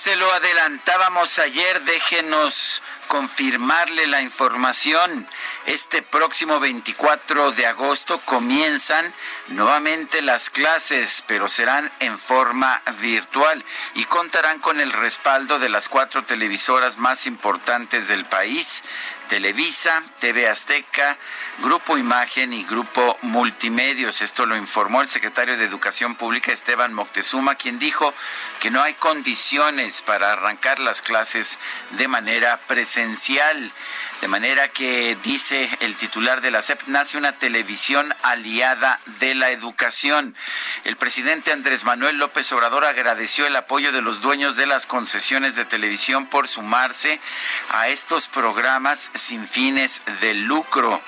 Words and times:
Se 0.00 0.16
lo 0.16 0.32
adelantábamos 0.32 1.38
ayer, 1.40 1.82
déjenos 1.82 2.82
confirmarle 3.10 4.06
la 4.06 4.22
información. 4.22 5.26
Este 5.66 6.00
próximo 6.00 6.60
24 6.60 7.50
de 7.50 7.66
agosto 7.66 8.20
comienzan 8.24 9.12
nuevamente 9.48 10.22
las 10.22 10.48
clases, 10.48 11.24
pero 11.26 11.48
serán 11.48 11.90
en 11.98 12.16
forma 12.16 12.80
virtual 13.00 13.64
y 13.94 14.04
contarán 14.04 14.60
con 14.60 14.80
el 14.80 14.92
respaldo 14.92 15.58
de 15.58 15.70
las 15.70 15.88
cuatro 15.88 16.24
televisoras 16.24 16.98
más 16.98 17.26
importantes 17.26 18.06
del 18.06 18.26
país. 18.26 18.84
Televisa, 19.28 20.02
TV 20.18 20.48
Azteca, 20.48 21.16
Grupo 21.62 21.96
Imagen 21.96 22.52
y 22.52 22.64
Grupo 22.64 23.16
Multimedios. 23.22 24.22
Esto 24.22 24.44
lo 24.44 24.56
informó 24.56 25.02
el 25.02 25.06
secretario 25.06 25.56
de 25.56 25.64
Educación 25.64 26.16
Pública 26.16 26.50
Esteban 26.50 26.92
Moctezuma, 26.92 27.54
quien 27.54 27.78
dijo 27.78 28.12
que 28.58 28.72
no 28.72 28.82
hay 28.82 28.94
condiciones 28.94 30.02
para 30.02 30.32
arrancar 30.32 30.80
las 30.80 31.00
clases 31.00 31.58
de 31.92 32.08
manera 32.08 32.58
presencial 32.66 32.99
presencial. 33.00 33.72
De 34.20 34.28
manera 34.28 34.68
que, 34.68 35.16
dice 35.22 35.70
el 35.80 35.96
titular 35.96 36.42
de 36.42 36.50
la 36.50 36.60
CEP, 36.60 36.82
nace 36.88 37.16
una 37.16 37.32
televisión 37.32 38.14
aliada 38.22 39.00
de 39.18 39.34
la 39.34 39.50
educación. 39.50 40.36
El 40.84 40.98
presidente 40.98 41.52
Andrés 41.52 41.84
Manuel 41.84 42.18
López 42.18 42.52
Obrador 42.52 42.84
agradeció 42.84 43.46
el 43.46 43.56
apoyo 43.56 43.92
de 43.92 44.02
los 44.02 44.20
dueños 44.20 44.56
de 44.56 44.66
las 44.66 44.84
concesiones 44.84 45.56
de 45.56 45.64
televisión 45.64 46.26
por 46.26 46.48
sumarse 46.48 47.18
a 47.70 47.88
estos 47.88 48.28
programas 48.28 49.10
sin 49.14 49.48
fines 49.48 50.02
de 50.20 50.34
lucro. 50.34 51.00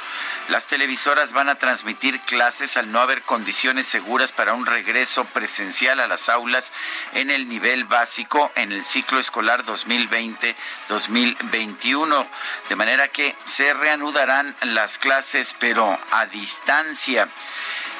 Las 0.49 0.67
televisoras 0.67 1.33
van 1.33 1.49
a 1.49 1.55
transmitir 1.55 2.19
clases 2.21 2.77
al 2.77 2.91
no 2.91 3.01
haber 3.01 3.23
condiciones 3.23 3.87
seguras 3.87 4.33
para 4.33 4.55
un 4.55 4.67
regreso 4.67 5.25
presencial 5.27 6.01
a 6.01 6.09
las 6.09 6.29
aulas 6.29 6.73
en 7.15 7.31
el 7.31 7.49
nivel 7.49 7.85
básico 7.85 8.51
en 8.57 8.73
el 8.73 8.85
ciclo 8.85 9.21
escolar 9.21 9.65
2020-2021. 9.65 12.27
De 12.69 12.77
manera 12.77 13.02
que 13.09 13.35
se 13.47 13.73
reanudarán 13.75 14.55
las 14.63 14.99
clases, 14.99 15.55
pero 15.59 15.99
a 16.11 16.27
distancia. 16.27 17.29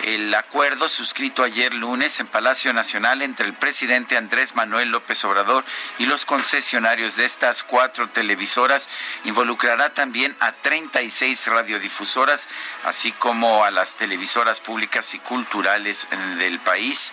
El 0.03 0.35
acuerdo 0.35 0.89
suscrito 0.89 1.45
ayer 1.45 1.73
lunes 1.75 2.19
en 2.19 2.27
Palacio 2.27 2.73
Nacional 2.73 3.23
entre 3.23 3.47
el 3.47 3.55
presidente 3.55 4.17
Andrés 4.17 4.57
Manuel 4.57 4.89
López 4.89 5.25
Obrador 5.25 5.65
y 5.99 6.07
los 6.07 6.25
concesionarios 6.25 7.15
de 7.15 7.25
estas 7.25 7.63
cuatro 7.63 8.09
televisoras 8.09 8.89
involucrará 9.25 9.95
también 9.95 10.35
a 10.41 10.51
36 10.51 11.47
radiodifusoras, 11.47 12.49
así 12.83 13.13
como 13.13 13.65
a 13.65 13.71
las 13.71 13.95
televisoras 13.95 14.61
públicas 14.61 15.15
y 15.15 15.21
culturales 15.21 16.09
del 16.37 16.59
país. 16.59 17.13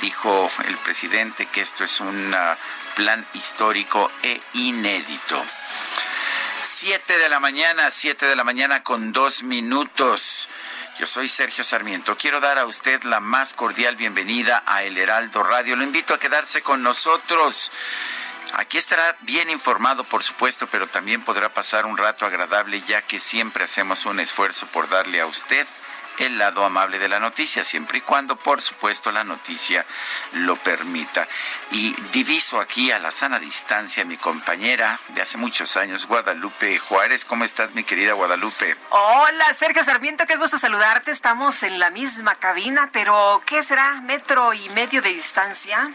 Dijo 0.00 0.50
el 0.66 0.78
presidente 0.78 1.44
que 1.44 1.60
esto 1.60 1.84
es 1.84 2.00
un 2.00 2.34
plan 2.94 3.26
histórico 3.34 4.10
e 4.22 4.40
inédito. 4.54 5.44
Siete 6.64 7.18
de 7.18 7.28
la 7.28 7.40
mañana, 7.40 7.90
siete 7.90 8.26
de 8.26 8.36
la 8.36 8.44
mañana 8.44 8.84
con 8.84 9.12
dos 9.12 9.42
minutos. 9.42 10.48
Yo 10.96 11.06
soy 11.06 11.26
Sergio 11.26 11.64
Sarmiento. 11.64 12.16
Quiero 12.16 12.38
dar 12.38 12.56
a 12.56 12.66
usted 12.66 13.02
la 13.02 13.18
más 13.18 13.54
cordial 13.54 13.96
bienvenida 13.96 14.62
a 14.64 14.84
El 14.84 14.96
Heraldo 14.96 15.42
Radio. 15.42 15.74
Lo 15.74 15.82
invito 15.82 16.14
a 16.14 16.20
quedarse 16.20 16.62
con 16.62 16.84
nosotros. 16.84 17.72
Aquí 18.52 18.78
estará 18.78 19.16
bien 19.22 19.50
informado, 19.50 20.04
por 20.04 20.22
supuesto, 20.22 20.68
pero 20.68 20.86
también 20.86 21.22
podrá 21.22 21.52
pasar 21.52 21.84
un 21.84 21.96
rato 21.96 22.26
agradable 22.26 22.80
ya 22.82 23.02
que 23.02 23.18
siempre 23.18 23.64
hacemos 23.64 24.06
un 24.06 24.20
esfuerzo 24.20 24.66
por 24.68 24.88
darle 24.88 25.20
a 25.20 25.26
usted 25.26 25.66
el 26.18 26.38
lado 26.38 26.64
amable 26.64 26.98
de 26.98 27.08
la 27.08 27.18
noticia, 27.18 27.64
siempre 27.64 27.98
y 27.98 28.00
cuando, 28.00 28.36
por 28.36 28.60
supuesto, 28.60 29.12
la 29.12 29.24
noticia 29.24 29.84
lo 30.32 30.56
permita. 30.56 31.26
Y 31.70 31.94
diviso 32.12 32.60
aquí 32.60 32.90
a 32.90 32.98
la 32.98 33.10
sana 33.10 33.38
distancia 33.38 34.04
mi 34.04 34.16
compañera 34.16 35.00
de 35.08 35.22
hace 35.22 35.38
muchos 35.38 35.76
años, 35.76 36.06
Guadalupe 36.06 36.78
Juárez. 36.78 37.24
¿Cómo 37.24 37.44
estás, 37.44 37.74
mi 37.74 37.84
querida 37.84 38.12
Guadalupe? 38.12 38.76
Hola, 38.90 39.54
Sergio 39.54 39.82
Sarmiento, 39.84 40.26
qué 40.26 40.36
gusto 40.36 40.58
saludarte. 40.58 41.10
Estamos 41.10 41.62
en 41.62 41.78
la 41.78 41.90
misma 41.90 42.34
cabina, 42.36 42.90
pero 42.92 43.42
¿qué 43.46 43.62
será? 43.62 44.00
¿Metro 44.02 44.52
y 44.54 44.68
medio 44.70 45.02
de 45.02 45.10
distancia? 45.10 45.94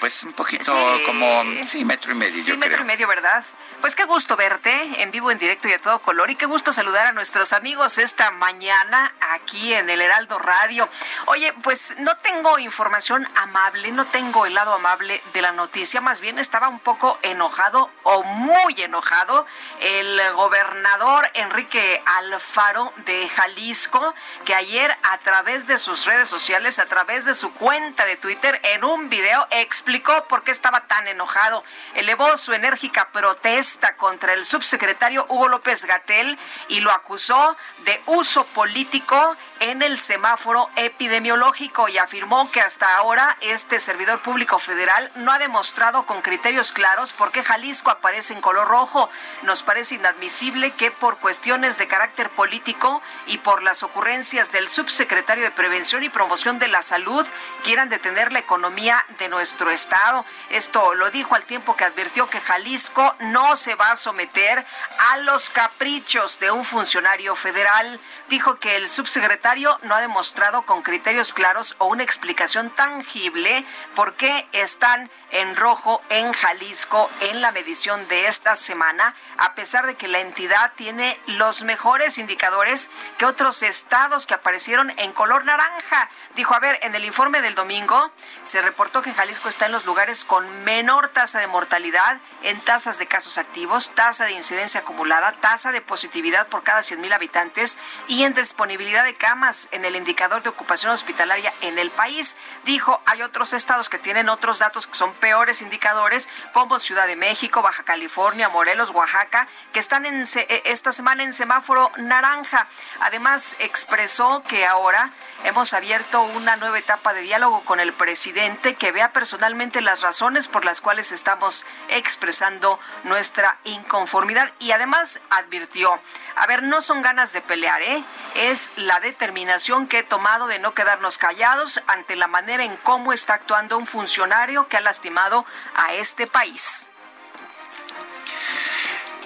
Pues 0.00 0.22
un 0.24 0.32
poquito 0.32 0.74
como, 1.06 1.44
sí, 1.64 1.84
metro 1.84 2.12
y 2.12 2.14
medio, 2.14 2.44
sí, 2.44 2.56
metro 2.56 2.82
y 2.82 2.84
medio, 2.84 3.08
¿verdad? 3.08 3.44
Pues 3.82 3.96
qué 3.96 4.04
gusto 4.04 4.36
verte 4.36 5.02
en 5.02 5.10
vivo, 5.10 5.32
en 5.32 5.38
directo 5.38 5.66
y 5.66 5.72
a 5.72 5.78
todo 5.80 5.98
color. 5.98 6.30
Y 6.30 6.36
qué 6.36 6.46
gusto 6.46 6.72
saludar 6.72 7.08
a 7.08 7.12
nuestros 7.12 7.52
amigos 7.52 7.98
esta 7.98 8.30
mañana 8.30 9.12
aquí 9.32 9.74
en 9.74 9.90
el 9.90 10.00
Heraldo 10.00 10.38
Radio. 10.38 10.88
Oye, 11.26 11.52
pues 11.64 11.96
no 11.98 12.16
tengo 12.18 12.60
información 12.60 13.26
amable, 13.34 13.90
no 13.90 14.04
tengo 14.04 14.46
el 14.46 14.54
lado 14.54 14.72
amable 14.72 15.20
de 15.32 15.42
la 15.42 15.50
noticia. 15.50 16.00
Más 16.00 16.20
bien 16.20 16.38
estaba 16.38 16.68
un 16.68 16.78
poco 16.78 17.18
enojado 17.22 17.90
o 18.04 18.22
muy 18.22 18.80
enojado 18.80 19.46
el 19.80 20.32
gobernador 20.34 21.28
Enrique 21.34 22.00
Alfaro 22.06 22.92
de 22.98 23.28
Jalisco, 23.30 24.14
que 24.44 24.54
ayer 24.54 24.96
a 25.02 25.18
través 25.18 25.66
de 25.66 25.80
sus 25.80 26.06
redes 26.06 26.28
sociales, 26.28 26.78
a 26.78 26.86
través 26.86 27.24
de 27.24 27.34
su 27.34 27.52
cuenta 27.52 28.04
de 28.04 28.14
Twitter, 28.14 28.60
en 28.62 28.84
un 28.84 29.08
video 29.08 29.48
explicó 29.50 30.28
por 30.28 30.44
qué 30.44 30.52
estaba 30.52 30.86
tan 30.86 31.08
enojado. 31.08 31.64
Elevó 31.94 32.36
su 32.36 32.52
enérgica 32.52 33.08
protesta 33.10 33.71
contra 33.96 34.34
el 34.34 34.44
subsecretario 34.44 35.26
Hugo 35.28 35.48
López 35.48 35.84
Gatel 35.84 36.38
y 36.68 36.80
lo 36.80 36.90
acusó 36.90 37.56
de 37.84 38.00
uso 38.06 38.44
político 38.46 39.36
en 39.62 39.80
el 39.80 39.96
semáforo 39.96 40.68
epidemiológico 40.74 41.88
y 41.88 41.96
afirmó 41.96 42.50
que 42.50 42.60
hasta 42.60 42.96
ahora 42.96 43.36
este 43.40 43.78
servidor 43.78 44.18
público 44.20 44.58
federal 44.58 45.12
no 45.14 45.30
ha 45.30 45.38
demostrado 45.38 46.04
con 46.04 46.20
criterios 46.20 46.72
claros 46.72 47.12
por 47.12 47.30
qué 47.30 47.44
Jalisco 47.44 47.92
aparece 47.92 48.32
en 48.32 48.40
color 48.40 48.66
rojo. 48.66 49.08
Nos 49.42 49.62
parece 49.62 49.94
inadmisible 49.94 50.72
que 50.72 50.90
por 50.90 51.18
cuestiones 51.18 51.78
de 51.78 51.86
carácter 51.86 52.30
político 52.30 53.02
y 53.26 53.38
por 53.38 53.62
las 53.62 53.84
ocurrencias 53.84 54.50
del 54.50 54.68
subsecretario 54.68 55.44
de 55.44 55.52
Prevención 55.52 56.02
y 56.02 56.08
Promoción 56.08 56.58
de 56.58 56.66
la 56.66 56.82
Salud 56.82 57.24
quieran 57.62 57.88
detener 57.88 58.32
la 58.32 58.40
economía 58.40 59.06
de 59.20 59.28
nuestro 59.28 59.70
estado. 59.70 60.26
Esto 60.50 60.96
lo 60.96 61.12
dijo 61.12 61.36
al 61.36 61.44
tiempo 61.44 61.76
que 61.76 61.84
advirtió 61.84 62.28
que 62.28 62.40
Jalisco 62.40 63.14
no 63.20 63.54
se 63.54 63.76
va 63.76 63.92
a 63.92 63.96
someter 63.96 64.66
a 65.12 65.18
los 65.18 65.50
caprichos 65.50 66.40
de 66.40 66.50
un 66.50 66.64
funcionario 66.64 67.36
federal. 67.36 68.00
Dijo 68.28 68.58
que 68.58 68.74
el 68.74 68.88
subsecretario 68.88 69.51
no 69.82 69.94
ha 69.94 70.00
demostrado 70.00 70.62
con 70.62 70.82
criterios 70.82 71.34
claros 71.34 71.76
o 71.78 71.86
una 71.86 72.02
explicación 72.02 72.70
tangible 72.70 73.66
por 73.94 74.14
qué 74.14 74.46
están 74.52 75.10
en 75.32 75.56
rojo 75.56 76.02
en 76.10 76.32
Jalisco 76.32 77.10
en 77.20 77.40
la 77.40 77.52
medición 77.52 78.06
de 78.08 78.28
esta 78.28 78.54
semana, 78.54 79.14
a 79.38 79.54
pesar 79.54 79.86
de 79.86 79.96
que 79.96 80.08
la 80.08 80.20
entidad 80.20 80.72
tiene 80.76 81.18
los 81.26 81.64
mejores 81.64 82.18
indicadores 82.18 82.90
que 83.18 83.26
otros 83.26 83.62
estados 83.62 84.26
que 84.26 84.34
aparecieron 84.34 84.90
en 84.98 85.12
color 85.12 85.44
naranja. 85.44 86.08
Dijo, 86.36 86.54
a 86.54 86.60
ver, 86.60 86.78
en 86.82 86.94
el 86.94 87.04
informe 87.04 87.42
del 87.42 87.54
domingo 87.54 88.12
se 88.42 88.62
reportó 88.62 89.02
que 89.02 89.12
Jalisco 89.12 89.48
está 89.48 89.66
en 89.66 89.72
los 89.72 89.86
lugares 89.86 90.24
con 90.24 90.64
menor 90.64 91.08
tasa 91.08 91.40
de 91.40 91.46
mortalidad 91.46 92.18
en 92.42 92.60
tasas 92.60 92.98
de 92.98 93.06
casos 93.06 93.38
activos, 93.38 93.94
tasa 93.94 94.26
de 94.26 94.32
incidencia 94.32 94.80
acumulada, 94.80 95.32
tasa 95.32 95.72
de 95.72 95.80
positividad 95.80 96.46
por 96.48 96.62
cada 96.62 96.82
100 96.82 97.00
mil 97.00 97.12
habitantes 97.12 97.78
y 98.06 98.24
en 98.24 98.34
disponibilidad 98.34 99.04
de 99.04 99.14
camas 99.14 99.68
en 99.72 99.84
el 99.84 99.96
indicador 99.96 100.42
de 100.42 100.50
ocupación 100.50 100.92
hospitalaria 100.92 101.52
en 101.62 101.78
el 101.78 101.90
país. 101.90 102.36
Dijo, 102.64 103.00
hay 103.06 103.22
otros 103.22 103.52
estados 103.52 103.88
que 103.88 103.98
tienen 103.98 104.28
otros 104.28 104.58
datos 104.58 104.86
que 104.86 104.94
son 104.94 105.12
peores 105.22 105.62
indicadores, 105.62 106.28
como 106.52 106.80
Ciudad 106.80 107.06
de 107.06 107.14
México, 107.14 107.62
Baja 107.62 107.84
California, 107.84 108.48
Morelos, 108.48 108.90
Oaxaca, 108.90 109.46
que 109.72 109.78
están 109.78 110.04
en, 110.04 110.26
eh, 110.34 110.62
esta 110.64 110.90
semana 110.90 111.22
en 111.22 111.32
semáforo 111.32 111.92
naranja. 111.96 112.66
Además, 113.00 113.54
expresó 113.60 114.42
que 114.42 114.66
ahora 114.66 115.10
hemos 115.44 115.72
abierto 115.72 116.22
una 116.22 116.56
nueva 116.56 116.78
etapa 116.78 117.12
de 117.14 117.22
diálogo 117.22 117.62
con 117.62 117.80
el 117.80 117.92
presidente 117.92 118.74
que 118.74 118.92
vea 118.92 119.12
personalmente 119.12 119.80
las 119.80 120.00
razones 120.00 120.48
por 120.48 120.64
las 120.64 120.80
cuales 120.80 121.12
estamos 121.12 121.66
expresando 121.88 122.78
nuestra 123.04 123.58
inconformidad 123.64 124.52
y 124.58 124.72
además 124.72 125.20
advirtió, 125.30 125.98
a 126.36 126.46
ver, 126.46 126.62
no 126.62 126.80
son 126.80 127.02
ganas 127.02 127.32
de 127.32 127.40
pelear, 127.40 127.82
¿eh? 127.82 128.02
es 128.36 128.70
la 128.76 129.00
determinación 129.00 129.88
que 129.88 130.00
he 130.00 130.04
tomado 130.04 130.46
de 130.46 130.58
no 130.58 130.74
quedarnos 130.74 131.18
callados 131.18 131.82
ante 131.86 132.16
la 132.16 132.28
manera 132.28 132.64
en 132.64 132.76
cómo 132.76 133.12
está 133.12 133.34
actuando 133.34 133.78
un 133.78 133.86
funcionario 133.86 134.68
que 134.68 134.76
ha 134.76 134.80
lastimado 134.80 135.44
a 135.74 135.92
este 135.94 136.26
país. 136.26 136.88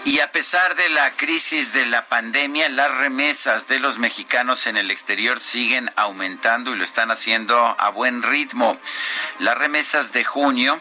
Y 0.05 0.21
a 0.21 0.31
pesar 0.31 0.77
de 0.77 0.89
la 0.89 1.11
crisis 1.13 1.73
de 1.73 1.87
la 1.87 2.07
pandemia, 2.07 2.69
las 2.69 2.97
remesas 2.97 3.67
de 3.67 3.81
los 3.81 3.99
mexicanos 3.99 4.69
en 4.69 4.77
el 4.77 4.93
exterior 4.93 5.41
siguen 5.41 5.91
aumentando 5.97 6.73
y 6.73 6.79
lo 6.79 6.85
están 6.85 7.11
haciendo 7.11 7.59
a 7.59 7.91
buen 7.91 8.23
ritmo. 8.23 8.79
Las 9.41 9.59
remesas 9.59 10.13
de 10.13 10.23
junio 10.23 10.81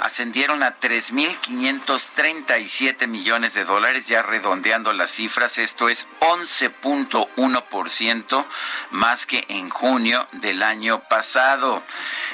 ascendieron 0.00 0.62
a 0.62 0.78
3.537 0.78 3.06
millones 3.06 3.54
de 3.54 3.64
dólares, 3.64 4.06
ya 4.06 4.22
redondeando 4.22 4.92
las 4.92 5.10
cifras, 5.10 5.56
esto 5.58 5.88
es 5.88 6.06
11.1% 6.20 8.44
más 8.90 9.24
que 9.26 9.44
en 9.48 9.70
junio 9.70 10.28
del 10.32 10.62
año 10.62 11.00
pasado. 11.08 11.82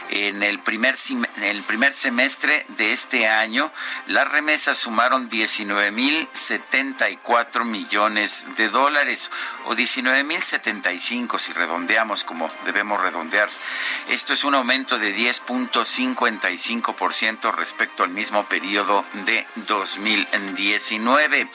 En 0.08 0.43
el 0.43 0.58
primer, 0.58 0.96
el 1.43 1.62
primer 1.62 1.94
semestre 1.94 2.67
de 2.70 2.93
este 2.93 3.28
año, 3.28 3.73
las 4.08 4.28
remesas 4.31 4.78
sumaron 4.78 5.28
19.074 6.32 7.64
millones 7.64 8.46
de 8.56 8.69
dólares 8.69 9.31
o 9.67 9.75
19.075 9.75 11.38
si 11.38 11.52
redondeamos 11.52 12.25
como 12.25 12.50
debemos 12.64 13.00
redondear. 13.00 13.49
Esto 14.08 14.32
es 14.32 14.43
un 14.44 14.55
aumento 14.55 14.99
de 14.99 15.14
10.55% 15.17 17.55
respecto 17.55 18.02
al 18.02 18.11
mismo 18.11 18.44
periodo 18.44 19.05
de 19.25 19.46
2019 19.56 21.49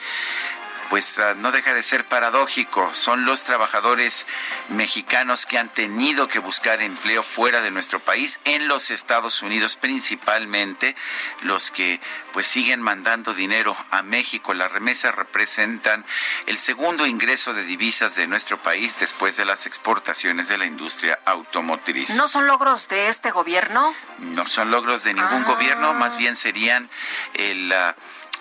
pues 0.90 1.18
ah, 1.18 1.34
no 1.34 1.52
deja 1.52 1.74
de 1.74 1.82
ser 1.82 2.04
paradójico. 2.04 2.94
Son 2.94 3.24
los 3.24 3.44
trabajadores 3.44 4.26
mexicanos 4.70 5.46
que 5.46 5.58
han 5.58 5.68
tenido 5.68 6.28
que 6.28 6.38
buscar 6.38 6.80
empleo 6.82 7.22
fuera 7.22 7.60
de 7.60 7.70
nuestro 7.70 8.00
país, 8.00 8.40
en 8.44 8.68
los 8.68 8.90
Estados 8.90 9.42
Unidos 9.42 9.76
principalmente, 9.76 10.96
los 11.42 11.70
que 11.70 12.00
pues 12.32 12.46
siguen 12.46 12.82
mandando 12.82 13.34
dinero 13.34 13.76
a 13.90 14.02
México. 14.02 14.54
Las 14.54 14.72
remesas 14.72 15.14
representan 15.14 16.04
el 16.46 16.58
segundo 16.58 17.06
ingreso 17.06 17.54
de 17.54 17.64
divisas 17.64 18.14
de 18.14 18.26
nuestro 18.26 18.56
país 18.58 18.98
después 19.00 19.36
de 19.36 19.44
las 19.44 19.66
exportaciones 19.66 20.48
de 20.48 20.58
la 20.58 20.66
industria 20.66 21.18
automotriz. 21.24 22.10
¿No 22.16 22.28
son 22.28 22.46
logros 22.46 22.88
de 22.88 23.08
este 23.08 23.30
gobierno? 23.30 23.94
No 24.18 24.46
son 24.46 24.70
logros 24.70 25.04
de 25.04 25.14
ningún 25.14 25.42
ah. 25.42 25.46
gobierno, 25.46 25.94
más 25.94 26.16
bien 26.16 26.36
serían 26.36 26.88
el... 27.34 27.72
Ah, 27.72 27.94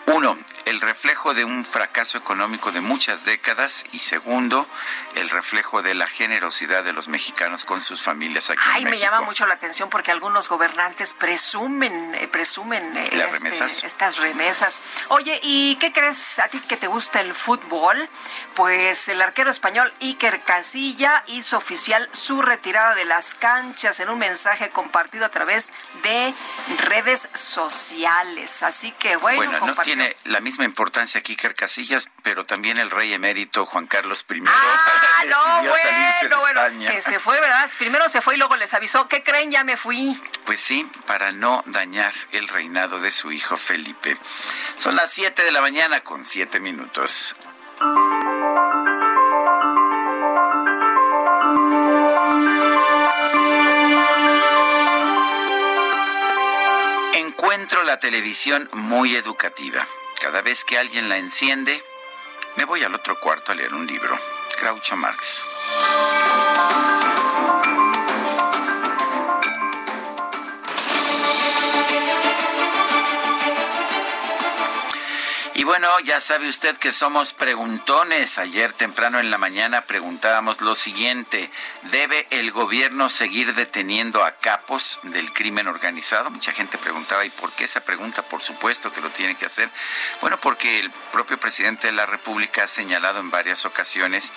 uno, 0.08 0.38
el 0.66 0.80
reflejo 0.80 1.34
de 1.34 1.44
un 1.44 1.66
fracaso 1.66 2.18
económico 2.18 2.72
de 2.72 2.82
muchas 2.82 3.26
décadas. 3.26 3.86
Y 3.92 4.00
segundo, 4.00 4.68
el 5.20 5.30
reflejo 5.30 5.82
de 5.82 5.96
la 5.96 6.08
generosidad 6.08 6.84
de 6.84 6.94
los 6.94 7.08
mexicanos 7.08 7.66
con 7.66 7.82
sus 7.82 8.02
familias 8.02 8.50
aquí 8.50 8.62
Ay, 8.66 8.86
me 8.86 8.98
llama 8.98 9.22
mucho 9.22 9.46
la 9.46 9.56
atención 9.56 9.90
porque 9.90 10.12
algunos 10.12 10.50
gobernantes 10.50 11.14
presumen, 11.14 12.16
eh, 12.16 12.28
presumen 12.28 12.96
eh, 12.96 13.10
¿Las 13.14 13.28
este, 13.28 13.38
remesas? 13.38 13.84
estas 13.84 14.18
remesas. 14.18 14.82
Oye, 15.10 15.40
¿y 15.44 15.76
qué 15.78 15.92
crees 15.92 16.40
a 16.40 16.48
ti 16.48 16.60
que 16.60 16.78
te 16.78 16.88
gusta 16.88 17.22
el 17.22 17.34
fútbol? 17.34 18.10
Pues 18.56 19.08
el 19.10 19.22
arquero 19.22 19.50
español 19.50 19.92
Iker 20.02 20.42
Casilla 20.44 21.24
hizo 21.28 21.58
oficial 21.58 22.10
su 22.14 22.42
retirada 22.42 22.96
de 22.96 23.06
las 23.06 23.36
canchas 23.36 24.00
en 24.00 24.10
un 24.10 24.20
mensaje 24.20 24.70
compartido 24.70 25.26
a 25.26 25.30
través 25.30 25.72
de 26.04 26.34
redes 26.86 27.30
sociales. 27.34 28.64
Así 28.64 28.92
que 28.94 29.16
bueno, 29.18 29.52
bueno 29.60 29.76
tiene 29.84 30.16
la 30.26 30.42
misma 30.42 30.66
importancia 30.66 31.22
que 31.22 31.34
Iker 31.34 31.56
Casillas, 31.56 32.10
pero 32.24 32.46
también 32.46 32.78
el 32.78 32.92
rey 32.92 33.14
emérito 33.14 33.66
Juan 33.66 33.88
Carlos 33.88 34.26
I 34.30 34.44
ah, 34.46 35.07
no, 35.30 35.70
bueno, 35.70 36.38
bueno, 36.40 36.92
que 36.92 37.02
se 37.02 37.20
fue, 37.20 37.40
¿verdad? 37.40 37.70
Primero 37.78 38.08
se 38.10 38.22
fue 38.22 38.36
y 38.36 38.38
luego 38.38 38.56
les 38.56 38.74
avisó, 38.74 39.08
¿qué 39.08 39.24
creen? 39.24 39.52
Ya 39.52 39.64
me 39.64 39.78
fui. 39.78 40.22
Pues 40.46 40.62
sí, 40.62 40.90
para 41.06 41.32
no 41.32 41.64
dañar 41.68 42.14
el 42.32 42.48
reinado 42.48 43.00
de 43.00 43.12
su 43.12 43.32
hijo 43.32 43.58
Felipe. 43.58 44.18
Son 44.76 44.96
las 44.96 45.12
7 45.12 45.44
de 45.44 45.52
la 45.52 45.62
mañana 45.62 46.02
con 46.02 46.24
7 46.24 46.60
minutos. 46.60 47.36
encuentro 57.38 57.84
la 57.84 58.00
televisión 58.00 58.70
muy 58.74 59.16
educativa. 59.16 59.88
Cada 60.22 60.42
vez 60.42 60.64
que 60.64 60.78
alguien 60.78 61.08
la 61.08 61.18
enciende, 61.18 61.84
me 62.58 62.66
voy 62.66 62.84
al 62.84 62.94
otro 62.96 63.20
cuarto 63.20 63.52
a 63.52 63.56
leer 63.56 63.74
un 63.74 63.86
libro. 63.86 64.18
Groucho 64.60 64.96
Marx. 64.98 65.44
Bueno, 75.68 76.00
ya 76.00 76.22
sabe 76.22 76.48
usted 76.48 76.78
que 76.78 76.94
somos 76.94 77.34
preguntones. 77.34 78.38
Ayer 78.38 78.72
temprano 78.72 79.20
en 79.20 79.30
la 79.30 79.38
mañana 79.38 79.82
preguntábamos 79.82 80.62
lo 80.62 80.76
siguiente, 80.76 81.52
¿debe 81.92 82.26
el 82.30 82.52
gobierno 82.52 83.10
seguir 83.10 83.54
deteniendo 83.54 84.24
a 84.24 84.38
capos 84.38 84.98
del 85.04 85.34
crimen 85.34 85.68
organizado? 85.68 86.30
Mucha 86.30 86.54
gente 86.54 86.78
preguntaba, 86.78 87.26
¿y 87.26 87.30
por 87.32 87.52
qué 87.52 87.66
esa 87.66 87.82
pregunta? 87.82 88.22
Por 88.22 88.42
supuesto 88.42 88.94
que 88.94 89.02
lo 89.02 89.10
tiene 89.10 89.36
que 89.36 89.46
hacer. 89.46 89.70
Bueno, 90.22 90.40
porque 90.40 90.80
el 90.80 90.90
propio 91.12 91.38
presidente 91.38 91.88
de 91.88 91.94
la 91.94 92.06
República 92.06 92.64
ha 92.64 92.68
señalado 92.70 93.20
en 93.20 93.30
varias 93.30 93.66
ocasiones 93.66 94.32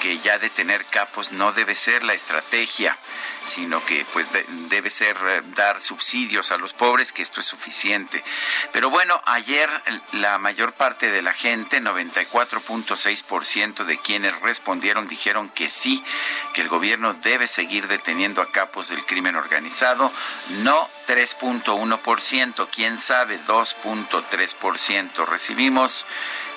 que 0.00 0.18
ya 0.18 0.40
detener 0.40 0.84
capos 0.86 1.30
no 1.30 1.52
debe 1.52 1.76
ser 1.76 2.02
la 2.02 2.14
estrategia, 2.14 2.98
sino 3.44 3.84
que 3.84 4.04
pues 4.12 4.30
debe 4.68 4.90
ser 4.90 5.16
eh, 5.28 5.42
dar 5.54 5.80
subsidios 5.80 6.50
a 6.50 6.56
los 6.56 6.72
pobres, 6.72 7.12
que 7.12 7.22
esto 7.22 7.38
es 7.38 7.46
suficiente. 7.46 8.24
Pero 8.72 8.90
bueno, 8.90 9.22
ayer 9.26 9.70
la 10.10 10.38
mayor 10.38 10.71
parte 10.74 11.10
de 11.10 11.22
la 11.22 11.32
gente, 11.32 11.80
94.6% 11.80 13.84
de 13.84 13.98
quienes 13.98 14.38
respondieron 14.40 15.08
dijeron 15.08 15.48
que 15.48 15.70
sí, 15.70 16.02
que 16.54 16.62
el 16.62 16.68
gobierno 16.68 17.14
debe 17.14 17.46
seguir 17.46 17.88
deteniendo 17.88 18.42
a 18.42 18.50
capos 18.50 18.88
del 18.88 19.04
crimen 19.06 19.36
organizado, 19.36 20.12
no 20.62 20.88
3.1%, 21.08 22.68
quién 22.70 22.98
sabe 22.98 23.40
2.3%. 23.46 25.26
Recibimos 25.26 26.06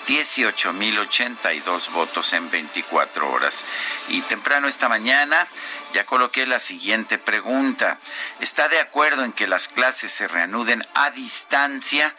18.082 0.08 1.92
votos 1.92 2.34
en 2.34 2.50
24 2.50 3.32
horas. 3.32 3.64
Y 4.10 4.22
temprano 4.22 4.68
esta 4.68 4.88
mañana 4.88 5.48
ya 5.94 6.06
coloqué 6.06 6.46
la 6.46 6.60
siguiente 6.60 7.18
pregunta. 7.18 8.00
¿Está 8.40 8.68
de 8.68 8.80
acuerdo 8.80 9.24
en 9.24 9.34
que 9.34 9.48
las 9.48 9.68
clases 9.68 10.12
se 10.12 10.28
reanuden 10.28 10.86
a 10.94 11.10
distancia? 11.12 12.16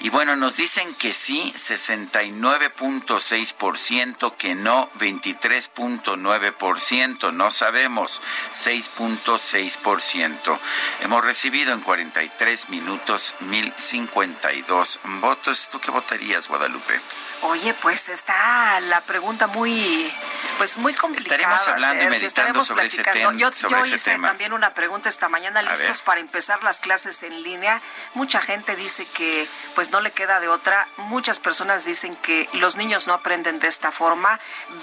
Y 0.00 0.10
bueno, 0.10 0.36
nos 0.36 0.56
dicen 0.56 0.94
que 0.94 1.12
sí, 1.12 1.52
69.6%, 1.56 4.36
que 4.36 4.54
no, 4.54 4.88
23.9%, 5.00 7.32
no 7.32 7.50
sabemos, 7.50 8.22
6.6%. 8.54 10.58
Hemos 11.00 11.24
recibido 11.24 11.74
en 11.74 11.80
43 11.80 12.68
minutos 12.68 13.34
1.052 13.40 15.00
votos. 15.20 15.68
¿Tú 15.70 15.80
qué 15.80 15.90
votarías, 15.90 16.46
Guadalupe? 16.46 17.00
Oye, 17.42 17.72
pues 17.74 18.08
está 18.08 18.80
la 18.80 19.00
pregunta 19.00 19.46
muy, 19.46 20.12
pues 20.58 20.76
muy 20.76 20.92
complicada. 20.92 21.36
Estaremos 21.36 21.68
hablando 21.68 22.02
y 22.02 22.08
meditando 22.08 22.64
sobre 22.64 22.86
ese, 22.86 23.04
tema. 23.04 23.32
Yo, 23.36 23.50
hice 23.86 24.18
también 24.18 24.52
una 24.52 24.74
pregunta 24.74 25.08
esta 25.08 25.28
mañana, 25.28 25.62
listos 25.62 26.02
para 26.02 26.20
empezar 26.20 26.62
las 26.64 26.80
clases 26.80 27.22
en 27.22 27.42
línea. 27.42 27.80
Mucha 28.14 28.40
gente 28.40 28.74
dice 28.74 29.06
que 29.14 29.46
pues 29.76 29.90
no 29.90 30.00
le 30.00 30.10
queda 30.10 30.40
de 30.40 30.48
otra. 30.48 30.88
Muchas 30.96 31.38
personas 31.38 31.84
dicen 31.84 32.16
que 32.16 32.48
los 32.54 32.76
niños 32.76 33.06
no 33.06 33.14
aprenden 33.14 33.60
de 33.60 33.68
esta 33.68 33.92
forma. 33.92 34.40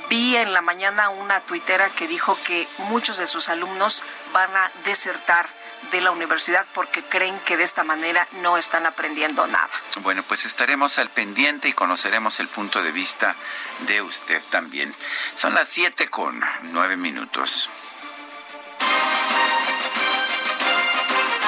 Vi 0.10 0.38
en 0.38 0.54
la 0.54 0.62
mañana 0.62 1.10
una 1.10 1.42
tuitera 1.42 1.90
que 1.90 2.08
dijo 2.08 2.38
que 2.46 2.68
muchos 2.78 3.18
de 3.18 3.28
sus 3.28 3.50
alumnos 3.50 4.04
van 4.32 4.56
a 4.56 4.72
desertar 4.86 5.50
de 5.92 6.02
la 6.02 6.12
universidad 6.12 6.66
porque 6.74 7.04
creen 7.04 7.40
que 7.46 7.58
de 7.58 7.64
esta 7.64 7.84
manera 7.84 8.28
no 8.42 8.58
están 8.58 8.86
aprendiendo 8.86 9.46
nada. 9.48 9.70
Bueno, 10.02 10.24
pues 10.24 10.46
estaremos 10.46 10.98
al 11.00 11.10
pendiente 11.10 11.70
y 11.70 11.74
conoceremos 11.74 12.40
el 12.40 12.48
punto 12.48 12.82
de 12.84 12.92
vista 12.92 13.36
de 13.88 14.02
usted 14.02 14.42
también. 14.50 14.96
Son 15.34 15.54
las 15.54 15.70
siete 15.70 16.10
con 16.10 16.44
nueve 16.64 16.98
minutos. 16.98 17.70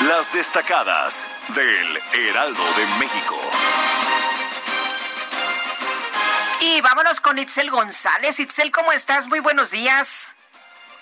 Las 0.08 0.32
destacadas 0.32 1.28
del 1.50 2.02
Heraldo 2.14 2.64
de 2.76 2.86
México. 3.00 3.36
Y 6.60 6.82
vámonos 6.82 7.20
con 7.20 7.40
Itzel 7.40 7.72
González. 7.72 8.40
Itzel, 8.40 8.72
¿cómo 8.72 8.92
estás? 8.92 9.28
Muy 9.28 9.40
buenos 9.40 9.72
días. 9.72 10.34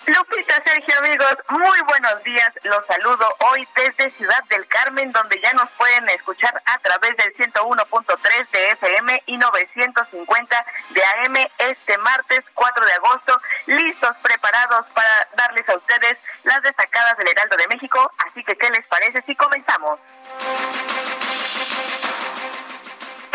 Lupita, 0.07 0.61
Sergio, 0.63 0.99
amigos, 0.99 1.35
muy 1.49 1.81
buenos 1.87 2.23
días. 2.23 2.51
Los 2.61 2.85
saludo 2.85 3.25
hoy 3.51 3.67
desde 3.75 4.11
Ciudad 4.11 4.43
del 4.49 4.67
Carmen, 4.67 5.11
donde 5.11 5.39
ya 5.41 5.51
nos 5.53 5.67
pueden 5.71 6.07
escuchar 6.09 6.61
a 6.63 6.77
través 6.77 7.17
del 7.17 7.33
101.3 7.33 8.49
de 8.51 8.71
FM 8.71 9.23
y 9.25 9.37
950 9.37 10.65
de 10.91 11.03
AM 11.03 11.35
este 11.57 11.97
martes 11.97 12.41
4 12.53 12.85
de 12.85 12.93
agosto, 12.93 13.41
listos, 13.65 14.15
preparados 14.21 14.85
para 14.93 15.27
darles 15.37 15.67
a 15.69 15.75
ustedes 15.75 16.19
las 16.43 16.61
destacadas 16.61 17.17
del 17.17 17.29
Heraldo 17.29 17.57
de 17.57 17.67
México. 17.67 18.11
Así 18.27 18.43
que, 18.43 18.55
¿qué 18.55 18.69
les 18.69 18.85
parece 18.85 19.23
si 19.23 19.35
comenzamos? 19.35 19.99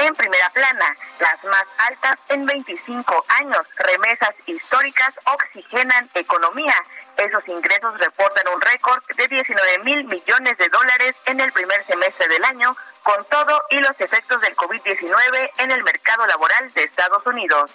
En 0.00 0.14
primera 0.14 0.48
plana, 0.48 0.96
las 1.18 1.44
más 1.44 1.64
altas 1.76 2.18
en 2.30 2.46
25 2.46 3.24
años, 3.40 3.66
remesas 3.76 4.30
históricas 4.46 5.10
oxigenan 5.26 6.08
economía. 6.14 6.74
Esos 7.18 7.46
ingresos 7.46 8.00
reportan 8.00 8.48
un 8.48 8.62
récord 8.62 9.02
de 9.14 9.28
19 9.28 9.78
mil 9.80 10.04
millones 10.04 10.56
de 10.56 10.70
dólares 10.70 11.16
en 11.26 11.40
el 11.40 11.52
primer 11.52 11.84
semestre 11.84 12.28
del 12.28 12.42
año, 12.44 12.74
con 13.02 13.22
todo 13.26 13.62
y 13.68 13.76
los 13.80 14.00
efectos 14.00 14.40
del 14.40 14.56
COVID-19 14.56 15.50
en 15.58 15.70
el 15.70 15.84
mercado 15.84 16.26
laboral 16.26 16.72
de 16.72 16.84
Estados 16.84 17.26
Unidos. 17.26 17.70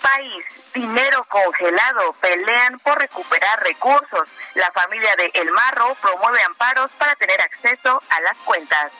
País, 0.00 0.44
dinero 0.72 1.24
congelado, 1.24 2.12
pelean 2.14 2.78
por 2.80 2.98
recuperar 2.98 3.62
recursos. 3.62 4.28
La 4.54 4.70
familia 4.72 5.14
de 5.16 5.30
El 5.34 5.50
Marro 5.50 5.94
promueve 6.00 6.42
amparos 6.42 6.90
para 6.92 7.14
tener 7.16 7.40
acceso 7.40 8.02
a 8.08 8.20
las 8.22 8.36
cuentas. 8.38 8.92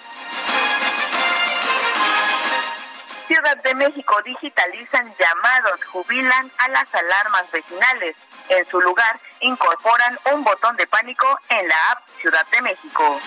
Ciudad 3.27 3.57
de 3.63 3.75
México 3.77 4.21
digitalizan 4.25 5.15
llamados, 5.19 5.85
jubilan 5.85 6.51
a 6.59 6.69
las 6.69 6.95
alarmas 6.95 7.51
vecinales. 7.53 8.17
En 8.49 8.67
su 8.67 8.81
lugar, 8.81 9.21
incorporan 9.41 10.19
un 10.33 10.43
botón 10.43 10.77
de 10.77 10.87
pánico 10.87 11.39
en 11.49 11.69
la 11.69 11.91
app 11.93 12.09
Ciudad 12.21 12.47
de 12.49 12.63
México. 12.63 13.21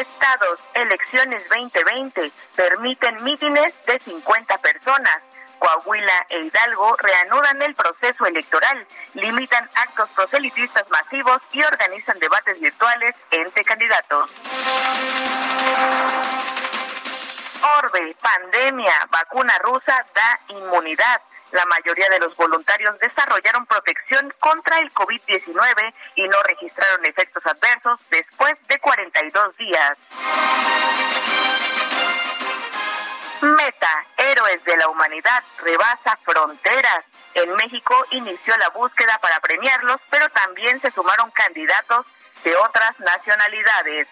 Estados, 0.00 0.60
elecciones 0.74 1.48
2020, 1.48 2.30
permiten 2.54 3.24
mítines 3.24 3.72
de 3.86 3.98
50 3.98 4.58
personas. 4.58 5.18
Coahuila 5.58 6.26
e 6.28 6.40
Hidalgo 6.40 6.96
reanudan 6.96 7.62
el 7.62 7.74
proceso 7.74 8.26
electoral, 8.26 8.86
limitan 9.14 9.68
actos 9.74 10.10
proselitistas 10.10 10.88
masivos 10.90 11.40
y 11.52 11.62
organizan 11.62 12.18
debates 12.18 12.60
virtuales 12.60 13.14
entre 13.30 13.64
candidatos. 13.64 14.30
Orbe, 17.78 18.14
pandemia, 18.20 18.94
vacuna 19.10 19.58
rusa 19.62 20.04
da 20.14 20.40
inmunidad. 20.48 21.22
La 21.52 21.64
mayoría 21.66 22.08
de 22.08 22.18
los 22.18 22.34
voluntarios 22.36 22.98
desarrollaron 22.98 23.66
protección 23.66 24.32
contra 24.40 24.78
el 24.80 24.92
COVID-19 24.92 25.94
y 26.16 26.28
no 26.28 26.42
registraron 26.42 27.04
efectos 27.04 27.44
adversos 27.46 28.00
después 28.10 28.54
de 28.68 28.78
42 28.78 29.56
días. 29.56 29.98
Meta, 33.42 34.04
héroes 34.16 34.64
de 34.64 34.76
la 34.76 34.88
humanidad, 34.88 35.42
rebasa 35.58 36.18
fronteras. 36.24 37.04
En 37.34 37.54
México 37.54 37.94
inició 38.10 38.56
la 38.56 38.70
búsqueda 38.70 39.18
para 39.20 39.38
premiarlos, 39.40 40.00
pero 40.10 40.28
también 40.30 40.80
se 40.80 40.90
sumaron 40.90 41.30
candidatos 41.30 42.06
de 42.42 42.56
otras 42.56 42.98
nacionalidades. 42.98 44.08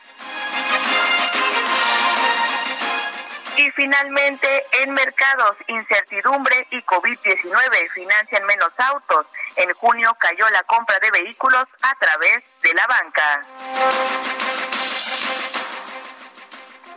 Y 3.56 3.70
finalmente, 3.70 4.66
en 4.82 4.92
mercados, 4.92 5.56
incertidumbre 5.68 6.66
y 6.70 6.82
COVID-19 6.82 7.90
financian 7.92 8.44
menos 8.46 8.72
autos. 8.78 9.26
En 9.56 9.72
junio 9.74 10.16
cayó 10.18 10.48
la 10.50 10.62
compra 10.64 10.98
de 10.98 11.10
vehículos 11.12 11.64
a 11.82 11.94
través 11.94 12.42
de 12.62 12.74
la 12.74 12.86
banca. 12.86 13.46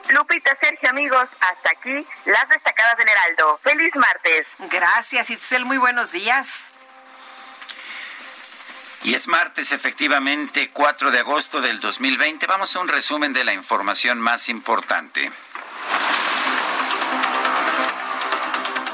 Lupita, 0.09 0.57
Sergio, 0.59 0.89
amigos, 0.89 1.27
hasta 1.39 1.69
aquí 1.71 2.07
las 2.25 2.49
destacadas 2.49 2.97
del 2.97 3.09
Heraldo. 3.09 3.59
Feliz 3.61 3.95
martes. 3.95 4.47
Gracias, 4.71 5.29
Itzel. 5.29 5.65
Muy 5.65 5.77
buenos 5.77 6.11
días. 6.11 6.69
Y 9.03 9.13
es 9.13 9.27
martes, 9.27 9.71
efectivamente, 9.71 10.69
4 10.71 11.11
de 11.11 11.19
agosto 11.19 11.61
del 11.61 11.79
2020. 11.79 12.47
Vamos 12.47 12.75
a 12.75 12.79
un 12.79 12.87
resumen 12.87 13.31
de 13.31 13.43
la 13.43 13.53
información 13.53 14.19
más 14.19 14.49
importante. 14.49 15.31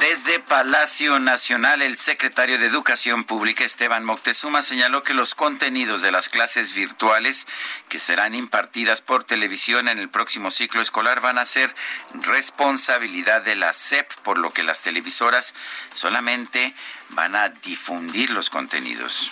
Desde 0.03 0.41
Palacio 0.41 1.17
Nacional, 1.17 1.81
el 1.81 1.95
secretario 1.95 2.59
de 2.59 2.65
Educación 2.65 3.23
Pública, 3.23 3.63
Esteban 3.63 4.03
Moctezuma, 4.03 4.61
señaló 4.61 5.01
que 5.01 5.13
los 5.13 5.33
contenidos 5.33 6.01
de 6.01 6.11
las 6.11 6.27
clases 6.27 6.73
virtuales 6.73 7.47
que 7.87 7.99
serán 7.99 8.35
impartidas 8.35 8.99
por 8.99 9.23
televisión 9.23 9.87
en 9.87 9.99
el 9.99 10.09
próximo 10.09 10.51
ciclo 10.51 10.81
escolar 10.81 11.21
van 11.21 11.37
a 11.37 11.45
ser 11.45 11.73
responsabilidad 12.15 13.43
de 13.43 13.55
la 13.55 13.71
SEP, 13.71 14.11
por 14.23 14.39
lo 14.39 14.51
que 14.51 14.63
las 14.63 14.81
televisoras 14.81 15.53
solamente 15.93 16.75
van 17.11 17.37
a 17.37 17.47
difundir 17.47 18.29
los 18.31 18.49
contenidos. 18.49 19.31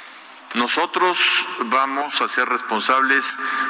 Nosotros 0.53 1.17
vamos 1.65 2.19
a 2.21 2.27
ser 2.27 2.47
responsables 2.49 3.23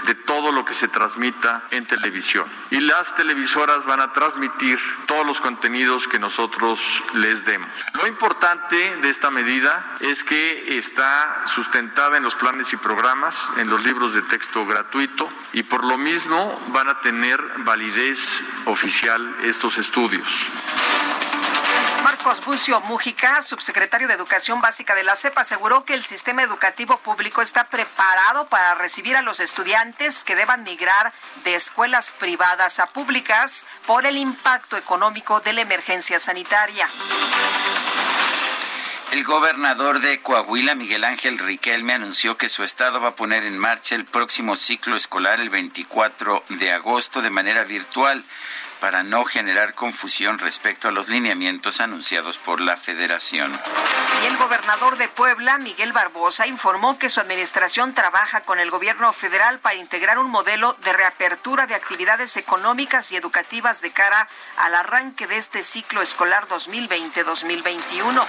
de 0.05 0.15
todo 0.15 0.51
lo 0.51 0.65
que 0.65 0.73
se 0.73 0.88
transmita 0.88 1.63
en 1.69 1.85
televisión 1.85 2.45
y 2.71 2.79
las 2.79 3.15
televisoras 3.15 3.85
van 3.85 4.01
a 4.01 4.13
transmitir 4.13 4.79
todos 5.05 5.25
los 5.25 5.39
contenidos 5.39 6.07
que 6.07 6.17
nosotros 6.17 6.79
les 7.13 7.45
demos. 7.45 7.69
Lo 7.93 8.07
importante 8.07 8.95
de 8.97 9.09
esta 9.09 9.29
medida 9.29 9.97
es 10.00 10.23
que 10.23 10.77
está 10.77 11.43
sustentada 11.45 12.17
en 12.17 12.23
los 12.23 12.35
planes 12.35 12.73
y 12.73 12.77
programas, 12.77 13.38
en 13.57 13.69
los 13.69 13.83
libros 13.83 14.13
de 14.13 14.23
texto 14.23 14.65
gratuito 14.65 15.29
y 15.53 15.63
por 15.63 15.83
lo 15.83 15.97
mismo 15.97 16.59
van 16.69 16.89
a 16.89 17.00
tener 17.01 17.39
validez 17.59 18.43
oficial 18.65 19.35
estos 19.43 19.77
estudios. 19.77 20.27
Marcos 22.03 22.43
Bucio 22.46 22.79
Mújica, 22.81 23.41
subsecretario 23.41 24.08
de 24.08 24.15
Educación 24.15 24.60
Básica 24.60 24.96
de 24.96 25.03
la 25.03 25.15
CEP, 25.15 25.38
aseguró 25.38 25.84
que 25.84 25.93
el 25.93 26.03
sistema 26.03 26.41
educativo 26.41 26.98
público 26.98 27.41
está 27.41 27.65
preparado 27.65 28.48
para 28.48 28.74
recibir 28.75 29.15
a 29.15 29.22
los 29.22 29.39
estudiantes 29.39 30.24
que 30.24 30.36
deban 30.36 30.63
migrar 30.63 31.13
de 31.43 31.55
escuelas 31.55 32.12
privadas 32.12 32.79
a 32.79 32.88
públicas 32.88 33.67
por 33.86 34.05
el 34.05 34.17
impacto 34.17 34.77
económico 34.77 35.41
de 35.41 35.53
la 35.53 35.62
emergencia 35.62 36.20
sanitaria. 36.20 36.88
El 39.12 39.24
gobernador 39.25 40.00
de 40.00 40.22
Coahuila, 40.22 40.74
Miguel 40.74 41.03
Ángel 41.03 41.38
Riquelme, 41.38 41.93
anunció 41.93 42.38
que 42.38 42.48
su 42.48 42.63
estado 42.63 43.01
va 43.01 43.10
a 43.10 43.15
poner 43.15 43.43
en 43.43 43.58
marcha 43.58 43.93
el 43.96 44.05
próximo 44.05 44.55
ciclo 44.55 44.96
escolar 44.96 45.41
el 45.41 45.50
24 45.50 46.43
de 46.50 46.72
agosto 46.72 47.22
de 47.22 47.29
manera 47.29 47.63
virtual 47.63 48.24
para 48.81 49.03
no 49.03 49.23
generar 49.25 49.75
confusión 49.75 50.39
respecto 50.39 50.88
a 50.88 50.91
los 50.91 51.07
lineamientos 51.07 51.79
anunciados 51.79 52.39
por 52.39 52.59
la 52.59 52.75
federación. 52.75 53.57
Y 54.23 54.25
el 54.25 54.35
gobernador 54.38 54.97
de 54.97 55.07
Puebla, 55.07 55.59
Miguel 55.59 55.93
Barbosa, 55.93 56.47
informó 56.47 56.97
que 56.97 57.09
su 57.09 57.21
administración 57.21 57.93
trabaja 57.93 58.41
con 58.41 58.59
el 58.59 58.71
gobierno 58.71 59.13
federal 59.13 59.59
para 59.59 59.75
integrar 59.75 60.17
un 60.17 60.31
modelo 60.31 60.75
de 60.83 60.93
reapertura 60.93 61.67
de 61.67 61.75
actividades 61.75 62.35
económicas 62.38 63.11
y 63.11 63.17
educativas 63.17 63.81
de 63.81 63.91
cara 63.91 64.27
al 64.57 64.73
arranque 64.73 65.27
de 65.27 65.38
este 65.38 65.61
ciclo 65.61 66.01
escolar 66.01 66.47
2020-2021. 66.47 68.25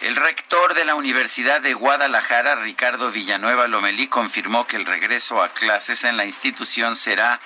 El 0.00 0.16
rector 0.16 0.74
de 0.74 0.84
la 0.84 0.94
Universidad 0.94 1.60
de 1.60 1.72
Guadalajara, 1.72 2.56
Ricardo 2.56 3.10
Villanueva 3.10 3.68
Lomelí, 3.68 4.06
confirmó 4.06 4.66
que 4.66 4.76
el 4.76 4.84
regreso 4.84 5.42
a 5.42 5.48
clases 5.50 6.04
en 6.04 6.16
la 6.18 6.26
institución 6.26 6.94
será 6.94 7.40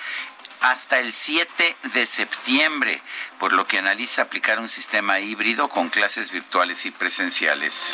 hasta 0.61 0.99
el 0.99 1.11
7 1.11 1.75
de 1.93 2.05
septiembre, 2.05 3.01
por 3.37 3.53
lo 3.53 3.65
que 3.65 3.79
analiza 3.79 4.23
aplicar 4.23 4.59
un 4.59 4.67
sistema 4.67 5.19
híbrido 5.19 5.69
con 5.69 5.89
clases 5.89 6.31
virtuales 6.31 6.85
y 6.85 6.91
presenciales. 6.91 7.91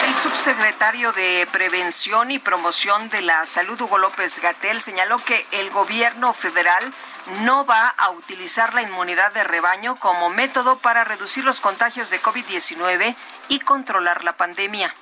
El 0.08 0.16
subsecretario 0.16 1.12
de 1.12 1.48
Prevención 1.52 2.30
y 2.30 2.38
Promoción 2.38 3.10
de 3.10 3.24
la 3.24 3.48
Salud, 3.48 3.82
Hugo 3.82 3.98
López 3.98 4.40
Gatel, 4.42 4.80
señaló 4.80 5.18
que 5.18 5.44
el 5.52 5.72
gobierno 5.72 6.34
federal 6.34 6.94
no 7.42 7.66
va 7.66 7.88
a 7.90 8.10
utilizar 8.12 8.74
la 8.74 8.82
inmunidad 8.82 9.34
de 9.34 9.44
rebaño 9.44 9.96
como 9.96 10.30
método 10.30 10.78
para 10.78 11.04
reducir 11.04 11.44
los 11.44 11.62
contagios 11.62 12.10
de 12.10 12.22
COVID-19 12.22 13.16
y 13.50 13.60
controlar 13.60 14.24
la 14.24 14.38
pandemia. 14.38 14.94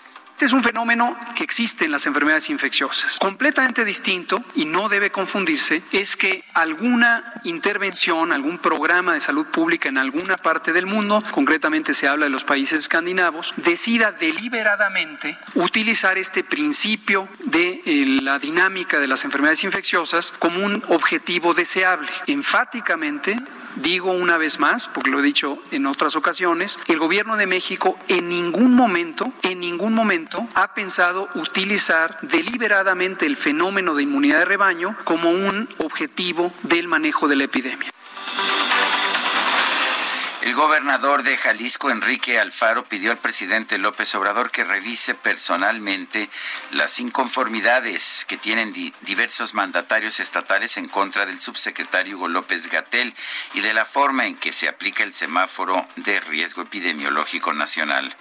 Este 0.42 0.48
es 0.48 0.54
un 0.54 0.64
fenómeno 0.64 1.16
que 1.36 1.44
existe 1.44 1.86
en 1.86 1.92
las 1.92 2.08
enfermedades 2.08 2.50
infecciosas. 2.50 3.20
Completamente 3.20 3.86
distinto 3.86 4.44
y 4.56 4.66
no 4.66 4.90
debe 4.90 5.12
confundirse 5.12 5.84
es 5.92 6.18
que 6.18 6.44
alguna 6.56 7.36
intervención, 7.44 8.34
algún 8.34 8.58
programa 8.58 9.14
de 9.14 9.20
salud 9.20 9.46
pública 9.46 9.90
en 9.90 10.00
alguna 10.00 10.38
parte 10.38 10.74
del 10.74 10.88
mundo, 10.88 11.24
concretamente 11.30 11.94
se 11.94 12.08
habla 12.08 12.26
de 12.26 12.32
los 12.32 12.44
países 12.44 12.80
escandinavos, 12.80 13.54
decida 13.58 14.14
deliberadamente 14.14 15.38
utilizar 15.54 16.18
este 16.18 16.44
principio 16.44 17.30
de 17.46 17.80
eh, 17.86 18.20
la 18.24 18.40
dinámica 18.40 18.98
de 18.98 19.08
las 19.08 19.24
enfermedades 19.26 19.64
infecciosas 19.64 20.32
como 20.32 20.66
un 20.66 20.84
objetivo 20.88 21.54
deseable. 21.54 22.10
Enfáticamente 22.26 23.36
Digo 23.75 24.12
una 24.12 24.38
vez 24.38 24.60
más, 24.60 24.88
porque 24.88 25.10
lo 25.10 25.20
he 25.20 25.24
dicho 25.24 25.58
en 25.72 25.86
otras 25.86 26.16
ocasiones, 26.16 26.80
el 26.88 27.00
gobierno 27.00 27.38
de 27.38 27.48
México 27.48 27.98
en 28.08 28.30
ningún 28.30 28.75
momento, 28.75 29.32
en 29.44 29.60
ningún 29.60 29.94
momento 29.94 30.48
ha 30.56 30.74
pensado 30.74 31.30
utilizar 31.36 32.18
deliberadamente 32.22 33.25
el 33.25 33.38
fenómeno 33.38 33.96
de 33.96 34.04
inmunidad 34.04 34.40
de 34.40 34.46
rebaño 34.46 34.96
como 35.04 35.32
un 35.32 35.70
objetivo 35.78 36.54
del 36.63 36.88
manejo 36.88 37.28
de 37.28 37.36
la 37.36 37.44
epidemia. 37.46 37.91
El 40.42 40.56
gobernador 40.56 41.22
de 41.22 41.38
Jalisco, 41.38 41.92
Enrique 41.92 42.40
Alfaro, 42.40 42.84
pidió 42.84 43.12
al 43.12 43.18
presidente 43.18 43.77
López 43.77 44.16
Obrador 44.16 44.50
que 44.50 44.64
revise 44.64 45.14
personalmente 45.14 46.32
las 46.72 47.00
inconformidades 47.00 48.25
que 48.27 48.38
tienen 48.38 48.74
diversos 49.01 49.54
mandatarios 49.54 50.20
estatales 50.20 50.77
en 50.77 50.88
contra 50.88 51.27
del 51.27 51.40
subsecretario 51.40 52.18
Hugo 52.18 52.27
López 52.27 52.72
Gatel 52.72 53.14
y 53.54 53.62
de 53.62 53.75
la 53.75 53.86
forma 53.86 54.25
en 54.25 54.36
que 54.36 54.51
se 54.51 54.68
aplica 54.68 55.04
el 55.04 55.14
semáforo 55.14 55.86
de 55.98 56.20
riesgo 56.22 56.64
epidemiológico 56.64 57.54
nacional. 57.54 58.16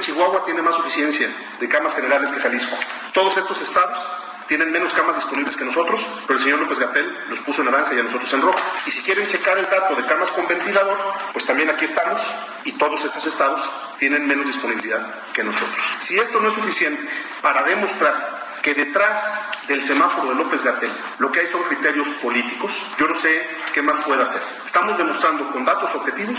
Chihuahua 0.00 0.42
tiene 0.42 0.62
más 0.62 0.74
suficiencia 0.74 1.28
de 1.60 1.68
camas 1.68 1.94
generales 1.94 2.30
que 2.30 2.40
Jalisco. 2.40 2.78
Todos 3.12 3.36
estos 3.36 3.60
estados 3.60 4.00
tienen 4.46 4.70
menos 4.70 4.92
camas 4.92 5.16
disponibles 5.16 5.56
que 5.56 5.64
nosotros, 5.64 6.04
pero 6.26 6.38
el 6.38 6.42
señor 6.42 6.60
López 6.60 6.78
Gatel 6.78 7.24
los 7.28 7.38
puso 7.40 7.62
en 7.62 7.70
naranja 7.70 7.94
y 7.94 8.00
a 8.00 8.02
nosotros 8.02 8.32
en 8.32 8.42
rojo. 8.42 8.58
Y 8.86 8.90
si 8.90 9.02
quieren 9.02 9.26
checar 9.26 9.58
el 9.58 9.68
dato 9.68 9.94
de 9.94 10.06
camas 10.06 10.30
con 10.30 10.46
ventilador, 10.46 10.98
pues 11.32 11.44
también 11.44 11.70
aquí 11.70 11.84
estamos 11.84 12.20
y 12.64 12.72
todos 12.72 13.04
estos 13.04 13.26
estados 13.26 13.62
tienen 13.98 14.26
menos 14.26 14.46
disponibilidad 14.46 15.00
que 15.32 15.42
nosotros. 15.44 15.76
Si 15.98 16.18
esto 16.18 16.40
no 16.40 16.48
es 16.48 16.54
suficiente 16.54 17.02
para 17.42 17.62
demostrar 17.62 18.36
que 18.62 18.74
detrás 18.74 19.52
del 19.68 19.84
semáforo 19.84 20.30
de 20.30 20.34
López 20.34 20.64
Gatel 20.64 20.90
lo 21.18 21.30
que 21.30 21.40
hay 21.40 21.46
son 21.46 21.62
criterios 21.64 22.08
políticos, 22.22 22.72
yo 22.98 23.06
no 23.06 23.14
sé 23.14 23.48
qué 23.72 23.82
más 23.82 23.98
puede 24.00 24.22
hacer. 24.22 24.42
Estamos 24.64 24.98
demostrando 24.98 25.50
con 25.52 25.64
datos 25.64 25.94
objetivos 25.94 26.38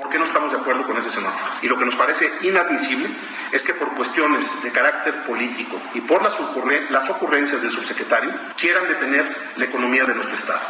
por 0.00 0.10
qué 0.10 0.18
no 0.18 0.24
estamos 0.24 0.52
de 0.52 0.58
acuerdo 0.58 0.86
con 0.86 0.96
ese 0.96 1.10
semáforo. 1.10 1.44
Y 1.60 1.68
lo 1.68 1.78
que 1.78 1.84
nos 1.84 1.94
parece 1.96 2.30
inadmisible 2.42 3.08
es 3.52 3.62
que 3.62 3.74
por 3.74 3.94
cuestiones 3.94 4.62
de 4.62 4.72
carácter 4.72 5.24
político 5.24 5.80
y 5.94 6.00
por 6.00 6.22
las, 6.22 6.38
ocurrencias 7.10 7.62
del 7.62 7.72
subsecretario 7.72 8.32
quieran 8.56 8.86
detener 8.86 9.24
la 9.56 9.64
economía 9.64 10.04
de 10.04 10.14
nuestro 10.14 10.36
Estado. 10.36 10.60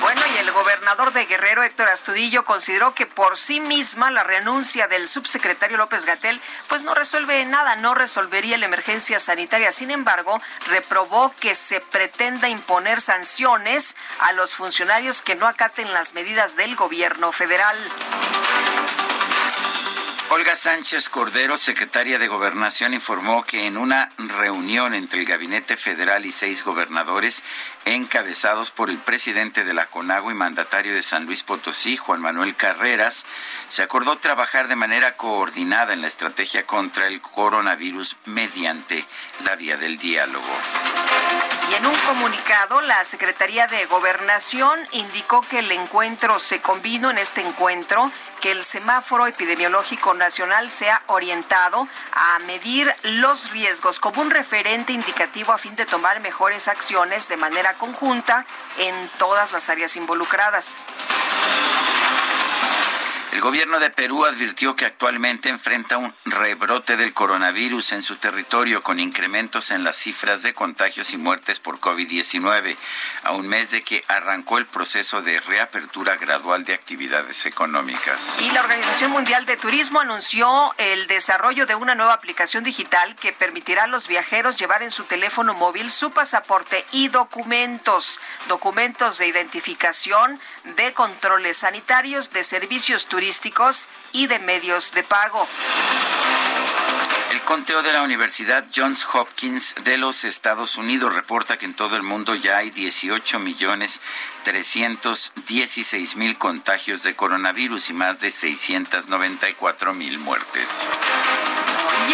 Bueno, 0.00 0.22
y 0.34 0.38
el 0.38 0.50
gobernador 0.50 1.12
de 1.12 1.26
Guerrero, 1.26 1.62
Héctor 1.62 1.88
Astudillo, 1.88 2.44
consideró 2.44 2.94
que 2.94 3.04
por 3.04 3.36
sí 3.36 3.60
misma 3.60 4.10
la 4.10 4.24
renuncia 4.24 4.88
del 4.88 5.08
subsecretario 5.08 5.76
López 5.76 6.06
Gatel, 6.06 6.40
pues 6.68 6.82
no 6.82 6.94
resuelve 6.94 7.44
nada, 7.44 7.76
no 7.76 7.94
resolvería 7.94 8.56
la 8.56 8.64
emergencia 8.64 9.20
sanitaria. 9.20 9.72
Sin 9.72 9.90
embargo, 9.90 10.40
reprobó 10.68 11.34
que 11.38 11.54
se 11.54 11.80
pretenda 11.80 12.48
imponer 12.48 13.02
sanciones 13.02 13.94
a 14.20 14.32
los 14.32 14.54
funcionarios 14.54 15.20
que 15.20 15.34
no 15.34 15.46
acaten 15.46 15.92
las 15.92 16.14
medidas 16.14 16.56
del 16.56 16.76
gobierno 16.76 17.30
federal. 17.30 17.76
Olga 20.32 20.54
Sánchez 20.54 21.08
Cordero, 21.08 21.56
secretaria 21.56 22.16
de 22.20 22.28
Gobernación, 22.28 22.94
informó 22.94 23.42
que 23.42 23.66
en 23.66 23.76
una 23.76 24.10
reunión 24.16 24.94
entre 24.94 25.18
el 25.18 25.26
Gabinete 25.26 25.76
Federal 25.76 26.24
y 26.24 26.30
seis 26.30 26.62
gobernadores, 26.62 27.42
encabezados 27.84 28.70
por 28.70 28.90
el 28.90 28.98
presidente 28.98 29.64
de 29.64 29.74
la 29.74 29.86
CONAGO 29.86 30.30
y 30.30 30.34
mandatario 30.34 30.94
de 30.94 31.02
San 31.02 31.26
Luis 31.26 31.42
Potosí, 31.42 31.96
Juan 31.96 32.20
Manuel 32.20 32.54
Carreras, 32.54 33.26
se 33.68 33.82
acordó 33.82 34.18
trabajar 34.18 34.68
de 34.68 34.76
manera 34.76 35.16
coordinada 35.16 35.94
en 35.94 36.00
la 36.00 36.06
estrategia 36.06 36.62
contra 36.62 37.08
el 37.08 37.20
coronavirus 37.20 38.16
mediante 38.26 39.04
la 39.44 39.56
vía 39.56 39.76
del 39.76 39.98
diálogo. 39.98 40.46
Y 41.70 41.74
en 41.74 41.86
un 41.86 41.94
comunicado, 42.06 42.80
la 42.80 43.04
Secretaría 43.04 43.68
de 43.68 43.86
Gobernación 43.86 44.80
indicó 44.90 45.40
que 45.42 45.60
el 45.60 45.70
encuentro 45.70 46.40
se 46.40 46.60
combinó 46.60 47.10
en 47.10 47.18
este 47.18 47.42
encuentro 47.42 48.10
que 48.40 48.50
el 48.50 48.64
semáforo 48.64 49.26
epidemiológico 49.28 50.14
nacional 50.14 50.70
sea 50.70 51.02
orientado 51.06 51.86
a 52.12 52.38
medir 52.40 52.92
los 53.04 53.50
riesgos 53.50 54.00
como 54.00 54.20
un 54.20 54.30
referente 54.30 54.92
indicativo 54.92 55.52
a 55.52 55.58
fin 55.58 55.76
de 55.76 55.86
tomar 55.86 56.20
mejores 56.20 56.66
acciones 56.66 57.28
de 57.28 57.36
manera 57.36 57.74
conjunta 57.74 58.46
en 58.78 58.94
todas 59.18 59.52
las 59.52 59.68
áreas 59.68 59.94
involucradas. 59.96 60.76
El 63.40 63.44
gobierno 63.44 63.80
de 63.80 63.88
Perú 63.88 64.26
advirtió 64.26 64.76
que 64.76 64.84
actualmente 64.84 65.48
enfrenta 65.48 65.96
un 65.96 66.12
rebrote 66.26 66.98
del 66.98 67.14
coronavirus 67.14 67.92
en 67.92 68.02
su 68.02 68.16
territorio 68.16 68.82
con 68.82 69.00
incrementos 69.00 69.70
en 69.70 69.82
las 69.82 69.96
cifras 69.96 70.42
de 70.42 70.52
contagios 70.52 71.14
y 71.14 71.16
muertes 71.16 71.58
por 71.58 71.80
COVID-19, 71.80 72.76
a 73.24 73.32
un 73.32 73.48
mes 73.48 73.70
de 73.70 73.80
que 73.80 74.04
arrancó 74.08 74.58
el 74.58 74.66
proceso 74.66 75.22
de 75.22 75.40
reapertura 75.40 76.16
gradual 76.16 76.64
de 76.64 76.74
actividades 76.74 77.46
económicas. 77.46 78.42
Y 78.42 78.50
la 78.50 78.60
Organización 78.60 79.10
Mundial 79.10 79.46
de 79.46 79.56
Turismo 79.56 80.00
anunció 80.00 80.74
el 80.76 81.06
desarrollo 81.06 81.64
de 81.64 81.76
una 81.76 81.94
nueva 81.94 82.12
aplicación 82.12 82.62
digital 82.62 83.16
que 83.16 83.32
permitirá 83.32 83.84
a 83.84 83.86
los 83.86 84.06
viajeros 84.06 84.58
llevar 84.58 84.82
en 84.82 84.90
su 84.90 85.04
teléfono 85.04 85.54
móvil 85.54 85.90
su 85.90 86.10
pasaporte 86.10 86.84
y 86.92 87.08
documentos, 87.08 88.20
documentos 88.48 89.16
de 89.16 89.28
identificación, 89.28 90.38
de 90.76 90.92
controles 90.92 91.56
sanitarios, 91.56 92.34
de 92.34 92.42
servicios 92.42 93.06
turísticos 93.06 93.29
y 94.12 94.26
de 94.26 94.40
medios 94.40 94.92
de 94.92 95.04
pago. 95.04 95.46
El 97.30 97.40
conteo 97.42 97.80
de 97.82 97.92
la 97.92 98.02
Universidad 98.02 98.66
Johns 98.74 99.06
Hopkins 99.12 99.76
de 99.84 99.98
los 99.98 100.24
Estados 100.24 100.76
Unidos 100.76 101.14
reporta 101.14 101.56
que 101.56 101.66
en 101.66 101.74
todo 101.74 101.94
el 101.96 102.02
mundo 102.02 102.34
ya 102.34 102.56
hay 102.56 102.70
18 102.70 103.38
millones 103.38 104.00
316 104.42 106.16
mil 106.16 106.36
contagios 106.38 107.04
de 107.04 107.14
coronavirus 107.14 107.90
y 107.90 107.92
más 107.92 108.18
de 108.18 108.32
694 108.32 109.94
mil 109.94 110.18
muertes. 110.18 110.84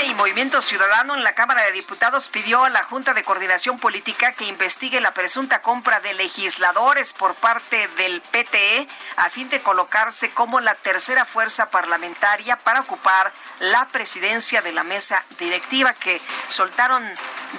Y 0.04 0.14
Movimiento 0.14 0.62
Ciudadano 0.62 1.14
en 1.14 1.24
la 1.24 1.34
Cámara 1.34 1.62
de 1.62 1.72
Diputados 1.72 2.28
pidió 2.28 2.64
a 2.64 2.70
la 2.70 2.84
Junta 2.84 3.14
de 3.14 3.24
Coordinación 3.24 3.78
Política 3.78 4.32
que 4.32 4.44
investigue 4.44 5.00
la 5.00 5.14
presunta 5.14 5.62
compra 5.62 6.00
de 6.00 6.14
legisladores 6.14 7.12
por 7.12 7.34
parte 7.34 7.88
del 7.96 8.20
PTE 8.20 8.86
a 9.16 9.30
fin 9.30 9.48
de 9.48 9.62
colocarse 9.62 10.30
como 10.30 10.60
la 10.60 10.74
tercera 10.74 11.24
fuerza 11.24 11.70
parlamentaria 11.70 12.56
para 12.56 12.80
ocupar 12.80 13.32
la 13.60 13.88
presidencia 13.88 14.62
de 14.62 14.72
la 14.72 14.84
mesa 14.84 15.24
directiva 15.38 15.92
que 15.94 16.20
soltaron 16.48 17.02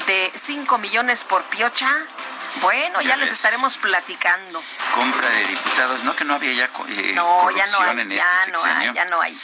de 0.06 0.32
5 0.34 0.78
millones 0.78 1.24
por 1.24 1.44
Piocha 1.46 2.06
bueno, 2.62 3.02
ya, 3.02 3.18
les 3.18 3.32
estaremos 3.32 3.78
platicando. 3.78 4.64
Compra 4.94 5.30
de 5.30 5.46
diputados, 5.48 6.04
¿no? 6.04 6.16
Que 6.16 6.24
no 6.24 6.36
había 6.36 6.54
ya 6.54 6.66
eh, 6.66 7.14
no, 7.16 7.52
ya 7.52 7.66
no 7.68 7.82
hay, 7.82 8.00
en 8.00 8.12
este 8.12 8.24
ya 8.24 8.52
no 8.52 8.64
hay, 8.64 8.94
ya 8.94 9.06
no 9.06 9.22
hay. 9.22 9.40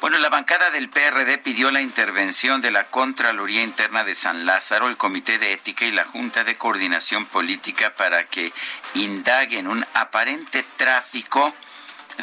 Bueno, 0.00 0.18
la 0.18 0.28
bancada 0.28 0.70
del 0.70 0.88
PRD 0.88 1.38
pidió 1.38 1.70
la 1.70 1.80
intervención 1.80 2.60
de 2.60 2.70
la 2.70 2.84
Contraloría 2.84 3.62
Interna 3.62 4.04
de 4.04 4.14
San 4.14 4.46
Lázaro, 4.46 4.88
el 4.88 4.96
Comité 4.96 5.38
de 5.38 5.52
Ética 5.52 5.84
y 5.84 5.90
la 5.90 6.04
Junta 6.04 6.44
de 6.44 6.56
Coordinación 6.56 7.26
Política 7.26 7.94
para 7.94 8.24
que 8.24 8.52
indaguen 8.94 9.68
un 9.68 9.84
aparente 9.94 10.64
tráfico 10.76 11.54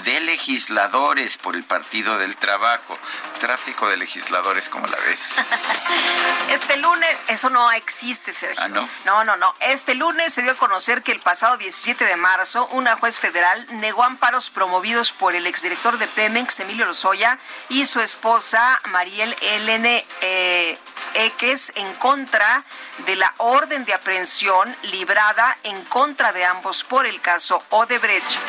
de 0.03 0.19
legisladores 0.21 1.37
por 1.37 1.55
el 1.55 1.63
Partido 1.63 2.17
del 2.17 2.35
Trabajo. 2.37 2.97
Tráfico 3.39 3.89
de 3.89 3.97
legisladores, 3.97 4.69
como 4.69 4.87
la 4.87 4.97
ves? 4.97 5.35
Este 6.49 6.77
lunes, 6.77 7.09
eso 7.27 7.49
no 7.51 7.71
existe, 7.71 8.33
Sergio. 8.33 8.63
Ah, 8.63 8.67
no. 8.67 8.89
No, 9.05 9.23
no, 9.23 9.37
no. 9.37 9.53
Este 9.59 9.93
lunes 9.93 10.33
se 10.33 10.41
dio 10.41 10.53
a 10.53 10.55
conocer 10.55 11.03
que 11.03 11.11
el 11.11 11.19
pasado 11.19 11.57
17 11.57 12.03
de 12.05 12.15
marzo, 12.15 12.67
una 12.71 12.95
juez 12.95 13.19
federal 13.19 13.67
negó 13.79 14.03
amparos 14.03 14.49
promovidos 14.49 15.11
por 15.11 15.35
el 15.35 15.45
exdirector 15.45 15.99
de 15.99 16.07
Pemex, 16.07 16.59
Emilio 16.59 16.85
Lozoya, 16.85 17.37
y 17.69 17.85
su 17.85 18.01
esposa, 18.01 18.79
Mariel 18.85 19.35
Elene 19.41 20.05
eh, 20.21 20.77
Eques, 21.13 21.71
en 21.75 21.93
contra 21.95 22.63
de 23.05 23.15
la 23.15 23.33
orden 23.37 23.85
de 23.85 23.93
aprehensión 23.93 24.75
librada 24.83 25.57
en 25.63 25.83
contra 25.85 26.33
de 26.33 26.45
ambos 26.45 26.83
por 26.83 27.05
el 27.05 27.21
caso 27.21 27.63
Odebrecht. 27.69 28.39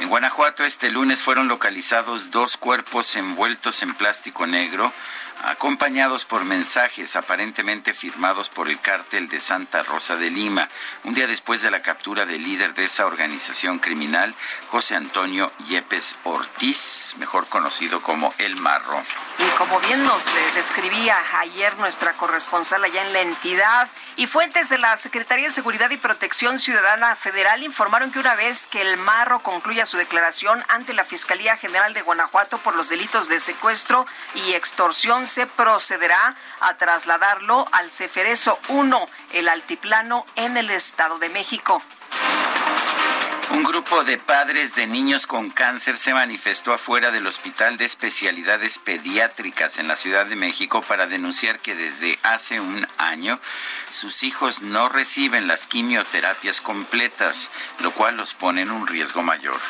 En 0.00 0.08
Guanajuato 0.08 0.64
este 0.64 0.88
lunes 0.88 1.20
fueron 1.20 1.46
localizados 1.48 2.30
dos 2.30 2.56
cuerpos 2.56 3.16
envueltos 3.16 3.82
en 3.82 3.94
plástico 3.94 4.46
negro 4.46 4.90
acompañados 5.44 6.24
por 6.24 6.44
mensajes 6.44 7.16
aparentemente 7.16 7.94
firmados 7.94 8.48
por 8.48 8.68
el 8.68 8.80
cártel 8.80 9.28
de 9.28 9.40
Santa 9.40 9.82
Rosa 9.82 10.16
de 10.16 10.30
Lima, 10.30 10.68
un 11.04 11.14
día 11.14 11.26
después 11.26 11.62
de 11.62 11.70
la 11.70 11.82
captura 11.82 12.26
del 12.26 12.42
líder 12.42 12.74
de 12.74 12.84
esa 12.84 13.06
organización 13.06 13.78
criminal, 13.78 14.34
José 14.70 14.96
Antonio 14.96 15.50
Yepes 15.68 16.18
Ortiz, 16.24 17.14
mejor 17.18 17.46
conocido 17.48 18.00
como 18.02 18.34
El 18.38 18.56
Marro. 18.56 19.02
Y 19.38 19.56
como 19.56 19.80
bien 19.80 20.02
nos 20.04 20.26
eh, 20.26 20.30
describía 20.54 21.16
ayer 21.40 21.76
nuestra 21.78 22.12
corresponsal 22.14 22.84
allá 22.84 23.06
en 23.06 23.12
la 23.12 23.20
entidad, 23.20 23.88
y 24.16 24.26
fuentes 24.26 24.68
de 24.68 24.76
la 24.76 24.96
Secretaría 24.96 25.46
de 25.46 25.52
Seguridad 25.52 25.88
y 25.90 25.96
Protección 25.96 26.58
Ciudadana 26.58 27.16
Federal 27.16 27.62
informaron 27.62 28.12
que 28.12 28.18
una 28.18 28.34
vez 28.34 28.66
que 28.66 28.82
el 28.82 28.96
Marro 28.98 29.40
concluya 29.40 29.86
su 29.86 29.96
declaración 29.96 30.62
ante 30.68 30.92
la 30.92 31.04
Fiscalía 31.04 31.56
General 31.56 31.94
de 31.94 32.02
Guanajuato 32.02 32.58
por 32.58 32.74
los 32.74 32.88
delitos 32.90 33.28
de 33.28 33.40
secuestro 33.40 34.06
y 34.34 34.52
extorsión, 34.52 35.26
se 35.30 35.46
procederá 35.46 36.36
a 36.60 36.76
trasladarlo 36.76 37.66
al 37.70 37.90
Ceferezo 37.92 38.58
1, 38.68 39.06
el 39.32 39.48
altiplano 39.48 40.26
en 40.34 40.56
el 40.56 40.70
Estado 40.70 41.18
de 41.18 41.28
México. 41.28 41.82
Un 43.52 43.64
grupo 43.64 44.04
de 44.04 44.16
padres 44.16 44.74
de 44.74 44.86
niños 44.86 45.26
con 45.26 45.50
cáncer 45.50 45.98
se 45.98 46.14
manifestó 46.14 46.72
afuera 46.72 47.10
del 47.10 47.26
Hospital 47.26 47.78
de 47.78 47.84
Especialidades 47.84 48.78
Pediátricas 48.78 49.78
en 49.78 49.88
la 49.88 49.96
Ciudad 49.96 50.26
de 50.26 50.36
México 50.36 50.82
para 50.82 51.06
denunciar 51.06 51.58
que 51.58 51.74
desde 51.74 52.18
hace 52.22 52.60
un 52.60 52.86
año 52.98 53.40
sus 53.90 54.22
hijos 54.22 54.62
no 54.62 54.88
reciben 54.88 55.48
las 55.48 55.66
quimioterapias 55.66 56.60
completas, 56.60 57.50
lo 57.80 57.92
cual 57.92 58.16
los 58.16 58.34
pone 58.34 58.62
en 58.62 58.70
un 58.70 58.86
riesgo 58.86 59.22
mayor. 59.22 59.60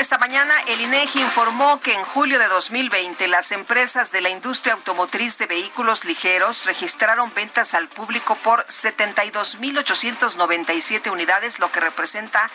Esta 0.00 0.16
mañana 0.16 0.54
el 0.66 0.80
INEGI 0.80 1.20
informó 1.20 1.78
que 1.78 1.92
en 1.92 2.02
julio 2.02 2.38
de 2.38 2.48
2020 2.48 3.28
las 3.28 3.52
empresas 3.52 4.10
de 4.10 4.22
la 4.22 4.30
industria 4.30 4.72
automotriz 4.72 5.36
de 5.36 5.44
vehículos 5.44 6.06
ligeros 6.06 6.64
registraron 6.64 7.30
ventas 7.34 7.74
al 7.74 7.86
público 7.86 8.34
por 8.36 8.64
72.897 8.68 11.12
unidades, 11.12 11.58
lo 11.58 11.70
que 11.70 11.80
representa, 11.80 12.48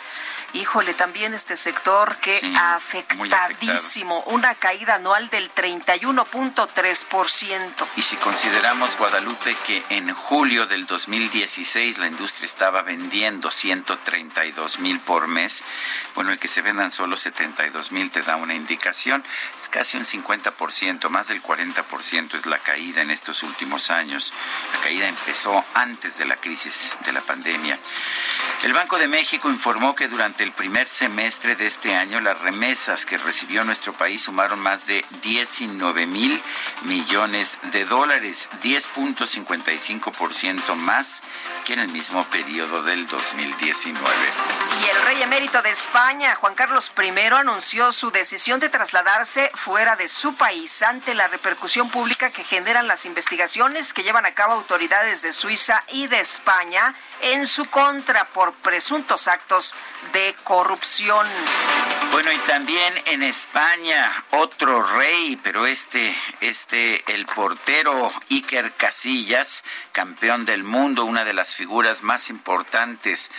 híjole, 0.54 0.92
también 0.92 1.34
este 1.34 1.56
sector 1.56 2.16
que 2.16 2.40
afectadísimo, 2.58 4.24
una 4.26 4.56
caída 4.56 4.96
anual 4.96 5.30
del 5.30 5.48
31.3%. 5.54 7.86
Y 7.94 8.02
si 8.02 8.16
consideramos 8.16 8.98
Guadalupe 8.98 9.56
que 9.64 9.84
en 9.90 10.12
julio 10.12 10.66
del 10.66 10.86
2016 10.86 11.98
la 11.98 12.08
industria 12.08 12.46
estaba 12.46 12.82
vendiendo 12.82 13.52
132 13.52 14.80
mil 14.80 14.98
por 14.98 15.28
mes, 15.28 15.62
bueno, 16.16 16.32
el 16.32 16.40
que 16.40 16.48
se 16.48 16.60
vendan 16.60 16.90
solo 16.90 17.16
72 17.36 17.92
mil 17.92 18.10
te 18.10 18.22
da 18.22 18.36
una 18.36 18.54
indicación. 18.54 19.22
Es 19.58 19.68
casi 19.68 19.98
un 19.98 20.04
50%, 20.04 21.10
más 21.10 21.28
del 21.28 21.42
40% 21.42 22.34
es 22.34 22.46
la 22.46 22.58
caída 22.58 23.02
en 23.02 23.10
estos 23.10 23.42
últimos 23.42 23.90
años. 23.90 24.32
La 24.72 24.80
caída 24.80 25.06
empezó 25.06 25.62
antes 25.74 26.16
de 26.16 26.24
la 26.24 26.36
crisis 26.36 26.96
de 27.04 27.12
la 27.12 27.20
pandemia. 27.20 27.78
El 28.62 28.72
Banco 28.72 28.98
de 28.98 29.06
México 29.06 29.50
informó 29.50 29.94
que 29.94 30.08
durante 30.08 30.42
el 30.42 30.52
primer 30.52 30.88
semestre 30.88 31.56
de 31.56 31.66
este 31.66 31.94
año 31.94 32.20
las 32.20 32.40
remesas 32.40 33.04
que 33.04 33.18
recibió 33.18 33.62
nuestro 33.64 33.92
país 33.92 34.22
sumaron 34.22 34.58
más 34.58 34.86
de 34.86 35.04
19 35.22 36.06
mil 36.06 36.42
millones 36.82 37.58
de 37.72 37.84
dólares, 37.84 38.48
10.55% 38.62 40.74
más 40.76 41.20
que 41.66 41.74
en 41.74 41.80
el 41.80 41.90
mismo 41.90 42.24
periodo 42.24 42.82
del 42.82 43.06
2019. 43.06 44.00
Y 44.82 44.88
el 44.88 45.02
rey 45.04 45.22
emérito 45.22 45.60
de 45.62 45.70
España, 45.70 46.34
Juan 46.36 46.54
Carlos 46.54 46.90
I, 46.96 47.25
anunció 47.34 47.90
su 47.90 48.12
decisión 48.12 48.60
de 48.60 48.68
trasladarse 48.68 49.50
fuera 49.54 49.96
de 49.96 50.06
su 50.06 50.36
país 50.36 50.82
ante 50.82 51.14
la 51.14 51.26
repercusión 51.26 51.90
pública 51.90 52.30
que 52.30 52.44
generan 52.44 52.86
las 52.86 53.06
investigaciones 53.06 53.92
que 53.92 54.04
llevan 54.04 54.26
a 54.26 54.34
cabo 54.34 54.52
autoridades 54.52 55.22
de 55.22 55.32
Suiza 55.32 55.82
y 55.88 56.06
de 56.06 56.20
España 56.20 56.94
en 57.22 57.46
su 57.46 57.66
contra 57.66 58.28
por 58.28 58.52
presuntos 58.54 59.28
actos 59.28 59.74
de 60.12 60.34
corrupción. 60.44 61.26
Bueno, 62.12 62.32
y 62.32 62.38
también 62.38 62.94
en 63.06 63.22
España 63.22 64.24
otro 64.30 64.82
rey, 64.82 65.38
pero 65.42 65.66
este, 65.66 66.14
este, 66.40 67.02
el 67.12 67.26
portero 67.26 68.12
Iker 68.30 68.72
Casillas, 68.72 69.64
campeón 69.92 70.44
del 70.44 70.64
mundo, 70.64 71.04
una 71.04 71.24
de 71.24 71.34
las 71.34 71.54
figuras 71.54 72.02
más 72.02 72.30
importantes 72.30 73.30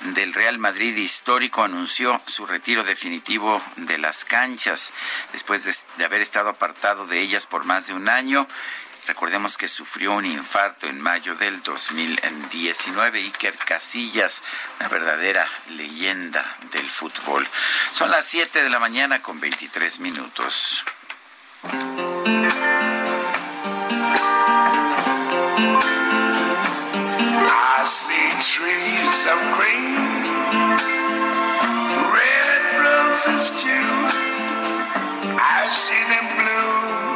del 0.00 0.32
Real 0.32 0.58
Madrid 0.58 0.96
histórico, 0.96 1.62
anunció 1.62 2.20
su 2.26 2.46
retiro 2.46 2.84
definitivo 2.84 3.62
de 3.76 3.98
las 3.98 4.24
canchas 4.24 4.92
después 5.32 5.64
de, 5.64 5.74
de 5.98 6.04
haber 6.04 6.20
estado 6.20 6.50
apartado 6.50 7.06
de 7.06 7.20
ellas 7.20 7.46
por 7.46 7.64
más 7.64 7.88
de 7.88 7.94
un 7.94 8.08
año. 8.08 8.46
Recordemos 9.06 9.56
que 9.56 9.68
sufrió 9.68 10.12
un 10.12 10.24
infarto 10.24 10.86
en 10.86 11.00
mayo 11.00 11.34
del 11.34 11.62
2019. 11.62 13.20
Iker 13.20 13.56
Casillas, 13.56 14.42
una 14.78 14.88
verdadera 14.88 15.46
leyenda 15.70 16.56
del 16.72 16.88
fútbol. 16.88 17.48
Son 17.92 18.10
las 18.10 18.26
7 18.26 18.62
de 18.62 18.70
la 18.70 18.78
mañana 18.78 19.22
con 19.22 19.40
23 19.40 20.00
minutos. 20.00 20.84
I 27.52 27.84
see 27.84 28.30
trees 28.40 29.26
of 29.26 29.40
green, 29.56 29.96
red 32.12 32.62
roses 32.82 33.50
too. 33.62 34.30
see 35.72 35.94
them 36.08 36.26
bloom 36.36 37.09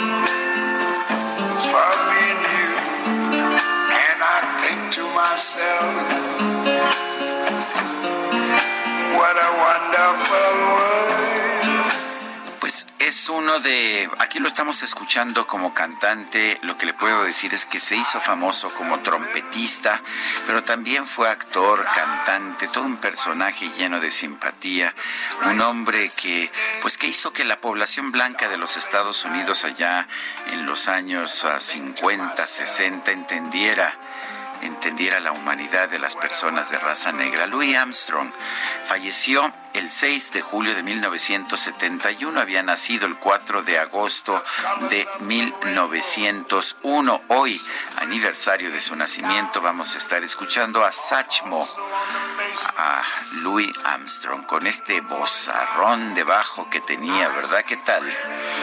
myself, 5.34 5.66
what 9.18 9.36
a 9.36 9.50
wonderful 9.64 10.56
world. 10.70 11.94
Pues 12.60 12.86
es 13.00 13.28
uno 13.28 13.58
de, 13.58 14.08
aquí 14.18 14.38
lo 14.38 14.46
estamos 14.46 14.84
escuchando 14.84 15.44
como 15.48 15.74
cantante, 15.74 16.56
lo 16.62 16.78
que 16.78 16.86
le 16.86 16.94
puedo 16.94 17.24
decir 17.24 17.52
es 17.52 17.66
que 17.66 17.80
se 17.80 17.96
hizo 17.96 18.20
famoso 18.20 18.70
como 18.70 19.00
trompetista, 19.00 20.00
pero 20.46 20.62
también 20.62 21.04
fue 21.04 21.28
actor, 21.28 21.84
cantante, 21.84 22.68
todo 22.68 22.84
un 22.84 22.98
personaje 22.98 23.68
lleno 23.76 23.98
de 23.98 24.12
simpatía, 24.12 24.94
un 25.46 25.60
hombre 25.60 26.08
que, 26.16 26.48
pues 26.80 26.96
que 26.96 27.08
hizo 27.08 27.32
que 27.32 27.44
la 27.44 27.58
población 27.58 28.12
blanca 28.12 28.48
de 28.48 28.56
los 28.56 28.76
Estados 28.76 29.24
Unidos 29.24 29.64
allá 29.64 30.06
en 30.52 30.64
los 30.64 30.86
años 30.86 31.44
50, 31.58 32.46
60 32.46 33.10
entendiera 33.10 33.98
entendiera 34.66 35.20
la 35.20 35.32
humanidad 35.32 35.88
de 35.88 35.98
las 35.98 36.16
personas 36.16 36.70
de 36.70 36.78
raza 36.78 37.12
negra. 37.12 37.46
Louis 37.46 37.76
Armstrong 37.76 38.32
falleció 38.84 39.52
el 39.74 39.90
6 39.90 40.32
de 40.32 40.40
julio 40.40 40.74
de 40.74 40.84
1971, 40.84 42.40
había 42.40 42.62
nacido 42.62 43.06
el 43.06 43.16
4 43.16 43.64
de 43.64 43.80
agosto 43.80 44.42
de 44.88 45.06
1901. 45.20 47.22
Hoy, 47.28 47.60
aniversario 47.98 48.70
de 48.70 48.80
su 48.80 48.94
nacimiento, 48.94 49.60
vamos 49.60 49.96
a 49.96 49.98
estar 49.98 50.22
escuchando 50.22 50.84
a 50.84 50.92
Sachmo, 50.92 51.66
a 52.76 53.02
Louis 53.42 53.74
Armstrong, 53.84 54.46
con 54.46 54.68
este 54.68 55.00
bozarrón 55.00 56.14
de 56.14 56.22
bajo 56.22 56.70
que 56.70 56.80
tenía, 56.80 57.28
¿verdad? 57.30 57.64
¿Qué 57.64 57.76
tal? 57.76 58.04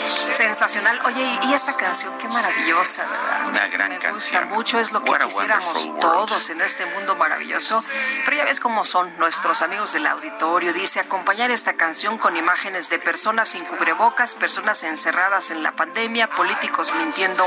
Sensacional. 0.07 1.01
Oye, 1.05 1.39
y 1.43 1.53
esta 1.53 1.75
canción, 1.75 2.17
qué 2.19 2.29
maravillosa, 2.29 3.05
¿verdad? 3.05 3.47
Una 3.49 3.67
gran 3.67 3.89
Me 3.89 3.99
canción. 3.99 4.43
gusta 4.43 4.55
mucho, 4.55 4.79
es 4.79 4.93
lo 4.93 5.03
que 5.03 5.11
What 5.11 5.25
quisiéramos 5.25 5.99
todos 5.99 6.49
en 6.51 6.61
este 6.61 6.85
mundo 6.85 7.17
maravilloso. 7.17 7.83
Pero 8.23 8.37
ya 8.37 8.45
ves 8.45 8.61
cómo 8.61 8.85
son 8.85 9.13
nuestros 9.17 9.61
amigos 9.61 9.91
del 9.91 10.07
auditorio. 10.07 10.71
Dice 10.71 11.00
acompañar 11.01 11.51
esta 11.51 11.73
canción 11.73 12.17
con 12.17 12.37
imágenes 12.37 12.89
de 12.89 12.99
personas 12.99 13.49
sin 13.49 13.65
cubrebocas, 13.65 14.35
personas 14.35 14.83
encerradas 14.83 15.51
en 15.51 15.63
la 15.63 15.73
pandemia, 15.73 16.27
políticos 16.27 16.93
mintiendo 16.95 17.45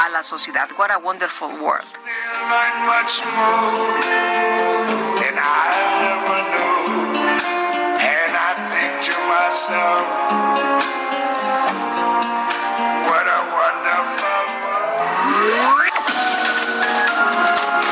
a 0.00 0.08
la 0.10 0.22
sociedad. 0.22 0.68
What 0.76 0.90
a 0.90 0.98
wonderful 0.98 1.48
world. 1.60 1.86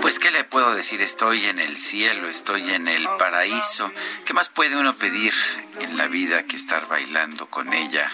Pues, 0.00 0.18
¿qué 0.18 0.30
le 0.30 0.44
puedo 0.44 0.74
decir? 0.74 1.02
Estoy 1.02 1.46
en 1.46 1.58
el 1.58 1.76
cielo, 1.76 2.28
estoy 2.28 2.72
en 2.72 2.88
el 2.88 3.06
paraíso. 3.18 3.90
¿Qué 4.24 4.32
más 4.32 4.48
puede 4.48 4.76
uno 4.76 4.94
pedir 4.94 5.34
en 5.80 5.96
la 5.96 6.06
vida 6.06 6.44
que 6.44 6.56
estar 6.56 6.88
bailando 6.88 7.46
con 7.46 7.72
ella? 7.72 8.10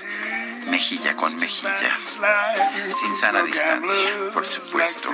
Mejilla 0.71 1.15
con 1.17 1.37
mejilla. 1.37 1.97
Sin 3.01 3.15
sana 3.15 3.43
distancia, 3.43 4.11
por 4.33 4.47
supuesto. 4.47 5.11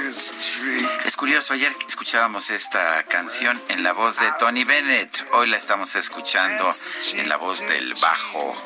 Es 1.05 1.17
curioso, 1.17 1.53
ayer 1.53 1.75
escuchábamos 1.87 2.51
esta 2.51 3.03
canción 3.05 3.61
en 3.69 3.83
la 3.83 3.93
voz 3.93 4.19
de 4.19 4.33
Tony 4.39 4.65
Bennett. 4.65 5.27
Hoy 5.33 5.49
la 5.49 5.59
estamos 5.59 5.97
escuchando 5.97 6.69
en 7.13 7.29
la 7.29 7.37
voz 7.37 7.61
del 7.61 7.95
bajo, 8.01 8.57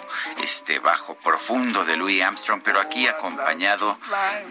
este 0.42 0.78
bajo 0.78 1.14
profundo 1.14 1.84
de 1.84 1.96
Louis 1.96 2.22
Armstrong, 2.22 2.62
pero 2.62 2.80
aquí 2.80 3.06
acompañado 3.06 3.98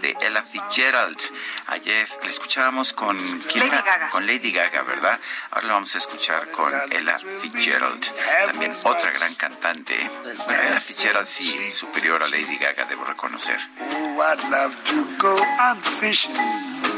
de 0.01 0.15
Ella 0.21 0.41
Fitzgerald. 0.41 1.19
Ayer 1.67 2.07
la 2.21 2.29
escuchábamos 2.29 2.93
con 2.93 3.17
¿quién 3.17 3.69
Lady? 3.69 3.83
Gaga. 3.83 4.09
Con 4.09 4.27
Lady 4.27 4.51
Gaga, 4.51 4.81
¿verdad? 4.83 5.19
Ahora 5.51 5.67
la 5.67 5.73
vamos 5.73 5.95
a 5.95 5.97
escuchar 5.97 6.49
con 6.51 6.71
Ella 6.91 7.17
Fitzgerald, 7.41 8.05
también 8.45 8.73
otra 8.83 9.11
gran 9.11 9.35
cantante. 9.35 9.97
Bueno, 10.45 10.61
Ella 10.61 10.79
Fitzgerald 10.79 11.27
sí 11.27 11.71
superior 11.71 12.23
a 12.23 12.27
Lady 12.27 12.57
Gaga, 12.57 12.85
debo 12.85 13.03
reconocer. 13.05 13.59
Oh, 13.79 14.21
I'd 14.21 14.43
love 14.49 14.75
to 14.85 15.05
go 15.17 15.37
out 15.59 15.77
fishing. 15.77 16.92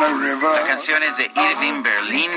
La 0.00 0.66
canción 0.66 1.02
es 1.02 1.18
de 1.18 1.24
Irving 1.24 1.82
Berlin, 1.82 2.30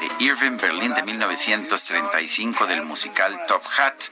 de 0.00 0.24
Irving 0.24 0.56
Berlin 0.56 0.94
de 0.94 1.02
1935 1.02 2.66
del 2.66 2.84
musical 2.84 3.38
Top 3.46 3.62
Hat 3.76 4.04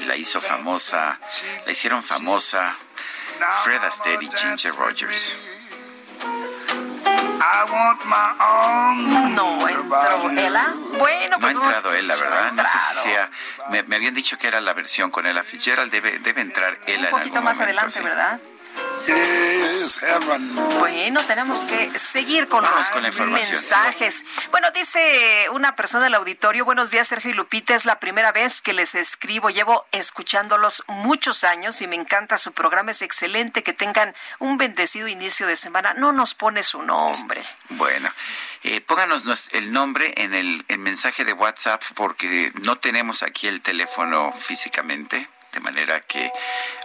y 0.00 0.04
la 0.04 0.14
hizo 0.14 0.40
famosa, 0.40 1.18
la 1.66 1.72
hicieron 1.72 2.00
famosa 2.04 2.76
Fred 3.64 3.82
Astaire 3.82 4.22
y 4.22 4.30
Ginger 4.30 4.72
Rogers. 4.76 5.36
I 6.22 7.70
want 7.70 8.04
my 8.04 8.34
arms 8.38 9.30
No 9.34 9.68
entró 9.68 10.30
Ella. 10.30 10.66
Bueno, 10.98 11.30
No 11.30 11.36
ha 11.36 11.40
pues 11.40 11.56
entrado 11.56 11.92
él, 11.92 12.06
la 12.06 12.14
verdad. 12.14 12.52
No 12.52 12.62
sé 12.64 12.78
si 12.78 13.02
sea. 13.02 13.30
Me, 13.70 13.82
me 13.82 13.96
habían 13.96 14.14
dicho 14.14 14.38
que 14.38 14.46
era 14.46 14.60
la 14.60 14.74
versión 14.74 15.10
con 15.10 15.26
Ella 15.26 15.42
Fitzgerald. 15.42 15.90
Debe, 15.90 16.20
debe 16.20 16.40
entrar 16.40 16.78
Un 16.86 16.88
en 16.92 17.10
poquito 17.10 17.16
algún 17.16 17.32
más 17.44 17.58
momento, 17.58 17.62
adelante, 17.64 17.90
sí. 17.90 18.00
¿verdad? 18.00 18.40
Yes. 19.06 20.00
Bueno, 20.78 21.20
tenemos 21.26 21.58
que 21.60 21.98
seguir 21.98 22.48
con 22.48 22.62
Vamos 22.62 22.78
los 22.78 22.88
con 22.88 23.02
la 23.02 23.08
información. 23.08 23.56
mensajes. 23.56 24.24
Bueno, 24.50 24.70
dice 24.70 25.46
una 25.52 25.76
persona 25.76 26.04
del 26.04 26.14
auditorio, 26.14 26.64
buenos 26.64 26.90
días 26.90 27.08
Sergio 27.08 27.30
y 27.30 27.34
Lupita, 27.34 27.74
es 27.74 27.84
la 27.84 28.00
primera 28.00 28.32
vez 28.32 28.62
que 28.62 28.72
les 28.72 28.94
escribo, 28.94 29.50
llevo 29.50 29.84
escuchándolos 29.92 30.84
muchos 30.88 31.44
años 31.44 31.82
y 31.82 31.86
me 31.86 31.96
encanta 31.96 32.38
su 32.38 32.52
programa, 32.52 32.92
es 32.92 33.02
excelente, 33.02 33.62
que 33.62 33.74
tengan 33.74 34.14
un 34.38 34.56
bendecido 34.56 35.06
inicio 35.06 35.46
de 35.46 35.56
semana. 35.56 35.92
No 35.94 36.12
nos 36.12 36.34
pone 36.34 36.62
su 36.62 36.80
nombre. 36.82 37.44
Bueno, 37.70 38.10
eh, 38.62 38.80
pónganos 38.80 39.24
el 39.52 39.72
nombre 39.72 40.14
en 40.16 40.32
el, 40.32 40.64
el 40.68 40.78
mensaje 40.78 41.24
de 41.24 41.34
WhatsApp 41.34 41.82
porque 41.94 42.52
no 42.62 42.76
tenemos 42.76 43.22
aquí 43.22 43.48
el 43.48 43.60
teléfono 43.60 44.32
físicamente. 44.32 45.28
De 45.54 45.60
manera 45.60 46.00
que 46.00 46.32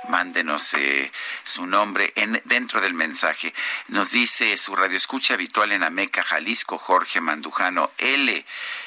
mándenos 0.10 0.74
eh, 0.76 1.12
su 1.44 1.66
nombre 1.66 2.14
en, 2.16 2.42
dentro 2.46 2.82
del 2.82 2.94
mensaje. 2.94 3.54
Nos 3.88 4.12
dice 4.12 4.56
su 4.58 4.76
radioescucha 4.76 5.34
habitual 5.34 5.72
en 5.72 5.84
Ameca, 5.84 6.24
Jalisco, 6.24 6.78
Jorge 6.78 7.20
Mandujano 7.20 7.92
L. 7.98 8.46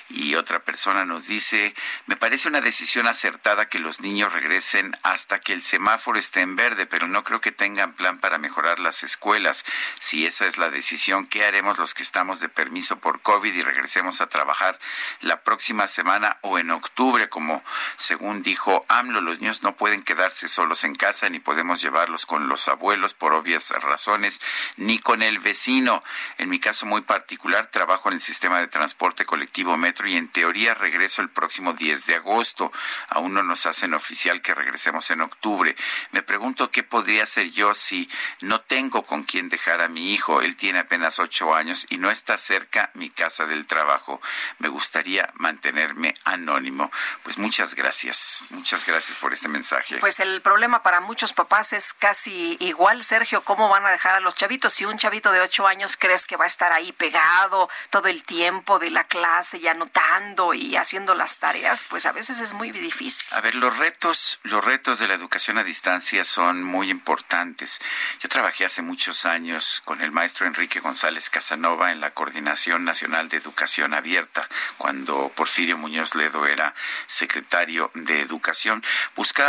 Y 0.09 0.35
otra 0.35 0.59
persona 0.59 1.07
nos 1.07 1.27
dice, 1.27 1.75
me 2.07 2.17
parece 2.17 2.47
una 2.47 2.61
decisión 2.61 3.07
acertada 3.07 3.69
que 3.69 3.79
los 3.79 4.01
niños 4.01 4.33
regresen 4.33 4.95
hasta 5.03 5.41
que 5.41 5.55
el 5.55 5.63
semáforo 5.63 6.19
esté 6.19 6.43
en 6.43 6.55
verde, 6.55 6.85
pero 6.85 7.09
no 7.09 7.25
creo 7.25 7.41
que 7.41 7.51
tengan 7.51 7.95
plan 7.95 8.19
para 8.19 8.37
mejorar 8.37 8.79
las 8.79 9.05
escuelas. 9.05 9.65
Si 10.01 10.27
esa 10.27 10.47
es 10.47 10.59
la 10.59 10.69
decisión, 10.69 11.27
¿qué 11.27 11.47
haremos 11.47 11.79
los 11.79 11.95
que 11.95 12.03
estamos 12.03 12.41
de 12.41 12.51
permiso 12.51 12.99
por 12.99 13.23
COVID 13.23 13.55
y 13.55 13.63
regresemos 13.63 14.21
a 14.21 14.29
trabajar 14.29 14.79
la 15.21 15.43
próxima 15.43 15.89
semana 15.89 16.37
o 16.43 16.59
en 16.59 16.71
octubre, 16.71 17.31
como 17.31 17.65
según 17.97 18.43
dijo 18.43 18.85
AMLO, 18.89 19.23
los 19.23 19.41
niños 19.41 19.63
no 19.63 19.72
pueden 19.75 20.03
quedarse 20.03 20.49
solos 20.49 20.85
en 20.85 20.95
casa, 20.95 21.29
ni 21.29 21.41
podemos 21.41 21.81
llevarlos 21.81 22.27
con 22.27 22.49
los 22.49 22.69
abuelos 22.69 23.15
por 23.15 23.33
obvias 23.33 23.71
razones, 23.71 24.41
ni 24.77 24.99
con 24.99 25.23
el 25.23 25.39
vecino. 25.39 26.03
En 26.39 26.49
mi 26.49 26.59
caso 26.59 26.87
muy 26.87 27.03
particular, 27.03 27.67
trabajo 27.67 28.09
en 28.09 28.15
el 28.15 28.21
sistema 28.21 28.61
de 28.61 28.69
transporte 28.69 29.25
colectivo 29.25 29.77
Metro 29.77 30.07
y 30.09 30.17
en 30.17 30.29
teoría 30.29 30.75
regreso 30.75 31.23
el 31.23 31.31
próximo 31.31 31.73
10 31.73 32.07
de 32.07 32.15
agosto. 32.17 32.73
Aún 33.09 33.35
no 33.35 33.43
nos 33.43 33.67
hacen 33.67 33.95
oficial 33.95 34.43
que 34.43 34.55
regresemos 34.55 35.11
en 35.11 35.21
octubre. 35.21 35.77
Me 36.11 36.23
pregunto 36.23 36.71
qué 36.71 36.83
podría 36.83 37.25
hacer 37.25 37.51
yo 37.51 37.75
si 37.75 38.09
no 38.41 38.61
tengo 38.61 39.03
con 39.03 39.25
quién 39.25 39.49
dejar 39.49 39.81
a 39.81 39.89
mi 39.89 40.13
hijo. 40.13 40.43
Él 40.43 40.57
tiene 40.57 40.81
apenas 40.81 41.19
ocho 41.19 41.55
años 41.55 41.87
y 41.91 41.99
no 41.99 42.11
está 42.11 42.37
cerca 42.39 42.91
mi 42.95 43.11
casa 43.11 43.47
del 43.47 43.67
trabajo. 43.67 44.21
Me 44.59 44.69
gustaría 44.69 45.31
mantenerme 45.35 46.15
anónimo. 46.25 46.91
Pues 47.23 47.39
muchas 47.39 47.75
gracias. 47.75 48.45
Muchas 48.51 48.85
gracias 48.87 49.17
por 49.19 49.33
este 49.33 49.49
mensaje. 49.49 49.62
Pues 50.01 50.21
el 50.21 50.41
problema 50.43 50.83
para 50.83 51.01
muchos 51.01 51.33
papás 51.33 51.73
es 51.73 51.93
casi 51.93 52.57
igual, 52.61 53.05
Sergio. 53.05 53.43
¿Cómo 53.43 53.69
van 53.69 53.87
a 53.87 53.91
dejar 53.91 54.17
a 54.17 54.21
los 54.21 54.35
chavitos? 54.35 54.73
Si 54.73 54.85
un 54.85 54.99
chavito 54.99 55.33
de 55.33 55.41
ocho 55.41 55.67
años 55.67 55.97
crees 55.97 56.27
que 56.27 56.37
va 56.37 56.45
a 56.45 56.49
estar 56.49 56.73
ahí 56.73 56.93
pegado 56.93 57.69
todo 57.91 58.09
el 58.09 58.25
tiempo 58.25 58.79
de 58.79 58.91
la 58.91 59.05
clase 59.05 59.59
y 59.59 59.69
anotando 59.69 60.55
y 60.55 60.77
haciendo 60.77 61.15
las 61.15 61.39
tareas, 61.39 61.85
pues 61.89 62.07
a 62.07 62.13
veces 62.13 62.39
es 62.41 62.53
muy 62.53 62.71
difícil. 62.71 63.27
A 63.33 63.41
ver, 63.41 63.55
los 63.55 63.77
retos, 63.77 64.41
los 64.43 64.65
retos 64.65 64.99
de 64.99 65.09
la 65.09 65.15
educación 65.15 65.59
a 65.59 65.65
distancia 65.65 66.25
son 66.25 66.63
muy 66.63 66.91
importantes. 66.91 67.81
Yo 68.21 68.29
trabajé 68.29 68.65
hace 68.65 68.83
muchos 68.83 69.25
años 69.27 69.83
con 69.85 70.03
el 70.03 70.13
maestro 70.13 70.47
Enrique 70.47 70.81
González 70.81 71.31
Casanova 71.31 71.93
en 71.93 72.01
la 72.01 72.13
Coordinación 72.13 72.85
Nacional 72.85 73.29
de 73.29 73.37
Educación 73.37 73.95
Abierta, 73.95 74.49
cuando 74.79 75.31
Porfirio 75.35 75.79
Muñoz 75.79 76.15
Ledo 76.15 76.47
era 76.47 76.75
secretario 77.07 77.91
de 77.95 78.21
Educación. 78.21 78.85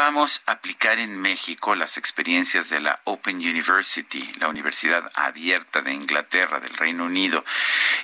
Buscábamos 0.03 0.41
aplicar 0.47 0.99
en 0.99 1.17
México 1.17 1.75
las 1.75 1.97
experiencias 1.97 2.67
de 2.67 2.81
la 2.81 2.99
Open 3.05 3.37
University, 3.37 4.29
la 4.37 4.49
Universidad 4.49 5.09
Abierta 5.15 5.81
de 5.81 5.93
Inglaterra, 5.93 6.59
del 6.59 6.73
Reino 6.73 7.05
Unido. 7.05 7.45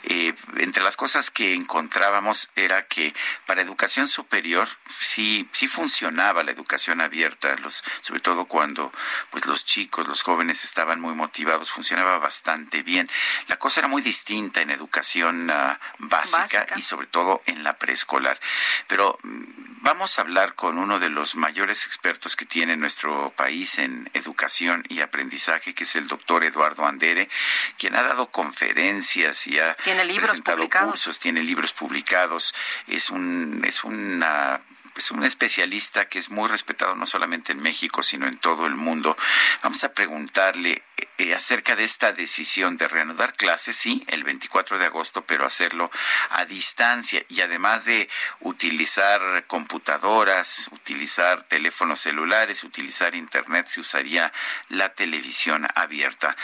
Eh, 0.03 0.33
entre 0.59 0.81
las 0.81 0.95
cosas 0.95 1.29
que 1.29 1.53
encontrábamos 1.53 2.51
era 2.55 2.87
que 2.87 3.13
para 3.45 3.61
educación 3.61 4.07
superior 4.07 4.69
sí, 4.97 5.49
sí 5.51 5.67
funcionaba 5.67 6.41
la 6.41 6.51
educación 6.51 7.01
abierta, 7.01 7.53
los, 7.57 7.83
sobre 7.99 8.21
todo 8.21 8.45
cuando 8.45 8.93
pues 9.29 9.45
los 9.45 9.65
chicos, 9.65 10.07
los 10.07 10.21
jóvenes 10.21 10.63
estaban 10.63 11.01
muy 11.01 11.15
motivados, 11.15 11.69
funcionaba 11.69 12.17
bastante 12.17 12.81
bien. 12.81 13.09
La 13.47 13.59
cosa 13.59 13.81
era 13.81 13.89
muy 13.89 14.01
distinta 14.01 14.61
en 14.61 14.69
educación 14.69 15.49
ah, 15.51 15.77
básica, 15.97 16.65
y 16.77 16.81
sobre 16.81 17.07
todo 17.07 17.43
en 17.45 17.65
la 17.65 17.77
preescolar. 17.77 18.39
Pero 18.87 19.19
mm, 19.23 19.68
vamos 19.81 20.17
a 20.17 20.21
hablar 20.21 20.55
con 20.55 20.77
uno 20.77 20.99
de 20.99 21.09
los 21.09 21.35
mayores 21.35 21.85
expertos 21.85 22.35
que 22.35 22.45
tiene 22.45 22.77
nuestro 22.77 23.31
país 23.35 23.79
en 23.79 24.09
educación 24.13 24.83
y 24.89 25.01
aprendizaje, 25.01 25.73
que 25.73 25.83
es 25.83 25.95
el 25.95 26.07
doctor 26.07 26.43
Eduardo 26.43 26.85
Andere, 26.85 27.29
quien 27.77 27.95
ha 27.95 28.03
dado 28.03 28.27
conferencias 28.27 29.47
y 29.47 29.59
ha 29.59 29.75
tiene 29.75 30.05
libros 30.05 30.29
presentado 30.29 30.57
publicados. 30.57 30.89
cursos, 30.91 31.19
tiene 31.19 31.43
libros 31.43 31.73
publicados, 31.73 32.53
es 32.87 33.09
un 33.09 33.63
es 33.65 33.83
una 33.83 34.61
es 34.99 35.11
un 35.11 35.23
especialista 35.23 36.09
que 36.09 36.19
es 36.19 36.29
muy 36.29 36.47
respetado 36.49 36.93
no 36.95 37.05
solamente 37.05 37.53
en 37.53 37.61
México, 37.61 38.03
sino 38.03 38.27
en 38.27 38.37
todo 38.37 38.67
el 38.67 38.75
mundo. 38.75 39.15
Vamos 39.63 39.83
a 39.83 39.93
preguntarle 39.93 40.83
eh, 41.17 41.33
acerca 41.33 41.75
de 41.75 41.85
esta 41.85 42.11
decisión 42.11 42.75
de 42.75 42.87
reanudar 42.87 43.33
clases, 43.33 43.77
sí, 43.77 44.03
el 44.07 44.23
24 44.23 44.77
de 44.77 44.85
agosto, 44.85 45.23
pero 45.25 45.45
hacerlo 45.45 45.89
a 46.31 46.45
distancia 46.45 47.23
y 47.29 47.41
además 47.41 47.85
de 47.85 48.09
utilizar 48.41 49.45
computadoras, 49.47 50.69
utilizar 50.73 51.43
teléfonos 51.43 51.99
celulares, 51.99 52.63
utilizar 52.63 53.15
internet, 53.15 53.67
se 53.67 53.79
usaría 53.79 54.33
la 54.67 54.89
televisión 54.89 55.65
abierta. 55.75 56.35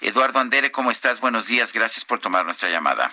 Eduardo 0.00 0.38
Andere, 0.38 0.70
¿cómo 0.70 0.92
estás? 0.92 1.20
Buenos 1.20 1.48
días, 1.48 1.72
gracias 1.72 2.04
por 2.04 2.20
tomar 2.20 2.44
nuestra 2.44 2.70
llamada. 2.70 3.10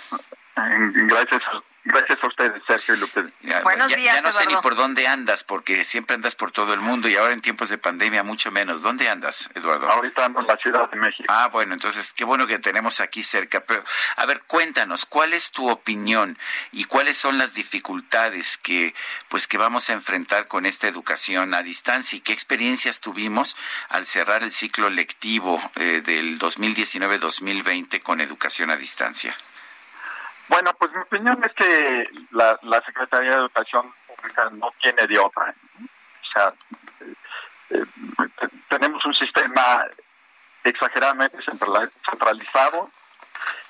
Gracias, 0.55 1.41
gracias 1.83 2.19
a 2.23 2.27
ustedes, 2.27 2.61
Sergio 2.67 2.95
y 2.95 2.97
López. 2.99 3.25
Ya, 3.41 3.61
Buenos 3.61 3.89
ya- 3.91 3.97
días, 3.97 4.15
Ya 4.15 4.21
no 4.21 4.31
sé 4.31 4.45
ni 4.45 4.55
por 4.57 4.75
dónde 4.75 5.07
andas, 5.07 5.43
porque 5.43 5.83
siempre 5.85 6.15
andas 6.15 6.35
por 6.35 6.51
todo 6.51 6.73
el 6.73 6.79
mundo 6.79 7.07
y 7.09 7.15
ahora 7.15 7.33
en 7.33 7.41
tiempos 7.41 7.69
de 7.69 7.77
pandemia 7.77 8.23
mucho 8.23 8.51
menos. 8.51 8.81
¿Dónde 8.83 9.09
andas, 9.09 9.49
Eduardo? 9.55 9.89
Ahorita 9.89 10.25
ando 10.25 10.39
en 10.41 10.47
la 10.47 10.57
Ciudad 10.57 10.89
de 10.89 10.97
México. 10.97 11.25
Ah, 11.27 11.47
bueno, 11.51 11.73
entonces 11.73 12.13
qué 12.13 12.23
bueno 12.23 12.47
que 12.47 12.59
tenemos 12.59 12.99
aquí 13.01 13.23
cerca. 13.23 13.61
Pero, 13.61 13.83
a 14.15 14.25
ver, 14.25 14.41
cuéntanos, 14.47 15.05
¿cuál 15.05 15.33
es 15.33 15.51
tu 15.51 15.69
opinión 15.69 16.37
y 16.71 16.85
cuáles 16.85 17.17
son 17.17 17.37
las 17.37 17.53
dificultades 17.53 18.57
que, 18.57 18.93
pues, 19.29 19.47
que 19.47 19.57
vamos 19.57 19.89
a 19.89 19.93
enfrentar 19.93 20.47
con 20.47 20.65
esta 20.65 20.87
educación 20.87 21.53
a 21.53 21.63
distancia 21.63 22.17
y 22.17 22.21
qué 22.21 22.33
experiencias 22.33 22.99
tuvimos 23.01 23.55
al 23.89 24.05
cerrar 24.05 24.43
el 24.43 24.51
ciclo 24.51 24.89
lectivo 24.89 25.61
eh, 25.75 26.01
del 26.05 26.37
2019-2020 26.39 28.01
con 28.01 28.21
educación 28.21 28.69
a 28.69 28.77
distancia? 28.77 29.35
Bueno, 30.51 30.73
pues 30.77 30.91
mi 30.91 30.99
opinión 30.99 31.41
es 31.45 31.53
que 31.53 32.09
la, 32.31 32.59
Secretaría 32.85 33.29
de 33.31 33.37
Educación 33.37 33.89
Pública 34.05 34.49
no 34.51 34.69
tiene 34.81 35.07
de 35.07 35.17
otra. 35.17 35.55
O 35.81 36.25
sea, 36.33 36.53
eh, 36.99 37.13
eh, 37.79 37.85
te- 38.37 38.49
tenemos 38.67 39.03
un 39.05 39.13
sistema 39.13 39.85
exageradamente 40.65 41.37
centralizado, 41.41 42.89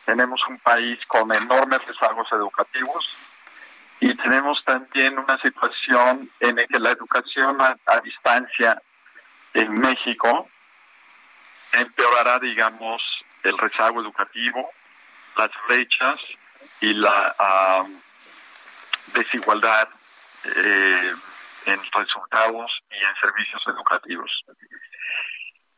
tenemos 0.06 0.42
un 0.50 0.58
país 0.58 1.00
con 1.06 1.32
enormes 1.32 1.86
rezagos 1.86 2.28
educativos 2.32 3.16
y 4.00 4.16
tenemos 4.16 4.64
también 4.66 5.20
una 5.20 5.40
situación 5.40 6.32
en 6.40 6.56
la 6.56 6.66
que 6.66 6.80
la 6.80 6.90
educación 6.90 7.62
a, 7.62 7.78
a 7.86 8.00
distancia 8.00 8.82
en 9.54 9.72
México 9.80 10.50
empeorará, 11.74 12.40
digamos, 12.40 13.04
el 13.44 13.56
rezago 13.60 14.02
educativo, 14.02 14.72
las 15.38 15.52
brechas 15.68 16.20
y 16.82 16.94
la 16.94 17.36
ah, 17.40 17.86
desigualdad 19.14 19.88
eh, 20.44 21.14
en 21.66 21.80
resultados 21.92 22.72
y 22.90 22.96
en 22.96 23.16
servicios 23.20 23.62
educativos. 23.68 24.32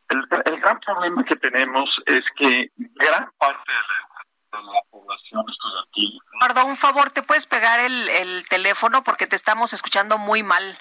El, 0.08 0.26
el 0.44 0.60
gran 0.60 0.80
problema 0.80 1.24
que 1.24 1.36
tenemos 1.36 1.88
es 2.06 2.22
que 2.36 2.70
gran 2.76 3.30
parte 3.38 3.72
de 3.72 3.78
la, 3.78 4.58
de 4.58 4.64
la 4.72 4.80
población 4.90 5.44
estudiantil 5.48 6.20
Eduardo, 6.40 6.66
un 6.66 6.76
favor, 6.76 7.10
¿te 7.10 7.22
puedes 7.22 7.46
pegar 7.46 7.80
el, 7.80 8.08
el 8.08 8.48
teléfono 8.48 9.02
porque 9.02 9.26
te 9.26 9.36
estamos 9.36 9.72
escuchando 9.72 10.18
muy 10.18 10.42
mal? 10.42 10.78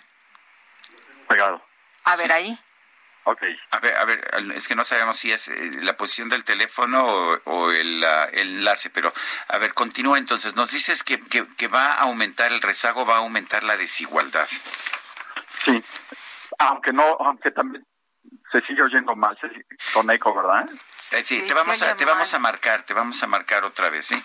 pegado. 1.28 1.62
A 2.04 2.16
ver 2.16 2.32
ahí. 2.32 2.60
Ok. 3.26 3.42
A 3.72 3.80
ver, 3.80 3.96
a 3.96 4.06
ver, 4.06 4.52
es 4.54 4.68
que 4.68 4.76
no 4.76 4.84
sabemos 4.84 5.18
si 5.18 5.32
es 5.32 5.48
eh, 5.48 5.72
la 5.82 5.96
posición 5.96 6.28
del 6.30 6.44
teléfono 6.44 7.06
o, 7.06 7.42
o 7.46 7.72
el, 7.72 8.04
el 8.34 8.58
enlace, 8.58 8.90
pero 8.90 9.14
a 9.48 9.58
ver, 9.58 9.74
continúa 9.74 10.18
entonces. 10.18 10.56
Nos 10.56 10.72
dices 10.72 11.04
que, 11.04 11.20
que, 11.20 11.48
que 11.56 11.68
va 11.68 11.86
a 11.86 12.02
aumentar 12.02 12.52
el 12.52 12.62
rezago, 12.62 13.06
va 13.06 13.16
a 13.16 13.20
aumentar 13.20 13.64
la 13.64 13.78
desigualdad. 13.78 14.48
Sí, 15.64 15.84
aunque 16.60 16.92
no, 16.92 17.04
aunque 17.20 17.52
también 17.52 17.86
se 18.52 18.62
sigue 18.62 18.84
oyendo 18.84 19.16
mal, 19.16 19.38
con 19.94 20.12
eco, 20.12 20.36
¿verdad? 20.36 20.70
Eh, 21.14 21.24
sí, 21.24 21.42
te 21.48 21.54
vamos 21.54 21.82
a, 21.82 21.96
te 21.96 22.06
vamos 22.06 22.34
a 22.34 22.40
marcar, 22.40 22.84
te 22.84 22.94
vamos 22.94 23.24
a 23.24 23.28
marcar 23.28 23.64
otra 23.64 23.90
vez, 23.90 24.08
¿sí? 24.08 24.24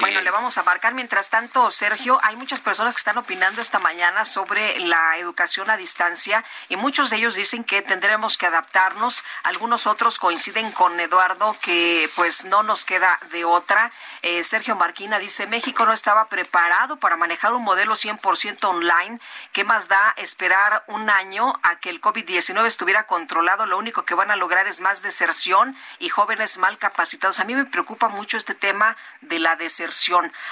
Bueno, 0.00 0.20
le 0.22 0.30
vamos 0.32 0.58
a 0.58 0.64
marcar. 0.64 0.92
Mientras 0.92 1.30
tanto, 1.30 1.70
Sergio, 1.70 2.18
hay 2.24 2.34
muchas 2.34 2.60
personas 2.60 2.94
que 2.94 2.98
están 2.98 3.16
opinando 3.16 3.62
esta 3.62 3.78
mañana 3.78 4.24
sobre 4.24 4.80
la 4.80 5.18
educación 5.18 5.70
a 5.70 5.76
distancia 5.76 6.44
y 6.68 6.74
muchos 6.74 7.10
de 7.10 7.16
ellos 7.16 7.36
dicen 7.36 7.62
que 7.62 7.80
tendremos 7.80 8.36
que 8.36 8.46
adaptarnos. 8.46 9.22
Algunos 9.44 9.86
otros 9.86 10.18
coinciden 10.18 10.72
con 10.72 10.98
Eduardo 10.98 11.56
que 11.62 12.10
pues 12.16 12.44
no 12.44 12.64
nos 12.64 12.84
queda 12.84 13.20
de 13.30 13.44
otra. 13.44 13.92
Eh, 14.22 14.42
Sergio 14.42 14.74
Marquina 14.74 15.20
dice, 15.20 15.46
México 15.46 15.86
no 15.86 15.92
estaba 15.92 16.26
preparado 16.26 16.96
para 16.96 17.16
manejar 17.16 17.54
un 17.54 17.62
modelo 17.62 17.94
100% 17.94 18.64
online. 18.64 19.20
¿Qué 19.52 19.62
más 19.62 19.86
da 19.86 20.12
esperar 20.16 20.82
un 20.88 21.08
año 21.08 21.52
a 21.62 21.78
que 21.78 21.90
el 21.90 22.00
COVID-19 22.00 22.66
estuviera 22.66 23.06
controlado? 23.06 23.64
Lo 23.66 23.78
único 23.78 24.04
que 24.04 24.14
van 24.14 24.32
a 24.32 24.36
lograr 24.36 24.66
es 24.66 24.80
más 24.80 25.02
deserción 25.02 25.76
y 26.00 26.08
jóvenes 26.08 26.58
mal 26.58 26.78
capacitados. 26.78 27.38
A 27.38 27.44
mí 27.44 27.54
me 27.54 27.64
preocupa 27.64 28.08
mucho 28.08 28.36
este 28.36 28.56
tema 28.56 28.96
de 29.20 29.38
la 29.38 29.54
deserción. 29.54 29.83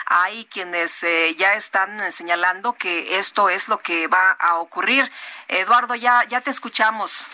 Hay 0.06 0.46
quienes 0.46 1.02
eh, 1.04 1.34
ya 1.36 1.54
están 1.54 2.00
eh, 2.00 2.10
señalando 2.10 2.74
que 2.74 3.18
esto 3.18 3.48
es 3.48 3.68
lo 3.68 3.78
que 3.78 4.06
va 4.08 4.32
a 4.32 4.56
ocurrir. 4.56 5.10
Eduardo, 5.48 5.94
ya, 5.94 6.24
ya 6.24 6.40
te 6.40 6.50
escuchamos. 6.50 7.26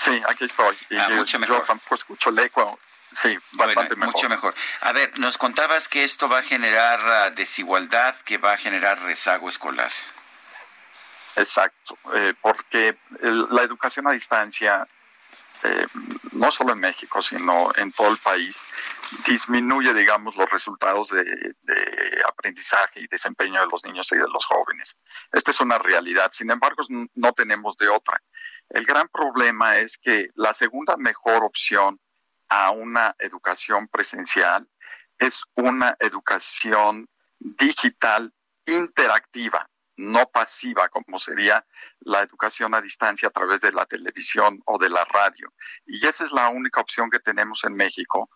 Sí, 0.00 0.22
aquí 0.28 0.44
estoy. 0.44 0.76
Y 0.90 0.96
Ah, 0.96 1.08
yo, 1.10 1.16
mucho 1.16 1.32
yo 1.32 1.38
mejor. 1.40 1.64
tampoco 1.66 1.94
escucho 1.96 2.30
el 2.30 2.38
eco. 2.38 2.78
Sí, 3.12 3.36
Bueno, 3.52 3.68
bastante 3.74 3.96
mejor. 3.96 4.14
mucho 4.14 4.28
mejor. 4.28 4.54
A 4.82 4.92
ver, 4.92 5.18
nos 5.18 5.38
contabas 5.38 5.88
que 5.88 6.04
esto 6.04 6.28
va 6.28 6.38
a 6.38 6.42
generar 6.42 7.00
ah, 7.04 7.30
desigualdad, 7.30 8.14
que 8.24 8.36
va 8.38 8.52
a 8.52 8.56
generar 8.58 9.00
rezago 9.00 9.48
escolar. 9.48 9.90
Exacto, 11.36 11.96
eh, 12.14 12.34
porque 12.40 12.98
el- 13.22 13.46
la 13.50 13.62
educación 13.62 14.06
a 14.08 14.12
distancia 14.12 14.86
eh, 15.62 15.86
no 16.38 16.50
solo 16.50 16.72
en 16.72 16.80
México, 16.80 17.20
sino 17.20 17.70
en 17.76 17.92
todo 17.92 18.10
el 18.10 18.18
país, 18.18 18.64
disminuye, 19.26 19.92
digamos, 19.92 20.36
los 20.36 20.48
resultados 20.50 21.10
de, 21.10 21.24
de, 21.24 22.22
aprendizaje 22.26 23.00
y 23.00 23.06
desempeño 23.08 23.60
de 23.60 23.66
los 23.66 23.84
niños 23.84 24.10
y 24.12 24.16
de 24.16 24.28
los 24.32 24.44
jóvenes. 24.46 24.96
Esta 25.32 25.50
es 25.50 25.60
una 25.60 25.78
realidad, 25.78 26.30
sin 26.32 26.50
embargo, 26.50 26.82
no 27.14 27.32
tenemos 27.32 27.76
de 27.76 27.88
otra. 27.88 28.22
El 28.68 28.84
gran 28.84 29.08
problema 29.08 29.78
es 29.78 29.98
que 29.98 30.28
la 30.34 30.52
segunda 30.52 30.96
mejor 30.96 31.42
opción 31.44 32.00
a 32.48 32.70
una 32.70 33.14
educación 33.18 33.88
presencial 33.88 34.68
es 35.18 35.42
una 35.54 35.96
educación 35.98 37.08
digital 37.38 38.32
interactiva, 38.66 39.68
no 39.98 40.30
pasiva, 40.30 40.88
como 40.88 41.18
sería 41.18 41.64
la 42.00 42.20
educación 42.20 42.74
a 42.74 42.80
distancia 42.80 43.28
a 43.28 43.32
través 43.32 43.60
de 43.60 43.72
la 43.72 43.84
televisión 43.84 44.62
o 44.64 44.78
de 44.78 44.88
la 44.88 45.04
radio. 45.04 45.52
Y 45.86 46.06
esa 46.06 46.24
es 46.24 46.32
la 46.32 46.48
única 46.48 46.80
opción 46.80 47.10
que 47.10 47.18
tenemos 47.18 47.64
en 47.64 47.74
México, 47.74 48.30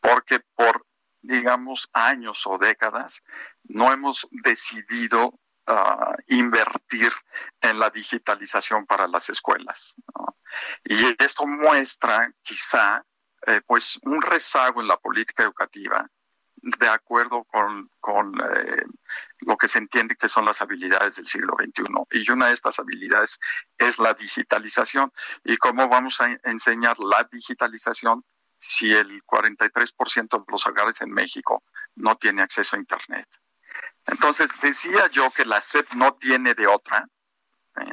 porque 0.00 0.40
por, 0.54 0.86
digamos, 1.20 1.88
años 1.92 2.46
o 2.46 2.58
décadas 2.58 3.22
no 3.64 3.92
hemos 3.92 4.26
decidido 4.30 5.38
uh, 5.66 6.14
invertir 6.28 7.12
en 7.60 7.78
la 7.78 7.90
digitalización 7.90 8.86
para 8.86 9.06
las 9.06 9.28
escuelas. 9.28 9.94
Y 10.84 11.22
esto 11.22 11.46
muestra 11.46 12.32
quizá 12.42 13.04
eh, 13.46 13.60
pues 13.66 13.98
un 14.02 14.22
rezago 14.22 14.80
en 14.80 14.88
la 14.88 14.96
política 14.96 15.42
educativa 15.42 16.08
de 16.62 16.88
acuerdo 16.88 17.44
con, 17.44 17.90
con 18.00 18.40
eh, 18.40 18.84
lo 19.40 19.56
que 19.56 19.66
se 19.66 19.78
entiende 19.78 20.16
que 20.16 20.28
son 20.28 20.44
las 20.44 20.62
habilidades 20.62 21.16
del 21.16 21.26
siglo 21.26 21.56
XXI. 21.58 21.84
Y 22.12 22.30
una 22.30 22.46
de 22.46 22.54
estas 22.54 22.78
habilidades 22.78 23.40
es 23.76 23.98
la 23.98 24.14
digitalización. 24.14 25.12
¿Y 25.44 25.56
cómo 25.56 25.88
vamos 25.88 26.20
a 26.20 26.38
enseñar 26.44 26.98
la 27.00 27.28
digitalización 27.30 28.24
si 28.56 28.92
el 28.92 29.24
43% 29.24 30.38
de 30.38 30.44
los 30.48 30.66
hogares 30.66 31.00
en 31.00 31.10
México 31.10 31.64
no 31.96 32.16
tiene 32.16 32.42
acceso 32.42 32.76
a 32.76 32.78
Internet? 32.78 33.28
Entonces, 34.06 34.48
decía 34.60 35.08
yo 35.08 35.30
que 35.30 35.44
la 35.44 35.60
SEP 35.60 35.94
no 35.94 36.14
tiene 36.14 36.54
de 36.54 36.68
otra, 36.68 37.08
¿eh? 37.80 37.92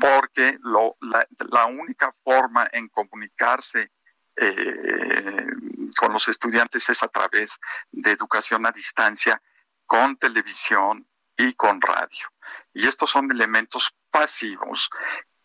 porque 0.00 0.58
la 0.62 1.66
única 1.66 2.12
forma 2.24 2.68
en 2.72 2.88
comunicarse 2.88 3.92
eh, 4.36 5.46
con 5.94 6.12
los 6.12 6.28
estudiantes 6.28 6.88
es 6.88 7.02
a 7.02 7.08
través 7.08 7.58
de 7.90 8.10
educación 8.10 8.66
a 8.66 8.72
distancia 8.72 9.40
con 9.86 10.16
televisión 10.16 11.06
y 11.36 11.54
con 11.54 11.80
radio. 11.80 12.26
Y 12.72 12.86
estos 12.86 13.10
son 13.10 13.30
elementos 13.30 13.94
pasivos 14.10 14.90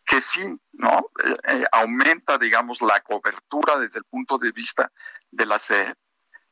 que 0.06 0.22
sí, 0.22 0.60
¿no? 0.74 1.12
Eh, 1.24 1.38
eh, 1.44 1.66
aumenta, 1.72 2.38
digamos, 2.38 2.82
la 2.82 3.00
cobertura 3.02 3.78
desde 3.78 4.00
el 4.00 4.06
punto 4.06 4.40
de 4.40 4.52
vista 4.52 4.92
de 5.30 5.46
la 5.46 5.60
SED, 5.60 5.94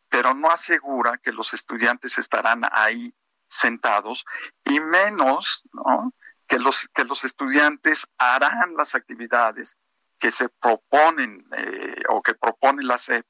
pero 0.10 0.34
no 0.36 0.52
asegura 0.52 1.18
que 1.18 1.32
los 1.32 1.54
estudiantes 1.54 2.20
estarán 2.20 2.62
ahí 2.72 3.14
sentados 3.48 4.26
y 4.64 4.80
menos, 4.80 5.64
¿no? 5.74 6.14
Que 6.48 6.60
los, 6.60 6.88
que 6.94 7.04
los 7.04 7.24
estudiantes 7.24 8.08
harán 8.18 8.76
las 8.78 8.94
actividades 8.94 9.76
que 10.20 10.32
se 10.32 10.50
proponen 10.50 11.44
eh, 11.56 12.02
o 12.10 12.22
que 12.22 12.36
propone 12.36 12.84
la 12.84 12.98
SEP 12.98 13.26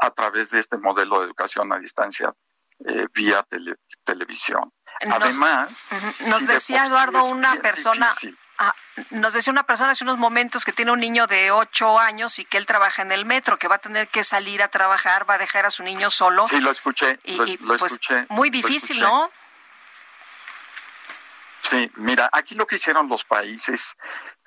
a 0.00 0.10
través 0.10 0.50
de 0.50 0.60
este 0.60 0.78
modelo 0.78 1.20
de 1.20 1.26
educación 1.26 1.72
a 1.72 1.78
distancia 1.78 2.34
eh, 2.86 3.06
vía 3.12 3.42
tele, 3.42 3.76
televisión. 4.04 4.72
Nos, 5.06 5.22
Además, 5.22 5.88
nos 6.26 6.38
si 6.40 6.46
decía 6.46 6.86
Eduardo 6.86 7.24
una 7.24 7.56
persona, 7.56 8.10
ah, 8.58 8.74
nos 9.10 9.34
decía 9.34 9.50
una 9.50 9.64
persona 9.64 9.92
hace 9.92 10.04
unos 10.04 10.18
momentos 10.18 10.64
que 10.64 10.72
tiene 10.72 10.90
un 10.90 11.00
niño 11.00 11.26
de 11.26 11.50
ocho 11.50 11.98
años 11.98 12.38
y 12.38 12.44
que 12.44 12.58
él 12.58 12.66
trabaja 12.66 13.02
en 13.02 13.12
el 13.12 13.24
metro, 13.24 13.58
que 13.58 13.68
va 13.68 13.76
a 13.76 13.78
tener 13.78 14.08
que 14.08 14.24
salir 14.24 14.62
a 14.62 14.68
trabajar, 14.68 15.28
va 15.28 15.34
a 15.34 15.38
dejar 15.38 15.66
a 15.66 15.70
su 15.70 15.82
niño 15.82 16.10
solo. 16.10 16.46
Sí, 16.46 16.60
lo 16.60 16.70
escuché. 16.70 17.20
Y, 17.24 17.36
lo, 17.36 17.46
y, 17.46 17.56
lo 17.58 17.76
pues, 17.76 17.92
escuché. 17.92 18.26
muy 18.30 18.50
difícil. 18.50 19.00
¿no? 19.00 19.30
Sí, 21.62 21.90
mira, 21.96 22.28
aquí 22.32 22.54
lo 22.54 22.66
que 22.66 22.76
hicieron 22.76 23.08
los 23.08 23.24
países 23.24 23.96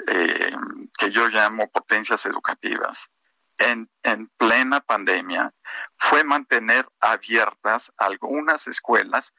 eh, 0.08 0.56
que 0.98 1.12
yo 1.12 1.28
llamo 1.28 1.70
potencias 1.70 2.26
educativas 2.26 3.10
en, 3.58 3.90
en 4.04 4.28
plena 4.38 4.82
pandemia 4.82 5.54
fue 5.96 6.24
mantener 6.24 6.88
abiertas 7.00 7.92
algunas 7.98 8.68
escuelas 8.68 9.34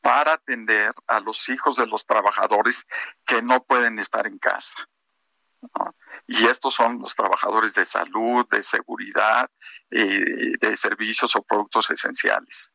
para 0.00 0.34
atender 0.34 0.94
a 1.06 1.20
los 1.20 1.48
hijos 1.48 1.76
de 1.76 1.86
los 1.86 2.06
trabajadores 2.06 2.86
que 3.26 3.42
no 3.42 3.62
pueden 3.62 3.98
estar 3.98 4.26
en 4.26 4.38
casa. 4.38 4.88
Y 6.26 6.46
estos 6.46 6.74
son 6.74 7.00
los 7.00 7.14
trabajadores 7.14 7.74
de 7.74 7.84
salud, 7.84 8.46
de 8.48 8.62
seguridad, 8.62 9.50
eh, 9.90 10.56
de 10.58 10.76
servicios 10.76 11.36
o 11.36 11.42
productos 11.42 11.90
esenciales. 11.90 12.72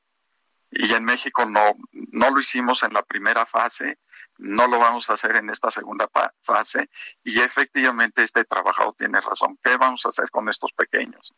Y 0.78 0.94
en 0.94 1.06
México 1.06 1.46
no, 1.46 1.78
no 2.12 2.32
lo 2.32 2.40
hicimos 2.40 2.84
en 2.84 2.94
la 2.94 3.02
primera 3.02 3.46
fase, 3.46 3.98
no 4.38 4.68
lo 4.68 4.78
vamos 4.78 5.10
a 5.10 5.14
hacer 5.14 5.38
en 5.38 5.50
esta 5.50 5.72
segunda 5.72 6.10
fase 6.44 6.90
y 7.24 7.40
efectivamente 7.40 8.24
este 8.24 8.44
trabajador 8.44 8.94
tiene 8.98 9.22
razón. 9.22 9.58
¿Qué 9.64 9.78
vamos 9.78 10.06
a 10.06 10.10
hacer 10.10 10.30
con 10.30 10.50
estos 10.50 10.74
pequeños? 10.74 11.34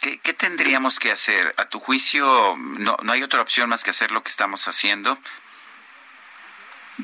¿Qué, 0.00 0.18
¿Qué, 0.18 0.34
tendríamos 0.34 0.98
que 0.98 1.12
hacer? 1.12 1.54
A 1.56 1.68
tu 1.68 1.78
juicio, 1.78 2.56
no, 2.56 2.96
no 3.00 3.12
hay 3.12 3.22
otra 3.22 3.40
opción 3.40 3.70
más 3.70 3.84
que 3.84 3.90
hacer 3.90 4.10
lo 4.10 4.24
que 4.24 4.30
estamos 4.30 4.66
haciendo. 4.66 5.16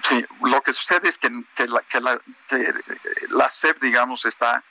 Sí, 0.03 0.26
lo 0.43 0.61
que 0.62 0.72
sucede 0.72 1.09
es 1.09 1.18
que, 1.18 1.30
que, 1.55 1.68
la, 1.68 1.82
que, 1.82 2.01
la, 2.01 2.20
que 2.49 2.74
la 3.28 3.49
SEP, 3.49 3.80
digamos, 3.80 4.24
está 4.24 4.64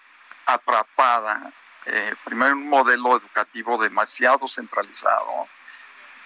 atrapada, 0.45 1.53
eh, 1.85 2.13
primero 2.25 2.51
en 2.51 2.57
un 2.57 2.69
modelo 2.69 3.17
educativo 3.17 3.81
demasiado 3.81 4.49
centralizado. 4.49 5.47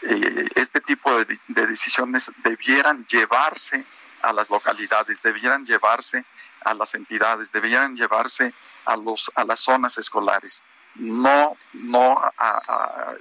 Eh, 0.05 0.49
este 0.55 0.81
tipo 0.81 1.15
de, 1.17 1.39
de, 1.47 1.67
decisiones 1.67 2.31
debieran 2.43 3.05
llevarse 3.07 3.85
a 4.21 4.33
las 4.33 4.49
localidades, 4.49 5.21
debieran 5.21 5.65
llevarse 5.65 6.25
a 6.61 6.73
las 6.73 6.93
entidades, 6.95 7.51
debieran 7.51 7.95
llevarse 7.95 8.53
a, 8.85 8.97
los, 8.97 9.31
a 9.35 9.45
las 9.45 9.59
zonas 9.59 9.97
escolares. 9.97 10.61
No 10.95 11.57
no 11.73 12.17
a, 12.37 13.15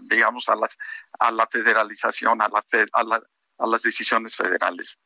digamos 0.00 0.48
a 0.48 0.56
las 0.56 0.78
a 1.18 1.30
la 1.30 1.46
federalización 1.46 2.40
a 2.40 2.48
la, 2.48 2.64
a, 2.92 3.04
la, 3.04 3.22
las 3.58 3.82
decisiones 3.82 4.34
federales. 4.34 4.98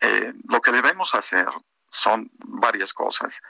Eh, 0.00 0.32
lo 0.48 0.60
que 0.60 0.72
debemos 0.72 1.14
hacer 1.14 1.48
son 1.90 2.30
varias 2.38 2.92
cosas. 2.94 3.40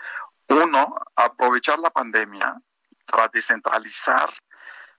Uno 0.49 0.97
aprovechar 1.15 1.79
la 1.79 1.91
pandemia 1.91 2.57
para 3.07 3.29
descentralizar 3.29 4.33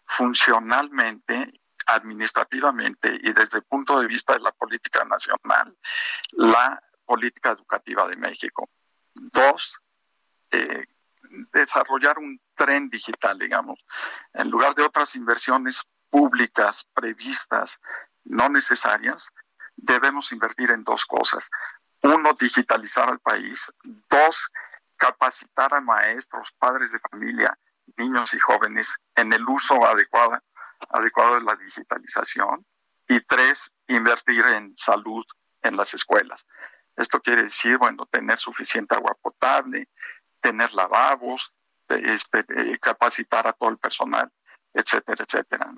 funcionalmente 0.06 1.61
administrativamente 1.96 3.20
y 3.22 3.32
desde 3.34 3.60
el 3.60 3.64
punto 3.64 4.00
de 4.00 4.08
vista 4.08 4.34
de 4.34 4.40
la 4.40 4.52
política 4.52 5.04
nacional 5.06 5.76
la 6.34 6.82
política 7.06 7.52
educativa 7.52 8.08
de 8.08 8.16
México 8.16 8.70
dos 9.14 9.80
eh, 10.52 10.86
desarrollar 11.54 12.20
un 12.20 12.40
tren 12.56 12.90
digital, 12.90 13.40
digamos, 13.40 13.80
en 14.34 14.50
lugar 14.50 14.76
de 14.76 14.84
otras 14.84 15.16
inversiones 15.16 15.84
públicas 16.10 16.88
previstas, 16.94 17.80
no 18.26 18.50
necesarias, 18.50 19.32
debemos 19.76 20.32
invertir 20.32 20.72
en 20.72 20.84
dos 20.84 21.06
cosas. 21.06 21.50
Uno, 22.04 22.34
digitalizar 22.40 23.10
al 23.10 23.20
país. 23.20 23.72
Dos, 24.10 24.52
capacitar 24.98 25.74
a 25.74 25.82
maestros, 25.82 26.52
padres 26.58 26.92
de 26.92 27.00
familia, 27.00 27.58
niños 27.98 28.34
y 28.34 28.40
jóvenes 28.40 28.96
en 29.16 29.34
el 29.34 29.44
uso 29.48 29.86
adecuado, 29.86 30.40
adecuado 30.90 31.36
de 31.36 31.42
la 31.42 31.56
digitalización. 31.56 32.62
Y 33.08 33.20
tres, 33.22 33.72
invertir 33.88 34.46
en 34.48 34.74
salud 34.78 35.26
en 35.62 35.76
las 35.76 35.94
escuelas. 35.94 36.46
Esto 36.96 37.20
quiere 37.22 37.44
decir, 37.44 37.78
bueno, 37.78 38.06
tener 38.06 38.38
suficiente 38.40 38.96
agua 38.96 39.16
potable, 39.22 39.90
tener 40.40 40.74
lavabos, 40.74 41.54
este, 41.88 42.40
eh, 42.40 42.80
capacitar 42.80 43.48
a 43.48 43.54
todo 43.54 43.70
el 43.70 43.78
personal, 43.78 44.32
etcétera, 44.74 45.24
etcétera. 45.28 45.72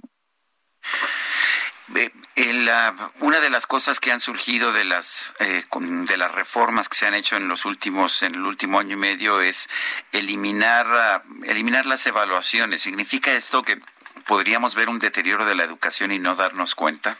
El, 2.35 2.69
uh, 2.69 3.25
una 3.25 3.41
de 3.41 3.49
las 3.49 3.67
cosas 3.67 3.99
que 3.99 4.11
han 4.11 4.19
surgido 4.19 4.71
de 4.71 4.85
las 4.85 5.33
eh, 5.39 5.65
de 6.07 6.17
las 6.17 6.31
reformas 6.31 6.87
que 6.87 6.95
se 6.95 7.05
han 7.05 7.13
hecho 7.13 7.35
en 7.35 7.47
los 7.47 7.65
últimos 7.65 8.23
en 8.23 8.35
el 8.35 8.45
último 8.45 8.79
año 8.79 8.93
y 8.93 8.99
medio 8.99 9.41
es 9.41 9.69
eliminar 10.13 10.87
uh, 10.87 11.43
eliminar 11.43 11.85
las 11.85 12.05
evaluaciones. 12.07 12.81
¿Significa 12.81 13.33
esto 13.33 13.63
que 13.63 13.81
podríamos 14.25 14.75
ver 14.75 14.89
un 14.89 14.99
deterioro 14.99 15.45
de 15.45 15.55
la 15.55 15.63
educación 15.63 16.11
y 16.11 16.19
no 16.19 16.35
darnos 16.35 16.75
cuenta? 16.75 17.17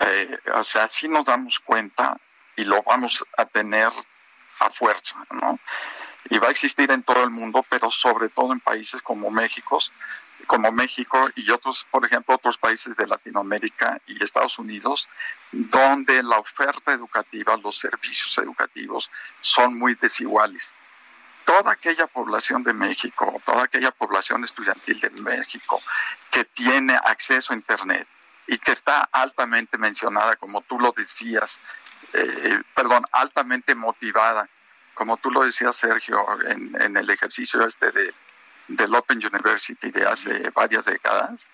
Eh, 0.00 0.38
o 0.54 0.64
sea, 0.64 0.88
sí 0.88 1.08
nos 1.08 1.24
damos 1.24 1.58
cuenta 1.60 2.16
y 2.56 2.64
lo 2.64 2.82
vamos 2.82 3.24
a 3.36 3.44
tener 3.46 3.90
a 4.60 4.70
fuerza, 4.70 5.24
¿no? 5.30 5.58
Y 6.28 6.38
va 6.38 6.48
a 6.48 6.50
existir 6.50 6.90
en 6.90 7.02
todo 7.02 7.22
el 7.22 7.30
mundo, 7.30 7.64
pero 7.68 7.90
sobre 7.90 8.28
todo 8.28 8.52
en 8.52 8.60
países 8.60 9.00
como 9.02 9.30
México, 9.30 9.78
como 10.46 10.72
México 10.72 11.30
y 11.34 11.50
otros, 11.50 11.86
por 11.90 12.04
ejemplo, 12.04 12.34
otros 12.34 12.58
países 12.58 12.96
de 12.96 13.06
Latinoamérica 13.06 14.00
y 14.06 14.22
Estados 14.22 14.58
Unidos, 14.58 15.08
donde 15.52 16.22
la 16.22 16.38
oferta 16.38 16.92
educativa, 16.92 17.56
los 17.56 17.78
servicios 17.78 18.36
educativos 18.38 19.10
son 19.40 19.78
muy 19.78 19.94
desiguales. 19.94 20.74
Toda 21.46 21.72
aquella 21.72 22.08
población 22.08 22.64
de 22.64 22.72
México, 22.72 23.40
toda 23.46 23.62
aquella 23.62 23.92
población 23.92 24.44
estudiantil 24.44 25.00
de 25.00 25.10
México 25.10 25.80
que 26.30 26.44
tiene 26.44 26.94
acceso 26.96 27.52
a 27.52 27.56
Internet 27.56 28.06
y 28.48 28.58
que 28.58 28.72
está 28.72 29.08
altamente 29.12 29.78
mencionada, 29.78 30.34
como 30.36 30.60
tú 30.62 30.78
lo 30.78 30.92
decías, 30.92 31.60
eh, 32.12 32.60
perdón, 32.74 33.06
altamente 33.12 33.76
motivada, 33.76 34.48
como 34.94 35.16
tú 35.18 35.30
lo 35.30 35.42
decías, 35.44 35.76
Sergio, 35.76 36.26
en, 36.42 36.96
el 36.96 37.08
ejercicio 37.08 37.64
este 37.64 37.92
de, 37.92 38.12
del 38.66 38.94
Open 38.94 39.18
University 39.18 39.90
de 39.92 40.04
hace 40.04 40.50
varias 40.50 40.86
décadas, 40.86 41.46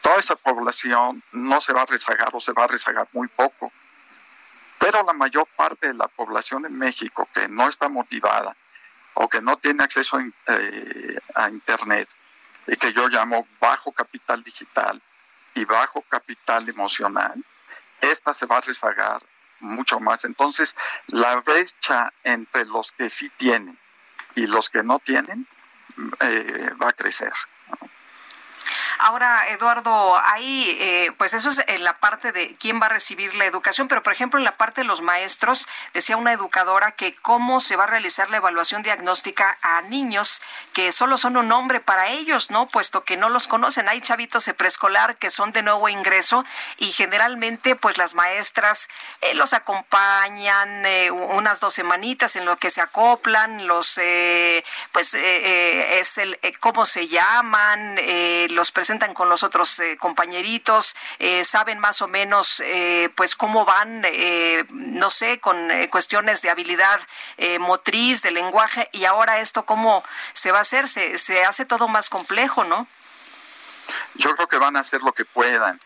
toda 0.00 0.16
esa 0.16 0.36
población 0.36 1.24
no 1.32 1.60
se 1.60 1.72
va 1.72 1.82
a 1.82 1.86
rezagar 1.86 2.30
o 2.32 2.40
se 2.40 2.52
va 2.52 2.64
a 2.64 2.68
rezagar 2.68 3.08
muy 3.12 3.26
poco. 3.26 3.72
Pero 4.78 5.02
la 5.02 5.12
mayor 5.12 5.48
parte 5.56 5.88
de 5.88 5.94
la 5.94 6.06
población 6.06 6.66
en 6.66 6.78
México 6.78 7.28
que 7.34 7.48
no 7.48 7.68
está 7.68 7.88
motivada 7.88 8.54
o 9.14 9.28
que 9.28 9.40
no 9.40 9.56
tiene 9.56 9.84
acceso 9.84 10.16
a, 10.16 10.24
eh, 10.48 11.18
a 11.34 11.48
Internet 11.48 12.08
y 12.66 12.76
que 12.76 12.92
yo 12.92 13.08
llamo 13.08 13.46
bajo 13.60 13.92
capital 13.92 14.42
digital 14.42 15.00
y 15.54 15.64
bajo 15.64 16.02
capital 16.02 16.68
emocional, 16.68 17.44
esta 18.00 18.34
se 18.34 18.46
va 18.46 18.58
a 18.58 18.60
rezagar 18.60 19.22
mucho 19.60 20.00
más. 20.00 20.24
Entonces, 20.24 20.74
la 21.08 21.36
brecha 21.36 22.12
entre 22.22 22.64
los 22.64 22.92
que 22.92 23.10
sí 23.10 23.30
tienen 23.36 23.78
y 24.34 24.46
los 24.46 24.68
que 24.68 24.82
no 24.82 24.98
tienen 24.98 25.46
eh, 26.20 26.70
va 26.82 26.88
a 26.88 26.92
crecer. 26.92 27.32
Ahora, 28.98 29.48
Eduardo, 29.48 30.20
ahí, 30.24 30.76
eh, 30.80 31.12
pues 31.18 31.34
eso 31.34 31.50
es 31.50 31.62
en 31.66 31.84
la 31.84 31.98
parte 31.98 32.32
de 32.32 32.56
quién 32.56 32.80
va 32.80 32.86
a 32.86 32.90
recibir 32.90 33.34
la 33.34 33.44
educación, 33.44 33.88
pero 33.88 34.02
por 34.02 34.12
ejemplo, 34.12 34.38
en 34.38 34.44
la 34.44 34.56
parte 34.56 34.82
de 34.82 34.86
los 34.86 35.02
maestros, 35.02 35.68
decía 35.92 36.16
una 36.16 36.32
educadora 36.32 36.92
que 36.92 37.14
cómo 37.14 37.60
se 37.60 37.76
va 37.76 37.84
a 37.84 37.88
realizar 37.88 38.30
la 38.30 38.36
evaluación 38.36 38.82
diagnóstica 38.82 39.58
a 39.62 39.82
niños 39.82 40.40
que 40.72 40.92
solo 40.92 41.18
son 41.18 41.36
un 41.36 41.48
nombre 41.48 41.80
para 41.80 42.08
ellos, 42.08 42.50
¿no? 42.50 42.66
Puesto 42.66 43.02
que 43.04 43.16
no 43.16 43.28
los 43.28 43.48
conocen. 43.48 43.88
Hay 43.88 44.00
chavitos 44.00 44.44
de 44.44 44.54
preescolar 44.54 45.16
que 45.16 45.30
son 45.30 45.52
de 45.52 45.62
nuevo 45.62 45.88
ingreso 45.88 46.44
y 46.78 46.92
generalmente, 46.92 47.76
pues 47.76 47.98
las 47.98 48.14
maestras 48.14 48.88
eh, 49.20 49.34
los 49.34 49.52
acompañan 49.52 50.86
eh, 50.86 51.10
unas 51.10 51.60
dos 51.60 51.74
semanitas 51.74 52.36
en 52.36 52.44
lo 52.44 52.58
que 52.58 52.70
se 52.70 52.80
acoplan, 52.80 53.66
los, 53.66 54.00
pues, 54.92 55.14
es 55.14 56.18
el, 56.18 56.38
cómo 56.60 56.86
se 56.86 57.08
llaman, 57.08 57.98
los 58.50 58.70
presentan 58.72 58.93
con 59.14 59.28
los 59.28 59.42
otros 59.42 59.78
eh, 59.80 59.96
compañeritos, 59.96 60.94
eh, 61.18 61.44
saben 61.44 61.78
más 61.78 62.00
o 62.02 62.08
menos 62.08 62.60
eh, 62.60 63.10
pues 63.14 63.34
cómo 63.34 63.64
van, 63.64 64.04
no 64.70 65.10
sé, 65.10 65.40
con 65.40 65.56
cuestiones 65.90 66.42
de 66.42 66.50
habilidad 66.50 67.00
motriz, 67.58 68.22
de 68.22 68.30
lenguaje, 68.30 68.88
y 68.92 69.04
ahora 69.04 69.40
esto 69.40 69.64
cómo 69.64 70.04
se 70.32 70.52
va 70.52 70.58
a 70.58 70.62
hacer, 70.62 70.86
se, 70.88 71.18
se 71.18 71.44
hace 71.44 71.64
todo 71.64 71.88
más 71.88 72.08
complejo, 72.08 72.64
¿no? 72.64 72.86
Yo 74.14 74.34
creo 74.34 74.48
que 74.48 74.58
van 74.58 74.76
a 74.76 74.80
hacer 74.80 75.02
lo 75.02 75.12
que 75.12 75.24
puedan. 75.24 75.80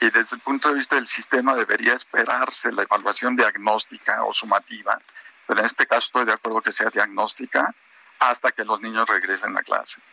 Y 0.00 0.10
desde 0.10 0.36
el 0.36 0.42
punto 0.42 0.68
de 0.68 0.74
vista 0.74 0.96
del 0.96 1.06
sistema 1.06 1.54
debería 1.54 1.94
esperarse 1.94 2.72
la 2.72 2.82
evaluación 2.82 3.36
diagnóstica 3.36 4.24
o 4.24 4.32
sumativa, 4.32 4.98
pero 5.46 5.60
en 5.60 5.66
este 5.66 5.86
caso 5.86 6.06
estoy 6.06 6.24
de 6.24 6.32
acuerdo 6.32 6.60
que 6.60 6.72
sea 6.72 6.90
diagnóstica 6.90 7.72
hasta 8.18 8.50
que 8.50 8.64
los 8.64 8.80
niños 8.80 9.08
regresen 9.08 9.56
a 9.56 9.62
clases 9.62 10.10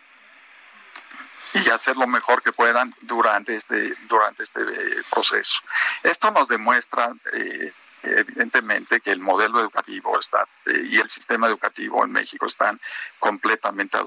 y 1.53 1.69
hacer 1.69 1.97
lo 1.97 2.07
mejor 2.07 2.41
que 2.41 2.51
puedan 2.51 2.93
durante 3.01 3.55
este, 3.55 3.95
durante 4.07 4.43
este 4.43 4.61
eh, 4.61 5.03
proceso. 5.09 5.61
Esto 6.03 6.31
nos 6.31 6.47
demuestra 6.47 7.13
eh, 7.33 7.71
evidentemente 8.03 9.01
que 9.01 9.11
el 9.11 9.19
modelo 9.19 9.59
educativo 9.59 10.17
está 10.19 10.47
eh, 10.65 10.87
y 10.89 10.99
el 10.99 11.09
sistema 11.09 11.47
educativo 11.47 12.03
en 12.05 12.11
México 12.11 12.45
están 12.45 12.79
completamente 13.17 13.97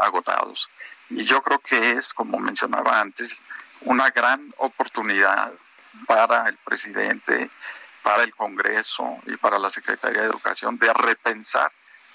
agotados. 0.00 0.68
Y 1.10 1.24
yo 1.24 1.42
creo 1.42 1.58
que 1.58 1.92
es, 1.92 2.14
como 2.14 2.38
mencionaba 2.38 3.00
antes, 3.00 3.36
una 3.82 4.10
gran 4.10 4.48
oportunidad 4.58 5.52
para 6.06 6.48
el 6.48 6.56
presidente, 6.58 7.50
para 8.02 8.22
el 8.22 8.34
Congreso 8.34 9.18
y 9.26 9.36
para 9.36 9.58
la 9.58 9.70
Secretaría 9.70 10.22
de 10.22 10.28
Educación 10.28 10.78
de 10.78 10.92
repensar 10.92 11.70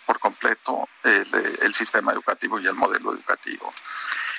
por 0.05 0.19
completo 0.19 0.87
el 1.03 1.73
sistema 1.73 2.11
educativo 2.11 2.59
y 2.59 2.67
el 2.67 2.73
modelo 2.73 3.13
educativo. 3.13 3.73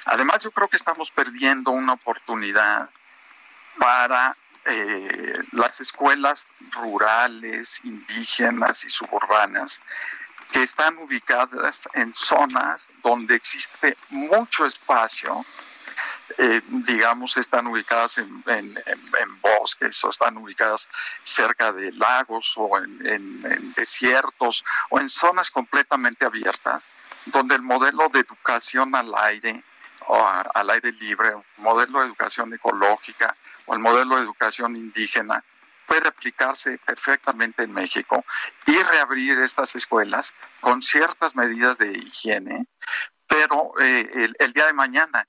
Además, 0.06 0.42
yo 0.42 0.50
creo 0.52 0.68
que 0.68 0.76
estamos 0.76 1.10
perdiendo 1.10 1.72
una 1.72 1.94
oportunidad 1.94 2.88
para 3.78 4.36
eh, 4.64 5.34
las 5.52 5.80
escuelas 5.80 6.50
rurales, 6.72 7.80
indígenas 7.84 8.84
y 8.84 8.90
suburbanas 8.90 9.82
que 10.52 10.62
están 10.62 10.96
ubicadas 10.98 11.88
en 11.94 12.14
zonas 12.14 12.90
donde 13.02 13.34
existe 13.34 13.96
mucho 14.10 14.66
espacio, 14.66 15.44
eh, 16.38 16.60
digamos, 16.66 17.36
están 17.36 17.66
ubicadas 17.66 18.18
en, 18.18 18.42
bosques 19.40 20.02
o 20.04 20.10
están 20.10 20.36
ubicadas 20.36 20.88
cerca 21.22 21.72
de 21.72 21.92
lagos 21.92 22.52
o 22.56 22.78
en 22.78 23.72
desiertos 23.74 24.64
o 24.90 25.00
en 25.00 25.08
zonas 25.08 25.50
completamente 25.50 26.24
abiertas, 26.24 26.90
donde 27.26 27.54
el 27.54 27.62
modelo 27.62 28.08
de 28.08 28.20
educación 28.20 28.94
al 28.94 29.12
aire 29.16 29.62
o 30.08 30.26
al 30.54 30.70
aire 30.70 30.92
libre, 30.92 31.34
modelo 31.58 32.00
de 32.00 32.06
educación 32.06 32.54
ecológica 32.54 33.36
o 33.66 33.74
el 33.74 33.80
modelo 33.80 34.16
de 34.16 34.22
educación 34.22 34.76
indígena 34.76 35.42
puede 35.86 36.08
aplicarse 36.08 36.78
perfectamente 36.84 37.62
en 37.62 37.72
México 37.72 38.24
y 38.66 38.82
reabrir 38.82 39.38
estas 39.38 39.74
escuelas 39.74 40.34
con 40.60 40.82
ciertas 40.82 41.34
medidas 41.36 41.78
de 41.78 41.92
higiene, 41.92 42.66
pero 43.26 43.72
eh, 43.80 44.30
el, 44.38 44.52
día 44.52 44.66
de 44.66 44.72
mañana 44.72 45.26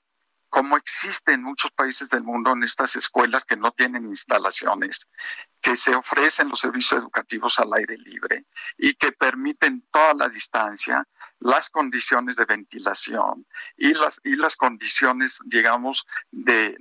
como 0.48 0.76
existe 0.76 1.32
en 1.32 1.42
muchos 1.42 1.70
países 1.72 2.08
del 2.08 2.22
mundo 2.22 2.52
en 2.52 2.64
estas 2.64 2.96
escuelas 2.96 3.44
que 3.44 3.56
no 3.56 3.70
tienen 3.72 4.04
instalaciones, 4.04 5.08
que 5.60 5.76
se 5.76 5.94
ofrecen 5.94 6.48
los 6.48 6.60
servicios 6.60 7.00
educativos 7.00 7.58
al 7.58 7.72
aire 7.74 7.96
libre 7.98 8.46
y 8.76 8.94
que 8.94 9.12
permiten 9.12 9.86
toda 9.90 10.14
la 10.14 10.28
distancia, 10.28 11.06
las 11.40 11.68
condiciones 11.68 12.36
de 12.36 12.46
ventilación 12.46 13.46
y 13.76 13.92
las, 13.94 14.20
y 14.24 14.36
las 14.36 14.56
condiciones, 14.56 15.38
digamos, 15.44 16.06
de, 16.30 16.76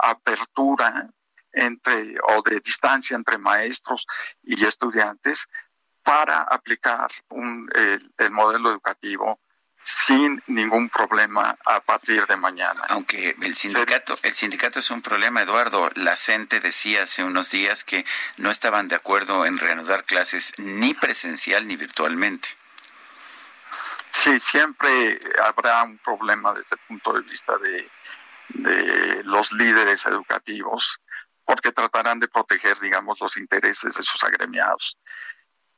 apertura 0.00 1.08
entre 1.52 2.16
o 2.28 2.42
de 2.42 2.60
distancia 2.60 3.14
entre 3.14 3.38
maestros 3.38 4.06
y 4.42 4.64
estudiantes 4.64 5.48
para 6.02 6.42
aplicar 6.42 7.10
un, 7.28 7.68
el 7.74 8.30
modelo 8.30 8.70
educativo 8.70 9.38
sin 9.82 10.42
ningún 10.46 10.88
problema 10.88 11.56
a 11.66 11.80
partir 11.80 12.26
de 12.26 12.36
mañana. 12.36 12.82
Aunque 12.88 13.36
el 13.40 13.54
sindicato, 13.54 14.14
el 14.22 14.32
sindicato 14.32 14.78
es 14.78 14.90
un 14.90 15.02
problema, 15.02 15.42
Eduardo. 15.42 15.90
La 15.94 16.16
CENTE 16.16 16.60
decía 16.60 17.02
hace 17.02 17.24
unos 17.24 17.50
días 17.50 17.84
que 17.84 18.04
no 18.36 18.50
estaban 18.50 18.88
de 18.88 18.96
acuerdo 18.96 19.44
en 19.44 19.58
reanudar 19.58 20.04
clases 20.04 20.52
ni 20.58 20.94
presencial 20.94 21.66
ni 21.66 21.76
virtualmente. 21.76 22.48
Sí, 24.10 24.38
siempre 24.38 25.18
habrá 25.42 25.82
un 25.82 25.98
problema 25.98 26.52
desde 26.52 26.76
el 26.76 26.80
punto 26.86 27.14
de 27.14 27.20
vista 27.22 27.56
de, 27.58 27.88
de 28.48 29.24
los 29.24 29.52
líderes 29.52 30.06
educativos, 30.06 31.00
porque 31.44 31.72
tratarán 31.72 32.20
de 32.20 32.28
proteger, 32.28 32.78
digamos, 32.78 33.20
los 33.20 33.36
intereses 33.36 33.94
de 33.94 34.02
sus 34.04 34.22
agremiados. 34.22 34.98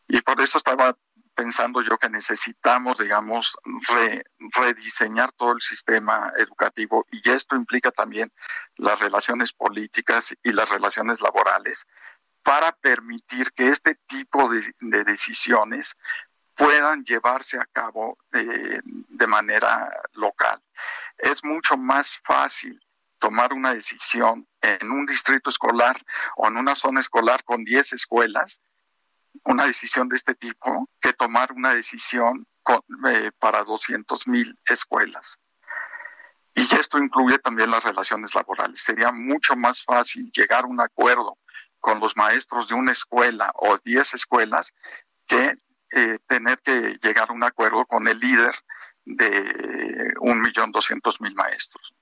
Y 0.09 0.21
por 0.21 0.41
eso 0.43 0.59
estaba 0.59 0.97
pensando 1.35 1.83
yo 1.83 1.99
que 1.99 2.09
necesitamos, 2.09 2.99
digamos, 2.99 3.57
rediseñar 4.55 5.33
todo 5.33 5.53
el 5.53 5.61
sistema 5.61 6.33
educativo 6.37 7.07
y 7.11 7.29
esto 7.29 7.57
implica 7.57 7.91
también 7.91 8.33
las 8.77 9.01
relaciones 9.01 9.53
políticas 9.53 10.35
y 10.43 10.53
las 10.53 10.69
relaciones 10.69 11.21
laborales 11.21 11.87
para 12.43 12.73
permitir 12.73 13.53
que 13.53 13.69
este 13.69 13.97
tipo 14.07 14.49
de, 14.51 15.05
decisiones 15.05 15.97
puedan 16.55 17.03
llevarse 17.05 17.59
a 17.59 17.67
cabo 17.73 18.19
eh, 18.33 18.81
de 18.85 19.27
manera 19.27 19.91
local. 20.13 20.63
Es 21.19 21.43
mucho 21.43 21.77
más 21.77 22.21
fácil 22.25 22.81
tomar 23.19 23.53
una 23.53 23.75
decisión 23.75 24.47
en 24.61 24.91
un 24.91 25.07
distrito 25.07 25.49
escolar 25.49 25.97
o 26.37 26.47
en 26.47 26.59
una 26.59 26.75
zona 26.75 27.01
escolar 27.01 27.43
con 27.43 27.65
10 27.65 27.95
escuelas 27.95 28.61
una 29.45 29.67
decisión 29.67 30.09
de 30.09 30.17
este 30.17 30.35
tipo 30.35 30.89
que 31.01 31.13
tomar 31.13 31.53
una 31.53 31.75
decisión 31.75 32.47
eh, 33.09 33.31
para 33.39 33.63
200 33.63 34.27
mil 34.27 34.59
escuelas. 34.67 35.39
Y 36.55 36.63
esto 36.63 36.99
incluye 36.99 37.39
también 37.39 37.71
las 37.71 37.85
relaciones 37.85 38.35
laborales. 38.35 38.81
Sería 38.81 39.13
mucho 39.13 39.57
más 39.57 39.83
fácil 39.83 40.31
llegar 40.33 40.65
a 40.65 40.69
un 40.69 40.81
acuerdo 40.81 41.37
con 41.81 42.01
los 42.01 42.17
maestros 42.17 42.69
de 42.69 42.75
una 42.75 42.93
escuela 42.93 43.53
o 43.57 43.77
10 43.77 44.15
escuelas 44.15 44.73
que 45.27 45.57
eh, 45.91 46.19
tener 46.27 46.59
que 46.61 46.99
llegar 47.03 47.31
a 47.31 47.33
un 47.33 47.43
acuerdo 47.43 47.85
con 47.87 48.09
el 48.09 48.19
líder 48.19 48.55
de 49.05 50.15
un 50.21 50.41
millón 50.41 50.73
doscientos 50.73 51.21
mil 51.21 51.35
maestros. 51.35 51.95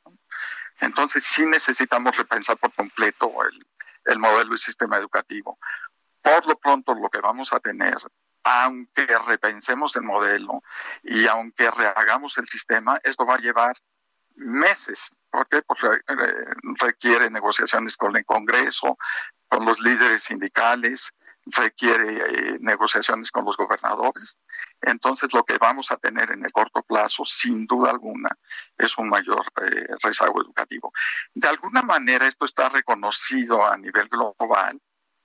Entonces 0.80 1.24
sí 1.24 1.44
necesitamos 1.46 2.16
repensar 2.16 2.56
por 2.58 2.72
completo 2.72 3.32
el, 3.44 3.66
el 4.04 4.18
modelo 4.18 4.54
y 4.54 4.58
sistema 4.58 4.96
educativo. 4.96 5.58
Por 6.22 6.46
lo 6.46 6.56
pronto, 6.56 6.94
lo 6.94 7.10
que 7.10 7.20
vamos 7.20 7.52
a 7.52 7.60
tener 7.60 7.98
aunque 8.44 9.06
repensemos 9.26 9.94
el 9.96 10.02
modelo 10.02 10.62
y 11.02 11.26
aunque 11.26 11.70
rehagamos 11.70 12.38
el 12.38 12.48
sistema, 12.48 13.00
esto 13.02 13.24
va 13.24 13.36
a 13.36 13.38
llevar 13.38 13.76
meses. 14.34 15.14
porque 15.30 15.62
Pues 15.62 15.80
requiere 16.78 17.30
negociaciones 17.30 17.96
con 17.96 18.16
el 18.16 18.24
Congreso, 18.24 18.98
con 19.48 19.64
los 19.64 19.80
líderes 19.80 20.24
sindicales, 20.24 21.12
requiere 21.46 22.18
eh, 22.18 22.58
negociaciones 22.60 23.30
con 23.30 23.44
los 23.44 23.56
gobernadores. 23.56 24.38
Entonces, 24.80 25.32
lo 25.34 25.44
que 25.44 25.58
vamos 25.58 25.90
a 25.90 25.96
tener 25.96 26.30
en 26.30 26.44
el 26.44 26.52
corto 26.52 26.82
plazo, 26.82 27.24
sin 27.24 27.66
duda 27.66 27.90
alguna, 27.90 28.30
es 28.78 28.96
un 28.98 29.08
mayor 29.08 29.44
eh, 29.60 29.86
rezago 30.02 30.40
educativo. 30.40 30.92
De 31.34 31.48
alguna 31.48 31.82
manera, 31.82 32.26
esto 32.26 32.44
está 32.44 32.68
reconocido 32.68 33.66
a 33.66 33.76
nivel 33.76 34.08
global, 34.08 34.80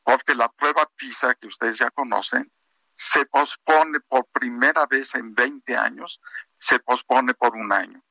porque 0.07 0.35
la 0.35 0.47
prueba 0.47 0.89
PISA 0.95 1.35
que 1.35 1.47
ustedes 1.47 1.79
ya 1.79 1.91
conocen 1.91 2.49
se 2.95 3.25
pospone 3.25 3.99
por 3.99 4.25
primera 4.27 4.85
vez 4.85 5.13
en 5.15 5.35
20 5.35 5.75
años, 5.75 6.21
se 6.57 6.79
pospone 6.79 7.33
por 7.33 7.57
un 7.57 7.73
año. 7.73 8.01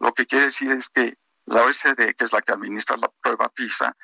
Lo 0.00 0.12
que 0.12 0.26
quiere 0.26 0.46
decir 0.46 0.72
es 0.72 0.88
que 0.88 1.16
la 1.46 1.62
OECD, 1.62 2.16
que 2.16 2.24
es 2.24 2.32
la 2.32 2.42
que 2.42 2.52
administra 2.52 2.96
la 2.96 3.08
prueba 3.22 3.48
PISA, 3.50 3.96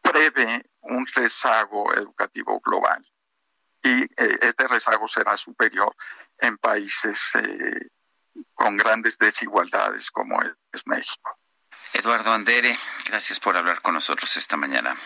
prevé 0.00 0.64
un 0.82 1.04
rezago 1.12 1.92
educativo 1.92 2.60
global 2.60 3.04
y 3.82 4.04
eh, 4.04 4.38
este 4.42 4.68
rezago 4.68 5.08
será 5.08 5.36
superior 5.36 5.92
en 6.38 6.56
países 6.56 7.32
eh, 7.34 7.88
con 8.54 8.76
grandes 8.76 9.18
desigualdades 9.18 10.12
como 10.12 10.40
es 10.70 10.86
México. 10.86 11.36
Eduardo 11.94 12.32
Andere, 12.32 12.78
gracias 13.06 13.40
por 13.40 13.56
hablar 13.56 13.82
con 13.82 13.94
nosotros 13.94 14.36
esta 14.36 14.56
mañana. 14.56 14.96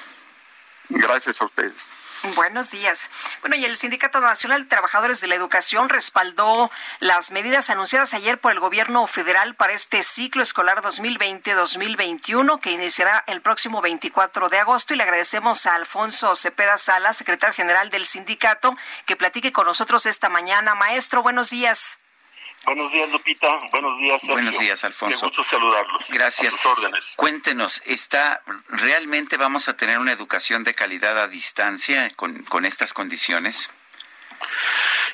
Gracias 0.91 1.41
a 1.41 1.45
ustedes. 1.45 1.97
Buenos 2.35 2.71
días. 2.71 3.11
Bueno, 3.41 3.57
y 3.57 3.65
el 3.65 3.79
Sindicato 3.79 4.21
Nacional 4.21 4.65
de 4.65 4.69
Trabajadores 4.69 5.23
de 5.23 5.27
la 5.27 5.37
Educación 5.37 5.89
respaldó 5.89 6.71
las 6.99 7.31
medidas 7.31 7.71
anunciadas 7.71 8.13
ayer 8.13 8.39
por 8.39 8.53
el 8.53 8.61
gobierno 8.61 9.07
federal 9.07 9.55
para 9.55 9.73
este 9.73 10.03
ciclo 10.03 10.43
escolar 10.43 10.83
2020-2021 10.83 12.61
que 12.61 12.73
iniciará 12.73 13.25
el 13.27 13.41
próximo 13.41 13.81
24 13.81 14.51
de 14.51 14.59
agosto 14.59 14.93
y 14.93 14.99
le 14.99 15.05
agradecemos 15.05 15.65
a 15.65 15.77
Alfonso 15.77 16.37
Cepeda 16.37 16.77
Sala, 16.77 17.15
secretario 17.15 17.55
general 17.55 17.89
del 17.89 18.05
sindicato, 18.05 18.77
que 19.07 19.17
platique 19.17 19.53
con 19.53 19.67
nosotros 19.67 20.05
esta 20.05 20.29
mañana. 20.29 20.75
Maestro, 20.75 21.23
buenos 21.23 21.49
días. 21.49 22.01
Buenos 22.65 22.93
días, 22.93 23.11
Lupita. 23.11 23.49
Buenos 23.73 23.99
días, 23.99 24.21
Sergio. 24.21 24.35
Buenos 24.35 24.59
días, 24.59 24.85
Alfonso. 24.85 25.19
Qué 25.19 25.27
gusto 25.27 25.45
saludarlos. 25.45 26.07
Gracias. 26.09 26.55
órdenes. 26.65 27.13
Cuéntenos, 27.17 27.83
¿está, 27.87 28.43
¿realmente 28.69 29.37
vamos 29.37 29.69
a 29.69 29.77
tener 29.77 29.99
una 29.99 30.13
educación 30.13 30.63
de 30.63 30.75
calidad 30.75 31.19
a 31.19 31.29
distancia 31.29 32.11
con, 32.17 32.43
con 32.45 32.65
estas 32.65 32.93
condiciones? 32.93 33.71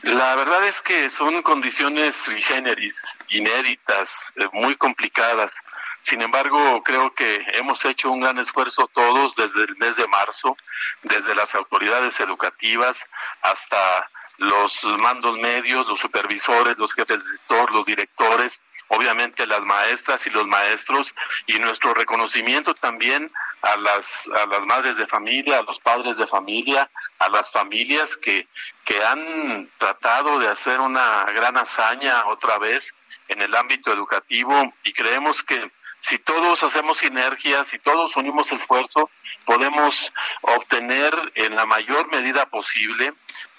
La 0.02 0.36
verdad 0.36 0.64
es 0.66 0.82
que 0.82 1.08
son 1.10 1.42
condiciones 1.42 2.16
sui 2.16 2.40
generis, 2.42 3.18
inéditas, 3.28 4.32
eh, 4.36 4.46
muy 4.52 4.76
complicadas. 4.76 5.54
Sin 6.02 6.22
embargo, 6.22 6.82
creo 6.84 7.12
que 7.14 7.44
hemos 7.54 7.84
hecho 7.84 8.12
un 8.12 8.20
gran 8.20 8.38
esfuerzo 8.38 8.88
todos 8.92 9.34
desde 9.34 9.64
el 9.64 9.76
mes 9.76 9.96
de 9.96 10.06
marzo, 10.06 10.56
desde 11.02 11.34
las 11.34 11.54
autoridades 11.54 12.20
educativas 12.20 13.04
hasta 13.42 14.08
los 14.38 14.84
mandos 14.98 15.38
medios, 15.38 15.86
los 15.86 16.00
supervisores, 16.00 16.78
los 16.78 16.94
jefes 16.94 17.18
de 17.18 17.30
sector, 17.38 17.72
los 17.72 17.86
directores, 17.86 18.60
obviamente 18.88 19.46
las 19.46 19.62
maestras 19.62 20.26
y 20.26 20.30
los 20.30 20.46
maestros 20.46 21.14
y 21.46 21.58
nuestro 21.58 21.94
reconocimiento 21.94 22.74
también 22.74 23.30
a 23.62 23.76
las 23.76 24.28
a 24.28 24.46
las 24.46 24.64
madres 24.66 24.96
de 24.96 25.06
familia, 25.06 25.58
a 25.58 25.62
los 25.62 25.80
padres 25.80 26.16
de 26.16 26.26
familia, 26.26 26.88
a 27.18 27.28
las 27.30 27.50
familias 27.50 28.16
que 28.16 28.48
que 28.84 29.02
han 29.04 29.68
tratado 29.78 30.38
de 30.38 30.48
hacer 30.48 30.80
una 30.80 31.24
gran 31.34 31.56
hazaña 31.56 32.26
otra 32.26 32.58
vez 32.58 32.94
en 33.28 33.42
el 33.42 33.54
ámbito 33.54 33.92
educativo 33.92 34.72
y 34.84 34.92
creemos 34.92 35.42
que 35.42 35.70
si 36.06 36.20
todos 36.20 36.62
hacemos 36.62 36.98
sinergias, 36.98 37.66
si 37.66 37.80
todos 37.80 38.14
unimos 38.14 38.52
esfuerzo, 38.52 39.10
podemos 39.44 40.12
obtener 40.40 41.12
en 41.34 41.56
la 41.56 41.66
mayor 41.66 42.06
medida 42.12 42.46
posible 42.46 43.12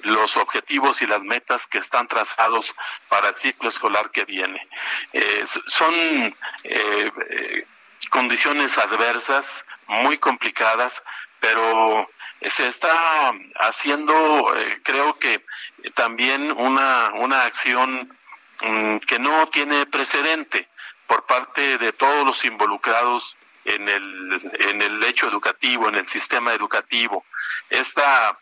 los 0.04 0.38
objetivos 0.38 1.02
y 1.02 1.08
las 1.08 1.24
metas 1.24 1.68
que 1.68 1.80
están 1.80 2.08
trazados 2.08 2.74
para 3.10 3.28
el 3.28 3.36
ciclo 3.36 3.68
escolar 3.68 4.12
que 4.12 4.24
viene. 4.24 4.66
Eh, 5.12 5.44
son 5.66 5.94
eh, 6.64 7.12
eh, 7.30 7.68
condiciones 8.10 8.78
adversas, 8.78 9.66
muy 9.88 10.18
complicadas, 10.18 11.04
pero 11.42 12.10
se 12.42 12.70
está 12.70 13.34
haciendo, 13.60 14.54
creo 14.84 15.20
que 15.20 15.44
también 15.96 16.54
una, 16.54 17.12
una 17.16 17.44
acción 17.44 18.18
mm, 18.62 19.00
que 19.00 19.20
no 19.20 19.48
tiene 19.50 19.86
precedente 19.86 20.70
por 21.08 21.26
parte 21.26 21.78
de 21.78 21.94
todos 21.94 22.26
los 22.26 22.46
involucrados 22.46 23.38
en 23.66 23.88
el, 23.88 24.40
en 24.70 24.82
el 24.82 25.04
hecho 25.04 25.28
educativo, 25.28 25.90
en 25.90 25.96
el 25.96 26.08
sistema 26.08 26.54
educativo. 26.54 27.26
Esta 27.70 28.38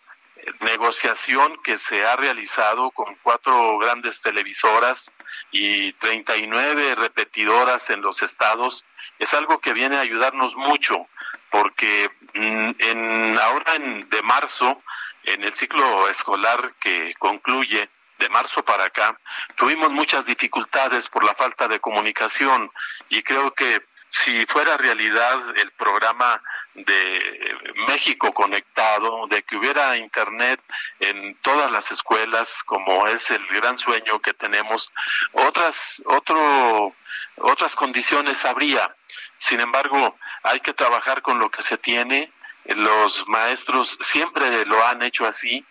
negociación 0.59 1.57
que 1.63 1.78
se 1.78 2.05
ha 2.05 2.16
realizado 2.16 2.91
con 2.91 3.16
cuatro 3.24 3.78
grandes 3.80 4.22
televisoras 4.22 5.11
y 5.51 5.93
39 5.93 6.95
repetidoras 6.95 7.89
en 7.89 8.01
los 8.01 8.22
estados 8.22 8.86
es 9.18 9.34
algo 9.34 9.59
que 9.59 9.74
viene 9.74 9.97
a 9.97 10.01
ayudarnos 10.01 10.55
mucho 10.55 11.07
porque 11.49 12.09
mm, 12.34 12.72
en 12.78 13.39
ahora 13.39 13.76
en, 13.76 14.09
de 14.09 14.22
marzo 14.22 14.82
en 15.24 15.43
el 15.43 15.55
ciclo 15.55 16.07
escolar 16.09 16.74
que 16.80 17.13
concluye 17.18 17.89
de 18.18 18.30
marzo 18.30 18.63
para 18.63 18.86
acá, 18.86 19.20
tuvimos 19.55 19.91
muchas 19.91 20.26
dificultades 20.26 21.09
por 21.09 21.24
la 21.24 21.34
falta 21.34 21.68
de 21.68 21.80
comunicación 21.80 22.72
y 23.09 23.24
creo 23.24 23.53
que 23.53 23.82
si 24.09 24.45
fuera 24.45 24.78
realidad 24.78 25.38
el 25.57 25.72
programa 25.72 26.41
de 26.74 27.57
México 27.88 28.34
conectado, 28.34 29.28
de 29.28 29.43
que 29.43 29.57
hubiera 29.57 29.97
internet 29.97 30.61
en 30.99 31.36
todas 31.41 31.72
las 31.72 31.91
escuelas, 31.91 32.63
como 32.63 33.07
es 33.07 33.32
el 33.32 33.45
gran 33.47 33.78
sueño 33.78 34.20
que 34.22 34.34
tenemos, 34.34 34.93
otras 35.34 36.01
otro 36.05 36.93
otras 37.38 37.76
condiciones 37.76 38.45
habría. 38.45 38.95
Sin 39.38 39.59
embargo, 39.59 40.18
hay 40.43 40.61
que 40.61 40.74
trabajar 40.74 41.22
con 41.22 41.39
lo 41.39 41.49
que 41.49 41.61
se 41.61 41.78
tiene. 41.78 42.32
Los 42.66 43.28
maestros 43.28 43.97
siempre 44.01 44.66
lo 44.66 44.86
han 44.86 45.03
hecho 45.03 45.28
así 45.28 45.66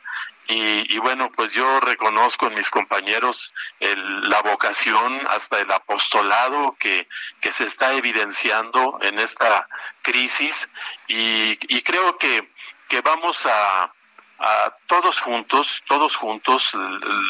y, 0.47 0.99
bueno, 0.99 1.31
pues 1.33 1.53
yo 1.53 1.81
reconozco 1.81 2.47
en 2.47 2.55
mis 2.55 2.71
compañeros 2.71 3.53
la 3.81 4.43
vocación, 4.43 5.21
hasta 5.29 5.61
el 5.61 5.71
apostolado 5.71 6.77
que, 6.79 7.09
que 7.41 7.51
se 7.53 7.65
está 7.65 7.95
evidenciando 7.95 8.99
en 9.03 9.19
esta 9.19 9.67
crisis 10.03 10.71
y, 11.07 11.59
y 11.75 11.83
creo 11.83 12.19
que, 12.19 12.51
que 12.89 13.01
vamos 13.01 13.47
a, 13.47 13.93
a 14.39 14.75
todos 14.87 15.21
juntos, 15.21 15.83
todos 15.87 16.17
juntos, 16.17 16.77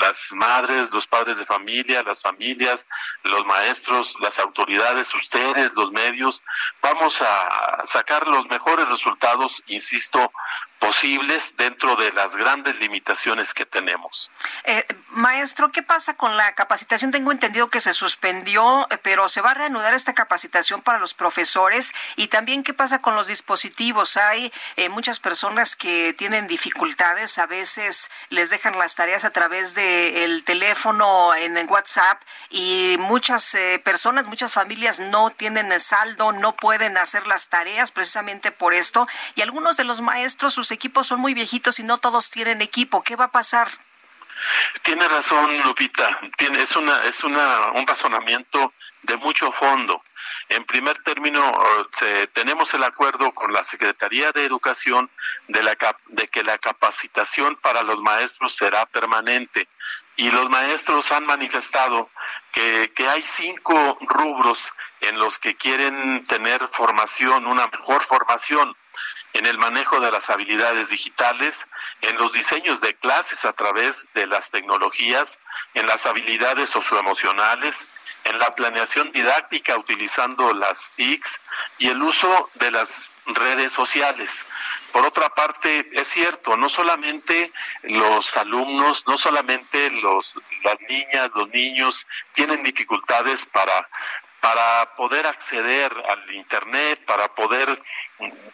las 0.00 0.32
madres, 0.32 0.90
los 0.90 1.06
padres 1.06 1.38
de 1.38 1.46
familia, 1.46 2.02
las 2.02 2.22
familias, 2.22 2.86
los 3.22 3.44
maestros, 3.44 4.16
las 4.20 4.38
autoridades, 4.38 5.14
ustedes, 5.14 5.74
los 5.74 5.92
medios, 5.92 6.42
vamos 6.80 7.22
a 7.22 7.84
sacar 7.84 8.26
los 8.26 8.48
mejores 8.48 8.88
resultados, 8.88 9.62
insisto, 9.66 10.32
posibles 10.84 11.56
dentro 11.56 11.96
de 11.96 12.12
las 12.12 12.36
grandes 12.36 12.76
limitaciones 12.76 13.54
que 13.54 13.64
tenemos. 13.64 14.30
Eh, 14.64 14.84
maestro, 15.08 15.72
¿qué 15.72 15.82
pasa 15.82 16.14
con 16.14 16.36
la 16.36 16.54
capacitación? 16.54 17.10
Tengo 17.10 17.32
entendido 17.32 17.70
que 17.70 17.80
se 17.80 17.94
suspendió, 17.94 18.86
eh, 18.90 18.98
pero 18.98 19.28
se 19.30 19.40
va 19.40 19.52
a 19.52 19.54
reanudar 19.54 19.94
esta 19.94 20.12
capacitación 20.12 20.82
para 20.82 20.98
los 20.98 21.14
profesores 21.14 21.94
y 22.16 22.28
también 22.28 22.62
qué 22.62 22.74
pasa 22.74 23.00
con 23.00 23.14
los 23.14 23.28
dispositivos. 23.28 24.18
Hay 24.18 24.52
eh, 24.76 24.90
muchas 24.90 25.20
personas 25.20 25.74
que 25.74 26.12
tienen 26.12 26.46
dificultades, 26.46 26.94
a 27.04 27.46
veces 27.46 28.10
les 28.30 28.50
dejan 28.50 28.78
las 28.78 28.94
tareas 28.94 29.24
a 29.24 29.30
través 29.30 29.74
del 29.74 30.42
teléfono 30.44 31.34
en, 31.34 31.56
en, 31.56 31.70
WhatsApp 31.70 32.22
y 32.50 32.96
muchas 32.98 33.56
personas, 33.84 34.26
muchas 34.26 34.54
familias 34.54 35.00
no 35.00 35.30
tienen 35.30 35.78
saldo, 35.80 36.32
no 36.32 36.54
pueden 36.54 36.96
hacer 36.96 37.26
las 37.26 37.48
tareas 37.48 37.92
precisamente 37.92 38.52
por 38.52 38.74
esto 38.74 39.06
y 39.34 39.42
algunos 39.42 39.76
de 39.76 39.84
los 39.84 40.00
maestros 40.00 40.54
sus 40.54 40.70
equipos 40.70 41.06
son 41.06 41.20
muy 41.20 41.34
viejitos 41.34 41.78
y 41.78 41.82
no 41.82 41.98
todos 41.98 42.30
tienen 42.30 42.62
equipo. 42.62 43.02
¿Qué 43.02 43.16
va 43.16 43.26
a 43.26 43.32
pasar? 43.32 43.68
Tiene 44.82 45.06
razón, 45.08 45.62
Lupita. 45.62 46.20
Tiene, 46.36 46.62
es 46.62 46.76
una, 46.76 47.04
es 47.04 47.22
una, 47.24 47.70
un 47.72 47.86
razonamiento 47.86 48.74
de 49.02 49.16
mucho 49.16 49.52
fondo. 49.52 50.02
En 50.48 50.64
primer 50.64 50.98
término, 51.02 51.52
tenemos 52.32 52.74
el 52.74 52.84
acuerdo 52.84 53.32
con 53.32 53.52
la 53.52 53.64
Secretaría 53.64 54.30
de 54.32 54.44
Educación 54.44 55.10
de, 55.48 56.28
que 56.28 56.42
la 56.42 56.58
capacitación 56.58 57.56
para 57.56 57.82
los 57.82 58.00
maestros 58.02 58.54
será 58.54 58.86
permanente. 58.86 59.68
y 60.16 60.30
los 60.30 60.48
maestros 60.48 61.10
han 61.10 61.26
manifestado 61.26 62.08
que, 62.52 62.92
que 62.94 63.08
hay 63.08 63.22
cinco 63.22 63.98
rubros 64.02 64.72
en 65.00 65.18
los 65.18 65.38
que 65.38 65.56
quieren 65.56 66.22
tener 66.24 66.66
formación, 66.68 67.46
una 67.46 67.66
mejor 67.66 68.02
formación 68.02 68.76
en 69.32 69.46
el 69.46 69.58
manejo 69.58 69.98
de 70.00 70.12
las 70.12 70.30
habilidades 70.30 70.90
digitales, 70.90 71.66
en 72.00 72.16
los 72.16 72.32
diseños 72.32 72.80
de 72.80 72.94
clases 72.94 73.44
a 73.44 73.52
través 73.52 74.06
de 74.14 74.26
las 74.26 74.50
tecnologías, 74.50 75.40
en 75.74 75.86
las 75.86 76.06
habilidades 76.06 76.70
socioemocionales, 76.70 77.88
en 78.24 78.38
la 78.38 78.54
planeación 78.54 79.12
didáctica 79.12 79.76
utilizando 79.76 80.52
las 80.52 80.90
TICs 80.96 81.40
y 81.78 81.88
el 81.88 82.02
uso 82.02 82.50
de 82.54 82.70
las 82.70 83.10
redes 83.26 83.72
sociales. 83.72 84.44
Por 84.92 85.04
otra 85.04 85.28
parte, 85.30 85.88
es 85.92 86.08
cierto, 86.08 86.56
no 86.56 86.68
solamente 86.68 87.52
los 87.82 88.36
alumnos, 88.36 89.04
no 89.06 89.18
solamente 89.18 89.90
los, 89.90 90.34
las 90.62 90.80
niñas, 90.88 91.30
los 91.34 91.48
niños 91.50 92.06
tienen 92.32 92.62
dificultades 92.62 93.46
para 93.46 93.88
para 94.44 94.94
poder 94.94 95.26
acceder 95.26 95.90
al 96.06 96.30
Internet, 96.34 97.02
para 97.06 97.34
poder 97.34 97.82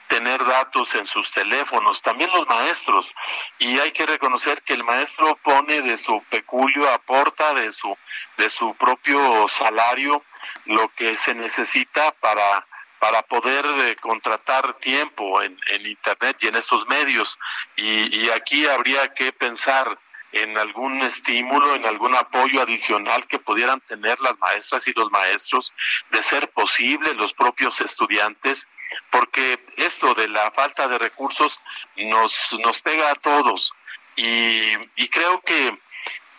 tener 0.06 0.44
datos 0.44 0.94
en 0.94 1.04
sus 1.04 1.32
teléfonos, 1.32 2.00
también 2.00 2.30
los 2.30 2.46
maestros. 2.46 3.12
Y 3.58 3.76
hay 3.80 3.90
que 3.90 4.06
reconocer 4.06 4.62
que 4.62 4.74
el 4.74 4.84
maestro 4.84 5.34
pone 5.42 5.82
de 5.82 5.96
su 5.96 6.22
peculio, 6.30 6.88
aporta 6.90 7.54
de 7.54 7.72
su, 7.72 7.92
de 8.36 8.48
su 8.50 8.72
propio 8.76 9.48
salario 9.48 10.22
lo 10.66 10.86
que 10.90 11.12
se 11.14 11.34
necesita 11.34 12.12
para 12.12 12.64
para 13.00 13.22
poder 13.22 13.64
eh, 13.78 13.96
contratar 13.96 14.74
tiempo 14.74 15.40
en, 15.40 15.58
en 15.68 15.86
Internet 15.86 16.36
y 16.42 16.48
en 16.48 16.56
esos 16.56 16.86
medios. 16.86 17.38
Y, 17.74 18.14
y 18.14 18.28
aquí 18.28 18.66
habría 18.66 19.14
que 19.14 19.32
pensar 19.32 19.98
en 20.32 20.56
algún 20.58 21.02
estímulo, 21.02 21.74
en 21.74 21.86
algún 21.86 22.14
apoyo 22.14 22.62
adicional 22.62 23.26
que 23.26 23.38
pudieran 23.38 23.80
tener 23.80 24.20
las 24.20 24.38
maestras 24.38 24.86
y 24.86 24.92
los 24.92 25.10
maestros, 25.10 25.72
de 26.10 26.22
ser 26.22 26.50
posible 26.50 27.14
los 27.14 27.32
propios 27.32 27.80
estudiantes, 27.80 28.68
porque 29.10 29.58
esto 29.76 30.14
de 30.14 30.28
la 30.28 30.50
falta 30.50 30.88
de 30.88 30.98
recursos 30.98 31.58
nos, 31.96 32.34
nos 32.64 32.80
pega 32.80 33.10
a 33.10 33.14
todos. 33.14 33.72
Y, 34.16 35.08
creo 35.08 35.40
que, 35.40 35.78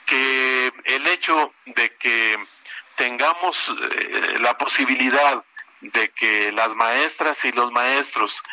que 0.06 0.72
el 0.86 1.08
hecho 1.08 1.54
de 1.66 1.96
que 1.96 2.38
tengamos 2.96 3.70
eh, 3.70 4.38
la 4.40 4.58
posibilidad 4.58 5.44
de 5.80 6.10
que 6.12 6.52
las 6.52 6.76
maestras 6.76 7.44
y 7.46 7.52
los 7.52 7.72
maestros 7.72 8.44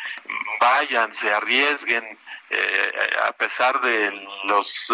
vayan, 0.59 1.13
se 1.13 1.31
arriesguen, 1.31 2.17
eh, 2.49 2.91
a 3.27 3.31
pesar 3.33 3.79
de 3.81 4.27
los 4.45 4.91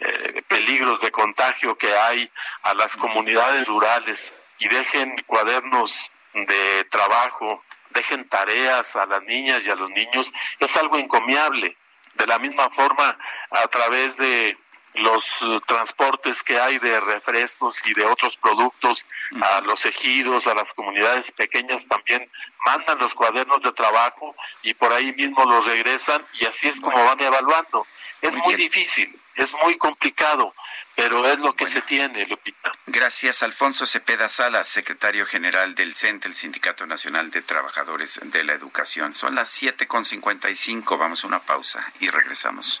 eh, 0.00 0.42
peligros 0.48 1.00
de 1.00 1.10
contagio 1.10 1.76
que 1.76 1.94
hay 1.94 2.30
a 2.62 2.74
las 2.74 2.96
comunidades 2.96 3.66
rurales. 3.66 4.34
Y 4.58 4.68
dejen 4.68 5.22
cuadernos 5.26 6.10
de 6.32 6.84
trabajo, 6.90 7.62
dejen 7.90 8.28
tareas 8.28 8.96
a 8.96 9.06
las 9.06 9.22
niñas 9.22 9.66
y 9.66 9.70
a 9.70 9.74
los 9.74 9.90
niños, 9.90 10.32
es 10.58 10.76
algo 10.76 10.96
encomiable. 10.96 11.76
De 12.14 12.26
la 12.26 12.38
misma 12.38 12.70
forma, 12.70 13.18
a 13.50 13.68
través 13.68 14.16
de 14.16 14.56
los 14.96 15.24
eh, 15.42 15.60
transportes 15.66 16.42
que 16.42 16.58
hay 16.58 16.78
de 16.78 17.00
refrescos 17.00 17.80
y 17.86 17.94
de 17.94 18.04
otros 18.04 18.36
productos 18.36 19.04
a 19.42 19.60
los 19.62 19.84
ejidos, 19.86 20.46
a 20.46 20.54
las 20.54 20.72
comunidades 20.72 21.32
pequeñas 21.32 21.86
también 21.86 22.30
mandan 22.64 22.98
los 22.98 23.14
cuadernos 23.14 23.62
de 23.62 23.72
trabajo 23.72 24.34
y 24.62 24.74
por 24.74 24.92
ahí 24.92 25.12
mismo 25.12 25.44
los 25.44 25.64
regresan 25.64 26.24
y 26.40 26.46
así 26.46 26.68
es 26.68 26.80
como 26.80 27.04
van 27.04 27.20
evaluando. 27.20 27.86
Es 28.22 28.34
muy, 28.36 28.54
difícil, 28.54 29.08
es 29.36 29.54
muy 29.62 29.76
complicado, 29.78 30.54
pero 30.94 31.24
es 31.30 31.38
lo 31.38 31.54
que 31.54 31.66
se 31.66 31.82
tiene, 31.82 32.26
Lupita. 32.26 32.72
Gracias, 32.86 33.42
Alfonso 33.42 33.86
Cepeda 33.86 34.28
Salas, 34.28 34.68
secretario 34.68 35.26
general 35.26 35.74
del 35.74 35.94
CENTE, 35.94 36.28
el 36.28 36.34
Sindicato 36.34 36.86
Nacional 36.86 37.30
de 37.30 37.42
Trabajadores 37.42 38.20
de 38.22 38.44
la 38.44 38.54
Educación. 38.54 39.14
Son 39.14 39.34
las 39.34 39.62
7.55, 39.62 40.98
vamos 40.98 41.24
a 41.24 41.26
una 41.26 41.40
pausa 41.40 41.92
y 42.00 42.08
regresamos. 42.08 42.80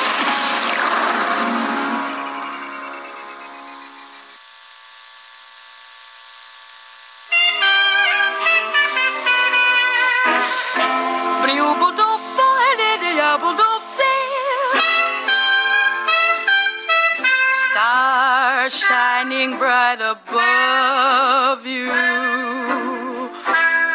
Bright 19.95 20.17
above 20.27 21.65
you. 21.65 21.87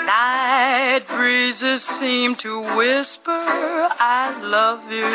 Night 0.06 1.02
breezes 1.08 1.82
seem 1.84 2.34
to 2.36 2.60
whisper, 2.76 3.30
I 3.32 4.38
love 4.42 4.90
you. 4.90 5.08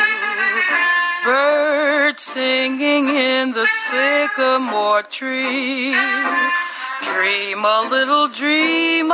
Birds 1.24 2.22
singing 2.22 3.08
in 3.08 3.52
the 3.52 3.66
sycamore 3.66 5.02
tree. 5.04 5.94
Dream 7.02 7.64
a 7.64 7.88
little 7.90 8.28
dream 8.28 9.12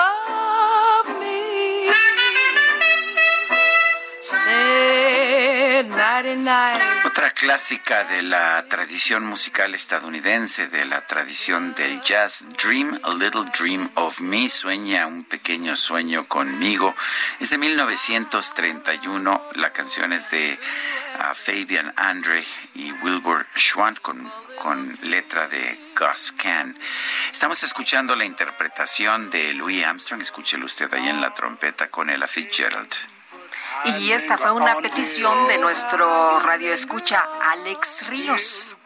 Otra 7.04 7.32
clásica 7.32 8.04
de 8.04 8.22
la 8.22 8.64
tradición 8.66 9.26
musical 9.26 9.74
estadounidense, 9.74 10.66
de 10.68 10.86
la 10.86 11.06
tradición 11.06 11.74
del 11.74 12.00
jazz, 12.00 12.46
Dream 12.56 12.98
a 13.02 13.12
Little 13.12 13.44
Dream 13.58 13.90
of 13.94 14.18
Me, 14.20 14.48
sueña 14.48 15.06
un 15.06 15.24
pequeño 15.24 15.76
sueño 15.76 16.24
conmigo. 16.24 16.94
Es 17.40 17.50
de 17.50 17.58
1931, 17.58 19.50
la 19.56 19.74
canción 19.74 20.14
es 20.14 20.30
de 20.30 20.58
uh, 21.18 21.34
Fabian 21.34 21.92
Andre 21.96 22.42
y 22.74 22.90
Wilbur 22.90 23.46
Schwant 23.54 24.00
con, 24.00 24.32
con 24.62 24.98
letra 25.02 25.46
de 25.46 25.78
Gus 25.94 26.32
Kahn. 26.32 26.74
Estamos 27.30 27.62
escuchando 27.62 28.16
la 28.16 28.24
interpretación 28.24 29.28
de 29.28 29.52
Louis 29.52 29.84
Armstrong, 29.84 30.22
escúchelo 30.22 30.64
usted 30.64 30.90
ahí 30.94 31.06
en 31.06 31.20
la 31.20 31.34
trompeta 31.34 31.90
con 31.90 32.08
Ella 32.08 32.26
Fitzgerald. 32.26 33.17
Y 33.84 34.12
esta 34.12 34.36
fue 34.36 34.52
una 34.52 34.76
petición 34.76 35.48
de 35.48 35.58
nuestro 35.58 36.40
radio 36.40 36.72
escucha 36.72 37.24
Alex 37.52 38.08
Ríos. 38.08 38.76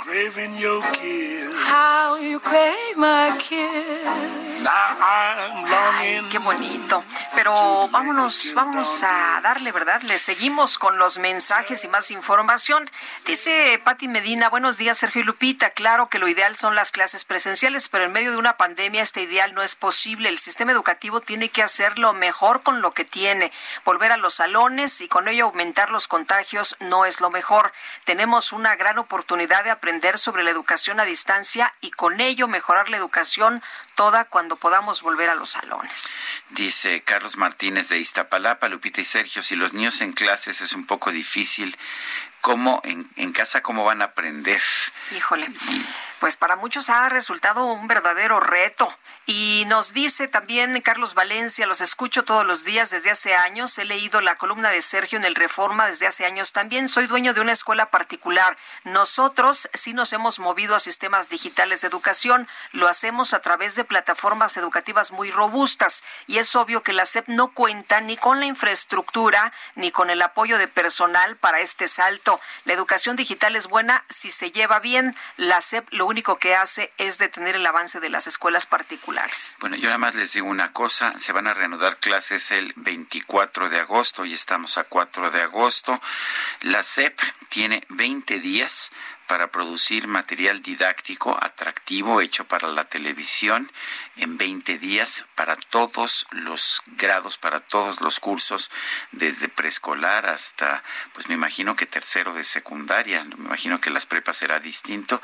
Ay, 5.01 6.28
qué 6.30 6.39
bonito. 6.39 7.05
Pero 7.35 7.89
vámonos, 7.89 8.53
vámonos 8.55 9.03
a 9.05 9.41
darle, 9.43 9.72
¿verdad? 9.72 10.03
Le 10.03 10.18
seguimos 10.18 10.78
con 10.78 10.99
los 10.99 11.18
mensajes 11.18 11.85
y 11.85 11.89
más 11.89 12.11
información. 12.11 12.89
Dice 13.24 13.80
Patti 13.83 14.09
Medina, 14.09 14.51
buenos 14.51 14.76
días, 14.76 14.99
Sergio 14.99 15.22
y 15.22 15.24
Lupita. 15.24 15.70
Claro 15.70 16.09
que 16.09 16.18
lo 16.18 16.28
ideal 16.28 16.57
son 16.57 16.74
las 16.74 16.93
clases 16.93 17.24
presenciales, 17.24 17.89
pero 17.89 18.05
en 18.05 18.12
medio 18.12 18.33
de 18.33 18.37
una 18.37 18.57
pandemia 18.57 19.03
este 19.03 19.22
ideal 19.22 19.55
no 19.55 19.62
es 19.62 19.74
posible. 19.74 20.28
El 20.28 20.39
sistema 20.39 20.72
educativo 20.72 21.20
tiene 21.20 21.49
que 21.49 21.62
hacerlo 21.62 22.12
mejor 22.12 22.62
con 22.62 22.83
lo 22.83 22.93
que 22.93 23.05
tiene. 23.05 23.53
Volver 23.85 24.12
a 24.12 24.16
los 24.16 24.35
salones 24.35 24.72
y 24.73 25.09
con 25.09 25.29
ello 25.29 25.45
aumentar 25.45 25.91
los 25.91 26.09
contagios 26.09 26.77
no 26.81 27.05
es 27.05 27.20
lo 27.20 27.31
mejor. 27.31 27.73
Tenemos 28.05 28.53
una 28.53 28.75
gran 28.75 28.99
oportunidad 28.99 29.64
de 29.64 29.70
aprender 29.70 30.18
sobre 30.18 30.43
la 30.43 30.51
educación 30.51 30.99
a 30.99 31.05
distancia 31.05 31.75
y 31.83 31.91
con 31.91 32.23
ello 32.23 32.49
mejorar 32.49 32.89
la 32.89 32.97
educación 32.97 33.62
toda 33.97 34.25
cuando 34.25 34.57
podamos 34.57 35.03
volver 35.03 35.29
a 35.29 35.35
los 35.35 35.51
salones. 35.51 36.25
Dice 36.49 37.03
Carlos 37.03 37.37
Martínez 37.37 37.91
de 37.91 37.99
Iztapalapa, 37.99 38.68
Lupita 38.68 39.03
y 39.03 39.05
Sergio, 39.05 39.43
si 39.43 39.57
los 39.57 39.75
niños 39.75 40.01
en 40.01 40.12
clases 40.12 40.62
es 40.62 40.73
un 40.73 40.87
poco 40.87 41.12
difícil, 41.12 41.77
¿cómo 42.41 42.81
en, 42.85 43.11
en 43.16 43.33
casa 43.33 43.62
cómo 43.62 43.85
van 43.85 44.01
a 44.01 44.07
aprender? 44.07 44.62
Híjole. 45.14 45.51
Pues 46.18 46.37
para 46.37 46.57
muchos 46.57 46.89
ha 46.89 47.11
resultado 47.11 47.64
un 47.64 47.89
verdadero 47.89 48.41
reto. 48.41 48.97
Y 49.25 49.66
nos 49.68 49.93
dice 49.93 50.27
también 50.27 50.81
Carlos 50.81 51.14
Valencia, 51.14 51.68
los 51.68 51.81
escucho 51.81 52.25
todos 52.25 52.45
los 52.45 52.64
días 52.64 52.91
desde 52.91 53.12
hace 53.12 53.37
años, 53.37 53.79
he 53.79 53.85
leído 53.85 54.20
la 54.20 54.37
columna 54.37 54.70
de 54.70 54.83
Sergio 54.83 55.16
en 55.16 55.25
el 55.25 55.37
Reforma 55.37 55.87
desde 55.87 56.09
hace 56.09 56.27
años 56.27 56.51
también, 56.53 56.89
soy 56.89 57.07
dueño 57.07 57.33
de 57.33 57.41
una 57.41 57.53
escuela 57.53 57.91
particular. 57.91 58.59
Nosotros 58.83 59.68
sí 59.75 59.95
nos 59.95 60.12
hemos 60.12 60.41
movido 60.41 60.75
a 60.75 60.81
sistemas 60.81 61.29
digitales 61.29 61.83
de 61.83 61.87
educación, 61.87 62.49
lo 62.73 62.89
hacemos 62.89 63.33
a 63.33 63.39
través 63.39 63.77
de 63.77 63.85
plataformas 63.85 64.57
educativas 64.57 65.12
muy 65.12 65.31
robustas 65.31 66.03
y 66.27 66.39
es 66.39 66.57
obvio 66.57 66.83
que 66.83 66.93
la 66.93 67.05
SEP 67.05 67.29
no 67.29 67.53
cuenta 67.53 68.01
ni 68.01 68.16
con 68.16 68.41
la 68.41 68.47
infraestructura 68.47 69.53
ni 69.77 69.93
con 69.93 70.11
el 70.11 70.20
apoyo 70.20 70.59
de 70.59 70.66
personal 70.66 71.37
para 71.37 71.61
este 71.61 71.87
salto. 71.87 72.41
La 72.64 72.73
educación 72.73 73.14
digital 73.14 73.55
es 73.55 73.68
buena 73.68 74.05
si 74.09 74.33
se 74.33 74.51
lleva 74.51 74.81
bien, 74.81 75.14
la 75.37 75.61
SEP 75.61 75.87
lo 75.93 76.07
único 76.07 76.39
que 76.39 76.57
hace 76.57 76.93
es 76.99 77.18
detener 77.18 77.55
el 77.55 77.66
avance 77.66 78.01
de 78.01 78.11
las 78.11 78.27
escuelas 78.27 78.66
particulares. 78.66 79.11
Bueno, 79.60 79.76
yo 79.76 79.88
nada 79.88 79.98
más 79.98 80.14
les 80.14 80.32
digo 80.32 80.46
una 80.46 80.72
cosa, 80.72 81.18
se 81.18 81.32
van 81.32 81.46
a 81.46 81.52
reanudar 81.52 81.98
clases 81.98 82.50
el 82.50 82.72
24 82.76 83.68
de 83.68 83.78
agosto 83.78 84.24
y 84.24 84.32
estamos 84.32 84.78
a 84.78 84.84
4 84.84 85.30
de 85.30 85.42
agosto. 85.42 86.00
La 86.62 86.82
SEP 86.82 87.20
tiene 87.50 87.82
20 87.90 88.38
días 88.40 88.90
para 89.33 89.51
producir 89.51 90.09
material 90.09 90.61
didáctico 90.61 91.39
atractivo 91.43 92.20
hecho 92.20 92.45
para 92.45 92.68
la 92.68 92.85
televisión 92.85 93.72
en 94.16 94.37
20 94.37 94.76
días 94.76 95.24
para 95.35 95.57
todos 95.57 96.26
los 96.33 96.83
grados, 96.99 97.39
para 97.39 97.61
todos 97.61 98.03
los 98.03 98.20
cursos, 98.20 98.70
desde 99.11 99.49
preescolar 99.49 100.26
hasta, 100.26 100.85
pues 101.14 101.30
me 101.30 101.35
imagino 101.35 101.76
que 101.76 101.87
tercero 101.87 102.35
de 102.35 102.45
secundaria, 102.45 103.24
me 103.24 103.47
imagino 103.47 103.80
que 103.80 103.89
las 103.89 104.05
prepas 104.05 104.37
será 104.37 104.61
distinto. 104.61 105.22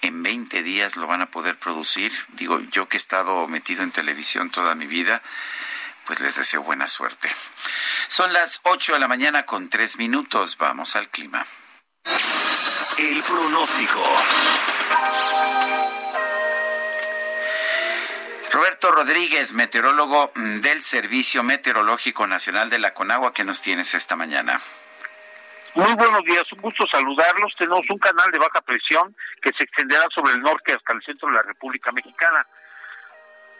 En 0.00 0.22
20 0.22 0.62
días 0.62 0.96
lo 0.96 1.06
van 1.06 1.20
a 1.20 1.30
poder 1.30 1.58
producir. 1.58 2.14
Digo, 2.28 2.60
yo 2.70 2.88
que 2.88 2.96
he 2.96 3.04
estado 3.04 3.46
metido 3.46 3.82
en 3.82 3.92
televisión 3.92 4.48
toda 4.48 4.74
mi 4.74 4.86
vida, 4.86 5.20
pues 6.06 6.18
les 6.20 6.34
deseo 6.34 6.62
buena 6.62 6.88
suerte. 6.88 7.28
Son 8.08 8.32
las 8.32 8.60
8 8.62 8.94
de 8.94 9.00
la 9.00 9.06
mañana 9.06 9.44
con 9.44 9.68
3 9.68 9.98
minutos. 9.98 10.56
Vamos 10.56 10.96
al 10.96 11.10
clima. 11.10 11.44
El 13.00 13.22
pronóstico. 13.22 14.02
Roberto 18.52 18.90
Rodríguez, 18.90 19.52
meteorólogo 19.54 20.32
del 20.34 20.82
Servicio 20.82 21.42
Meteorológico 21.42 22.26
Nacional 22.26 22.68
de 22.68 22.78
la 22.78 22.92
Conagua, 22.92 23.32
que 23.32 23.44
nos 23.44 23.62
tienes 23.62 23.94
esta 23.94 24.16
mañana. 24.16 24.60
Muy 25.74 25.94
buenos 25.94 26.22
días, 26.24 26.44
un 26.52 26.60
gusto 26.60 26.84
saludarlos. 26.90 27.54
Tenemos 27.56 27.86
un 27.88 27.98
canal 27.98 28.30
de 28.30 28.38
baja 28.38 28.60
presión 28.60 29.16
que 29.40 29.50
se 29.56 29.64
extenderá 29.64 30.04
sobre 30.14 30.34
el 30.34 30.42
norte 30.42 30.74
hasta 30.74 30.92
el 30.92 31.02
centro 31.02 31.28
de 31.28 31.36
la 31.36 31.42
República 31.42 31.92
Mexicana 31.92 32.46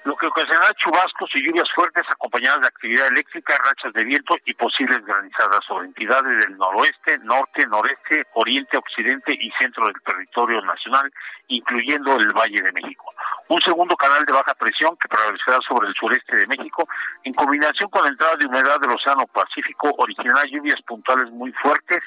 lo 0.04 0.16
que 0.16 0.26
ocasionará 0.26 0.72
chubascos 0.74 1.30
y 1.34 1.46
lluvias 1.46 1.68
fuertes 1.74 2.06
acompañadas 2.10 2.62
de 2.62 2.66
actividad 2.68 3.06
eléctrica, 3.08 3.54
rachas 3.58 3.92
de 3.92 4.04
viento 4.04 4.34
y 4.46 4.54
posibles 4.54 5.04
granizadas 5.04 5.60
sobre 5.66 5.86
entidades 5.86 6.46
del 6.46 6.56
noroeste, 6.56 7.18
norte, 7.18 7.66
noreste, 7.66 8.26
oriente, 8.34 8.78
occidente 8.78 9.36
y 9.38 9.50
centro 9.60 9.86
del 9.86 10.00
territorio 10.04 10.62
nacional, 10.62 11.12
incluyendo 11.48 12.16
el 12.16 12.32
Valle 12.32 12.62
de 12.62 12.72
México. 12.72 13.12
Un 13.48 13.60
segundo 13.62 13.96
canal 13.96 14.24
de 14.24 14.32
baja 14.32 14.54
presión 14.54 14.96
que 14.96 15.08
prevalecerá 15.08 15.58
sobre 15.68 15.88
el 15.88 15.94
sureste 15.94 16.36
de 16.36 16.46
México, 16.46 16.88
en 17.24 17.34
combinación 17.34 17.90
con 17.90 18.02
la 18.04 18.10
entrada 18.10 18.36
de 18.36 18.46
humedad 18.46 18.80
del 18.80 18.92
Océano 18.92 19.26
Pacífico, 19.26 19.92
originará 19.98 20.44
lluvias 20.46 20.80
puntuales 20.82 21.30
muy 21.30 21.52
fuertes 21.52 22.00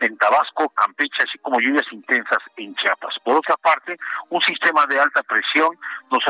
en 0.00 0.16
Tabasco, 0.16 0.68
Campeche, 0.70 1.22
así 1.22 1.38
como 1.38 1.60
lluvias 1.60 1.86
intensas 1.92 2.38
en 2.56 2.74
Chiapas. 2.74 3.14
Por 3.24 3.36
otra 3.36 3.56
parte, 3.56 3.96
un 4.30 4.40
sistema 4.42 4.86
de 4.86 4.98
alta 4.98 5.22
presión 5.22 5.78
nos 6.10 6.22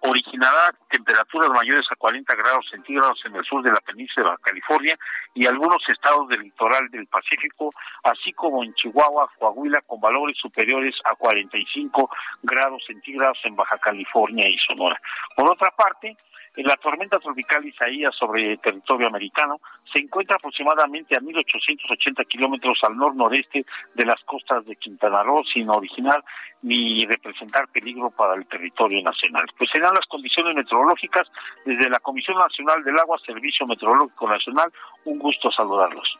originará 0.00 0.49
temperaturas 0.88 1.50
mayores 1.50 1.84
a 1.90 1.96
40 1.96 2.34
grados 2.34 2.66
centígrados 2.70 3.20
en 3.24 3.36
el 3.36 3.44
sur 3.44 3.62
de 3.62 3.70
la 3.70 3.80
península 3.80 4.32
de 4.32 4.42
California 4.42 4.98
y 5.34 5.46
algunos 5.46 5.82
estados 5.88 6.28
del 6.28 6.40
litoral 6.40 6.88
del 6.90 7.06
Pacífico, 7.06 7.70
así 8.04 8.32
como 8.32 8.62
en 8.64 8.74
Chihuahua, 8.74 9.30
Coahuila, 9.38 9.80
con 9.86 10.00
valores 10.00 10.36
superiores 10.38 10.94
a 11.04 11.14
45 11.14 12.10
grados 12.42 12.82
centígrados 12.86 13.40
en 13.44 13.56
Baja 13.56 13.78
California 13.78 14.48
y 14.48 14.56
Sonora. 14.58 15.00
Por 15.36 15.50
otra 15.50 15.70
parte, 15.70 16.16
la 16.56 16.76
tormenta 16.76 17.18
tropical 17.18 17.64
Isaías 17.64 18.14
sobre 18.16 18.56
territorio 18.58 19.06
americano 19.06 19.60
se 19.92 20.00
encuentra 20.00 20.36
aproximadamente 20.36 21.14
a 21.14 21.20
1.880 21.20 22.26
kilómetros 22.26 22.78
al 22.82 22.96
nor-noreste 22.96 23.64
de 23.94 24.04
las 24.04 24.20
costas 24.24 24.64
de 24.66 24.76
Quintana 24.76 25.22
Roo, 25.22 25.44
sin 25.44 25.68
originar 25.68 26.24
ni 26.62 27.06
representar 27.06 27.68
peligro 27.68 28.10
para 28.10 28.34
el 28.34 28.46
territorio 28.46 29.02
nacional. 29.02 29.46
Pues 29.56 29.70
serán 29.70 29.94
las 29.94 30.06
condiciones 30.06 30.54
meteorológicas 30.54 31.28
desde 31.64 31.88
la 31.88 32.00
Comisión 32.00 32.36
Nacional 32.36 32.82
del 32.84 32.98
Agua, 32.98 33.18
Servicio 33.24 33.66
Meteorológico 33.66 34.28
Nacional. 34.28 34.72
Un 35.04 35.18
gusto 35.18 35.50
saludarlos. 35.50 36.18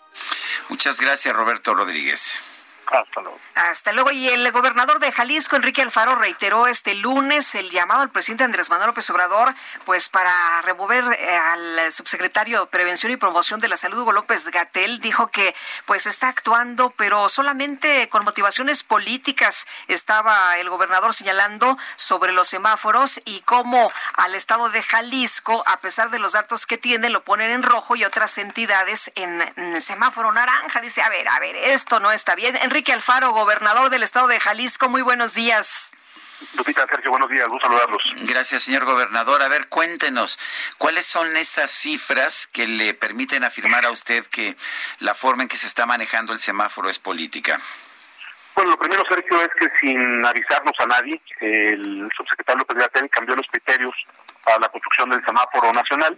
Muchas 0.68 1.00
gracias, 1.00 1.34
Roberto 1.34 1.74
Rodríguez. 1.74 2.59
Hasta 2.90 3.20
luego. 3.20 3.38
Hasta 3.54 3.92
luego. 3.92 4.10
Y 4.10 4.28
el 4.28 4.50
gobernador 4.50 4.98
de 4.98 5.12
Jalisco, 5.12 5.54
Enrique 5.54 5.82
Alfaro, 5.82 6.16
reiteró 6.16 6.66
este 6.66 6.94
lunes 6.94 7.54
el 7.54 7.70
llamado 7.70 8.02
al 8.02 8.10
presidente 8.10 8.42
Andrés 8.42 8.68
Manuel 8.68 8.88
López 8.88 9.08
Obrador, 9.10 9.54
pues 9.84 10.08
para 10.08 10.60
remover 10.62 11.04
eh, 11.12 11.36
al 11.36 11.92
subsecretario 11.92 12.60
de 12.60 12.66
Prevención 12.66 13.12
y 13.12 13.16
Promoción 13.16 13.60
de 13.60 13.68
la 13.68 13.76
Salud, 13.76 13.98
Hugo 14.00 14.12
López 14.12 14.48
Gatel, 14.48 14.98
dijo 14.98 15.28
que 15.28 15.54
pues 15.86 16.06
está 16.06 16.28
actuando, 16.28 16.90
pero 16.90 17.28
solamente 17.28 18.08
con 18.08 18.24
motivaciones 18.24 18.82
políticas. 18.82 19.66
Estaba 19.86 20.58
el 20.58 20.68
gobernador 20.68 21.14
señalando 21.14 21.78
sobre 21.94 22.32
los 22.32 22.48
semáforos 22.48 23.20
y 23.24 23.40
cómo 23.42 23.92
al 24.16 24.34
estado 24.34 24.68
de 24.70 24.82
Jalisco, 24.82 25.62
a 25.66 25.76
pesar 25.78 26.10
de 26.10 26.18
los 26.18 26.32
datos 26.32 26.66
que 26.66 26.76
tiene, 26.76 27.08
lo 27.08 27.22
ponen 27.22 27.50
en 27.50 27.62
rojo 27.62 27.94
y 27.94 28.04
otras 28.04 28.36
entidades 28.38 29.12
en, 29.14 29.42
en 29.56 29.80
semáforo 29.80 30.32
naranja. 30.32 30.80
Dice, 30.80 31.02
a 31.02 31.08
ver, 31.08 31.28
a 31.28 31.38
ver, 31.38 31.54
esto 31.54 32.00
no 32.00 32.10
está 32.10 32.34
bien. 32.34 32.56
Enrique 32.56 32.79
Enrique 32.80 32.94
Alfaro, 32.94 33.32
gobernador 33.32 33.90
del 33.90 34.02
estado 34.02 34.26
de 34.26 34.40
Jalisco. 34.40 34.88
Muy 34.88 35.02
buenos 35.02 35.34
días. 35.34 35.92
Lupita, 36.56 36.86
Sergio, 36.88 37.10
buenos 37.10 37.28
días, 37.28 37.46
gusto 37.46 37.66
saludarlos. 37.66 38.02
Gracias, 38.22 38.62
señor 38.62 38.86
gobernador. 38.86 39.42
A 39.42 39.48
ver, 39.48 39.66
cuéntenos, 39.68 40.38
¿cuáles 40.78 41.04
son 41.04 41.36
esas 41.36 41.70
cifras 41.70 42.46
que 42.46 42.66
le 42.66 42.94
permiten 42.94 43.44
afirmar 43.44 43.84
a 43.84 43.90
usted 43.90 44.24
que 44.28 44.56
la 44.98 45.14
forma 45.14 45.42
en 45.42 45.50
que 45.50 45.58
se 45.58 45.66
está 45.66 45.84
manejando 45.84 46.32
el 46.32 46.38
semáforo 46.38 46.88
es 46.88 46.98
política? 46.98 47.60
Bueno, 48.54 48.70
lo 48.70 48.78
primero, 48.78 49.02
Sergio, 49.10 49.42
es 49.42 49.50
que 49.58 49.68
sin 49.78 50.24
avisarnos 50.24 50.72
a 50.78 50.86
nadie, 50.86 51.20
el 51.40 52.10
subsecretario 52.16 52.60
López 52.60 52.78
Gatel 52.78 53.10
cambió 53.10 53.36
los 53.36 53.46
criterios 53.48 53.94
para 54.42 54.58
la 54.58 54.70
construcción 54.70 55.10
del 55.10 55.22
semáforo 55.22 55.70
nacional 55.74 56.16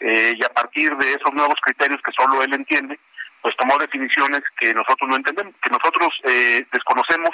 eh, 0.00 0.34
y 0.36 0.44
a 0.44 0.48
partir 0.48 0.96
de 0.96 1.12
esos 1.12 1.32
nuevos 1.32 1.54
criterios 1.62 2.00
que 2.04 2.10
solo 2.10 2.42
él 2.42 2.52
entiende, 2.52 2.98
pues 3.42 3.56
tomó 3.56 3.78
definiciones 3.78 4.42
que 4.58 4.74
nosotros 4.74 5.08
no 5.08 5.16
entendemos, 5.16 5.54
que 5.62 5.70
nosotros 5.70 6.08
eh, 6.24 6.66
desconocemos 6.72 7.30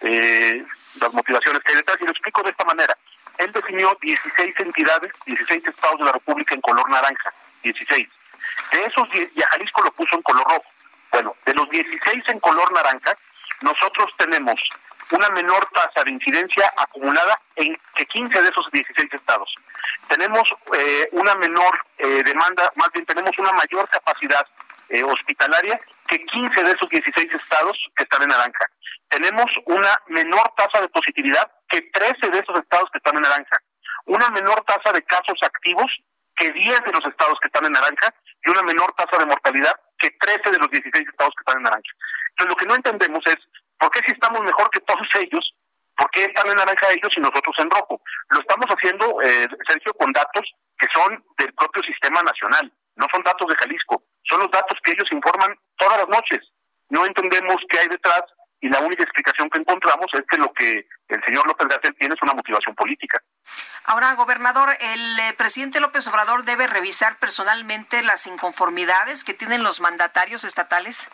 eh, 0.00 0.64
las 1.00 1.12
motivaciones 1.12 1.62
que 1.62 1.72
hay 1.72 1.76
detrás. 1.76 1.98
Y 2.00 2.04
lo 2.04 2.12
explico 2.12 2.42
de 2.42 2.50
esta 2.50 2.64
manera. 2.64 2.94
Él 3.38 3.50
definió 3.52 3.96
16 4.00 4.54
entidades, 4.58 5.12
16 5.26 5.66
estados 5.66 5.98
de 5.98 6.04
la 6.04 6.12
República 6.12 6.54
en 6.54 6.60
color 6.60 6.88
naranja, 6.90 7.32
16. 7.62 8.08
De 8.72 8.84
esos, 8.84 9.08
y 9.14 9.42
a 9.42 9.48
Jalisco 9.48 9.82
lo 9.82 9.92
puso 9.92 10.16
en 10.16 10.22
color 10.22 10.44
rojo. 10.44 10.64
Bueno, 11.12 11.34
de 11.44 11.54
los 11.54 11.68
16 11.70 12.28
en 12.28 12.40
color 12.40 12.72
naranja, 12.72 13.16
nosotros 13.60 14.10
tenemos 14.16 14.60
una 15.10 15.28
menor 15.30 15.66
tasa 15.72 16.04
de 16.04 16.10
incidencia 16.10 16.70
acumulada 16.76 17.36
en 17.56 17.78
que 17.94 18.06
15 18.06 18.42
de 18.42 18.48
esos 18.48 18.70
16 18.70 19.14
estados. 19.14 19.52
Tenemos 20.08 20.42
eh, 20.76 21.08
una 21.12 21.34
menor 21.36 21.78
demanda, 21.98 22.70
más 22.76 22.90
bien 22.92 23.04
tenemos 23.04 23.36
una 23.38 23.52
mayor 23.52 23.88
capacidad 23.88 24.46
eh, 24.90 25.02
hospitalaria 25.02 25.78
que 26.08 26.24
15 26.24 26.62
de 26.62 26.72
esos 26.72 26.88
16 26.88 27.34
estados 27.34 27.76
que 27.96 28.04
están 28.04 28.22
en 28.22 28.28
naranja. 28.28 28.70
Tenemos 29.08 29.46
una 29.66 29.94
menor 30.08 30.52
tasa 30.56 30.80
de 30.80 30.88
positividad 30.88 31.50
que 31.68 31.82
13 31.82 32.30
de 32.30 32.38
esos 32.38 32.58
estados 32.58 32.88
que 32.92 32.98
están 32.98 33.16
en 33.16 33.22
naranja. 33.22 33.56
Una 34.06 34.30
menor 34.30 34.62
tasa 34.64 34.92
de 34.92 35.02
casos 35.02 35.38
activos 35.42 35.90
que 36.36 36.50
10 36.50 36.80
de 36.84 36.92
los 36.92 37.04
estados 37.04 37.38
que 37.40 37.48
están 37.48 37.66
en 37.66 37.72
naranja 37.72 38.14
y 38.44 38.50
una 38.50 38.62
menor 38.62 38.92
tasa 38.94 39.18
de 39.18 39.26
mortalidad 39.26 39.74
que 39.98 40.10
13 40.10 40.50
de 40.50 40.58
los 40.58 40.70
16 40.70 41.08
estados 41.08 41.34
que 41.36 41.42
están 41.42 41.58
en 41.58 41.64
naranja. 41.64 41.92
Entonces 42.30 42.48
lo 42.48 42.56
que 42.56 42.66
no 42.66 42.74
entendemos 42.76 43.22
es 43.26 43.36
por 43.78 43.90
qué 43.90 44.00
si 44.06 44.12
estamos 44.12 44.40
mejor 44.42 44.70
que 44.70 44.80
todos 44.80 45.08
ellos, 45.20 45.54
por 45.96 46.10
qué 46.10 46.24
están 46.24 46.46
en 46.48 46.56
naranja 46.56 46.86
ellos 46.90 47.10
y 47.16 47.20
nosotros 47.20 47.54
en 47.58 47.70
rojo. 47.70 48.00
Lo 48.30 48.40
estamos 48.40 48.66
haciendo, 48.68 49.20
eh, 49.22 49.48
Sergio, 49.66 49.92
con 49.94 50.12
datos 50.12 50.44
que 50.78 50.86
son 50.94 51.24
del 51.38 51.52
propio 51.54 51.82
sistema 51.82 52.22
nacional, 52.22 52.72
no 52.98 53.06
son 53.10 53.22
datos 53.22 53.48
de 53.48 53.56
Jalisco 53.56 54.04
son 54.28 54.40
los 54.40 54.50
datos 54.50 54.78
que 54.84 54.92
ellos 54.92 55.08
informan 55.10 55.54
todas 55.76 55.98
las 55.98 56.08
noches. 56.08 56.40
No 56.90 57.04
entendemos 57.06 57.56
qué 57.68 57.80
hay 57.80 57.88
detrás 57.88 58.22
y 58.60 58.68
la 58.68 58.80
única 58.80 59.04
explicación 59.04 59.48
que 59.50 59.58
encontramos 59.58 60.06
es 60.12 60.22
que 60.28 60.36
lo 60.36 60.52
que 60.52 60.86
el 61.08 61.24
señor 61.24 61.46
López 61.46 61.68
Gatel 61.68 61.94
tiene 61.98 62.14
es 62.14 62.22
una 62.22 62.34
motivación 62.34 62.74
política. 62.74 63.22
Ahora, 63.84 64.12
gobernador, 64.14 64.76
el 64.80 65.18
eh, 65.18 65.32
presidente 65.36 65.80
López 65.80 66.06
Obrador 66.08 66.44
debe 66.44 66.66
revisar 66.66 67.18
personalmente 67.18 68.02
las 68.02 68.26
inconformidades 68.26 69.24
que 69.24 69.34
tienen 69.34 69.62
los 69.62 69.80
mandatarios 69.80 70.44
estatales. 70.44 71.08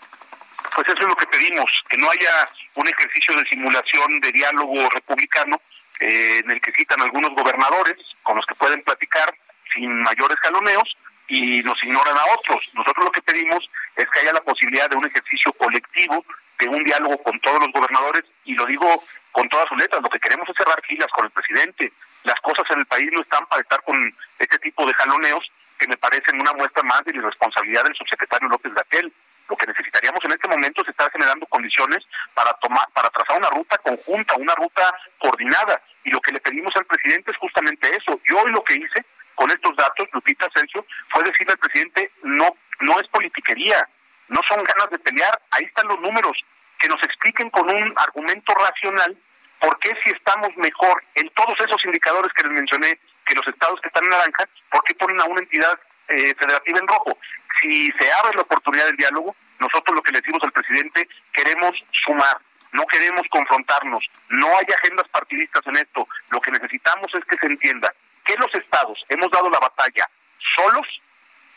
pues 0.74 0.89
eso 0.89 0.99
es 0.99 1.07
lo 1.07 1.16
que 1.16 1.26
pedimos, 1.26 1.70
que 1.89 1.99
no 1.99 2.11
haya 2.11 2.49
un 2.74 2.89
ejercicio 2.89 3.37
de 3.37 3.49
simulación 3.49 4.20
de 4.20 4.32
diálogo 4.32 4.89
republicano 4.91 5.61
eh, 6.01 6.41
en 6.43 6.51
el 6.51 6.61
que 6.61 6.72
citan 6.72 7.01
algunos 7.03 7.30
gobernadores 7.30 7.97
con 8.22 8.37
los 8.37 8.47
que 8.47 8.55
pueden 8.55 8.82
platicar 8.82 9.32
sin 9.74 10.03
mayores 10.03 10.39
jaloneos 10.41 10.97
y 11.29 11.62
nos 11.62 11.83
ignoran 11.83 12.16
a 12.16 12.35
otros. 12.39 12.61
Nosotros 12.75 13.07
lo 13.07 13.12
que 13.12 13.22
pedimos 13.22 13.68
es 13.97 14.07
que 14.11 14.20
haya 14.20 14.33
la 14.33 14.43
posibilidad 14.43 14.89
de 14.91 14.97
un 14.97 15.07
ejercicio 15.07 15.53
colectivo, 15.53 16.25
de 16.59 16.68
un 16.68 16.85
diálogo 16.85 17.22
con 17.22 17.39
todos 17.41 17.61
los 17.61 17.72
gobernadores, 17.72 18.25
y 18.45 18.55
lo 18.55 18.66
digo 18.66 19.03
con 19.33 19.49
todas 19.49 19.68
sus 19.68 19.79
letras, 19.79 20.03
lo 20.03 20.09
que 20.09 20.20
queremos 20.20 20.49
es 20.49 20.55
cerrar 20.57 20.81
filas 20.87 21.09
con 21.09 21.25
el 21.25 21.31
presidente. 21.33 21.93
Las 22.22 22.41
cosas 22.41 22.64
en 22.70 22.81
el 22.81 22.87
país 22.87 23.11
no 23.12 23.20
están 23.20 23.45
para 23.47 23.62
estar 23.62 23.83
con 23.83 23.97
este 24.39 24.59
tipo 24.59 24.87
de 24.87 24.95
jaloneos 24.95 25.51
que 25.79 25.89
me 25.89 25.97
parecen 25.97 26.41
una 26.41 26.53
muestra 26.53 26.83
más 26.85 27.05
de 27.05 27.12
la 27.12 27.18
irresponsabilidad 27.18 27.85
del 27.85 27.97
subsecretario 27.97 28.49
López 28.49 28.72
Gatel. 28.72 29.12
Lo 29.49 29.57
que 29.57 29.66
necesitaríamos 29.66 30.25
en 30.25 30.33
este 30.33 30.49
momento 30.49 30.83
es 30.83 30.89
estar 30.89 31.11
generando 31.11 31.47
condiciones 31.47 31.99
para 32.33 32.53
tomar, 32.55 32.87
para 32.95 33.11
trazar 33.11 33.37
una 33.37 33.51
ruta 33.51 33.77
conjunta, 33.79 34.35
una 34.37 34.55
ruta 34.55 34.95
coordinada. 35.18 35.83
Y 36.05 36.11
lo 36.11 36.20
que 36.20 36.33
le 36.33 36.41
pedimos 36.41 36.75
al 36.77 36.87
presidente 36.87 37.31
es 37.31 37.37
justamente 37.39 37.91
eso. 37.95 38.20
Yo 38.29 38.39
hoy 38.39 38.53
lo 38.53 38.62
que 38.64 38.75
hice 38.75 39.05
con 39.35 39.51
estos 39.51 39.76
datos, 39.76 40.09
Lupita 40.12 40.47
Asensio, 40.47 40.87
fue 41.11 41.22
decirle 41.24 41.53
al 41.53 41.59
presidente, 41.59 42.12
no, 42.22 42.57
no 42.80 43.01
es 43.01 43.09
politiquería, 43.09 43.89
no 44.28 44.41
son 44.49 44.62
ganas 44.64 44.91
de 44.91 44.99
pelear, 44.99 45.41
ahí 45.51 45.64
están 45.64 45.89
los 45.89 46.01
números, 46.01 46.37
que 46.78 46.89
nos 46.89 47.03
expliquen 47.03 47.51
con 47.51 47.68
un 47.68 47.95
argumento 47.97 48.53
racional 48.55 49.16
por 49.61 49.78
qué 49.78 49.91
si 50.05 50.11
estamos 50.11 50.51
mejor 50.57 51.03
en 51.14 51.28
todos 51.30 51.55
esos 51.61 51.82
indicadores 51.85 52.32
que 52.35 52.43
les 52.43 52.53
mencioné, 52.53 52.99
que 53.24 53.35
los 53.35 53.47
estados 53.47 53.80
que 53.80 53.89
están 53.89 54.05
en 54.05 54.11
naranja, 54.11 54.45
¿por 54.70 54.82
qué 54.85 54.95
ponen 54.95 55.20
a 55.20 55.24
una 55.24 55.41
entidad 55.41 55.78
eh, 56.09 56.35
federativa 56.39 56.78
en 56.80 56.89
rojo? 56.89 57.18
Si 57.61 57.91
se 57.99 58.12
abre 58.12 58.37
la 58.37 58.43
oportunidad 58.43 58.87
del 58.87 58.97
diálogo, 58.97 59.35
nosotros 59.59 59.97
lo 59.97 60.03
que 60.03 60.12
le 60.12 60.20
decimos 60.20 60.43
al 60.43 60.53
presidente, 60.53 61.09
queremos 61.32 61.72
sumar, 62.05 62.39
no 62.72 62.85
queremos 62.87 63.22
confrontarnos, 63.30 64.05
no 64.28 64.49
hay 64.49 64.66
agendas 64.76 65.09
partidistas 65.09 65.66
en 65.66 65.76
esto, 65.76 66.07
lo 66.30 66.41
que 66.41 66.51
necesitamos 66.51 67.07
es 67.14 67.24
que 67.24 67.37
se 67.37 67.47
entienda 67.47 67.95
que 68.25 68.37
los 68.37 68.53
estados 68.55 68.99
hemos 69.09 69.31
dado 69.31 69.51
la 69.51 69.59
batalla 69.59 70.09
solos, 70.57 70.87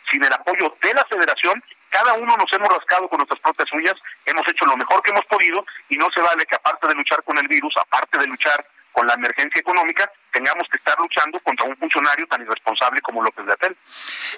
sin 0.09 0.23
el 0.23 0.33
apoyo 0.33 0.75
de 0.81 0.93
la 0.93 1.05
federación, 1.05 1.61
cada 1.89 2.13
uno 2.13 2.35
nos 2.37 2.51
hemos 2.53 2.69
rascado 2.69 3.07
con 3.07 3.17
nuestras 3.17 3.39
propias 3.41 3.71
uñas, 3.73 3.95
hemos 4.25 4.47
hecho 4.47 4.65
lo 4.65 4.77
mejor 4.77 5.01
que 5.01 5.11
hemos 5.11 5.25
podido 5.25 5.65
y 5.89 5.97
no 5.97 6.07
se 6.13 6.21
vale 6.21 6.45
que 6.45 6.55
aparte 6.55 6.87
de 6.87 6.95
luchar 6.95 7.23
con 7.23 7.37
el 7.37 7.47
virus, 7.47 7.73
aparte 7.77 8.17
de 8.17 8.27
luchar 8.27 8.65
con 8.97 9.05
la 9.05 9.13
emergencia 9.13 9.61
económica, 9.61 10.11
tengamos 10.31 10.67
que 10.71 10.77
estar 10.77 10.97
luchando 10.99 11.39
contra 11.41 11.67
un 11.67 11.77
funcionario 11.77 12.25
tan 12.25 12.41
irresponsable 12.41 12.99
como 13.01 13.21
López 13.21 13.45
de 13.45 13.53
Atel. 13.53 13.77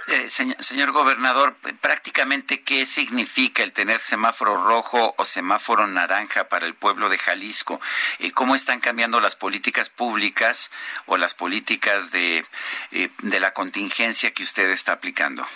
Eh, 0.08 0.30
señor, 0.30 0.92
gobernador, 0.92 1.56
prácticamente, 1.80 2.62
¿qué 2.62 2.86
significa 2.86 3.64
el 3.64 3.72
tener 3.72 4.02
semáforo 4.02 4.62
rojo 4.68 5.16
o 5.18 5.24
semáforo 5.24 5.88
naranja 5.88 6.50
para 6.50 6.66
el 6.66 6.76
pueblo 6.76 7.08
de 7.08 7.18
Jalisco? 7.18 7.80
¿Y 8.18 8.32
¿Cómo 8.32 8.54
están 8.54 8.82
cambiando 8.82 9.22
las 9.22 9.38
políticas 9.38 9.90
públicas 9.90 10.72
o 11.06 11.16
las 11.16 11.36
políticas 11.36 12.12
de, 12.12 12.46
eh, 12.92 13.12
de 13.20 13.40
la 13.40 13.54
contingencia 13.54 14.32
que 14.32 14.44
usted 14.44 14.70
está 14.72 14.92
aplicando? 14.92 15.48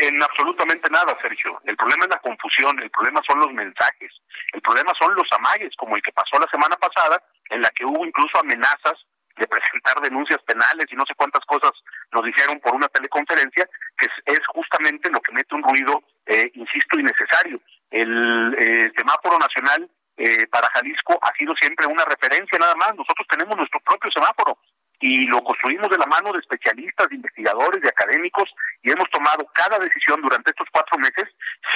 En 0.00 0.22
absolutamente 0.22 0.88
nada, 0.88 1.14
Sergio. 1.20 1.60
El 1.64 1.76
problema 1.76 2.06
es 2.06 2.10
la 2.10 2.20
confusión, 2.20 2.80
el 2.80 2.90
problema 2.90 3.20
son 3.28 3.38
los 3.38 3.52
mensajes, 3.52 4.10
el 4.54 4.62
problema 4.62 4.92
son 4.98 5.14
los 5.14 5.30
amagues, 5.32 5.76
como 5.76 5.94
el 5.94 6.02
que 6.02 6.12
pasó 6.12 6.40
la 6.40 6.48
semana 6.50 6.74
pasada, 6.76 7.22
en 7.50 7.60
la 7.60 7.68
que 7.68 7.84
hubo 7.84 8.06
incluso 8.06 8.40
amenazas 8.40 8.96
de 9.36 9.46
presentar 9.46 10.00
denuncias 10.00 10.40
penales 10.44 10.86
y 10.88 10.96
no 10.96 11.04
sé 11.04 11.14
cuántas 11.14 11.44
cosas 11.44 11.72
nos 12.12 12.24
dijeron 12.24 12.58
por 12.60 12.74
una 12.74 12.88
teleconferencia, 12.88 13.68
que 13.98 14.06
es, 14.24 14.40
justamente 14.48 15.10
lo 15.10 15.20
que 15.20 15.32
mete 15.32 15.54
un 15.54 15.62
ruido, 15.62 16.02
eh, 16.24 16.50
insisto, 16.54 16.98
innecesario. 16.98 17.60
El 17.90 18.54
eh, 18.58 18.92
semáforo 18.96 19.38
nacional 19.38 19.86
eh, 20.16 20.46
para 20.46 20.68
Jalisco 20.68 21.18
ha 21.20 21.32
sido 21.36 21.54
siempre 21.60 21.86
una 21.86 22.06
referencia 22.06 22.58
nada 22.58 22.74
más. 22.76 22.96
Nosotros 22.96 23.26
tenemos 23.28 23.54
nuestro 23.54 23.80
propio 23.80 24.10
semáforo 24.10 24.56
y 25.00 25.26
lo 25.26 25.42
construimos 25.42 25.88
de 25.88 25.96
la 25.96 26.04
mano 26.06 26.30
de 26.30 26.40
especialistas, 26.40 27.08
de 27.08 27.16
investigadores, 27.16 27.80
de 27.80 27.88
académicos 27.88 28.48
y 28.82 28.92
hemos 28.92 29.08
tomado 29.10 29.46
cada 29.54 29.78
decisión 29.78 30.20
durante 30.20 30.50
estos 30.50 30.68
cuatro 30.70 30.98
meses, 30.98 31.24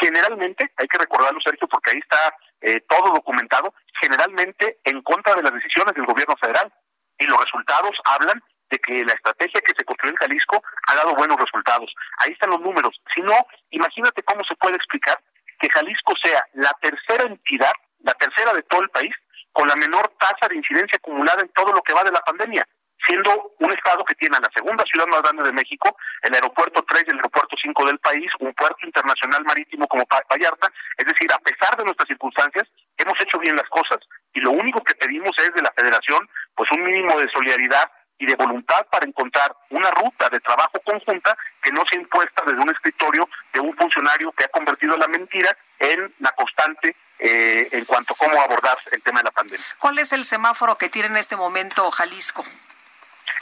generalmente, 0.01 0.71
hay 0.77 0.87
que 0.87 0.99
recordarlo 0.99 1.41
Sergio 1.41 1.67
porque 1.67 1.93
ahí 1.93 1.99
está 1.99 2.37
eh, 2.61 2.81
todo 2.87 3.15
documentado, 3.15 3.75
generalmente 4.01 4.79
en 4.85 5.01
contra 5.03 5.35
de 5.35 5.43
las 5.43 5.55
decisiones 5.55 5.95
del 5.95 6.05
gobierno 6.05 6.37
federal 6.37 6.71
y 7.19 7.25
los 7.25 7.43
resultados 7.43 7.93
hablan 8.05 8.43
de 8.69 8.79
que 8.79 9.05
la 9.05 9.13
estrategia 9.15 9.61
que 9.63 9.73
se 9.77 9.85
construyó 9.85 10.13
en 10.13 10.17
Jalisco 10.19 10.63
ha 10.87 10.95
dado 10.95 11.15
buenos 11.15 11.39
resultados. 11.39 11.95
Ahí 12.19 12.33
están 12.33 12.51
los 12.51 12.61
números. 12.61 13.01
Si 13.15 13.23
no, 13.23 13.35
imagínate 13.71 14.23
cómo 14.23 14.45
se 14.45 14.57
puede 14.57 14.77
explicar 14.77 15.19
que 15.61 15.69
Jalisco 15.71 16.13
sea 16.23 16.45
la 16.55 16.73
tercera 16.83 17.25
entidad, 17.25 17.73
la 18.01 18.13
tercera 18.15 18.53
de 18.53 18.63
todo 18.65 18.83
el 18.83 18.91
país, 18.91 19.15
con 19.53 19.69
la 19.69 19.77
menor 19.77 20.13
tasa 20.19 20.49
de 20.49 20.57
incidencia 20.57 20.97
acumulada 20.97 21.41
en 21.41 21.49
todo 21.51 21.73
lo 21.73 21.81
que 21.83 21.95
va 21.95 22.03
de 22.03 22.11
la 22.11 22.21
pandemia 22.21 22.67
siendo 23.07 23.53
un 23.59 23.73
estado 23.73 24.05
que 24.05 24.15
tiene 24.15 24.39
la 24.41 24.51
segunda 24.55 24.85
ciudad 24.85 25.07
más 25.07 25.23
grande 25.23 25.45
de 25.45 25.53
México, 25.53 25.97
el 26.23 26.35
aeropuerto 26.35 26.83
3 26.83 27.05
y 27.07 27.11
el 27.11 27.17
aeropuerto 27.17 27.57
5 27.61 27.87
del 27.87 27.99
país, 27.99 28.31
un 28.41 28.55
puerto 28.55 28.87
internacional 28.87 29.45
marítimo 29.45 29.87
como 29.87 30.05
Vallarta, 30.31 30.73
es 30.97 31.07
decir, 31.07 31.33
a 31.33 31.39
pesar 31.39 31.77
de 31.77 31.85
nuestras 31.85 32.09
circunstancias, 32.09 32.69
hemos 32.97 33.15
hecho 33.21 33.39
bien 33.39 33.57
las 33.57 33.69
cosas 33.69 33.99
y 34.33 34.41
lo 34.41 34.51
único 34.51 34.83
que 34.83 34.95
pedimos 34.95 35.37
es 35.39 35.53
de 35.55 35.63
la 35.63 35.73
federación 35.77 36.29
pues 36.55 36.71
un 36.73 36.85
mínimo 36.85 37.19
de 37.19 37.29
solidaridad 37.33 37.91
y 38.19 38.27
de 38.27 38.37
voluntad 38.37 38.87
para 38.91 39.07
encontrar 39.07 39.55
una 39.71 39.91
ruta 39.91 40.29
de 40.31 40.41
trabajo 40.41 40.81
conjunta 40.85 41.37
que 41.63 41.73
no 41.73 41.83
sea 41.91 42.01
impuesta 42.01 42.43
desde 42.47 42.61
un 42.61 42.71
escritorio 42.71 43.29
de 43.53 43.61
un 43.61 43.77
funcionario 43.77 44.33
que 44.33 44.45
ha 44.45 44.49
convertido 44.49 44.97
la 44.97 45.09
mentira 45.09 45.57
en 45.79 46.15
la 46.21 46.31
constante 46.33 46.97
eh, 47.19 47.69
en 47.73 47.85
cuanto 47.85 48.15
a 48.15 48.17
cómo 48.17 48.41
abordar 48.41 48.79
el 48.93 49.03
tema 49.03 49.21
de 49.21 49.25
la 49.25 49.31
pandemia. 49.31 49.65
¿Cuál 49.79 49.99
es 49.99 50.13
el 50.13 50.25
semáforo 50.25 50.77
que 50.77 50.89
tiene 50.89 51.09
en 51.09 51.17
este 51.17 51.37
momento 51.37 51.91
Jalisco? 51.91 52.45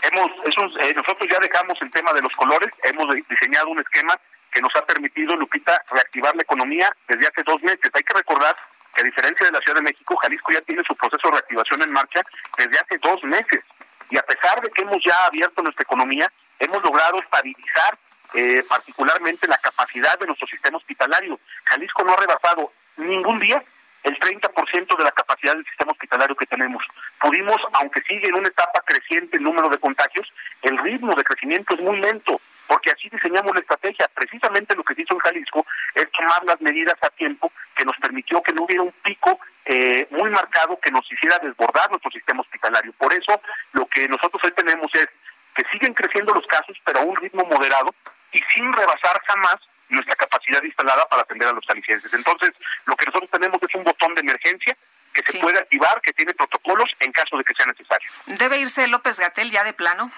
Hemos, 0.03 0.33
eh, 0.81 0.95
nosotros 0.95 1.29
ya 1.31 1.39
dejamos 1.39 1.81
el 1.81 1.91
tema 1.91 2.13
de 2.13 2.23
los 2.23 2.35
colores, 2.35 2.71
hemos 2.83 3.09
diseñado 3.29 3.69
un 3.69 3.79
esquema 3.79 4.19
que 4.51 4.61
nos 4.61 4.75
ha 4.77 4.85
permitido, 4.85 5.37
Lupita, 5.37 5.83
reactivar 5.91 6.35
la 6.37 6.43
economía 6.43 6.95
desde 7.09 7.27
hace 7.27 7.43
dos 7.45 7.63
meses. 7.63 7.91
Hay 7.95 8.03
que 8.03 8.15
recordar 8.15 8.57
que 8.95 9.01
a 9.01 9.05
diferencia 9.05 9.47
de 9.47 9.53
la 9.53 9.61
Ciudad 9.61 9.77
de 9.77 9.83
México, 9.83 10.17
Jalisco 10.17 10.53
ya 10.53 10.61
tiene 10.61 10.83
su 10.87 10.95
proceso 10.95 11.29
de 11.29 11.33
reactivación 11.33 11.83
en 11.83 11.93
marcha 11.93 12.21
desde 12.59 12.79
hace 12.79 12.99
dos 12.99 13.25
meses. 13.25 13.63
Y 14.11 14.19
a 14.19 14.23
pesar 14.23 14.61
de 14.61 14.71
que 14.71 14.83
hemos 14.83 14.99
ya 15.03 15.25
abierto 15.25 15.63
nuestra 15.63 15.83
economía, 15.83 16.31
hemos 16.59 16.83
logrado 16.83 17.19
estabilizar 17.19 17.97
eh, 18.35 18.63
particularmente 18.69 19.47
la 19.47 19.59
capacidad 19.59 20.19
de 20.19 20.27
nuestro 20.27 20.47
sistema 20.47 20.77
hospitalario. 20.79 21.39
Jalisco 21.65 22.05
no 22.05 22.13
ha 22.13 22.17
rebasado 22.17 22.73
ningún 22.97 23.39
día 23.39 23.63
el 24.03 24.19
30% 24.19 24.97
de 24.97 25.05
la 25.05 25.13
capacidad 25.13 25.55
del 25.55 25.65
sistema 25.65 25.93
hospitalario 25.93 26.37
que 26.37 26.47
tenemos. 26.47 26.83
Pudimos, 27.23 27.57
aunque 27.75 28.03
sigue 28.03 28.29
en 28.29 28.35
una 28.35 28.49
etapa 28.49 28.83
creciente 28.85 29.37
el 29.37 29.45
número 29.45 29.69
de 29.69 29.79
contagios, 29.79 30.27
el 30.61 30.77
ritmo 30.79 31.15
de 31.15 31.23
crecimiento 31.23 31.75
es 31.75 31.81
muy 31.81 32.01
lento, 32.01 32.41
porque 32.67 32.91
así 32.91 33.09
diseñamos 33.09 33.55
la 33.55 33.61
estrategia. 33.61 34.11
Precisamente 34.13 34.75
lo 34.75 34.83
que 34.83 34.95
se 34.97 35.03
hizo 35.03 35.15
en 35.15 35.21
Jalisco 35.21 35.65
es 35.95 36.11
tomar 36.11 36.43
las 36.45 36.61
medidas 36.61 36.97
a 37.01 37.11
tiempo 37.11 37.53
que 37.77 37.85
nos 37.85 37.97
permitió 37.99 38.43
que 38.43 38.53
no 38.53 38.65
hubiera 38.65 38.83
un 38.83 38.93
pico 39.05 39.39
eh, 39.65 40.09
muy 40.11 40.31
marcado 40.31 40.77
que 40.81 40.91
nos 40.91 41.11
hiciera 41.13 41.39
desbordar 41.39 41.89
nuestro 41.91 42.11
sistema 42.11 42.41
hospitalario. 42.41 42.93
Por 42.95 43.13
eso 43.13 43.41
lo 43.73 43.87
que 43.87 44.09
nosotros 44.09 44.43
hoy 44.43 44.51
tenemos 44.53 44.91
es 44.95 45.07
que 45.55 45.63
siguen 45.71 45.95
creciendo 45.95 46.35
los 46.35 46.47
casos, 46.49 46.77
pero 46.85 47.01
a 47.01 47.05
un 47.05 47.15
ritmo 47.15 47.45
moderado 47.45 47.95
y 48.33 48.41
sin 48.53 48.73
rebasar 48.73 49.23
jamás 49.29 49.59
nuestra 49.89 50.17
capacidad 50.17 50.63
instalada 50.63 51.07
para 51.07 51.23
atender 51.23 51.49
a 51.49 51.53
los 51.53 51.65
jaliscienses. 51.67 52.13
Entonces, 52.13 52.51
lo 52.87 52.97
que 52.97 53.07
nosotros 53.07 53.31
tenemos 53.31 53.61
es 53.63 53.75
un 53.77 53.85
botón 53.85 54.15
de 54.15 54.23
emergencia 54.23 54.77
que 55.23 55.33
se 55.33 55.39
puede 55.39 55.59
activar, 55.59 56.01
que 56.01 56.13
tiene 56.13 56.35
protocolos 56.35 56.91
en 57.01 57.13
caso 57.13 57.37
de 57.37 57.45
que 57.45 57.55
sea 57.55 57.67
necesario. 57.67 58.11
¿Debe 58.27 58.59
irse 58.59 58.87
López 58.87 59.19
Gatel 59.19 59.51
ya 59.51 59.65
de 59.65 59.73
plano? 59.73 60.11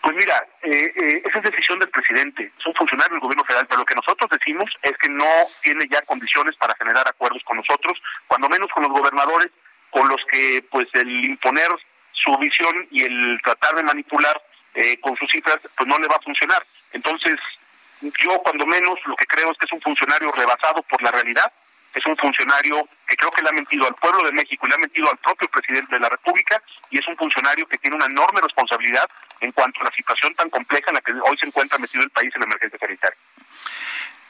Pues 0.00 0.14
mira, 0.14 0.46
eh, 0.62 0.92
eh, 0.94 1.22
esa 1.24 1.38
es 1.38 1.44
decisión 1.44 1.78
del 1.80 1.90
presidente, 1.90 2.52
es 2.56 2.66
un 2.66 2.74
funcionario 2.74 3.14
del 3.14 3.20
gobierno 3.20 3.44
federal, 3.44 3.66
pero 3.66 3.80
lo 3.80 3.84
que 3.84 3.96
nosotros 3.96 4.30
decimos 4.30 4.70
es 4.82 4.96
que 4.96 5.08
no 5.08 5.26
tiene 5.60 5.86
ya 5.90 6.02
condiciones 6.02 6.54
para 6.56 6.74
generar 6.76 7.08
acuerdos 7.08 7.42
con 7.44 7.56
nosotros, 7.56 8.00
cuando 8.28 8.48
menos 8.48 8.70
con 8.70 8.84
los 8.84 8.92
gobernadores, 8.92 9.50
con 9.90 10.08
los 10.08 10.20
que 10.30 10.64
pues 10.70 10.88
el 10.92 11.24
imponer 11.24 11.68
su 12.12 12.36
visión 12.38 12.86
y 12.90 13.02
el 13.04 13.40
tratar 13.42 13.74
de 13.74 13.82
manipular 13.82 14.40
eh, 14.74 15.00
con 15.00 15.16
sus 15.16 15.28
cifras, 15.30 15.58
pues 15.76 15.88
no 15.88 15.98
le 15.98 16.06
va 16.06 16.16
a 16.16 16.22
funcionar. 16.22 16.64
Entonces, 16.92 17.38
yo 18.00 18.38
cuando 18.42 18.66
menos 18.66 18.98
lo 19.06 19.16
que 19.16 19.26
creo 19.26 19.50
es 19.50 19.58
que 19.58 19.66
es 19.66 19.72
un 19.72 19.80
funcionario 19.80 20.30
rebasado 20.32 20.82
por 20.82 21.02
la 21.02 21.10
realidad, 21.10 21.52
es 21.98 22.06
un 22.06 22.16
funcionario 22.16 22.88
que 23.06 23.16
creo 23.16 23.30
que 23.30 23.42
le 23.42 23.48
ha 23.48 23.52
mentido 23.52 23.86
al 23.86 23.94
pueblo 23.94 24.24
de 24.24 24.32
México 24.32 24.66
y 24.66 24.70
le 24.70 24.74
ha 24.76 24.78
mentido 24.78 25.10
al 25.10 25.18
propio 25.18 25.48
presidente 25.48 25.96
de 25.96 26.00
la 26.00 26.08
República 26.08 26.60
y 26.90 26.98
es 26.98 27.06
un 27.08 27.16
funcionario 27.16 27.66
que 27.66 27.78
tiene 27.78 27.96
una 27.96 28.06
enorme 28.06 28.40
responsabilidad 28.40 29.08
en 29.40 29.50
cuanto 29.52 29.80
a 29.80 29.84
la 29.84 29.90
situación 29.90 30.34
tan 30.34 30.50
compleja 30.50 30.86
en 30.88 30.94
la 30.94 31.00
que 31.00 31.12
hoy 31.12 31.36
se 31.38 31.46
encuentra 31.46 31.78
metido 31.78 32.02
el 32.04 32.10
país 32.10 32.30
en 32.34 32.40
la 32.40 32.46
emergencia 32.46 32.78
sanitaria. 32.78 33.18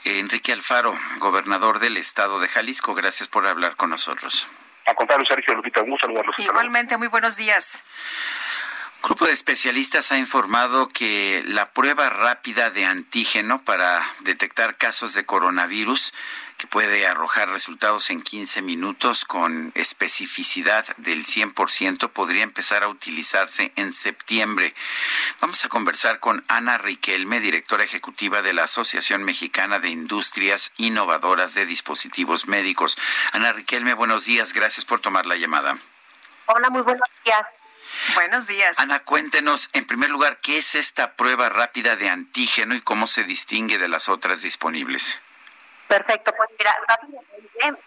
Enrique 0.05 0.53
Alfaro, 0.53 0.97
gobernador 1.19 1.81
del 1.81 1.97
estado 1.97 2.41
de 2.41 2.49
Jalisco, 2.49 2.95
gracias 2.95 3.29
por 3.29 3.47
hablar 3.47 3.77
con 3.77 3.91
nosotros. 3.91 4.49
A 4.87 4.95
contrario, 4.95 5.27
Sergio 5.27 5.55
Lupita, 5.55 5.83
un 5.83 5.99
saludarlos. 5.99 6.35
Igualmente, 6.39 6.97
muy 6.97 7.09
buenos 7.09 7.37
días. 7.37 7.85
Grupo 9.03 9.27
de 9.27 9.33
especialistas 9.33 10.11
ha 10.11 10.19
informado 10.19 10.89
que 10.89 11.43
la 11.47 11.73
prueba 11.73 12.09
rápida 12.09 12.71
de 12.71 12.85
antígeno 12.85 13.63
para 13.63 14.03
detectar 14.21 14.77
casos 14.77 15.15
de 15.15 15.25
coronavirus 15.25 16.13
que 16.59 16.67
puede 16.67 17.07
arrojar 17.07 17.49
resultados 17.49 18.11
en 18.11 18.21
15 18.21 18.63
minutos 18.63 19.25
con 19.25 19.71
especificidad 19.77 20.85
del 20.97 21.25
100%, 21.25 22.11
podría 22.11 22.43
empezar 22.43 22.83
a 22.83 22.89
utilizarse 22.89 23.73
en 23.77 23.93
septiembre. 23.93 24.75
Vamos 25.41 25.65
a 25.65 25.69
conversar 25.69 26.19
con 26.19 26.45
Ana 26.49 26.77
Riquelme, 26.77 27.39
directora 27.39 27.85
ejecutiva 27.85 28.43
de 28.43 28.53
la 28.53 28.65
Asociación 28.65 29.23
Mexicana 29.23 29.79
de 29.79 29.91
Industrias 29.91 30.73
Innovadoras 30.79 31.55
de 31.55 31.65
Dispositivos 31.65 32.49
Médicos. 32.49 32.99
Ana 33.33 33.53
Riquelme, 33.53 33.95
buenos 33.95 34.25
días, 34.25 34.53
gracias 34.53 34.85
por 34.85 35.01
tomar 35.01 35.27
la 35.27 35.37
llamada. 35.37 35.79
Hola, 36.47 36.71
muy 36.71 36.83
buenos 36.83 37.09
días. 37.25 37.47
Buenos 38.15 38.49
días. 38.49 38.81
Ana, 38.81 38.99
cuéntenos, 38.99 39.71
en 39.75 39.87
primer 39.87 40.11
lugar, 40.11 40.41
¿qué 40.43 40.59
es 40.59 40.75
esta 40.75 41.15
prueba 41.15 41.49
rápida 41.49 41.95
de 41.95 42.09
antígeno 42.09 42.75
y 42.75 42.81
cómo 42.81 43.07
se 43.07 43.23
distingue 43.23 43.79
de 43.79 43.89
las 43.89 44.09
otras 44.09 44.43
disponibles? 44.43 45.21
Perfecto, 45.89 46.33
pues 46.37 46.51
mira, 46.59 46.77
rápidamente 46.87 47.83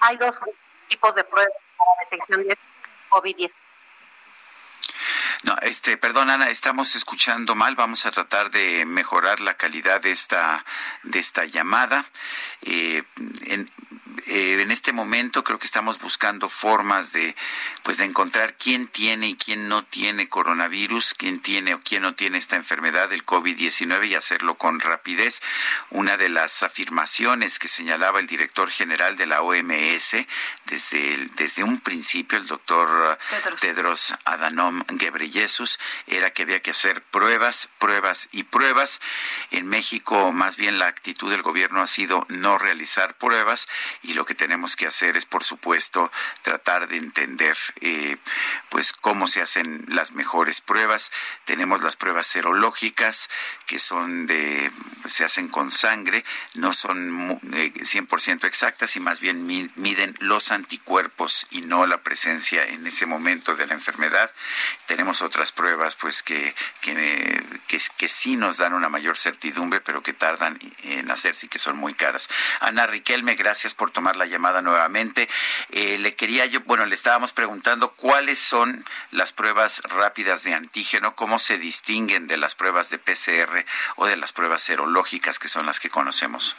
hay 0.00 0.16
dos 0.16 0.36
tipos 0.88 1.14
de 1.14 1.24
pruebas 1.24 1.52
para 1.78 2.10
detección 2.10 2.46
de 2.46 2.58
COVID-19. 3.08 3.52
No, 5.44 5.56
este, 5.60 5.98
perdón 5.98 6.30
Ana, 6.30 6.48
estamos 6.48 6.96
escuchando 6.96 7.54
mal. 7.54 7.76
Vamos 7.76 8.06
a 8.06 8.10
tratar 8.10 8.50
de 8.50 8.86
mejorar 8.86 9.40
la 9.40 9.54
calidad 9.54 10.00
de 10.00 10.10
esta 10.10 10.64
de 11.02 11.18
esta 11.18 11.44
llamada. 11.44 12.06
Eh, 12.62 13.02
en, 13.42 13.70
eh, 14.26 14.60
en 14.60 14.70
este 14.70 14.92
momento 14.92 15.44
creo 15.44 15.58
que 15.58 15.66
estamos 15.66 15.98
buscando 15.98 16.48
formas 16.48 17.12
de 17.12 17.34
pues 17.82 17.98
de 17.98 18.04
encontrar 18.04 18.54
quién 18.54 18.88
tiene 18.88 19.28
y 19.28 19.36
quién 19.36 19.68
no 19.68 19.84
tiene 19.84 20.28
coronavirus, 20.28 21.14
quién 21.14 21.40
tiene 21.40 21.74
o 21.74 21.80
quién 21.82 22.02
no 22.02 22.14
tiene 22.14 22.38
esta 22.38 22.56
enfermedad 22.56 23.08
del 23.08 23.26
COVID-19 23.26 24.08
y 24.08 24.14
hacerlo 24.14 24.56
con 24.56 24.80
rapidez. 24.80 25.42
Una 25.90 26.16
de 26.16 26.28
las 26.28 26.62
afirmaciones 26.62 27.58
que 27.58 27.68
señalaba 27.68 28.20
el 28.20 28.26
director 28.26 28.70
general 28.70 29.16
de 29.16 29.26
la 29.26 29.42
OMS 29.42 30.16
desde 30.66 31.28
desde 31.36 31.64
un 31.64 31.80
principio 31.80 32.38
el 32.38 32.46
doctor 32.46 33.18
Tedros, 33.30 33.60
Tedros 33.60 34.14
Adhanom 34.24 34.84
Ghebreyesus 34.88 35.78
era 36.06 36.30
que 36.30 36.42
había 36.42 36.60
que 36.60 36.70
hacer 36.70 37.02
pruebas, 37.02 37.68
pruebas 37.78 38.28
y 38.32 38.44
pruebas. 38.44 39.00
En 39.50 39.66
México 39.66 40.32
más 40.32 40.56
bien 40.56 40.78
la 40.78 40.86
actitud 40.86 41.30
del 41.30 41.42
gobierno 41.42 41.82
ha 41.82 41.86
sido 41.86 42.24
no 42.28 42.58
realizar 42.58 43.16
pruebas 43.18 43.68
y 44.04 44.14
lo 44.14 44.24
que 44.24 44.34
tenemos 44.34 44.76
que 44.76 44.86
hacer 44.86 45.16
es, 45.16 45.26
por 45.26 45.44
supuesto, 45.44 46.10
tratar 46.42 46.88
de 46.88 46.96
entender 46.96 47.56
eh, 47.80 48.16
pues 48.68 48.92
cómo 48.92 49.26
se 49.26 49.40
hacen 49.40 49.84
las 49.88 50.12
mejores 50.12 50.60
pruebas. 50.60 51.10
Tenemos 51.44 51.82
las 51.82 51.96
pruebas 51.96 52.26
serológicas 52.26 53.28
que 53.66 53.78
son 53.78 54.26
de 54.26 54.70
se 55.06 55.24
hacen 55.24 55.48
con 55.48 55.70
sangre, 55.70 56.24
no 56.54 56.72
son 56.72 57.40
eh, 57.52 57.72
100% 57.74 58.44
exactas 58.44 58.96
y 58.96 59.00
más 59.00 59.20
bien 59.20 59.46
miden 59.46 60.14
los 60.20 60.50
anticuerpos 60.50 61.46
y 61.50 61.62
no 61.62 61.86
la 61.86 62.02
presencia 62.02 62.66
en 62.66 62.86
ese 62.86 63.06
momento 63.06 63.54
de 63.56 63.66
la 63.66 63.74
enfermedad. 63.74 64.30
Tenemos 64.86 65.22
otras 65.22 65.52
pruebas 65.52 65.94
pues 65.94 66.22
que 66.22 66.54
que, 66.80 67.42
que, 67.66 67.80
que 67.96 68.08
sí 68.08 68.36
nos 68.36 68.58
dan 68.58 68.74
una 68.74 68.88
mayor 68.88 69.16
certidumbre, 69.16 69.80
pero 69.80 70.02
que 70.02 70.12
tardan 70.12 70.58
en 70.82 71.10
hacerse 71.10 71.46
y 71.46 71.48
que 71.48 71.58
son 71.58 71.76
muy 71.76 71.94
caras. 71.94 72.28
Ana 72.60 72.86
Riquelme, 72.86 73.34
gracias 73.34 73.74
por 73.74 73.90
tomar 73.94 74.16
la 74.16 74.26
llamada 74.26 74.60
nuevamente. 74.60 75.26
Eh, 75.70 75.96
le 75.96 76.14
quería 76.14 76.44
yo, 76.44 76.60
bueno, 76.60 76.84
le 76.84 76.94
estábamos 76.94 77.32
preguntando 77.32 77.92
cuáles 77.92 78.38
son 78.38 78.84
las 79.10 79.32
pruebas 79.32 79.80
rápidas 79.84 80.44
de 80.44 80.52
antígeno, 80.52 81.16
cómo 81.16 81.38
se 81.38 81.56
distinguen 81.56 82.26
de 82.26 82.36
las 82.36 82.54
pruebas 82.54 82.90
de 82.90 82.98
PCR 82.98 83.64
o 83.96 84.04
de 84.04 84.18
las 84.18 84.34
pruebas 84.34 84.60
serológicas 84.60 85.38
que 85.38 85.48
son 85.48 85.64
las 85.64 85.80
que 85.80 85.88
conocemos. 85.88 86.54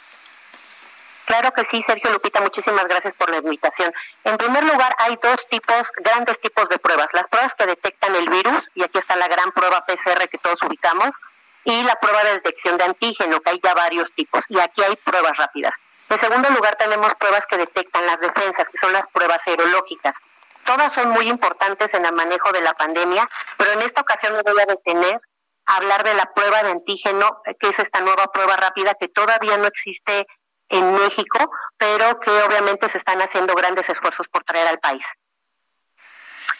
Claro 1.26 1.52
que 1.52 1.64
sí, 1.64 1.82
Sergio 1.82 2.12
Lupita, 2.12 2.40
muchísimas 2.40 2.86
gracias 2.86 3.14
por 3.14 3.28
la 3.30 3.38
invitación. 3.38 3.92
En 4.22 4.36
primer 4.36 4.62
lugar, 4.62 4.94
hay 4.98 5.18
dos 5.20 5.46
tipos, 5.48 5.88
grandes 5.96 6.40
tipos 6.40 6.68
de 6.68 6.78
pruebas. 6.78 7.08
Las 7.12 7.26
pruebas 7.26 7.52
que 7.54 7.66
detectan 7.66 8.14
el 8.14 8.28
virus, 8.28 8.70
y 8.76 8.84
aquí 8.84 8.98
está 8.98 9.16
la 9.16 9.26
gran 9.26 9.50
prueba 9.50 9.84
PCR 9.84 10.28
que 10.28 10.38
todos 10.38 10.62
ubicamos, 10.62 11.16
y 11.64 11.82
la 11.82 11.96
prueba 11.96 12.22
de 12.22 12.34
detección 12.34 12.78
de 12.78 12.84
antígeno, 12.84 13.40
que 13.40 13.50
hay 13.50 13.60
ya 13.60 13.74
varios 13.74 14.12
tipos, 14.12 14.44
y 14.48 14.60
aquí 14.60 14.84
hay 14.84 14.94
pruebas 14.94 15.36
rápidas. 15.36 15.74
En 16.08 16.18
segundo 16.18 16.48
lugar, 16.50 16.76
tenemos 16.76 17.12
pruebas 17.14 17.46
que 17.46 17.56
detectan 17.56 18.06
las 18.06 18.20
defensas, 18.20 18.68
que 18.68 18.78
son 18.78 18.92
las 18.92 19.08
pruebas 19.08 19.42
serológicas. 19.42 20.16
Todas 20.64 20.92
son 20.92 21.10
muy 21.10 21.28
importantes 21.28 21.94
en 21.94 22.04
el 22.04 22.12
manejo 22.12 22.52
de 22.52 22.60
la 22.60 22.74
pandemia, 22.74 23.28
pero 23.56 23.72
en 23.72 23.82
esta 23.82 24.02
ocasión 24.02 24.34
me 24.34 24.42
voy 24.42 24.60
a 24.60 24.66
detener 24.66 25.20
a 25.66 25.76
hablar 25.76 26.04
de 26.04 26.14
la 26.14 26.32
prueba 26.32 26.62
de 26.62 26.70
antígeno, 26.70 27.42
que 27.58 27.68
es 27.68 27.78
esta 27.78 28.00
nueva 28.00 28.30
prueba 28.32 28.56
rápida 28.56 28.94
que 28.94 29.08
todavía 29.08 29.58
no 29.58 29.66
existe 29.66 30.26
en 30.68 30.94
México, 30.94 31.50
pero 31.76 32.20
que 32.20 32.30
obviamente 32.30 32.88
se 32.88 32.98
están 32.98 33.20
haciendo 33.20 33.54
grandes 33.54 33.88
esfuerzos 33.88 34.28
por 34.28 34.44
traer 34.44 34.68
al 34.68 34.78
país. 34.78 35.06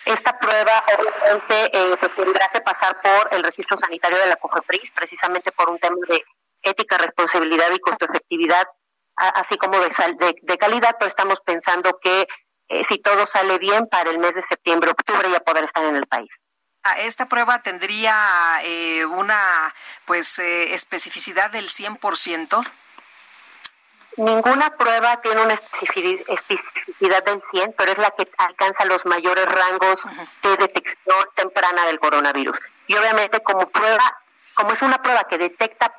Esta 0.05 0.39
prueba 0.39 0.85
obviamente 0.99 1.77
eh, 1.77 1.97
tendrá 2.15 2.49
que 2.49 2.61
pasar 2.61 3.01
por 3.01 3.35
el 3.35 3.43
registro 3.43 3.77
sanitario 3.77 4.19
de 4.19 4.27
la 4.27 4.37
COFEPRIS, 4.37 4.93
precisamente 4.93 5.51
por 5.51 5.69
un 5.69 5.79
tema 5.79 5.97
de 6.09 6.25
ética, 6.63 6.99
responsabilidad 6.99 7.71
y 7.73 7.79
costo 7.81 8.07
efectividad 8.07 8.67
así 9.17 9.57
como 9.57 9.79
de, 9.81 9.89
de, 10.19 10.37
de 10.43 10.59
calidad, 10.59 10.97
pero 10.99 11.09
estamos 11.09 11.41
pensando 11.41 11.99
que 12.01 12.27
eh, 12.69 12.85
si 12.85 12.99
todo 12.99 13.27
sale 13.27 13.59
bien 13.59 13.87
para 13.87 14.11
el 14.11 14.19
mes 14.19 14.35
de 14.35 14.43
septiembre, 14.43 14.91
octubre 14.91 15.31
ya 15.31 15.41
poder 15.41 15.65
estar 15.65 15.85
en 15.85 15.97
el 15.97 16.07
país. 16.07 16.43
Ah, 16.83 17.01
esta 17.01 17.27
prueba 17.27 17.63
tendría 17.63 18.61
eh, 18.63 19.05
una 19.05 19.75
pues 20.05 20.39
eh, 20.39 20.75
especificidad 20.75 21.51
del 21.51 21.69
100%. 21.69 22.65
Ninguna 24.19 24.71
prueba 24.77 25.21
tiene 25.21 25.43
una 25.43 25.55
especificidad 25.55 27.25
del 27.25 27.43
100, 27.43 27.75
pero 27.77 27.93
es 27.93 27.99
la 27.99 28.11
que 28.13 28.29
alcanza 28.39 28.85
los 28.87 29.05
mayores 29.05 29.45
rangos 29.47 30.07
de 30.43 30.57
detección 30.57 31.19
temprana 31.35 31.87
del 31.87 32.01
coronavirus. 32.01 32.59
Y 32.87 32.97
obviamente 32.97 33.43
como 33.43 33.69
prueba, 33.69 34.19
como 34.55 34.73
es 34.73 34.81
una 34.81 35.03
prueba 35.03 35.25
que 35.25 35.39
detecta 35.39 35.95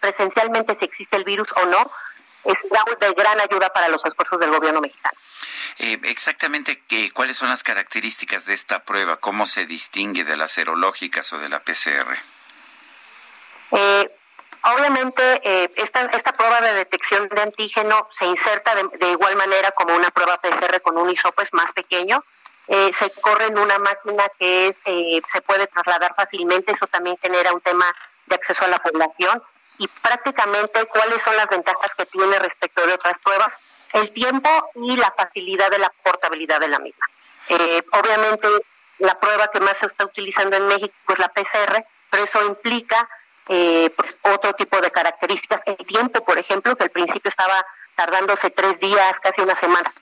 presencialmente 0.00 0.76
si 0.76 0.84
existe 0.84 1.16
el 1.16 1.24
virus 1.24 1.48
o 1.56 1.66
no, 1.66 1.90
es 2.46 2.98
de 3.00 3.12
gran 3.12 3.40
ayuda 3.40 3.70
para 3.70 3.88
los 3.88 4.04
esfuerzos 4.04 4.38
del 4.38 4.50
gobierno 4.50 4.80
mexicano. 4.80 5.18
Eh, 5.78 5.98
exactamente, 6.04 6.80
¿qué, 6.86 7.10
¿cuáles 7.10 7.36
son 7.36 7.48
las 7.48 7.62
características 7.62 8.46
de 8.46 8.54
esta 8.54 8.84
prueba? 8.84 9.18
¿Cómo 9.18 9.46
se 9.46 9.66
distingue 9.66 10.24
de 10.24 10.36
las 10.36 10.52
serológicas 10.52 11.32
o 11.32 11.38
de 11.38 11.48
la 11.48 11.60
PCR? 11.60 12.16
Eh, 13.72 14.10
obviamente, 14.62 15.40
eh, 15.42 15.70
esta, 15.76 16.02
esta 16.06 16.32
prueba 16.32 16.60
de 16.60 16.74
detección 16.74 17.28
de 17.28 17.42
antígeno 17.42 18.06
se 18.12 18.26
inserta 18.26 18.74
de, 18.74 19.10
igual 19.10 19.36
manera 19.36 19.72
como 19.72 19.94
una 19.94 20.10
prueba 20.10 20.40
PCR 20.40 20.80
con 20.82 20.96
un 20.96 21.10
isópes 21.10 21.52
más 21.52 21.72
pequeño. 21.72 22.24
se 22.68 23.10
corre 23.20 23.46
en 23.46 23.58
una 23.58 23.78
máquina 23.78 24.24
que 24.38 24.68
es 24.68 24.78
se 24.78 25.40
puede 25.42 25.66
trasladar 25.66 26.14
fácilmente, 26.16 26.72
eso 26.72 26.86
también 26.86 27.16
genera 27.20 27.52
un 27.52 27.60
tema 27.60 27.86
de 28.26 28.34
acceso 28.34 28.64
a 28.64 28.68
la 28.68 28.78
población 28.78 29.42
y 29.78 29.88
prácticamente 29.88 30.86
cuáles 30.86 31.22
son 31.22 31.36
las 31.36 31.48
ventajas 31.48 31.94
que 31.94 32.06
tiene 32.06 32.38
respecto 32.38 32.86
de 32.86 32.94
otras 32.94 33.18
pruebas, 33.22 33.52
el 33.92 34.12
tiempo 34.12 34.50
y 34.74 34.96
la 34.96 35.12
facilidad 35.16 35.70
de 35.70 35.78
la 35.78 35.92
portabilidad 36.02 36.60
de 36.60 36.68
la 36.68 36.78
misma. 36.78 37.06
Eh, 37.48 37.82
obviamente 37.92 38.48
la 38.98 39.18
prueba 39.18 39.48
que 39.48 39.60
más 39.60 39.76
se 39.78 39.86
está 39.86 40.04
utilizando 40.04 40.56
en 40.56 40.68
México 40.68 40.94
es 41.08 41.18
la 41.18 41.28
PCR, 41.28 41.84
pero 42.10 42.24
eso 42.24 42.44
implica 42.46 43.08
eh, 43.48 43.90
pues, 43.96 44.16
otro 44.22 44.54
tipo 44.54 44.80
de 44.80 44.90
características. 44.90 45.62
El 45.66 45.76
tiempo, 45.76 46.24
por 46.24 46.38
ejemplo, 46.38 46.74
que 46.76 46.84
al 46.84 46.90
principio 46.90 47.28
estaba 47.28 47.64
tardándose 47.94 48.50
tres 48.50 48.78
días, 48.80 49.18
casi 49.20 49.40
una 49.40 49.54
semana. 49.54 49.92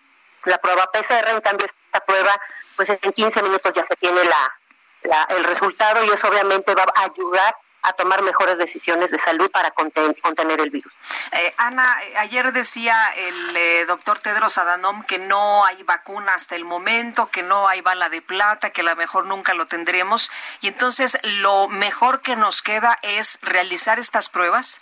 La 0.45 0.59
prueba 0.59 0.91
PCR, 0.93 1.31
en 1.31 1.41
cambio, 1.41 1.67
esta 1.67 2.01
prueba, 2.01 2.41
pues 2.77 2.89
en 2.91 3.13
15 3.13 3.43
minutos 3.43 3.73
ya 3.73 3.85
se 3.85 3.97
tiene 3.97 4.23
la, 4.25 5.27
el 5.31 5.45
resultado 5.45 6.05
y 6.05 6.11
eso 6.11 6.29
obviamente 6.29 6.75
va 6.75 6.85
a 6.95 7.05
ayudar 7.05 7.55
a 7.85 7.93
tomar 7.93 8.23
mejores 8.23 8.57
decisiones 8.57 9.11
de 9.11 9.19
salud 9.19 9.51
para 9.51 9.71
contener 9.71 10.61
el 10.61 10.71
virus. 10.71 10.91
Eh, 11.33 11.55
Ana, 11.59 11.99
eh, 12.03 12.15
ayer 12.17 12.51
decía 12.55 12.97
el 13.15 13.57
eh, 13.57 13.85
doctor 13.85 14.19
Tedros 14.21 14.57
Adhanom 14.57 15.03
que 15.03 15.19
no 15.19 15.67
hay 15.67 15.83
vacuna 15.83 16.33
hasta 16.35 16.57
el 16.57 16.65
momento, 16.65 17.31
que 17.31 17.43
no 17.43 17.69
hay 17.69 17.83
bala 17.83 18.09
de 18.09 18.23
plata, 18.23 18.71
que 18.71 18.81
a 18.81 18.85
lo 18.85 18.97
mejor 18.97 19.27
nunca 19.27 19.53
lo 19.53 19.67
tendremos. 19.67 20.33
Y 20.63 20.69
entonces 20.69 21.19
lo 21.23 21.69
mejor 21.69 22.23
que 22.23 22.37
nos 22.37 22.63
queda 22.63 22.99
es 23.03 23.39
realizar 23.43 23.99
estas 23.99 24.31
pruebas. 24.31 24.81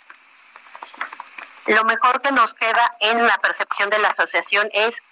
Lo 1.65 1.83
mejor 1.83 2.21
que 2.21 2.31
nos 2.31 2.53
queda 2.53 2.89
en 3.01 3.27
la 3.27 3.37
percepción 3.39 3.89
de 3.89 3.99
la 3.99 4.09
asociación 4.09 4.69
es 4.71 5.03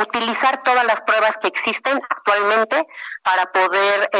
utilizar 0.00 0.62
todas 0.62 0.86
las 0.86 1.02
pruebas 1.02 1.36
que 1.36 1.48
existen 1.48 2.00
actualmente 2.08 2.86
para 3.22 3.44
poder 3.52 4.10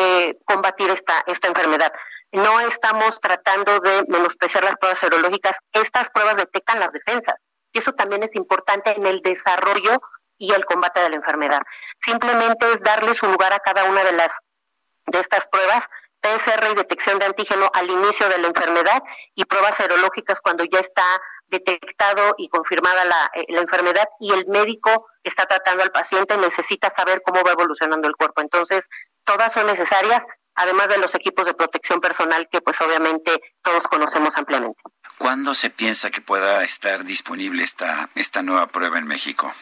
combatir 0.44 0.90
esta, 0.90 1.22
esta 1.26 1.48
enfermedad 1.48 1.92
no 2.32 2.60
estamos 2.60 3.20
tratando 3.20 3.80
de 3.80 4.04
menospreciar 4.08 4.64
las 4.64 4.76
pruebas 4.76 4.98
serológicas. 4.98 5.56
Estas 5.72 6.10
pruebas 6.10 6.36
detectan 6.36 6.80
las 6.80 6.92
defensas 6.92 7.36
y 7.72 7.78
eso 7.78 7.92
también 7.92 8.22
es 8.22 8.34
importante 8.34 8.96
en 8.96 9.06
el 9.06 9.20
desarrollo 9.22 10.00
y 10.36 10.52
el 10.52 10.64
combate 10.64 11.00
de 11.00 11.10
la 11.10 11.16
enfermedad. 11.16 11.62
Simplemente 12.00 12.70
es 12.72 12.80
darle 12.80 13.14
su 13.14 13.26
lugar 13.26 13.52
a 13.52 13.58
cada 13.58 13.84
una 13.84 14.04
de 14.04 14.12
las 14.12 14.32
de 15.06 15.20
estas 15.20 15.48
pruebas, 15.48 15.84
PCR 16.20 16.72
y 16.72 16.74
detección 16.74 17.18
de 17.18 17.26
antígeno 17.26 17.70
al 17.72 17.88
inicio 17.88 18.28
de 18.28 18.38
la 18.38 18.48
enfermedad 18.48 19.02
y 19.34 19.44
pruebas 19.44 19.76
serológicas 19.76 20.40
cuando 20.40 20.64
ya 20.64 20.80
está 20.80 21.04
detectado 21.46 22.34
y 22.36 22.48
confirmada 22.48 23.04
la, 23.04 23.30
eh, 23.34 23.46
la, 23.48 23.60
enfermedad 23.60 24.06
y 24.20 24.32
el 24.32 24.46
médico 24.46 25.06
está 25.22 25.46
tratando 25.46 25.82
al 25.82 25.92
paciente 25.92 26.36
necesita 26.36 26.90
saber 26.90 27.22
cómo 27.24 27.42
va 27.42 27.52
evolucionando 27.52 28.06
el 28.06 28.16
cuerpo. 28.16 28.42
Entonces, 28.42 28.88
todas 29.24 29.52
son 29.52 29.66
necesarias, 29.66 30.26
además 30.58 30.88
de 30.88 30.98
los 30.98 31.14
equipos 31.14 31.46
de 31.46 31.54
protección 31.54 32.00
personal 32.00 32.48
que 32.50 32.60
pues 32.60 32.80
obviamente 32.80 33.40
todos 33.62 33.84
conocemos 33.84 34.36
ampliamente. 34.36 34.82
¿Cuándo 35.16 35.54
se 35.54 35.70
piensa 35.70 36.10
que 36.10 36.20
pueda 36.20 36.62
estar 36.64 37.04
disponible 37.04 37.62
esta, 37.62 38.08
esta 38.14 38.42
nueva 38.42 38.66
prueba 38.66 38.98
en 38.98 39.06
México? 39.06 39.52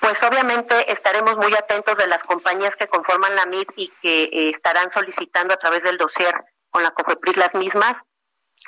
Pues 0.00 0.22
obviamente 0.22 0.90
estaremos 0.90 1.36
muy 1.36 1.54
atentos 1.54 1.98
de 1.98 2.06
las 2.06 2.22
compañías 2.22 2.74
que 2.74 2.86
conforman 2.86 3.36
la 3.36 3.44
MIT 3.46 3.70
y 3.76 3.88
que 4.00 4.24
eh, 4.24 4.50
estarán 4.50 4.90
solicitando 4.90 5.52
a 5.52 5.58
través 5.58 5.82
del 5.82 5.98
dossier 5.98 6.34
con 6.70 6.82
la 6.82 6.90
COFEPRIS 6.92 7.36
las 7.36 7.54
mismas. 7.54 8.02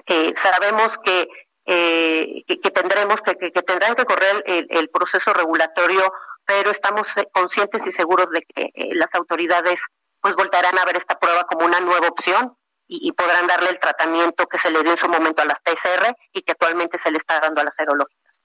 Eh, 0.07 0.35
sabemos 0.37 0.99
que, 0.99 1.29
eh, 1.65 2.45
que, 2.47 2.71
tendremos 2.71 3.23
que, 3.23 3.35
que, 3.37 3.63
tendrán 3.63 3.95
que 3.95 4.05
correr 4.05 4.43
el, 4.47 4.67
el, 4.71 4.91
proceso 4.91 5.33
regulatorio, 5.33 6.13
pero 6.45 6.71
estamos 6.71 7.09
conscientes 7.33 7.87
y 7.87 7.93
seguros 7.93 8.31
de 8.31 8.43
que 8.43 8.71
las 8.93 9.15
autoridades 9.15 9.81
pues 10.23 10.35
voltarán 10.37 10.79
a 10.79 10.85
ver 10.87 10.97
esta 10.97 11.19
prueba 11.19 11.45
como 11.45 11.67
una 11.67 11.81
nueva 11.81 12.09
opción 12.09 12.57
y, 12.89 13.09
y, 13.09 13.13
podrán 13.13 13.47
darle 13.47 13.71
el 13.71 13.79
tratamiento 13.79 14.47
que 14.47 14.59
se 14.59 14.71
le 14.71 14.83
dio 14.83 14.93
en 14.93 14.99
su 14.99 15.09
momento 15.09 15.43
a 15.43 15.45
las 15.45 15.61
PCR 15.61 16.15
y 16.33 16.43
que 16.43 16.53
actualmente 16.53 16.99
se 16.99 17.11
le 17.11 17.19
está 17.19 17.41
dando 17.41 17.61
a 17.61 17.65
las 17.65 17.79
aerológicas. 17.79 18.41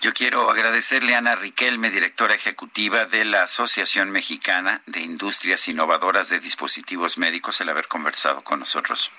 Yo 0.00 0.12
quiero 0.12 0.50
agradecerle 0.50 1.14
a 1.14 1.18
Ana 1.18 1.34
Riquelme, 1.34 1.90
directora 1.90 2.34
ejecutiva 2.34 3.04
de 3.04 3.24
la 3.24 3.42
Asociación 3.42 4.10
Mexicana 4.10 4.82
de 4.86 5.00
Industrias 5.00 5.68
Innovadoras 5.68 6.28
de 6.28 6.40
Dispositivos 6.40 7.18
Médicos, 7.18 7.60
el 7.60 7.68
haber 7.68 7.88
conversado 7.88 8.42
con 8.42 8.60
nosotros. 8.60 9.10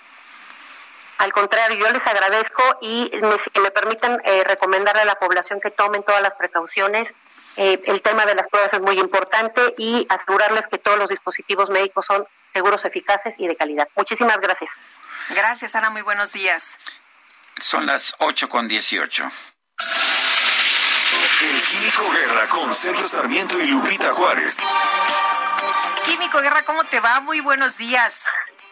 Al 1.17 1.33
contrario, 1.33 1.77
yo 1.77 1.91
les 1.91 2.05
agradezco 2.07 2.63
y 2.81 3.11
me, 3.21 3.61
me 3.61 3.71
permitan 3.71 4.21
eh, 4.23 4.43
recomendarle 4.45 5.01
a 5.01 5.05
la 5.05 5.15
población 5.15 5.59
que 5.59 5.69
tomen 5.69 6.01
todas 6.03 6.21
las 6.21 6.33
precauciones. 6.35 7.13
Eh, 7.61 7.77
el 7.87 8.01
tema 8.01 8.25
de 8.25 8.35
las 8.35 8.47
pruebas 8.47 8.73
es 8.73 8.79
muy 8.79 8.97
importante 8.97 9.73
y 9.77 10.07
asegurarles 10.07 10.65
que 10.67 10.77
todos 10.77 10.97
los 10.97 11.09
dispositivos 11.09 11.69
médicos 11.69 12.05
son 12.05 12.25
seguros, 12.47 12.85
eficaces 12.85 13.35
y 13.37 13.47
de 13.47 13.57
calidad. 13.57 13.89
Muchísimas 13.97 14.39
gracias. 14.39 14.71
Gracias, 15.31 15.75
Ana. 15.75 15.89
Muy 15.89 16.01
buenos 16.01 16.31
días. 16.31 16.79
Son 17.59 17.85
las 17.85 18.15
8 18.19 18.47
con 18.47 18.69
18. 18.69 19.29
El 21.41 21.63
Químico 21.65 22.09
Guerra 22.09 22.47
con 22.47 22.71
Sergio 22.71 23.05
Sarmiento 23.05 23.59
y 23.59 23.67
Lupita 23.67 24.13
Juárez. 24.13 24.59
Químico 26.05 26.39
Guerra, 26.39 26.63
¿cómo 26.63 26.85
te 26.85 27.01
va? 27.01 27.19
Muy 27.19 27.41
buenos 27.41 27.75
días. 27.75 28.25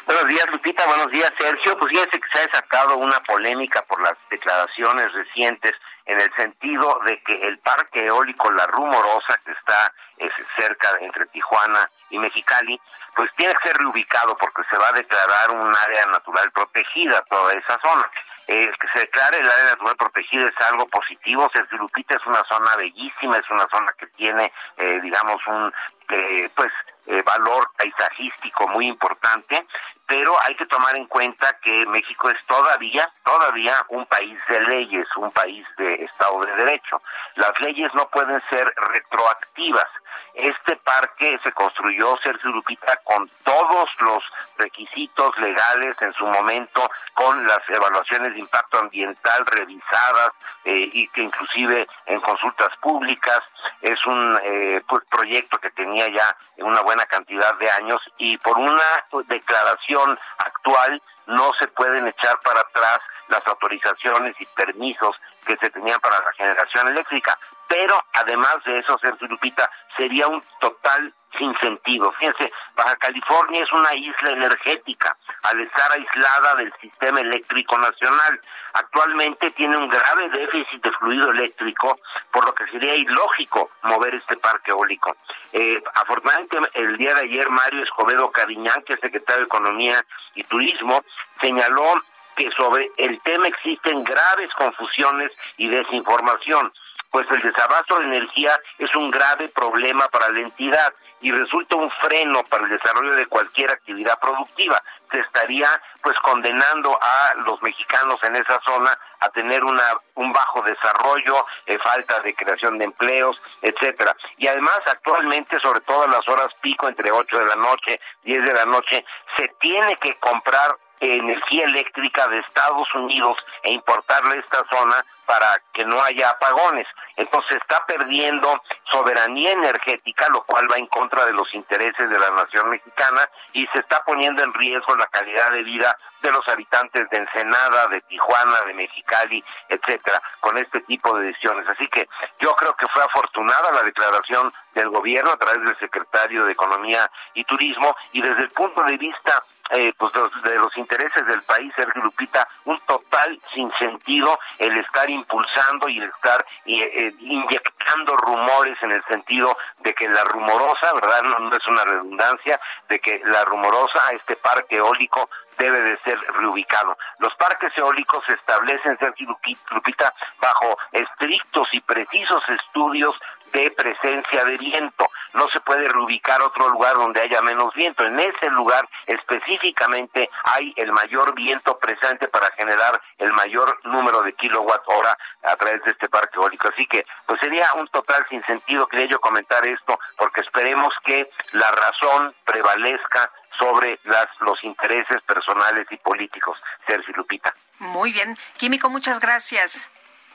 Buenos 0.06 0.30
días, 0.30 0.46
Lupita. 0.50 0.86
Buenos 0.86 1.12
días, 1.12 1.34
Sergio. 1.38 1.78
Pues 1.78 1.90
fíjense 1.92 2.22
que 2.22 2.30
se 2.32 2.40
ha 2.40 2.48
desatado 2.48 2.96
una 2.96 3.22
polémica 3.24 3.82
por 3.82 4.02
las 4.02 4.18
declaraciones 4.32 5.12
recientes 5.12 5.74
en 6.08 6.22
el 6.22 6.34
sentido 6.36 7.00
de 7.06 7.22
que 7.22 7.48
el 7.48 7.60
parque 7.60 8.06
eólico 8.06 8.50
La 8.52 8.66
Rumorosa, 8.68 9.38
que 9.46 9.52
está 9.52 9.94
es, 10.18 10.32
cerca 10.58 10.90
entre 11.02 11.26
Tijuana 11.28 11.90
y 12.10 12.18
Mexicali, 12.18 12.80
pues 13.16 13.30
tiene 13.36 13.54
que 13.56 13.68
ser 13.68 13.78
reubicado 13.78 14.36
porque 14.38 14.64
se 14.70 14.78
va 14.78 14.88
a 14.88 14.94
declarar 14.94 15.52
un 15.52 15.76
área 15.76 16.06
natural 16.08 16.50
protegida 16.52 17.22
toda 17.30 17.54
esa 17.54 17.78
zona. 17.80 18.10
Eh, 18.48 18.72
que 18.80 18.88
se 18.94 19.00
declare 19.00 19.40
el 19.40 19.52
área 19.52 19.72
natural 19.72 19.98
protegida 19.98 20.48
es 20.48 20.68
algo 20.70 20.88
positivo. 20.88 21.50
Sergio 21.54 21.78
Lupita 21.80 22.16
es 22.16 22.26
una 22.26 22.44
zona 22.46 22.76
bellísima, 22.78 23.38
es 23.38 23.50
una 23.50 23.68
zona 23.68 23.94
que 23.98 24.08
tiene, 24.08 24.54
eh, 24.78 25.00
digamos, 25.02 25.46
un 25.48 25.74
eh, 26.10 26.50
pues 26.56 26.72
eh, 27.08 27.22
valor 27.22 27.70
paisajístico 27.78 28.68
muy 28.70 28.88
importante, 28.88 29.66
pero 30.06 30.34
hay 30.42 30.56
que 30.56 30.66
tomar 30.66 30.96
en 30.96 31.06
cuenta 31.08 31.58
que 31.62 31.86
México 31.86 32.30
es 32.30 32.46
todavía, 32.46 33.10
todavía 33.24 33.74
un 33.90 34.06
país 34.06 34.40
de 34.48 34.62
leyes, 34.62 35.08
un 35.18 35.32
país 35.32 35.66
de 35.78 35.96
Estado 36.06 36.46
de 36.46 36.56
Derecho. 36.56 37.02
Las 37.36 37.54
leyes 37.60 37.94
no 37.94 38.10
pueden 38.10 38.42
ser 38.50 38.74
retroactivas. 38.76 39.88
Este 40.34 40.76
parque 40.78 41.40
se 41.44 41.52
construyó, 41.52 42.18
Sergio 42.24 42.52
Lupita, 42.52 42.98
con 43.04 43.30
todos 43.44 43.90
los 44.00 44.24
requisitos 44.58 45.38
legales 45.40 45.96
en 46.02 46.14
su 46.14 46.26
momento, 46.26 46.90
con 47.14 47.46
las 47.48 47.70
evaluaciones 47.70 48.37
impacto 48.40 48.80
ambiental 48.80 49.46
revisadas 49.46 50.34
eh, 50.66 50.90
y 50.94 51.08
que 51.10 51.22
inclusive 51.22 51.88
en 52.06 52.20
consultas 52.22 52.76
públicas 52.82 53.42
es 53.82 54.06
un 54.06 54.40
eh, 54.44 54.82
pues, 54.88 55.04
proyecto 55.10 55.58
que 55.60 55.72
tenía 55.72 56.08
ya 56.08 56.36
una 56.58 56.82
buena 56.82 57.06
cantidad 57.06 57.56
de 57.56 57.70
años 57.72 58.02
y 58.18 58.38
por 58.38 58.58
una 58.58 59.06
declaración 59.28 60.18
actual 60.38 61.02
no 61.28 61.52
se 61.60 61.68
pueden 61.68 62.08
echar 62.08 62.40
para 62.40 62.62
atrás 62.62 63.00
las 63.30 63.46
autorizaciones 63.48 64.36
y 64.40 64.46
permisos 64.48 65.16
que 65.46 65.58
se 65.58 65.70
tenían 65.70 66.00
para 66.00 66.20
la 66.20 66.34
generación 66.34 66.88
eléctrica. 66.88 67.38
Pero 67.68 68.02
además 68.14 68.58
de 68.66 68.80
eso, 68.80 68.98
Sergio 69.00 69.28
Lupita, 69.28 69.70
sería 69.96 70.28
un 70.28 70.42
total 70.60 71.14
sin 71.38 71.56
sentido. 71.60 72.12
Fíjense, 72.14 72.52
Baja 72.76 72.96
California 72.98 73.64
es 73.64 73.72
una 73.74 73.94
isla 73.94 74.32
energética 74.32 75.16
al 75.44 75.60
estar 75.60 75.92
aislada 75.92 76.56
del 76.56 76.74
sistema 76.80 77.20
eléctrico 77.20 77.78
nacional. 77.78 78.40
Actualmente 78.74 79.52
tiene 79.52 79.78
un 79.78 79.90
grave 79.90 80.30
déficit 80.30 80.82
de 80.84 80.92
fluido 80.94 81.32
eléctrico, 81.32 82.00
por 82.32 82.46
lo 82.46 82.54
que 82.54 82.68
sería 82.68 82.96
ilógico 82.96 83.70
mover 83.84 84.16
este 84.16 84.38
parque 84.38 84.72
eólico. 84.72 85.16
Eh, 85.54 85.82
afortunadamente, 85.96 86.58
el 86.74 86.98
día 86.98 87.14
de 87.14 87.22
ayer, 87.22 87.50
Mario 87.50 87.84
Escobedo 87.84 88.32
Cariñán, 88.32 88.84
que 88.84 88.94
es 88.94 89.00
secretario 89.00 89.42
de 89.42 89.48
Economía 89.48 90.04
y 90.36 90.44
Turismo, 90.44 91.04
señaló 91.42 92.02
que 92.36 92.50
sobre 92.52 92.92
el 92.98 93.20
tema 93.24 93.48
existen 93.48 94.04
graves 94.04 94.54
confusiones 94.54 95.32
y 95.58 95.68
desinformación, 95.68 96.72
pues 97.12 97.26
el 97.32 97.42
desabasto 97.42 97.98
de 98.00 98.06
energía 98.06 98.60
es 98.78 98.94
un 98.96 99.10
grave 99.12 99.50
problema 99.50 100.08
para 100.10 100.30
la 100.30 100.40
entidad 100.40 100.94
y 101.22 101.32
resulta 101.32 101.76
un 101.76 101.90
freno 101.92 102.44
para 102.44 102.66
el 102.66 102.70
desarrollo 102.70 103.14
de 103.14 103.26
cualquier 103.26 103.72
actividad 103.72 104.20
productiva. 104.20 104.82
Se 105.12 105.20
estaría 105.20 105.70
pues 106.02 106.16
condenando 106.20 106.98
a 107.02 107.34
los 107.46 107.62
mexicanos 107.64 108.22
en 108.24 108.36
esa 108.36 108.60
zona 108.66 108.98
a 109.20 109.30
tener 109.30 109.64
una 109.64 109.84
un 110.16 110.32
bajo 110.32 110.62
desarrollo, 110.62 111.46
eh, 111.66 111.78
falta 111.80 112.20
de 112.20 112.36
creación 112.36 112.78
de 112.78 112.86
empleos, 112.86 113.42
etcétera. 113.62 114.16
Y 114.38 114.48
además 114.48 114.80
actualmente, 114.86 115.60
sobre 115.60 115.82
todo 115.82 116.06
en 116.06 116.12
las 116.12 116.28
horas 116.28 116.50
pico 116.62 116.88
entre 116.88 117.12
8 117.12 117.38
de 117.38 117.46
la 117.46 117.56
noche, 117.56 118.00
10 118.24 118.44
de 118.44 118.54
la 118.54 118.66
noche, 118.66 119.06
se 119.38 119.48
tiene 119.60 119.96
que 119.98 120.18
comprar 120.20 120.76
energía 121.00 121.66
eléctrica 121.66 122.28
de 122.28 122.40
Estados 122.40 122.88
Unidos 122.96 123.38
e 123.64 123.72
importarle 123.72 124.36
a 124.36 124.40
esta 124.40 124.66
zona 124.72 125.06
para 125.28 125.62
que 125.74 125.86
no 125.86 126.02
haya 126.02 126.32
apagones. 126.32 126.88
Entonces 127.18 127.58
está 127.58 127.86
perdiendo 127.86 128.64
soberanía 128.92 129.52
energética, 129.52 130.28
lo 130.30 130.42
cual 130.44 130.72
va 130.72 130.78
en 130.78 130.88
contra 130.88 131.26
de 131.26 131.34
los 131.34 131.54
intereses 131.54 132.10
de 132.10 132.20
la 132.20 132.32
nación 132.32 132.70
mexicana 132.70 133.30
y 133.54 133.68
se 133.68 133.80
está 133.80 134.04
poniendo 134.06 134.44
en 134.44 134.54
riesgo 134.54 134.96
la 134.96 135.08
calidad 135.08 135.52
de 135.52 135.64
vida 135.64 135.96
de 136.22 136.32
los 136.32 136.48
habitantes 136.48 137.10
de 137.10 137.18
Ensenada, 137.18 137.88
de 137.88 138.02
Tijuana, 138.02 138.62
de 138.66 138.74
Mexicali, 138.74 139.44
etcétera, 139.70 140.22
con 140.40 140.58
este 140.58 140.82
tipo 140.82 141.16
de 141.18 141.28
decisiones. 141.28 141.68
Así 141.68 141.88
que 141.90 142.08
yo 142.40 142.56
creo 142.56 142.74
que 142.76 142.88
fue 142.88 143.04
afortunada 143.04 143.72
la 143.72 143.84
declaración 143.84 144.52
del 144.74 144.90
gobierno 144.90 145.32
a 145.32 145.38
través 145.38 145.62
del 145.62 145.78
secretario 145.78 146.46
de 146.46 146.54
Economía 146.54 147.10
y 147.34 147.44
Turismo 147.44 147.96
y 148.14 148.22
desde 148.22 148.44
el 148.44 148.50
punto 148.52 148.82
de 148.84 148.98
vista 148.98 149.44
eh, 149.72 149.92
pues 149.98 150.14
de 150.14 150.20
los, 150.22 150.44
de 150.44 150.56
los, 150.56 150.78
intereses 150.78 151.28
del 151.28 151.42
país, 151.42 151.74
Sergio 151.76 152.02
Lupita, 152.02 152.48
un 152.66 152.80
total 152.82 153.38
sin 153.54 153.70
sentido 153.74 154.40
el 154.60 154.78
estar 154.78 155.10
impulsando 155.18 155.90
y 155.90 156.02
estar 156.02 156.46
eh, 156.66 156.82
eh, 156.82 157.14
inyectando 157.20 158.16
rumores 158.18 158.78
en 158.82 158.92
el 158.92 159.04
sentido 159.06 159.56
de 159.80 159.94
que 159.94 160.08
la 160.10 160.24
rumorosa, 160.24 160.94
¿verdad? 160.94 161.24
No, 161.24 161.40
no, 161.40 161.56
es 161.56 161.68
una 161.68 161.84
redundancia, 161.84 162.60
de 162.90 163.00
que 163.00 163.22
la 163.26 163.44
rumorosa, 163.46 164.12
este 164.12 164.36
parque 164.36 164.78
eólico, 164.78 165.30
debe 165.58 165.82
de 165.82 165.98
ser 166.00 166.20
reubicado. 166.36 166.98
Los 167.20 167.34
parques 167.36 167.76
eólicos 167.78 168.24
se 168.26 168.34
establecen, 168.34 168.98
Sergio 169.00 169.36
Lupita, 169.72 170.14
bajo 170.40 170.78
estrictos 170.92 171.68
y 171.72 171.82
precisos 171.82 172.44
estudios 172.50 173.16
de 173.52 173.72
presencia 173.72 174.44
de 174.46 174.58
viento. 174.58 175.10
No 175.34 175.48
se 175.50 175.60
puede 175.62 175.88
reubicar 175.88 176.42
otro 176.42 176.70
lugar 176.70 176.96
donde 176.96 177.22
haya 177.22 177.42
menos 177.42 177.74
viento. 177.74 178.04
En 178.04 178.20
ese 178.20 178.50
lugar 178.50 178.88
específicamente 179.06 180.30
hay 180.44 180.74
el 180.76 180.92
mayor 180.92 181.34
viento 181.36 181.78
presente 181.78 182.28
para 182.28 182.52
generar 182.52 183.00
el 183.18 183.34
mayor 183.34 183.78
número 183.86 184.22
de 184.22 184.34
kilowatt 184.34 184.82
hora 184.88 185.18
a 185.44 185.56
través 185.56 185.84
de 185.84 185.92
este 185.92 186.10
parque 186.10 186.38
eólico. 186.38 186.68
Así 186.70 186.86
que, 186.88 187.06
pues 187.26 187.40
sería 187.40 187.74
un 187.74 187.88
total 187.90 188.26
sin 188.30 188.44
sentido, 188.46 188.88
quería 188.88 189.08
yo 189.08 189.20
comentar 189.20 189.66
esto, 189.68 190.00
porque 190.18 190.42
esperemos 190.42 190.94
que 191.04 191.28
la 191.52 191.72
razón 191.72 192.34
prevalezca 192.46 193.30
sobre 193.58 194.00
las, 194.04 194.28
los 194.40 194.64
intereses 194.64 195.22
personales 195.24 195.88
y 195.92 195.98
políticos. 195.98 196.58
Sergio 196.86 197.14
Lupita. 197.16 197.54
Muy 197.80 198.12
bien. 198.12 198.38
Químico, 198.58 198.90
muchas 198.90 199.20
gracias. 199.20 199.92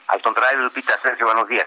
Al 0.08 0.20
contrario, 0.20 0.60
Lupita, 0.60 0.98
Sergio, 1.00 1.26
buenos 1.26 1.48
días. 1.48 1.66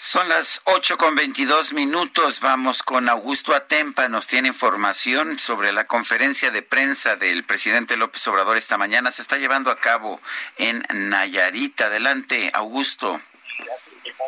Son 0.00 0.28
las 0.28 0.62
ocho 0.64 0.96
con 0.96 1.16
veintidós 1.16 1.72
minutos. 1.72 2.40
Vamos 2.40 2.84
con 2.84 3.08
Augusto 3.08 3.52
Atempa. 3.52 4.08
Nos 4.08 4.28
tiene 4.28 4.46
información 4.46 5.40
sobre 5.40 5.72
la 5.72 5.88
conferencia 5.88 6.52
de 6.52 6.62
prensa 6.62 7.16
del 7.16 7.44
presidente 7.44 7.96
López 7.96 8.24
Obrador 8.28 8.56
esta 8.56 8.78
mañana. 8.78 9.10
Se 9.10 9.22
está 9.22 9.38
llevando 9.38 9.72
a 9.72 9.76
cabo 9.76 10.20
en 10.56 10.84
Nayarit. 11.10 11.80
Adelante, 11.80 12.52
Augusto. 12.54 13.18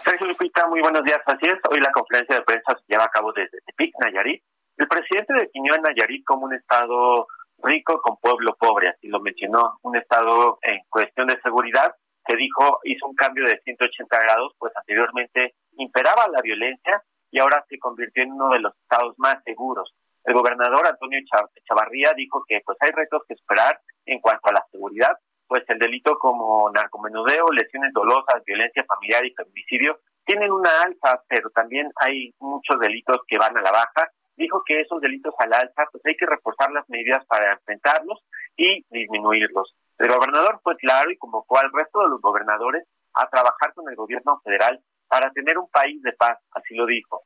Sergio 0.02 0.26
Lupita, 0.26 0.66
muy 0.66 0.80
buenos 0.80 1.04
días. 1.04 1.20
Así 1.24 1.46
es, 1.46 1.54
hoy 1.70 1.78
la 1.78 1.92
conferencia 1.92 2.34
de 2.34 2.42
prensa 2.42 2.76
se 2.76 2.84
lleva 2.88 3.04
a 3.04 3.10
cabo 3.10 3.32
desde 3.32 3.60
Tepic, 3.66 3.94
Nayarit. 4.00 4.42
El 4.76 4.88
presidente 4.88 5.34
definió 5.34 5.74
a 5.74 5.78
Nayarit 5.78 6.24
como 6.24 6.46
un 6.46 6.54
estado 6.54 7.28
rico 7.62 8.02
con 8.02 8.16
pueblo 8.16 8.56
pobre, 8.58 8.88
así 8.88 9.06
lo 9.06 9.20
mencionó, 9.20 9.78
un 9.82 9.94
estado 9.94 10.58
en 10.62 10.80
cuestión 10.88 11.28
de 11.28 11.40
seguridad 11.42 11.94
que 12.30 12.36
dijo 12.36 12.78
hizo 12.84 13.06
un 13.08 13.14
cambio 13.14 13.44
de 13.44 13.60
180 13.64 14.18
grados, 14.20 14.54
pues 14.58 14.72
anteriormente 14.76 15.54
imperaba 15.78 16.28
la 16.28 16.40
violencia 16.40 17.02
y 17.30 17.40
ahora 17.40 17.64
se 17.68 17.78
convirtió 17.78 18.22
en 18.22 18.32
uno 18.32 18.50
de 18.50 18.60
los 18.60 18.72
estados 18.76 19.14
más 19.18 19.42
seguros. 19.44 19.92
El 20.22 20.34
gobernador 20.34 20.86
Antonio 20.86 21.18
Chavarría 21.66 22.12
dijo 22.14 22.44
que 22.46 22.60
pues 22.64 22.78
hay 22.82 22.90
retos 22.92 23.22
que 23.26 23.34
esperar 23.34 23.80
en 24.06 24.20
cuanto 24.20 24.48
a 24.48 24.52
la 24.52 24.66
seguridad, 24.70 25.16
pues 25.48 25.64
el 25.68 25.78
delito 25.78 26.16
como 26.18 26.70
narcomenudeo, 26.70 27.50
lesiones 27.50 27.92
dolosas, 27.92 28.44
violencia 28.46 28.84
familiar 28.84 29.26
y 29.26 29.34
feminicidio 29.34 29.98
tienen 30.24 30.52
una 30.52 30.70
alza, 30.82 31.24
pero 31.26 31.50
también 31.50 31.90
hay 31.96 32.32
muchos 32.38 32.78
delitos 32.78 33.18
que 33.26 33.38
van 33.38 33.56
a 33.56 33.62
la 33.62 33.72
baja. 33.72 34.08
Dijo 34.36 34.62
que 34.64 34.80
esos 34.80 35.00
delitos 35.00 35.34
al 35.38 35.52
alza, 35.52 35.88
pues 35.90 36.04
hay 36.06 36.14
que 36.14 36.26
reforzar 36.26 36.70
las 36.70 36.88
medidas 36.88 37.24
para 37.26 37.54
enfrentarlos 37.54 38.22
y 38.56 38.84
disminuirlos. 38.90 39.74
El 40.00 40.08
gobernador 40.08 40.58
fue 40.62 40.76
claro 40.78 41.10
y 41.10 41.18
convocó 41.18 41.58
al 41.58 41.70
resto 41.70 42.02
de 42.02 42.08
los 42.08 42.22
gobernadores 42.22 42.84
a 43.12 43.28
trabajar 43.28 43.74
con 43.74 43.86
el 43.90 43.96
gobierno 43.96 44.40
federal 44.42 44.80
para 45.06 45.30
tener 45.30 45.58
un 45.58 45.68
país 45.68 46.02
de 46.02 46.12
paz, 46.14 46.38
así 46.52 46.74
lo 46.74 46.86
dijo. 46.86 47.22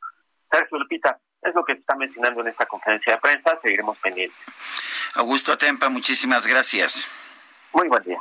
Sergio 0.51 0.79
Lupita, 0.79 1.21
es 1.41 1.55
lo 1.55 1.65
que 1.65 1.75
se 1.75 1.81
está 1.81 1.95
mencionando 1.95 2.41
en 2.41 2.49
esta 2.49 2.67
conferencia 2.67 3.15
de 3.15 3.21
prensa, 3.21 3.61
seguiremos 3.63 3.97
pendientes. 3.99 4.37
Augusto 5.15 5.53
Atempa, 5.53 5.89
muchísimas 5.89 6.49
gracias. 6.49 7.07
Muy 7.73 7.87
buen 7.87 8.03
día. 8.03 8.21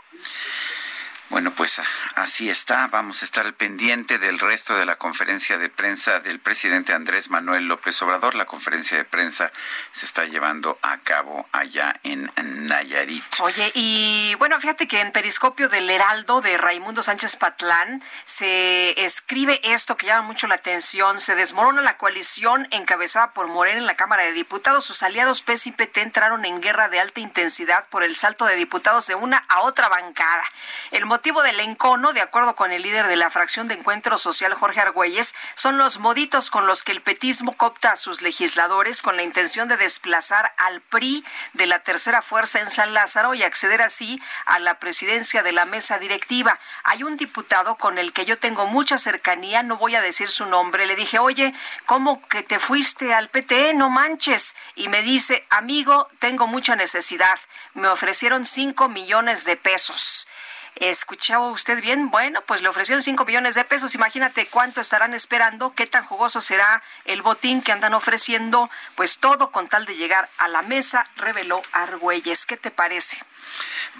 Bueno, 1.34 1.50
pues 1.50 1.82
así 2.14 2.48
está. 2.48 2.86
Vamos 2.90 3.24
a 3.24 3.26
estar 3.26 3.48
al 3.48 3.56
pendiente 3.56 4.20
del 4.20 4.38
resto 4.38 4.76
de 4.76 4.86
la 4.86 4.98
conferencia 4.98 5.58
de 5.58 5.68
prensa 5.68 6.20
del 6.20 6.40
presidente 6.40 6.94
Andrés 6.94 7.32
Manuel 7.32 7.66
López 7.66 8.00
Obrador. 8.04 8.36
La 8.36 8.46
conferencia 8.46 8.98
de 8.98 9.04
prensa 9.04 9.52
se 9.92 10.06
está 10.06 10.26
llevando 10.26 10.78
a 10.84 11.00
cabo 11.00 11.48
allá 11.52 12.00
en 12.04 12.30
Nayarit. 12.68 13.24
Oye, 13.40 13.72
y 13.74 14.36
bueno, 14.38 14.60
fíjate 14.60 14.88
que 14.88 15.02
en 15.02 15.12
Periscopio 15.12 15.70
del 15.70 15.90
Heraldo 15.90 16.40
de 16.42 16.56
Raimundo 16.56 17.02
Sánchez 17.02 17.36
Patlán 17.38 18.04
se 18.26 19.04
escribe 19.04 19.60
esto 19.64 19.98
que 19.98 20.06
llama 20.06 20.28
mucho 20.28 20.46
la 20.46 20.54
atención. 20.54 21.20
Se 21.20 21.34
desmorona 21.34 21.82
la 21.82 21.98
coalición 21.98 22.68
encabezada 22.70 23.34
por 23.34 23.48
Morena 23.48 23.80
en 23.80 23.88
la 23.88 23.96
Cámara 23.96 24.22
de 24.22 24.34
Diputados. 24.34 24.86
Sus 24.86 25.02
aliados 25.02 25.42
PES 25.42 25.66
y 25.66 25.72
PT 25.72 26.00
entraron 26.00 26.46
en 26.46 26.62
guerra 26.62 26.90
de 26.90 27.00
alta 27.00 27.22
intensidad 27.22 27.88
por 27.90 28.04
el 28.04 28.16
salto 28.16 28.46
de 28.46 28.56
diputados 28.56 29.08
de 29.08 29.16
una 29.16 29.44
a 29.50 29.62
otra 29.62 29.90
bancada. 29.90 30.44
El 30.92 31.08
del 31.24 31.62
encono, 31.62 32.12
de 32.12 32.22
acuerdo 32.22 32.54
con 32.56 32.74
el 32.74 32.82
líder 32.82 33.08
de 33.08 33.16
la 33.16 33.30
fracción 33.30 33.70
de 33.70 33.76
Encuentro 33.76 34.18
Social, 34.18 34.54
Jorge 34.56 34.82
Argüelles, 34.82 35.34
son 35.56 35.78
los 35.78 36.00
moditos 36.00 36.50
con 36.50 36.68
los 36.68 36.84
que 36.84 36.92
el 36.92 37.02
petismo 37.02 37.56
copta 37.56 37.92
a 37.92 37.96
sus 37.96 38.22
legisladores 38.22 39.02
con 39.02 39.16
la 39.16 39.24
intención 39.24 39.70
de 39.70 39.78
desplazar 39.78 40.54
al 40.58 40.82
PRI 40.82 41.24
de 41.54 41.66
la 41.66 41.80
tercera 41.80 42.22
fuerza 42.22 42.60
en 42.60 42.70
San 42.70 42.94
Lázaro 42.94 43.34
y 43.34 43.44
acceder 43.44 43.82
así 43.82 44.22
a 44.46 44.60
la 44.60 44.80
presidencia 44.80 45.44
de 45.44 45.54
la 45.54 45.64
mesa 45.64 45.98
directiva. 45.98 46.60
Hay 46.84 47.04
un 47.04 47.16
diputado 47.16 47.76
con 47.76 47.98
el 47.98 48.12
que 48.12 48.26
yo 48.26 48.38
tengo 48.38 48.68
mucha 48.68 48.98
cercanía, 48.98 49.64
no 49.64 49.78
voy 49.78 49.96
a 49.96 50.02
decir 50.02 50.30
su 50.30 50.46
nombre, 50.46 50.86
le 50.86 50.98
dije, 50.98 51.20
oye, 51.20 51.54
¿cómo 51.86 52.22
que 52.28 52.44
te 52.44 52.60
fuiste 52.60 53.14
al 53.14 53.30
PT? 53.30 53.74
No 53.76 53.90
manches. 53.90 54.58
Y 54.76 54.90
me 54.90 55.02
dice, 55.02 55.48
amigo, 55.50 56.10
tengo 56.20 56.48
mucha 56.48 56.76
necesidad. 56.76 57.40
Me 57.74 57.88
ofrecieron 57.88 58.46
cinco 58.46 58.90
millones 58.90 59.46
de 59.46 59.56
pesos. 59.56 60.28
¿Escuchaba 60.76 61.50
usted 61.50 61.82
bien? 61.82 62.10
Bueno, 62.10 62.42
pues 62.42 62.62
le 62.62 62.70
ofrecieron 62.70 63.02
5 63.02 63.26
millones 63.26 63.56
de 63.56 63.64
pesos. 63.64 63.96
Imagínate 63.96 64.48
cuánto 64.48 64.82
estarán 64.82 65.14
esperando, 65.14 65.74
qué 65.74 65.86
tan 65.86 66.04
jugoso 66.04 66.42
será 66.42 66.82
el 67.06 67.22
botín 67.22 67.62
que 67.62 67.72
andan 67.72 67.94
ofreciendo. 67.94 68.70
Pues 68.96 69.20
todo 69.20 69.52
con 69.52 69.68
tal 69.68 69.86
de 69.86 69.96
llegar 69.96 70.30
a 70.38 70.48
la 70.48 70.62
mesa, 70.64 71.08
reveló 71.16 71.62
Argüelles. 71.72 72.46
¿Qué 72.46 72.58
te 72.58 72.72
parece? 72.72 73.18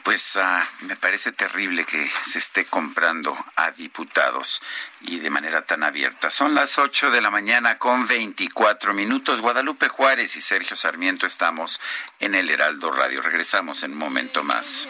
Pues 0.04 0.36
ah, 0.36 0.68
me 0.82 0.96
parece 0.96 1.32
terrible 1.32 1.86
que 1.86 2.12
se 2.26 2.38
esté 2.38 2.66
comprando 2.66 3.38
a 3.56 3.72
diputados 3.72 4.62
y 5.02 5.20
de 5.20 5.30
manera 5.30 5.66
tan 5.66 5.84
abierta. 5.84 6.30
Son 6.30 6.54
las 6.54 6.78
8 6.78 7.12
de 7.12 7.22
la 7.22 7.30
mañana 7.30 7.78
con 7.78 8.06
24 8.08 8.94
minutos. 8.94 9.40
Guadalupe 9.42 9.88
Juárez 9.88 10.36
y 10.36 10.42
Sergio 10.42 10.76
Sarmiento 10.76 11.26
estamos 11.26 11.80
en 12.20 12.36
el 12.36 12.50
Heraldo 12.50 12.92
Radio. 12.92 13.22
Regresamos 13.22 13.84
en 13.84 13.94
un 13.94 13.98
momento 13.98 14.44
más. 14.44 14.90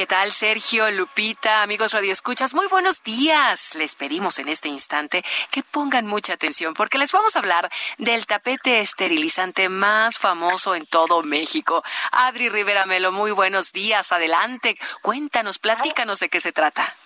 ¿Qué 0.00 0.06
tal, 0.06 0.32
Sergio, 0.32 0.90
Lupita, 0.90 1.60
amigos 1.60 1.92
radioescuchas? 1.92 2.54
Muy 2.54 2.66
buenos 2.68 3.02
días. 3.02 3.74
Les 3.74 3.96
pedimos 3.96 4.38
en 4.38 4.48
este 4.48 4.68
instante 4.68 5.22
que 5.50 5.62
pongan 5.62 6.06
mucha 6.06 6.32
atención 6.32 6.72
porque 6.72 6.96
les 6.96 7.12
vamos 7.12 7.36
a 7.36 7.40
hablar 7.40 7.68
del 7.98 8.24
tapete 8.24 8.80
esterilizante 8.80 9.68
más 9.68 10.16
famoso 10.16 10.74
en 10.74 10.86
todo 10.86 11.22
México. 11.22 11.82
Adri 12.12 12.48
Rivera 12.48 12.86
Melo, 12.86 13.12
muy 13.12 13.30
buenos 13.30 13.72
días. 13.72 14.10
Adelante, 14.10 14.78
cuéntanos, 15.02 15.58
platícanos 15.58 16.18
de 16.20 16.30
qué 16.30 16.40
se 16.40 16.52
trata. 16.52 16.96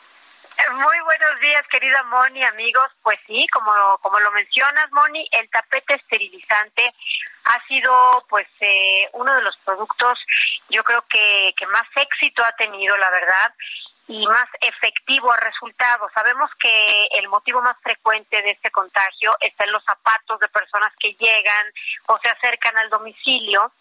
Muy 0.74 1.00
buenos 1.00 1.40
días, 1.40 1.62
querida 1.72 2.00
Moni, 2.04 2.44
amigos. 2.44 2.86
Pues 3.02 3.18
sí, 3.26 3.44
como, 3.52 3.72
como 4.02 4.20
lo 4.20 4.30
mencionas, 4.30 4.86
Moni, 4.92 5.28
el 5.32 5.50
tapete 5.50 5.94
esterilizante 5.94 6.94
ha 7.44 7.66
sido 7.66 8.24
pues 8.28 8.46
eh, 8.60 9.08
uno 9.12 9.34
de 9.34 9.42
los 9.42 9.56
productos, 9.64 10.18
yo 10.70 10.82
creo 10.82 11.04
que, 11.08 11.54
que 11.56 11.66
más 11.66 11.84
éxito 11.96 12.42
ha 12.44 12.52
tenido, 12.52 12.96
la 12.96 13.10
verdad, 13.10 13.54
y 14.06 14.26
más 14.26 14.46
efectivo 14.60 15.32
ha 15.32 15.36
resultado. 15.38 16.08
Sabemos 16.14 16.50
que 16.60 17.06
el 17.12 17.28
motivo 17.28 17.62
más 17.62 17.76
frecuente 17.82 18.42
de 18.42 18.50
este 18.50 18.70
contagio 18.70 19.32
está 19.40 19.64
en 19.64 19.72
los 19.72 19.84
zapatos 19.84 20.38
de 20.40 20.48
personas 20.48 20.92
que 20.98 21.14
llegan 21.14 21.66
o 22.08 22.18
se 22.18 22.28
acercan 22.28 22.76
al 22.78 22.90
domicilio. 22.90 23.72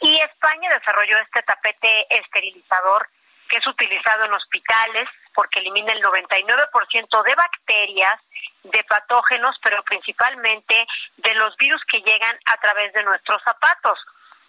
Y 0.00 0.18
España 0.20 0.70
desarrolló 0.70 1.18
este 1.18 1.42
tapete 1.42 2.06
esterilizador 2.10 3.08
que 3.48 3.56
es 3.56 3.66
utilizado 3.66 4.24
en 4.24 4.32
hospitales 4.32 5.08
porque 5.38 5.60
elimina 5.60 5.92
el 5.92 6.02
99% 6.02 7.22
de 7.22 7.34
bacterias, 7.36 8.20
de 8.64 8.82
patógenos, 8.82 9.54
pero 9.62 9.80
principalmente 9.84 10.84
de 11.16 11.34
los 11.36 11.56
virus 11.58 11.80
que 11.84 12.00
llegan 12.00 12.36
a 12.46 12.56
través 12.56 12.92
de 12.92 13.04
nuestros 13.04 13.40
zapatos. 13.44 14.00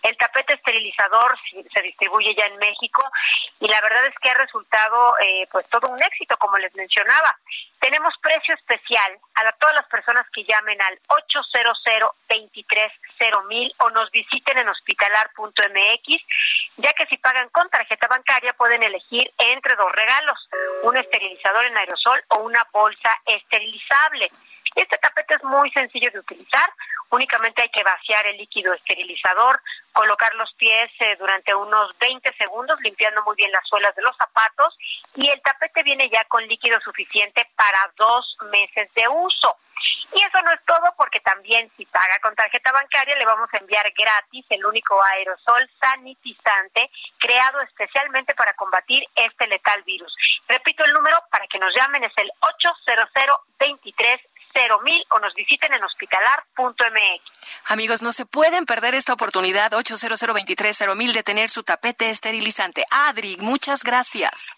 El 0.01 0.15
tapete 0.17 0.53
esterilizador 0.53 1.37
se 1.73 1.81
distribuye 1.81 2.33
ya 2.35 2.45
en 2.45 2.57
México 2.57 3.03
y 3.59 3.67
la 3.67 3.81
verdad 3.81 4.05
es 4.05 4.15
que 4.21 4.29
ha 4.29 4.35
resultado 4.35 5.15
eh, 5.19 5.47
pues 5.51 5.67
todo 5.69 5.89
un 5.89 6.01
éxito, 6.01 6.37
como 6.37 6.57
les 6.57 6.73
mencionaba. 6.75 7.37
Tenemos 7.79 8.13
precio 8.21 8.53
especial 8.55 9.17
a 9.35 9.51
todas 9.53 9.75
las 9.75 9.87
personas 9.87 10.25
que 10.33 10.43
llamen 10.43 10.81
al 10.81 10.99
800 11.07 11.77
mil 13.47 13.73
o 13.79 13.89
nos 13.89 14.09
visiten 14.11 14.57
en 14.57 14.69
hospitalar.mx, 14.69 16.23
ya 16.77 16.93
que 16.93 17.05
si 17.07 17.17
pagan 17.17 17.49
con 17.49 17.69
tarjeta 17.69 18.07
bancaria 18.07 18.53
pueden 18.53 18.83
elegir 18.83 19.31
entre 19.37 19.75
dos 19.75 19.91
regalos, 19.91 20.49
un 20.83 20.97
esterilizador 20.97 21.65
en 21.65 21.77
aerosol 21.77 22.23
o 22.29 22.39
una 22.39 22.65
bolsa 22.71 23.11
esterilizable. 23.25 24.29
Este 24.75 24.97
tapete 24.97 25.35
es 25.35 25.43
muy 25.43 25.71
sencillo 25.71 26.09
de 26.11 26.19
utilizar, 26.19 26.71
únicamente 27.09 27.61
hay 27.61 27.69
que 27.69 27.83
vaciar 27.83 28.25
el 28.27 28.37
líquido 28.37 28.73
esterilizador, 28.73 29.61
colocar 29.93 30.33
los 30.35 30.53
pies 30.53 30.89
eh, 30.99 31.15
durante 31.17 31.53
unos 31.53 31.89
20 31.99 32.33
segundos, 32.37 32.79
limpiando 32.81 33.23
muy 33.23 33.35
bien 33.35 33.51
las 33.51 33.67
suelas 33.67 33.95
de 33.95 34.01
los 34.01 34.15
zapatos 34.17 34.77
y 35.15 35.29
el 35.29 35.41
tapete 35.41 35.83
viene 35.83 36.09
ya 36.09 36.23
con 36.25 36.45
líquido 36.47 36.79
suficiente 36.81 37.49
para 37.55 37.91
dos 37.97 38.37
meses 38.51 38.93
de 38.93 39.07
uso. 39.07 39.57
Y 40.13 40.21
eso 40.21 40.41
no 40.43 40.51
es 40.51 40.59
todo 40.65 40.93
porque 40.97 41.19
también 41.19 41.71
si 41.77 41.85
paga 41.85 42.19
con 42.21 42.35
tarjeta 42.35 42.71
bancaria 42.71 43.15
le 43.15 43.25
vamos 43.25 43.49
a 43.53 43.57
enviar 43.57 43.85
gratis 43.97 44.45
el 44.49 44.65
único 44.65 45.01
aerosol 45.03 45.69
sanitizante 45.79 46.89
creado 47.17 47.61
especialmente 47.61 48.33
para 48.33 48.53
combatir 48.53 49.03
este 49.15 49.47
letal 49.47 49.83
virus. 49.83 50.13
Repito 50.47 50.83
el 50.83 50.93
número 50.93 51.17
para 51.31 51.47
que 51.47 51.59
nos 51.59 51.73
llamen 51.75 52.03
es 52.03 52.13
el 52.17 52.29
800 52.39 53.09
23 53.59 54.21
mil 54.83 55.05
o 55.09 55.19
nos 55.19 55.33
visiten 55.33 55.73
en 55.73 55.83
hospitalar.mx. 55.83 57.71
Amigos, 57.71 58.01
no 58.01 58.11
se 58.11 58.25
pueden 58.25 58.65
perder 58.65 58.95
esta 58.95 59.13
oportunidad 59.13 59.73
800 59.73 60.33
23 60.33 60.95
mil 60.95 61.13
de 61.13 61.23
tener 61.23 61.49
su 61.49 61.63
tapete 61.63 62.09
esterilizante. 62.09 62.85
Adri, 62.91 63.37
muchas 63.39 63.83
gracias. 63.83 64.55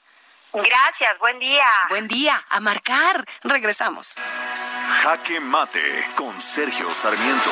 Gracias, 0.53 1.18
buen 1.19 1.39
día. 1.39 1.65
Buen 1.89 2.07
día, 2.07 2.35
a 2.49 2.59
marcar. 2.59 3.26
Regresamos. 3.43 4.15
Jaque 5.01 5.39
Mate 5.39 6.07
con 6.15 6.39
Sergio 6.41 6.91
Sarmiento. 6.91 7.51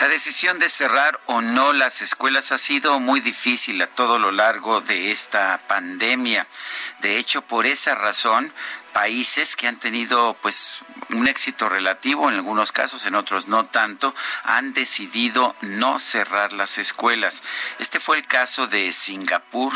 La 0.00 0.08
decisión 0.08 0.58
de 0.58 0.68
cerrar 0.68 1.18
o 1.24 1.40
no 1.40 1.72
las 1.72 2.02
escuelas 2.02 2.52
ha 2.52 2.58
sido 2.58 3.00
muy 3.00 3.20
difícil 3.20 3.80
a 3.80 3.86
todo 3.86 4.18
lo 4.18 4.30
largo 4.30 4.82
de 4.82 5.10
esta 5.10 5.58
pandemia. 5.68 6.46
De 7.00 7.16
hecho, 7.16 7.40
por 7.40 7.64
esa 7.64 7.94
razón, 7.94 8.52
países 8.92 9.56
que 9.56 9.68
han 9.68 9.78
tenido 9.78 10.36
pues 10.42 10.80
un 11.08 11.28
éxito 11.28 11.70
relativo 11.70 12.28
en 12.28 12.34
algunos 12.34 12.72
casos, 12.72 13.06
en 13.06 13.14
otros 13.14 13.48
no 13.48 13.66
tanto, 13.66 14.14
han 14.44 14.74
decidido 14.74 15.56
no 15.62 15.98
cerrar 15.98 16.52
las 16.52 16.76
escuelas. 16.76 17.42
Este 17.78 17.98
fue 17.98 18.18
el 18.18 18.26
caso 18.26 18.66
de 18.66 18.92
Singapur, 18.92 19.72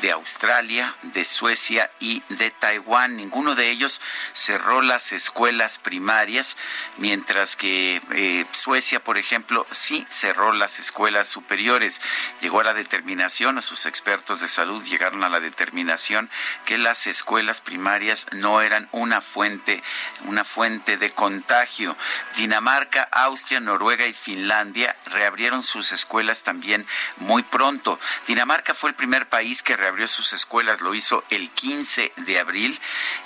de 0.00 0.12
Australia, 0.12 0.94
de 1.02 1.24
Suecia 1.24 1.90
y 2.00 2.22
de 2.28 2.50
Taiwán. 2.50 3.16
Ninguno 3.16 3.54
de 3.54 3.70
ellos 3.70 4.00
cerró 4.32 4.82
las 4.82 5.12
escuelas 5.12 5.78
primarias, 5.78 6.56
mientras 6.96 7.56
que 7.56 8.00
eh, 8.12 8.46
Suecia, 8.52 9.02
por 9.02 9.18
ejemplo, 9.18 9.66
sí 9.70 10.06
cerró 10.08 10.52
las 10.52 10.78
escuelas 10.78 11.28
superiores. 11.28 12.00
Llegó 12.40 12.60
a 12.60 12.64
la 12.64 12.74
determinación, 12.74 13.58
a 13.58 13.62
sus 13.62 13.86
expertos 13.86 14.40
de 14.40 14.48
salud 14.48 14.84
llegaron 14.84 15.24
a 15.24 15.28
la 15.28 15.40
determinación 15.40 16.30
que 16.64 16.78
las 16.78 17.06
escuelas 17.06 17.60
primarias 17.60 18.26
no 18.32 18.60
eran 18.60 18.88
una 18.92 19.20
fuente, 19.20 19.82
una 20.24 20.44
fuente 20.44 20.98
de 20.98 21.10
contagio. 21.10 21.96
Dinamarca, 22.36 23.08
Austria, 23.10 23.60
Noruega 23.60 24.06
y 24.06 24.12
Finlandia 24.12 24.96
reabrieron 25.06 25.62
sus 25.62 25.92
escuelas 25.92 26.42
también 26.42 26.86
muy 27.16 27.42
pronto. 27.42 27.98
Dinamarca 28.26 28.74
fue 28.74 28.90
el 28.90 28.96
primer 28.96 29.28
país 29.28 29.61
que 29.62 29.76
reabrió 29.76 30.08
sus 30.08 30.32
escuelas, 30.32 30.80
lo 30.80 30.94
hizo 30.94 31.24
el 31.30 31.48
15 31.50 32.12
de 32.16 32.38
abril 32.38 32.78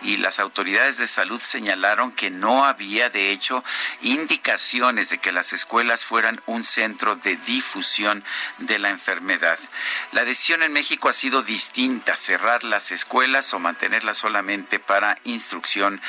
y 0.02 0.18
las 0.18 0.38
autoridades 0.38 0.98
de 0.98 1.06
salud 1.06 1.40
señalaron 1.40 2.12
que 2.12 2.30
no 2.30 2.64
había 2.64 3.10
de 3.10 3.30
hecho 3.30 3.64
indicaciones 4.02 5.08
de 5.10 5.18
que 5.18 5.32
las 5.32 5.52
escuelas 5.52 6.04
fueran 6.04 6.40
un 6.46 6.62
centro 6.62 7.16
de 7.16 7.36
difusión 7.36 8.22
de 8.58 8.78
la 8.78 8.90
enfermedad. 8.90 9.58
La 10.12 10.24
decisión 10.24 10.62
en 10.62 10.72
México 10.72 11.08
ha 11.08 11.12
sido 11.12 11.42
distinta, 11.42 12.16
cerrar 12.16 12.62
las 12.64 12.92
escuelas 12.92 13.52
o 13.54 13.58
mantenerlas 13.58 14.18
solamente 14.18 14.78
para 14.78 15.18
instrucción, 15.24 16.00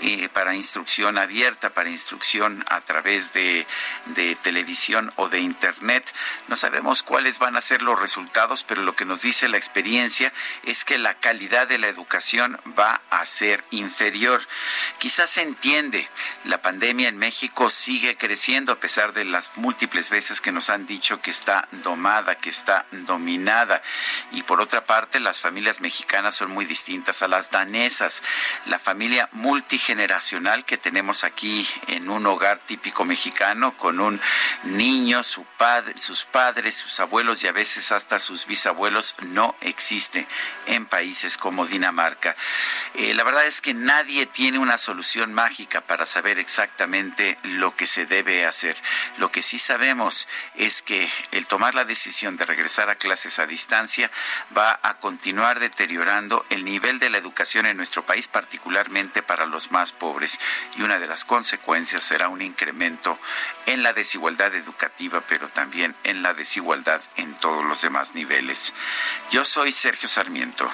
eh, 0.00 0.28
para 0.28 0.54
instrucción 0.54 1.18
abierta, 1.18 1.70
para 1.70 1.90
instrucción 1.90 2.64
a 2.68 2.80
través 2.80 3.32
de, 3.32 3.66
de 4.06 4.36
televisión 4.36 5.12
o 5.16 5.28
de 5.28 5.40
internet. 5.40 6.12
No 6.48 6.56
sabemos 6.56 7.02
cuáles 7.02 7.38
van 7.38 7.56
a 7.56 7.60
ser 7.60 7.82
los 7.82 7.98
resultados, 7.98 8.64
pero 8.64 8.82
lo 8.82 8.94
que 8.94 9.04
nos 9.04 9.22
dice 9.22 9.48
la 9.48 9.56
experiencia 9.56 9.71
experiencia 9.72 10.34
es 10.64 10.84
que 10.84 10.98
la 10.98 11.14
calidad 11.14 11.66
de 11.66 11.78
la 11.78 11.88
educación 11.88 12.60
va 12.78 13.00
a 13.08 13.24
ser 13.24 13.64
inferior. 13.70 14.46
Quizás 14.98 15.30
se 15.30 15.40
entiende, 15.40 16.06
la 16.44 16.60
pandemia 16.60 17.08
en 17.08 17.16
México 17.16 17.70
sigue 17.70 18.18
creciendo 18.18 18.72
a 18.72 18.78
pesar 18.78 19.14
de 19.14 19.24
las 19.24 19.50
múltiples 19.56 20.10
veces 20.10 20.42
que 20.42 20.52
nos 20.52 20.68
han 20.68 20.84
dicho 20.84 21.22
que 21.22 21.30
está 21.30 21.66
domada, 21.70 22.34
que 22.34 22.50
está 22.50 22.84
dominada. 22.90 23.80
Y 24.32 24.42
por 24.42 24.60
otra 24.60 24.84
parte, 24.84 25.20
las 25.20 25.40
familias 25.40 25.80
mexicanas 25.80 26.34
son 26.36 26.50
muy 26.50 26.66
distintas 26.66 27.22
a 27.22 27.28
las 27.28 27.50
danesas. 27.50 28.22
La 28.66 28.78
familia 28.78 29.30
multigeneracional 29.32 30.66
que 30.66 30.76
tenemos 30.76 31.24
aquí 31.24 31.66
en 31.86 32.10
un 32.10 32.26
hogar 32.26 32.58
típico 32.58 33.06
mexicano 33.06 33.74
con 33.78 34.00
un 34.00 34.20
niño, 34.64 35.22
su 35.22 35.44
padre, 35.44 35.94
sus 35.96 36.26
padres, 36.26 36.74
sus 36.74 37.00
abuelos 37.00 37.42
y 37.42 37.46
a 37.46 37.52
veces 37.52 37.90
hasta 37.90 38.18
sus 38.18 38.44
bisabuelos 38.44 39.14
no 39.28 39.56
existe 39.64 40.26
en 40.66 40.86
países 40.86 41.36
como 41.36 41.66
Dinamarca. 41.66 42.36
Eh, 42.94 43.14
la 43.14 43.24
verdad 43.24 43.46
es 43.46 43.60
que 43.60 43.74
nadie 43.74 44.26
tiene 44.26 44.58
una 44.58 44.78
solución 44.78 45.32
mágica 45.32 45.80
para 45.80 46.06
saber 46.06 46.38
exactamente 46.38 47.38
lo 47.42 47.74
que 47.74 47.86
se 47.86 48.06
debe 48.06 48.46
hacer. 48.46 48.76
Lo 49.18 49.30
que 49.30 49.42
sí 49.42 49.58
sabemos 49.58 50.28
es 50.54 50.82
que 50.82 51.08
el 51.30 51.46
tomar 51.46 51.74
la 51.74 51.84
decisión 51.84 52.36
de 52.36 52.46
regresar 52.46 52.90
a 52.90 52.96
clases 52.96 53.38
a 53.38 53.46
distancia 53.46 54.10
va 54.56 54.78
a 54.82 54.98
continuar 54.98 55.60
deteriorando 55.60 56.44
el 56.50 56.64
nivel 56.64 56.98
de 56.98 57.10
la 57.10 57.18
educación 57.18 57.66
en 57.66 57.76
nuestro 57.76 58.04
país, 58.04 58.28
particularmente 58.28 59.22
para 59.22 59.46
los 59.46 59.70
más 59.70 59.92
pobres. 59.92 60.38
Y 60.76 60.82
una 60.82 60.98
de 60.98 61.06
las 61.06 61.24
consecuencias 61.24 62.04
será 62.04 62.28
un 62.28 62.42
incremento 62.42 63.18
en 63.66 63.82
la 63.82 63.92
desigualdad 63.92 64.54
educativa, 64.54 65.22
pero 65.28 65.48
también 65.48 65.94
en 66.04 66.22
la 66.22 66.34
desigualdad 66.34 67.00
en 67.16 67.34
todos 67.34 67.64
los 67.64 67.80
demás 67.82 68.14
niveles. 68.14 68.72
Yo 69.30 69.44
soy 69.52 69.70
Sergio 69.70 70.08
Sarmiento 70.08 70.66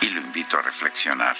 y 0.00 0.08
lo 0.08 0.22
invito 0.22 0.58
a 0.58 0.62
reflexionar. 0.62 1.36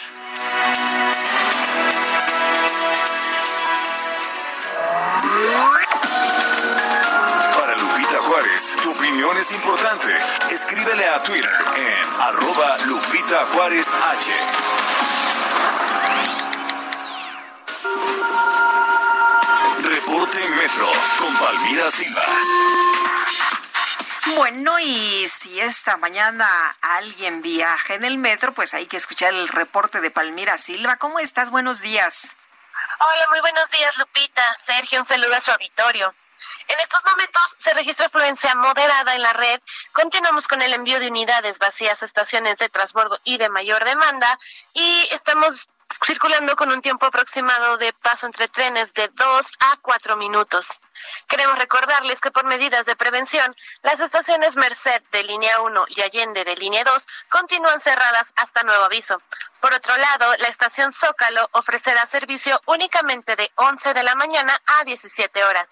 Para 7.57 7.75
Lupita 7.75 8.19
Juárez, 8.19 8.77
tu 8.83 8.91
opinión 8.91 9.35
es 9.39 9.51
importante. 9.53 10.09
Escríbele 10.51 11.09
a 11.09 11.23
Twitter 11.23 11.51
en 11.77 12.21
arroba 12.21 12.77
Lupita 12.85 13.47
Juárez 13.55 13.87
H. 13.89 14.31
Reporte 19.85 20.51
Metro 20.51 20.87
con 21.19 21.35
Palmira 21.35 21.91
Silva. 21.91 22.98
Bueno, 24.37 24.79
y 24.79 25.27
si 25.29 25.61
esta 25.61 25.97
mañana 25.97 26.77
alguien 26.81 27.41
viaja 27.41 27.95
en 27.95 28.05
el 28.05 28.19
metro, 28.19 28.53
pues 28.53 28.75
hay 28.75 28.87
que 28.87 28.97
escuchar 28.97 29.33
el 29.33 29.49
reporte 29.49 30.01
de 30.01 30.11
Palmira 30.11 30.59
Silva. 30.59 30.97
¿Cómo 30.97 31.19
estás? 31.19 31.51
Buenos 31.51 31.81
días. 31.81 32.35
Hola, 32.99 33.27
muy 33.31 33.41
buenos 33.41 33.71
días, 33.71 33.97
Lupita. 33.97 34.43
Sergio, 34.65 35.01
un 35.01 35.07
saludo 35.07 35.35
a 35.35 35.41
su 35.41 35.51
auditorio. 35.51 36.15
En 36.69 36.79
estos 36.81 37.03
momentos 37.05 37.57
se 37.59 37.73
registra 37.75 38.07
afluencia 38.07 38.55
moderada 38.55 39.15
en 39.15 39.23
la 39.23 39.33
red. 39.33 39.61
Continuamos 39.93 40.47
con 40.47 40.61
el 40.63 40.75
envío 40.75 41.01
de 41.01 41.09
unidades 41.09 41.59
vacías 41.59 42.03
a 42.03 42.07
estaciones 42.07 42.59
de 42.59 42.69
transbordo 42.69 43.19
y 43.25 43.39
de 43.39 43.49
mayor 43.49 43.85
demanda 43.85 44.39
y 44.75 45.09
estamos 45.13 45.69
circulando 46.05 46.57
con 46.57 46.71
un 46.71 46.81
tiempo 46.81 47.07
aproximado 47.07 47.77
de 47.79 47.93
paso 47.93 48.27
entre 48.27 48.49
trenes 48.49 48.95
de 48.95 49.09
2 49.09 49.47
a 49.61 49.77
4 49.83 50.17
minutos. 50.17 50.81
Queremos 51.27 51.59
recordarles 51.59 52.21
que 52.21 52.31
por 52.31 52.45
medidas 52.45 52.87
de 52.87 52.97
prevención, 52.97 53.55
las 53.83 54.01
estaciones 54.01 54.57
Merced 54.57 55.03
de 55.13 55.25
línea 55.25 55.61
1 55.61 55.87
y 55.89 56.01
Allende 56.03 56.45
de 56.45 56.57
línea 56.57 56.85
2 56.85 57.07
continúan 57.29 57.81
cerradas 57.81 58.33
hasta 58.37 58.63
nuevo 58.63 58.85
aviso. 58.85 59.21
Por 59.61 59.75
otro 59.75 59.97
lado, 59.97 60.35
la 60.39 60.49
estación 60.49 60.93
Zócalo 60.93 61.49
ofrecerá 61.53 62.07
servicio 62.07 62.61
únicamente 62.67 63.37
de 63.37 63.51
11 63.57 63.95
de 63.95 64.03
la 64.03 64.15
mañana 64.15 64.61
a 64.81 64.85
17 64.85 65.45
horas. 65.45 65.69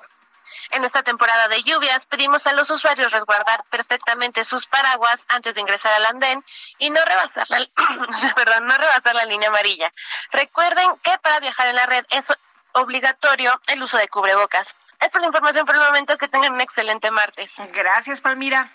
En 0.70 0.84
esta 0.84 1.02
temporada 1.02 1.48
de 1.48 1.62
lluvias 1.62 2.06
pedimos 2.06 2.46
a 2.46 2.52
los 2.52 2.70
usuarios 2.70 3.12
resguardar 3.12 3.64
perfectamente 3.70 4.44
sus 4.44 4.66
paraguas 4.66 5.24
antes 5.28 5.54
de 5.54 5.60
ingresar 5.60 5.92
al 5.94 6.06
andén 6.06 6.44
y 6.78 6.90
no 6.90 7.00
rebasar 7.04 7.48
la, 7.50 7.58
perdón, 8.34 8.66
no 8.66 8.76
rebasar 8.76 9.14
la 9.14 9.24
línea 9.24 9.48
amarilla. 9.48 9.92
Recuerden 10.32 10.96
que 11.02 11.16
para 11.18 11.40
viajar 11.40 11.68
en 11.68 11.76
la 11.76 11.86
red 11.86 12.04
es 12.10 12.32
obligatorio 12.72 13.60
el 13.68 13.82
uso 13.82 13.98
de 13.98 14.08
cubrebocas. 14.08 14.74
Esta 15.00 15.18
es 15.18 15.20
la 15.20 15.26
información 15.26 15.66
por 15.66 15.74
el 15.74 15.82
momento. 15.82 16.16
Que 16.16 16.28
tengan 16.28 16.54
un 16.54 16.60
excelente 16.60 17.10
martes. 17.10 17.52
Gracias, 17.72 18.20
Palmira. 18.20 18.70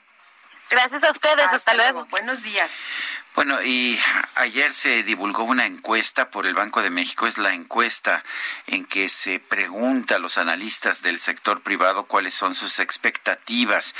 Gracias 0.71 1.03
a 1.03 1.11
ustedes, 1.11 1.45
hasta, 1.51 1.73
luego. 1.73 2.05
Buenos 2.11 2.43
días. 2.43 2.85
Bueno, 3.35 3.61
y 3.61 3.99
ayer 4.35 4.73
se 4.73 5.03
divulgó 5.03 5.43
una 5.43 5.65
encuesta 5.65 6.29
por 6.29 6.47
el 6.47 6.53
Banco 6.53 6.81
de 6.81 6.89
México, 6.89 7.27
es 7.27 7.37
la 7.37 7.53
encuesta 7.53 8.23
en 8.67 8.85
que 8.85 9.09
se 9.09 9.39
pregunta 9.39 10.15
a 10.15 10.19
los 10.19 10.37
analistas 10.37 11.01
del 11.01 11.19
sector 11.19 11.61
privado 11.61 12.05
cuáles 12.05 12.33
son 12.33 12.55
sus 12.55 12.79
expectativas. 12.79 13.95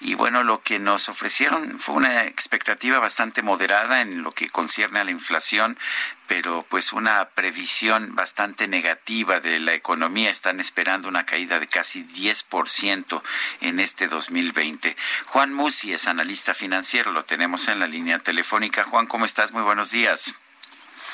Y 0.00 0.14
bueno, 0.14 0.42
lo 0.42 0.62
que 0.62 0.80
nos 0.80 1.08
ofrecieron 1.08 1.78
fue 1.78 1.94
una 1.94 2.24
expectativa 2.24 2.98
bastante 2.98 3.42
moderada 3.42 4.00
en 4.00 4.24
lo 4.24 4.32
que 4.32 4.50
concierne 4.50 4.98
a 4.98 5.04
la 5.04 5.12
inflación, 5.12 5.78
pero 6.26 6.64
pues 6.68 6.92
una 6.92 7.28
previsión 7.30 8.14
bastante 8.14 8.68
negativa 8.68 9.40
de 9.40 9.60
la 9.60 9.74
economía. 9.74 10.30
Están 10.30 10.60
esperando 10.60 11.08
una 11.08 11.26
caída 11.26 11.60
de 11.60 11.68
casi 11.68 12.04
10% 12.04 13.22
en 13.60 13.80
este 13.80 14.08
2020. 14.08 14.96
Juan 15.26 15.52
Musi 15.52 15.92
es 15.92 16.06
analista 16.06 16.54
financiero, 16.54 17.12
lo 17.12 17.24
tenemos 17.24 17.68
en 17.68 17.80
la 17.80 17.86
línea 17.86 18.18
telefónica. 18.18 18.84
Juan, 18.84 19.06
¿cómo 19.06 19.24
estás? 19.24 19.52
Muy 19.52 19.62
buenos 19.62 19.90
días. 19.90 20.34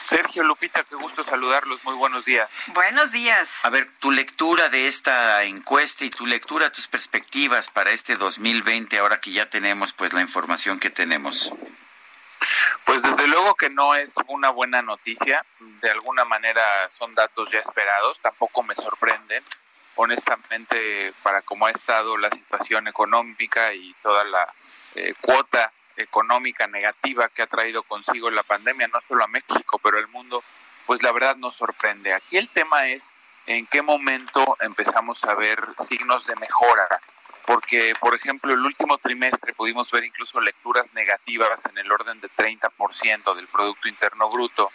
Sergio 0.06 0.42
Lupita, 0.42 0.84
qué 0.84 0.96
gusto 0.96 1.22
saludarlos. 1.24 1.84
Muy 1.84 1.94
buenos 1.94 2.24
días. 2.24 2.50
Buenos 2.68 3.12
días. 3.12 3.64
A 3.64 3.70
ver, 3.70 3.88
tu 4.00 4.10
lectura 4.10 4.68
de 4.68 4.88
esta 4.88 5.44
encuesta 5.44 6.04
y 6.04 6.10
tu 6.10 6.26
lectura, 6.26 6.72
tus 6.72 6.88
perspectivas 6.88 7.70
para 7.70 7.92
este 7.92 8.16
2020, 8.16 8.98
ahora 8.98 9.20
que 9.20 9.30
ya 9.32 9.48
tenemos 9.48 9.92
pues 9.92 10.12
la 10.12 10.20
información 10.20 10.80
que 10.80 10.90
tenemos. 10.90 11.52
Pues 12.84 13.02
desde 13.02 13.26
luego 13.28 13.54
que 13.54 13.70
no 13.70 13.94
es 13.94 14.14
una 14.28 14.50
buena 14.50 14.82
noticia. 14.82 15.44
De 15.80 15.90
alguna 15.90 16.24
manera 16.24 16.62
son 16.90 17.14
datos 17.14 17.50
ya 17.50 17.60
esperados. 17.60 18.20
Tampoco 18.20 18.62
me 18.62 18.74
sorprenden. 18.74 19.42
Honestamente, 19.96 21.12
para 21.22 21.42
cómo 21.42 21.66
ha 21.66 21.70
estado 21.70 22.16
la 22.16 22.30
situación 22.30 22.88
económica 22.88 23.74
y 23.74 23.94
toda 24.02 24.24
la 24.24 24.52
eh, 24.94 25.14
cuota 25.20 25.72
económica 25.96 26.66
negativa 26.66 27.28
que 27.28 27.42
ha 27.42 27.46
traído 27.46 27.82
consigo 27.82 28.30
la 28.30 28.42
pandemia, 28.42 28.88
no 28.88 29.00
solo 29.00 29.24
a 29.24 29.28
México, 29.28 29.78
pero 29.82 29.98
al 29.98 30.08
mundo, 30.08 30.42
pues 30.86 31.02
la 31.02 31.12
verdad 31.12 31.36
nos 31.36 31.56
sorprende. 31.56 32.14
Aquí 32.14 32.38
el 32.38 32.50
tema 32.50 32.88
es 32.88 33.12
en 33.46 33.66
qué 33.66 33.82
momento 33.82 34.56
empezamos 34.60 35.22
a 35.24 35.34
ver 35.34 35.60
signos 35.78 36.26
de 36.26 36.36
mejora 36.36 36.88
porque, 37.46 37.94
por 38.00 38.14
ejemplo, 38.14 38.52
el 38.52 38.60
último 38.60 38.98
trimestre 38.98 39.52
pudimos 39.52 39.90
ver 39.90 40.04
incluso 40.04 40.40
lecturas 40.40 40.92
negativas 40.94 41.66
en 41.66 41.78
el 41.78 41.90
orden 41.90 42.20
de 42.20 42.30
30% 42.30 43.34
del 43.34 43.46
Producto 43.48 43.88
Interno 43.88 44.30
Bruto. 44.30 44.70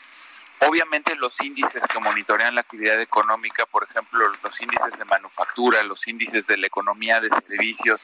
Obviamente 0.60 1.15
los 1.15 1.39
índices 1.41 1.81
que 1.84 1.99
monitorean 1.99 2.56
la 2.56 2.61
actividad 2.61 2.99
económica, 2.99 3.65
por 3.68 3.84
ejemplo, 3.84 4.27
los 4.44 4.61
índices 4.61 4.98
de 4.98 5.06
manufactura, 5.06 5.84
los 5.84 6.07
índices 6.07 6.48
de 6.48 6.57
la 6.57 6.68
economía 6.68 7.19
de 7.19 7.30
servicios, 7.30 8.02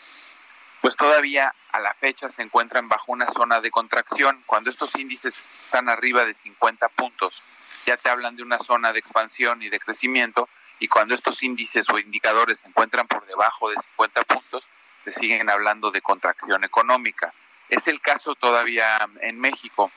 pues 0.79 0.95
todavía 0.95 1.53
a 1.71 1.79
la 1.79 1.93
fecha 1.93 2.29
se 2.29 2.43
encuentran 2.43 2.87
bajo 2.89 3.11
una 3.11 3.29
zona 3.29 3.59
de 3.59 3.71
contracción. 3.71 4.43
Cuando 4.45 4.69
estos 4.69 4.95
índices 4.95 5.39
están 5.39 5.89
arriba 5.89 6.25
de 6.25 6.35
50 6.35 6.89
puntos, 6.89 7.41
ya 7.85 7.97
te 7.97 8.09
hablan 8.09 8.35
de 8.35 8.43
una 8.43 8.59
zona 8.59 8.93
de 8.93 8.99
expansión 8.99 9.61
y 9.61 9.69
de 9.69 9.79
crecimiento, 9.79 10.47
y 10.83 10.89
cuando 10.89 11.15
estos 11.15 11.41
índices 11.43 11.87
o 11.89 11.97
indicadores 11.97 12.59
se 12.59 12.67
encuentran 12.67 13.07
por 13.07 13.25
debajo 13.25 13.69
de 13.69 13.77
50 13.79 14.21
puntos, 14.23 14.67
se 15.05 15.13
siguen 15.13 15.49
hablando 15.49 15.91
de 15.91 16.01
contracción 16.01 16.65
económica. 16.65 17.33
Es 17.69 17.87
el 17.87 18.01
caso 18.01 18.35
todavía 18.35 18.97
en 19.21 19.39
México. 19.39 19.89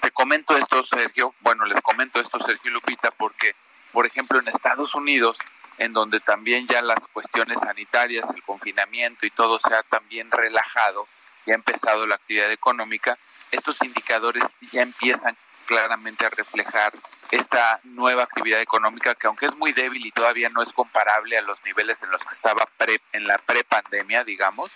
Te 0.00 0.10
comento 0.12 0.56
esto, 0.56 0.82
Sergio, 0.84 1.34
bueno, 1.40 1.66
les 1.66 1.82
comento 1.82 2.18
esto, 2.18 2.40
Sergio 2.40 2.70
Lupita, 2.70 3.10
porque, 3.10 3.54
por 3.92 4.06
ejemplo, 4.06 4.40
en 4.40 4.48
Estados 4.48 4.94
Unidos, 4.94 5.36
en 5.76 5.92
donde 5.92 6.20
también 6.20 6.66
ya 6.66 6.80
las 6.80 7.06
cuestiones 7.08 7.60
sanitarias, 7.60 8.30
el 8.30 8.42
confinamiento 8.42 9.26
y 9.26 9.30
todo 9.30 9.58
se 9.58 9.74
ha 9.74 9.82
también 9.82 10.30
relajado 10.30 11.06
y 11.44 11.50
ha 11.50 11.56
empezado 11.56 12.06
la 12.06 12.14
actividad 12.14 12.50
económica, 12.50 13.18
estos 13.50 13.82
indicadores 13.82 14.44
ya 14.72 14.80
empiezan 14.80 15.36
claramente 15.66 16.24
a 16.24 16.30
reflejar 16.30 16.94
esta 17.30 17.80
nueva 17.84 18.22
actividad 18.24 18.60
económica 18.60 19.14
que 19.14 19.26
aunque 19.26 19.46
es 19.46 19.56
muy 19.56 19.72
débil 19.72 20.04
y 20.06 20.12
todavía 20.12 20.48
no 20.50 20.62
es 20.62 20.72
comparable 20.72 21.38
a 21.38 21.42
los 21.42 21.64
niveles 21.64 22.02
en 22.02 22.10
los 22.10 22.22
que 22.24 22.34
estaba 22.34 22.64
pre, 22.76 23.00
en 23.12 23.26
la 23.26 23.38
prepandemia, 23.38 24.24
digamos, 24.24 24.70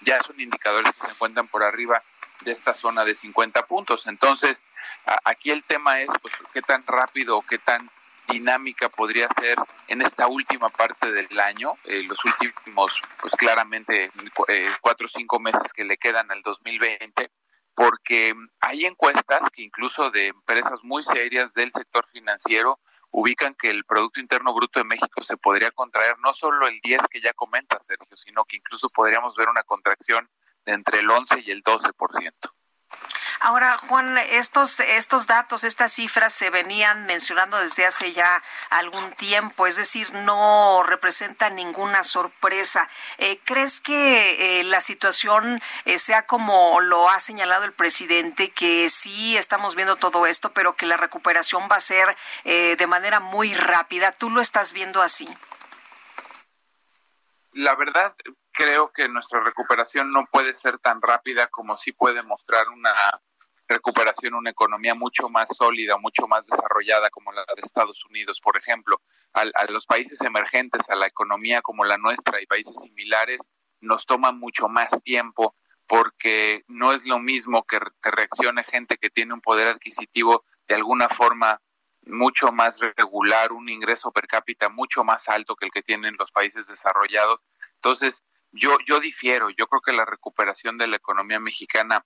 ya 0.00 0.20
son 0.20 0.40
indicadores 0.40 0.92
que 0.92 1.06
se 1.06 1.12
encuentran 1.12 1.48
por 1.48 1.62
arriba 1.62 2.02
de 2.44 2.52
esta 2.52 2.74
zona 2.74 3.04
de 3.04 3.14
50 3.14 3.66
puntos. 3.66 4.06
Entonces, 4.06 4.64
aquí 5.24 5.50
el 5.50 5.62
tema 5.64 6.00
es 6.00 6.10
pues 6.20 6.34
qué 6.52 6.62
tan 6.62 6.84
rápido 6.86 7.38
o 7.38 7.42
qué 7.42 7.58
tan 7.58 7.88
dinámica 8.28 8.88
podría 8.88 9.28
ser 9.28 9.56
en 9.88 10.00
esta 10.00 10.26
última 10.26 10.68
parte 10.68 11.12
del 11.12 11.38
año, 11.38 11.74
eh, 11.84 12.02
los 12.04 12.24
últimos, 12.24 12.98
pues 13.20 13.34
claramente 13.36 14.10
eh, 14.48 14.72
cuatro 14.80 15.06
o 15.06 15.10
cinco 15.10 15.38
meses 15.38 15.72
que 15.72 15.84
le 15.84 15.98
quedan 15.98 16.30
al 16.30 16.42
2020 16.42 17.30
porque 17.74 18.34
hay 18.60 18.86
encuestas 18.86 19.48
que 19.50 19.62
incluso 19.62 20.10
de 20.10 20.28
empresas 20.28 20.80
muy 20.82 21.04
serias 21.04 21.54
del 21.54 21.70
sector 21.70 22.06
financiero 22.06 22.78
ubican 23.10 23.54
que 23.54 23.70
el 23.70 23.84
Producto 23.84 24.20
Interno 24.20 24.54
Bruto 24.54 24.80
de 24.80 24.84
México 24.84 25.22
se 25.22 25.36
podría 25.36 25.70
contraer 25.70 26.18
no 26.18 26.32
solo 26.32 26.66
el 26.66 26.80
10 26.80 27.08
que 27.08 27.20
ya 27.20 27.32
comenta 27.34 27.80
Sergio, 27.80 28.16
sino 28.16 28.44
que 28.44 28.56
incluso 28.56 28.88
podríamos 28.88 29.36
ver 29.36 29.48
una 29.48 29.62
contracción 29.62 30.28
de 30.64 30.72
entre 30.72 31.00
el 31.00 31.10
11 31.10 31.40
y 31.44 31.50
el 31.50 31.62
12%. 31.62 32.51
Ahora, 33.44 33.76
Juan, 33.76 34.16
estos, 34.18 34.78
estos 34.78 35.26
datos, 35.26 35.64
estas 35.64 35.92
cifras 35.92 36.32
se 36.32 36.48
venían 36.50 37.06
mencionando 37.06 37.58
desde 37.58 37.84
hace 37.84 38.12
ya 38.12 38.40
algún 38.70 39.10
tiempo, 39.14 39.66
es 39.66 39.74
decir, 39.74 40.14
no 40.14 40.84
representan 40.84 41.56
ninguna 41.56 42.04
sorpresa. 42.04 42.88
Eh, 43.18 43.40
¿Crees 43.44 43.80
que 43.80 44.60
eh, 44.60 44.62
la 44.62 44.80
situación 44.80 45.60
eh, 45.86 45.98
sea 45.98 46.24
como 46.24 46.80
lo 46.82 47.10
ha 47.10 47.18
señalado 47.18 47.64
el 47.64 47.72
presidente, 47.72 48.52
que 48.52 48.88
sí 48.88 49.36
estamos 49.36 49.74
viendo 49.74 49.96
todo 49.96 50.26
esto, 50.26 50.52
pero 50.52 50.76
que 50.76 50.86
la 50.86 50.96
recuperación 50.96 51.66
va 51.68 51.76
a 51.76 51.80
ser 51.80 52.16
de 52.44 52.86
manera 52.86 53.18
muy 53.18 53.54
rápida? 53.54 54.12
¿Tú 54.12 54.30
lo 54.30 54.40
estás 54.40 54.72
viendo 54.72 55.02
así? 55.02 55.26
La 57.50 57.74
verdad, 57.74 58.14
creo 58.52 58.92
que 58.92 59.08
nuestra 59.08 59.40
recuperación 59.40 60.12
no 60.12 60.26
puede 60.26 60.54
ser 60.54 60.78
tan 60.78 61.02
rápida 61.02 61.48
como 61.48 61.76
sí 61.76 61.90
puede 61.90 62.22
mostrar 62.22 62.68
una 62.68 63.20
recuperación, 63.72 64.34
una 64.34 64.50
economía 64.50 64.94
mucho 64.94 65.28
más 65.28 65.56
sólida, 65.56 65.96
mucho 65.98 66.26
más 66.28 66.46
desarrollada 66.46 67.10
como 67.10 67.32
la 67.32 67.42
de 67.42 67.62
Estados 67.62 68.04
Unidos, 68.04 68.40
por 68.40 68.56
ejemplo, 68.56 69.00
a, 69.32 69.44
los 69.70 69.86
países 69.86 70.20
emergentes, 70.22 70.88
a 70.90 70.94
la 70.94 71.06
economía 71.06 71.62
como 71.62 71.84
la 71.84 71.98
nuestra 71.98 72.40
y 72.40 72.46
países 72.46 72.80
similares, 72.80 73.48
nos 73.80 74.06
toma 74.06 74.32
mucho 74.32 74.68
más 74.68 75.02
tiempo 75.02 75.56
porque 75.86 76.62
no 76.68 76.92
es 76.92 77.04
lo 77.04 77.18
mismo 77.18 77.64
que, 77.64 77.78
que 78.00 78.10
reaccione 78.10 78.64
gente 78.64 78.96
que 78.96 79.10
tiene 79.10 79.34
un 79.34 79.40
poder 79.40 79.68
adquisitivo 79.68 80.44
de 80.68 80.76
alguna 80.76 81.08
forma 81.08 81.60
mucho 82.04 82.52
más 82.52 82.80
regular, 82.80 83.52
un 83.52 83.68
ingreso 83.68 84.10
per 84.12 84.26
cápita 84.26 84.68
mucho 84.68 85.04
más 85.04 85.28
alto 85.28 85.54
que 85.56 85.66
el 85.66 85.72
que 85.72 85.82
tienen 85.82 86.16
los 86.18 86.32
países 86.32 86.66
desarrollados. 86.66 87.40
Entonces, 87.76 88.24
yo, 88.52 88.76
yo 88.86 89.00
difiero, 89.00 89.50
yo 89.50 89.66
creo 89.66 89.80
que 89.80 89.92
la 89.92 90.04
recuperación 90.04 90.78
de 90.78 90.86
la 90.86 90.96
economía 90.96 91.40
mexicana 91.40 92.04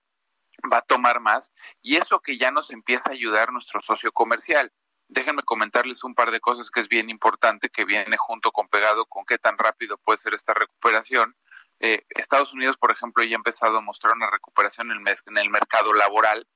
va 0.72 0.78
a 0.78 0.82
tomar 0.82 1.20
más 1.20 1.52
y 1.82 1.96
eso 1.96 2.20
que 2.20 2.38
ya 2.38 2.50
nos 2.50 2.70
empieza 2.70 3.10
a 3.10 3.14
ayudar 3.14 3.52
nuestro 3.52 3.80
socio 3.82 4.12
comercial. 4.12 4.72
Déjenme 5.08 5.42
comentarles 5.42 6.02
un 6.02 6.14
par 6.14 6.30
de 6.30 6.40
cosas 6.40 6.70
que 6.70 6.80
es 6.80 6.88
bien 6.88 7.10
importante, 7.10 7.68
que 7.68 7.84
viene 7.84 8.16
junto 8.16 8.50
con 8.50 8.68
pegado 8.68 9.06
con 9.06 9.24
qué 9.24 9.38
tan 9.38 9.56
rápido 9.56 9.98
puede 9.98 10.18
ser 10.18 10.34
esta 10.34 10.52
recuperación. 10.52 11.36
Eh, 11.78 12.04
Estados 12.08 12.52
Unidos, 12.54 12.76
por 12.76 12.90
ejemplo, 12.90 13.22
ya 13.22 13.36
ha 13.36 13.36
empezado 13.36 13.78
a 13.78 13.82
mostrar 13.82 14.14
una 14.14 14.30
recuperación 14.30 14.90
en 14.90 15.06
el, 15.06 15.14
en 15.26 15.38
el 15.38 15.50
mercado 15.50 15.92
laboral. 15.92 16.46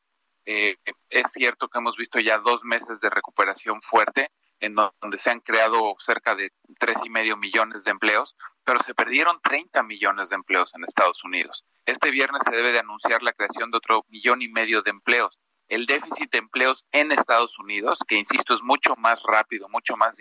Eh, 0.47 0.79
es 1.11 1.33
cierto 1.33 1.69
que 1.69 1.79
hemos 1.79 1.97
visto 1.97 2.19
ya 2.19 2.39
dos 2.39 2.65
meses 2.65 3.01
de 3.01 3.11
recuperación 3.11 3.83
fuerte, 3.83 4.31
en 4.59 4.75
donde 4.75 5.19
se 5.19 5.31
han 5.31 5.41
creado 5.41 5.95
cerca 5.99 6.35
de 6.35 6.53
tres 6.79 6.97
y 7.05 7.11
medio 7.11 7.37
millones 7.37 7.85
de 7.85 7.91
empleos, 7.91 8.37
pero 8.65 8.81
se 8.81 8.95
perdieron 8.95 9.41
30 9.43 9.83
millones 9.83 10.29
de 10.29 10.37
empleos 10.37 10.75
en 10.75 10.85
Estados 10.85 11.25
Unidos. 11.25 11.65
Este 11.91 12.13
viernes 12.13 12.43
se 12.45 12.53
debe 12.53 12.71
de 12.71 12.79
anunciar 12.79 13.21
la 13.21 13.33
creación 13.33 13.73
de 13.73 13.79
otro 13.79 14.05
millón 14.11 14.43
y 14.43 14.49
medio 14.49 14.81
de 14.83 14.91
empleos. 14.91 15.41
El 15.67 15.87
déficit 15.87 16.31
de 16.31 16.39
empleos 16.39 16.87
en 16.93 17.11
Estados 17.11 17.59
Unidos, 17.59 17.99
que 18.07 18.15
insisto 18.15 18.55
es 18.55 18.63
mucho 18.63 18.95
más 18.97 19.21
rápido, 19.25 19.69
mucho 19.69 19.97
más 19.97 20.17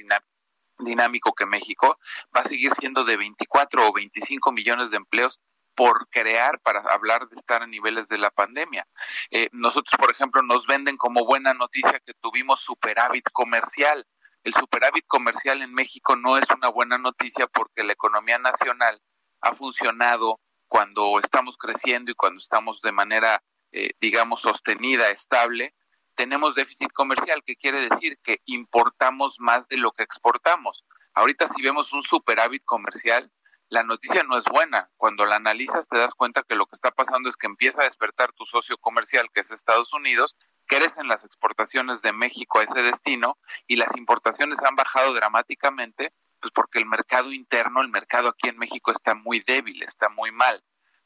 dinámico 0.80 1.34
que 1.34 1.46
México, 1.46 2.00
va 2.36 2.42
a 2.42 2.46
seguir 2.46 2.72
siendo 2.72 3.04
de 3.04 3.18
24 3.18 3.88
o 3.88 3.94
25 3.94 4.52
millones 4.52 4.90
de 4.90 4.98
empleos 4.98 5.42
por 5.76 6.10
crear 6.10 6.60
para 6.62 6.82
hablar 6.92 7.28
de 7.28 7.36
estar 7.36 7.62
a 7.62 7.68
niveles 7.68 8.08
de 8.08 8.18
la 8.18 8.32
pandemia. 8.32 8.88
Eh, 9.30 9.50
nosotros, 9.52 9.94
por 10.00 10.12
ejemplo, 10.12 10.42
nos 10.42 10.66
venden 10.66 10.98
como 10.98 11.24
buena 11.24 11.54
noticia 11.54 12.02
que 12.04 12.16
tuvimos 12.20 12.62
superávit 12.62 13.30
comercial 13.32 14.08
el 14.44 14.54
superávit 14.54 15.06
comercial 15.06 15.62
en 15.62 15.74
México 15.74 16.16
no 16.16 16.38
es 16.38 16.50
una 16.50 16.70
buena 16.70 16.98
noticia 16.98 17.46
porque 17.48 17.84
la 17.84 17.92
economía 17.92 18.40
nacional 18.40 19.02
ha 19.42 19.54
funcionado 19.54 20.40
cuando 20.70 21.20
estamos 21.20 21.58
creciendo 21.58 22.12
y 22.12 22.16
cuando 22.16 22.40
estamos 22.40 22.82
de 22.82 22.94
manera, 22.94 23.44
eh, 23.72 23.92
digamos, 24.00 24.42
sostenida, 24.42 25.10
estable. 25.10 25.76
Tenemos 26.16 26.56
déficit 26.56 26.92
comercial, 26.94 27.44
que 27.46 27.56
quiere 27.56 27.90
decir 27.90 28.18
que 28.24 28.40
importamos 28.46 29.40
más 29.40 29.68
de 29.68 29.78
lo 29.78 29.92
que 29.92 30.04
exportamos. 30.04 30.86
Ahorita 31.14 31.48
si 31.48 31.62
vemos 31.62 31.92
un 31.92 32.04
superávit 32.04 32.64
comercial, 32.64 33.32
la 33.70 33.84
noticia 33.84 34.24
no 34.24 34.38
es 34.38 34.46
buena. 34.46 34.90
Cuando 34.98 35.26
la 35.26 35.36
analizas 35.36 35.88
te 35.88 35.98
das 35.98 36.16
cuenta 36.16 36.44
que 36.44 36.56
lo 36.56 36.66
que 36.66 36.76
está 36.76 36.92
pasando 36.92 37.30
es 37.30 37.38
que 37.38 37.48
empieza 37.48 37.82
a 37.82 37.86
despertar 37.86 38.32
tu 38.34 38.46
socio 38.46 38.78
comercial, 38.78 39.30
que 39.34 39.42
es 39.42 39.52
Estados 39.52 39.94
Unidos, 39.94 40.36
crecen 40.66 41.08
las 41.08 41.24
exportaciones 41.24 42.02
de 42.02 42.12
México 42.12 42.60
a 42.60 42.64
ese 42.64 42.82
destino 42.82 43.38
y 43.68 43.76
las 43.76 43.96
importaciones 43.96 44.64
han 44.64 44.76
bajado 44.76 45.14
dramáticamente, 45.14 46.14
pues 46.40 46.52
porque 46.54 46.80
el 46.80 46.86
mercado 46.86 47.32
interno, 47.32 47.82
el 47.82 47.90
mercado 47.90 48.30
aquí 48.30 48.50
en 48.50 48.58
México 48.58 48.92
está 48.92 49.16
muy 49.16 49.42
débil, 49.42 49.82
está 49.84 50.10
muy 50.10 50.32
mal. 50.32 50.64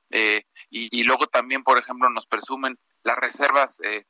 Eh, 0.09 0.43
y, 0.69 1.03
luego 1.03 1.27
también, 1.27 1.63
por 1.63 1.79
ejemplo, 1.79 2.09
nos 2.09 2.27
presumen 2.27 2.77
las 3.03 3.17
reservas 3.17 3.79
eh, 3.83 4.05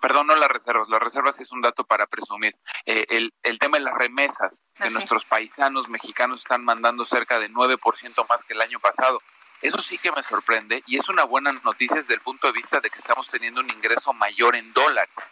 perdón, 0.00 0.26
no 0.26 0.34
las 0.34 0.48
reservas, 0.48 0.88
las 0.88 1.00
reservas 1.00 1.40
es 1.40 1.52
un 1.52 1.60
dato 1.60 1.84
para 1.84 2.06
presumir. 2.06 2.56
Eh, 2.86 3.06
el, 3.10 3.32
el, 3.42 3.58
tema 3.58 3.78
de 3.78 3.84
las 3.84 3.94
remesas, 3.94 4.62
que 4.74 4.90
nuestros 4.90 5.24
paisanos 5.24 5.88
mexicanos 5.88 6.40
están 6.40 6.64
mandando 6.64 7.04
cerca 7.04 7.38
de 7.38 7.50
9% 7.50 8.26
más 8.28 8.44
que 8.44 8.54
el 8.54 8.62
año 8.62 8.78
pasado. 8.80 9.18
Eso 9.62 9.82
sí 9.82 9.98
que 9.98 10.10
me 10.10 10.22
sorprende 10.22 10.82
y 10.86 10.96
es 10.96 11.08
una 11.10 11.24
buena 11.24 11.52
noticia 11.52 11.96
desde 11.96 12.14
el 12.14 12.20
punto 12.20 12.46
de 12.46 12.54
vista 12.54 12.80
de 12.80 12.88
que 12.88 12.96
estamos 12.96 13.28
teniendo 13.28 13.60
un 13.60 13.70
ingreso 13.70 14.12
mayor 14.14 14.56
en 14.56 14.72
dólares. 14.72 15.30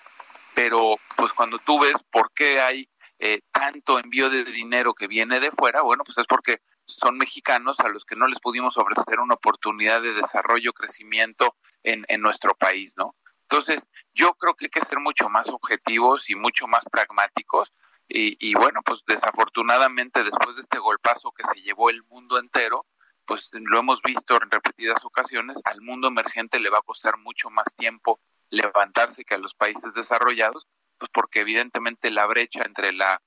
Pero 0.55 0.97
pues 1.17 1.33
cuando 1.33 1.57
tú 1.59 1.81
ves 1.81 2.03
por 2.11 2.31
qué 2.33 2.61
hay 2.61 2.89
eh, 3.19 3.41
tanto 3.53 3.99
envío 3.99 4.31
de 4.31 4.45
dinero 4.45 4.95
que 4.95 5.09
viene 5.09 5.41
de 5.41 5.51
fuera, 5.51 5.83
bueno, 5.83 6.05
pues 6.05 6.19
es 6.19 6.27
porque 6.27 6.61
son 6.87 7.19
mexicanos 7.19 7.81
a 7.81 7.89
los 7.89 8.05
que 8.05 8.17
no 8.17 8.27
les 8.27 8.41
pudimos 8.41 8.77
ofrecer 8.79 9.21
una 9.21 9.35
oportunidad 9.35 10.01
de 10.01 10.15
desarrollo, 10.15 10.73
crecimiento 10.73 11.57
en, 11.83 12.05
en 12.09 12.21
nuestro 12.21 12.55
país, 12.55 12.95
¿no? 12.97 13.15
Entonces, 13.51 13.89
yo 14.13 14.35
creo 14.35 14.55
que 14.55 14.67
hay 14.67 14.71
que 14.71 14.83
ser 14.83 15.01
mucho 15.01 15.29
más 15.31 15.49
objetivos 15.49 16.29
y 16.29 16.35
mucho 16.35 16.67
más 16.67 16.85
pragmáticos. 16.91 17.73
Y, 18.11 18.55
bueno, 18.55 18.81
pues 18.83 19.05
desafortunadamente 19.07 20.25
después 20.25 20.57
de 20.57 20.63
este 20.63 20.79
golpazo 20.79 21.31
que 21.33 21.45
se 21.45 21.61
llevó 21.61 21.91
el 21.91 22.03
mundo 22.05 22.39
entero, 22.39 22.87
pues 23.27 23.51
lo 23.53 23.79
hemos 23.79 24.01
visto 24.01 24.35
en 24.43 24.51
repetidas 24.51 25.05
ocasiones, 25.05 25.61
al 25.65 25.83
mundo 25.83 26.09
emergente 26.09 26.59
le 26.59 26.71
va 26.71 26.79
a 26.79 26.83
costar 26.83 27.19
mucho 27.19 27.51
más 27.51 27.75
tiempo 27.77 28.19
levantarse 28.49 29.27
que 29.27 29.35
a 29.35 29.39
los 29.39 29.55
países 29.55 29.93
desarrollados, 29.93 30.67
pues 30.99 31.11
porque 31.13 31.41
evidentemente 31.41 32.11
la 32.11 32.27
brecha 32.27 32.63
entre 32.65 32.93
la 32.93 33.23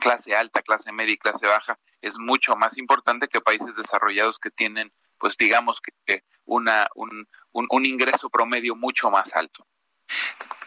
clase 0.00 0.34
alta, 0.34 0.62
clase 0.62 0.92
media 0.92 1.14
y 1.14 1.18
clase 1.18 1.46
baja 1.46 1.78
es 2.00 2.18
mucho 2.18 2.56
más 2.56 2.78
importante 2.78 3.28
que 3.28 3.40
países 3.40 3.76
desarrollados 3.76 4.38
que 4.38 4.50
tienen, 4.50 4.92
pues 5.18 5.36
digamos 5.36 5.80
que 5.80 6.24
una, 6.44 6.88
un, 6.94 7.28
un, 7.52 7.86
ingreso 7.86 8.28
promedio 8.28 8.74
mucho 8.74 9.10
más 9.10 9.34
alto. 9.34 9.66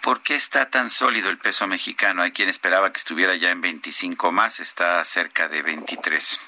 ¿Por 0.02 0.24
qué 0.24 0.36
está 0.36 0.70
tan 0.70 0.90
sólido 0.90 1.30
el 1.30 1.38
peso 1.38 1.68
mexicano? 1.68 2.24
Hay 2.24 2.32
quien 2.32 2.50
esperaba 2.50 2.92
que 2.92 2.98
estuviera 2.98 3.36
ya 3.36 3.52
en 3.52 3.62
25 3.62 4.32
más, 4.32 4.60
está 4.60 5.04
cerca 5.04 5.50
de 5.50 5.62
23. 5.62 6.40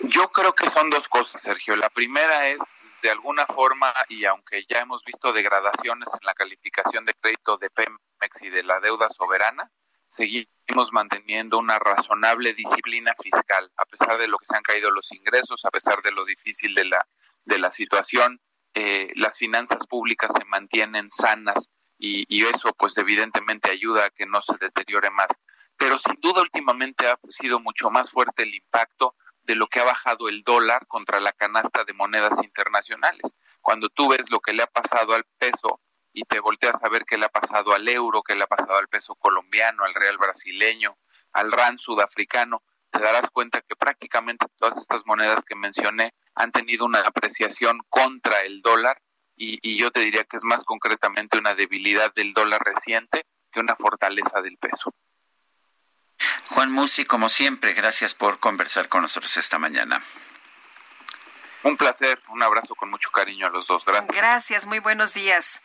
Yo 0.00 0.30
creo 0.32 0.54
que 0.54 0.68
son 0.68 0.90
dos 0.90 1.08
cosas, 1.08 1.42
Sergio. 1.42 1.76
La 1.76 1.88
primera 1.88 2.48
es, 2.48 2.76
de 3.06 3.12
alguna 3.12 3.46
forma, 3.46 3.94
y 4.08 4.24
aunque 4.24 4.66
ya 4.68 4.80
hemos 4.80 5.04
visto 5.04 5.32
degradaciones 5.32 6.08
en 6.12 6.26
la 6.26 6.34
calificación 6.34 7.04
de 7.04 7.14
crédito 7.14 7.56
de 7.56 7.70
Pemex 7.70 8.42
y 8.42 8.50
de 8.50 8.64
la 8.64 8.80
deuda 8.80 9.08
soberana, 9.10 9.70
seguimos 10.08 10.92
manteniendo 10.92 11.56
una 11.56 11.78
razonable 11.78 12.52
disciplina 12.54 13.14
fiscal, 13.22 13.70
a 13.76 13.84
pesar 13.84 14.18
de 14.18 14.26
lo 14.26 14.38
que 14.38 14.46
se 14.46 14.56
han 14.56 14.64
caído 14.64 14.90
los 14.90 15.12
ingresos, 15.12 15.64
a 15.64 15.70
pesar 15.70 16.02
de 16.02 16.10
lo 16.10 16.24
difícil 16.24 16.74
de 16.74 16.86
la, 16.86 17.06
de 17.44 17.60
la 17.60 17.70
situación 17.70 18.40
eh, 18.74 19.12
las 19.14 19.38
finanzas 19.38 19.86
públicas 19.86 20.32
se 20.36 20.44
mantienen 20.44 21.08
sanas 21.08 21.70
y, 22.00 22.44
eso 22.44 22.74
pues 22.76 22.98
evidentemente 22.98 23.70
ayuda 23.70 24.06
a 24.06 24.10
que 24.10 24.26
no 24.26 24.42
se 24.42 24.56
deteriore 24.60 25.10
más. 25.10 25.28
Pero 25.76 25.96
sin 25.96 26.18
duda 26.20 26.42
últimamente 26.42 27.06
ha 27.06 27.16
sido 27.28 27.60
mucho 27.60 27.88
más 27.88 28.10
fuerte 28.10 28.42
el 28.42 28.52
impacto 28.52 29.14
de 29.46 29.54
lo 29.54 29.68
que 29.68 29.80
ha 29.80 29.84
bajado 29.84 30.28
el 30.28 30.42
dólar 30.42 30.86
contra 30.86 31.20
la 31.20 31.32
canasta 31.32 31.84
de 31.84 31.92
monedas 31.92 32.42
internacionales. 32.42 33.36
Cuando 33.60 33.88
tú 33.88 34.08
ves 34.08 34.30
lo 34.30 34.40
que 34.40 34.52
le 34.52 34.62
ha 34.62 34.66
pasado 34.66 35.14
al 35.14 35.24
peso 35.38 35.80
y 36.12 36.22
te 36.24 36.40
volteas 36.40 36.82
a 36.82 36.88
ver 36.88 37.04
qué 37.04 37.16
le 37.18 37.26
ha 37.26 37.30
pasado 37.30 37.72
al 37.72 37.88
euro, 37.88 38.22
qué 38.22 38.34
le 38.34 38.44
ha 38.44 38.48
pasado 38.48 38.76
al 38.76 38.88
peso 38.88 39.14
colombiano, 39.14 39.84
al 39.84 39.94
real 39.94 40.18
brasileño, 40.18 40.96
al 41.32 41.52
RAN 41.52 41.78
sudafricano, 41.78 42.62
te 42.90 43.00
darás 43.00 43.30
cuenta 43.30 43.60
que 43.60 43.76
prácticamente 43.76 44.46
todas 44.56 44.78
estas 44.78 45.02
monedas 45.04 45.44
que 45.44 45.54
mencioné 45.54 46.14
han 46.34 46.52
tenido 46.52 46.86
una 46.86 47.00
apreciación 47.00 47.80
contra 47.88 48.38
el 48.38 48.62
dólar 48.62 49.00
y, 49.36 49.78
yo 49.78 49.90
te 49.90 50.00
diría 50.00 50.24
que 50.24 50.38
es 50.38 50.44
más 50.44 50.64
concretamente 50.64 51.38
una 51.38 51.54
debilidad 51.54 52.12
del 52.14 52.32
dólar 52.32 52.62
reciente 52.64 53.26
que 53.52 53.60
una 53.60 53.76
fortaleza 53.76 54.40
del 54.40 54.56
peso. 54.56 54.94
Juan 56.50 56.72
Musi, 56.72 57.04
como 57.04 57.28
siempre, 57.28 57.72
gracias 57.72 58.14
por 58.14 58.38
conversar 58.38 58.88
con 58.88 59.02
nosotros 59.02 59.36
esta 59.36 59.58
mañana. 59.58 60.02
Un 61.62 61.76
placer, 61.76 62.20
un 62.28 62.42
abrazo 62.42 62.74
con 62.74 62.90
mucho 62.90 63.10
cariño 63.10 63.46
a 63.46 63.50
los 63.50 63.66
dos. 63.66 63.84
Gracias. 63.84 64.16
Gracias, 64.16 64.66
muy 64.66 64.78
buenos 64.78 65.14
días. 65.14 65.62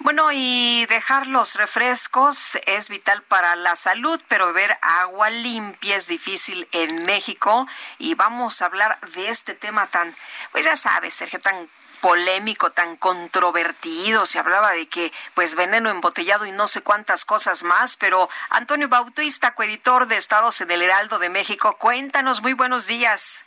Bueno, 0.00 0.28
y 0.32 0.86
dejar 0.86 1.26
los 1.26 1.54
refrescos 1.54 2.58
es 2.66 2.88
vital 2.88 3.22
para 3.22 3.54
la 3.54 3.76
salud, 3.76 4.20
pero 4.28 4.46
beber 4.46 4.76
agua 4.82 5.30
limpia 5.30 5.96
es 5.96 6.08
difícil 6.08 6.68
en 6.72 7.04
México. 7.04 7.66
Y 7.98 8.14
vamos 8.14 8.60
a 8.60 8.66
hablar 8.66 8.98
de 9.12 9.28
este 9.28 9.54
tema 9.54 9.86
tan, 9.86 10.14
pues 10.52 10.64
ya 10.64 10.76
sabes, 10.76 11.14
Sergio, 11.14 11.40
tan 11.40 11.68
polémico, 12.00 12.70
tan 12.70 12.96
controvertido. 12.96 14.26
Se 14.26 14.38
hablaba 14.38 14.72
de 14.72 14.86
que, 14.86 15.12
pues, 15.34 15.54
veneno 15.54 15.90
embotellado 15.90 16.46
y 16.46 16.52
no 16.52 16.68
sé 16.68 16.82
cuántas 16.82 17.24
cosas 17.24 17.62
más. 17.62 17.96
Pero 17.96 18.28
Antonio 18.50 18.88
Bautista, 18.88 19.54
coeditor 19.54 20.06
de 20.06 20.16
Estados 20.16 20.60
en 20.60 20.70
el 20.70 20.82
Heraldo 20.82 21.18
de 21.18 21.30
México, 21.30 21.76
cuéntanos, 21.78 22.42
muy 22.42 22.52
buenos 22.52 22.86
días. 22.86 23.44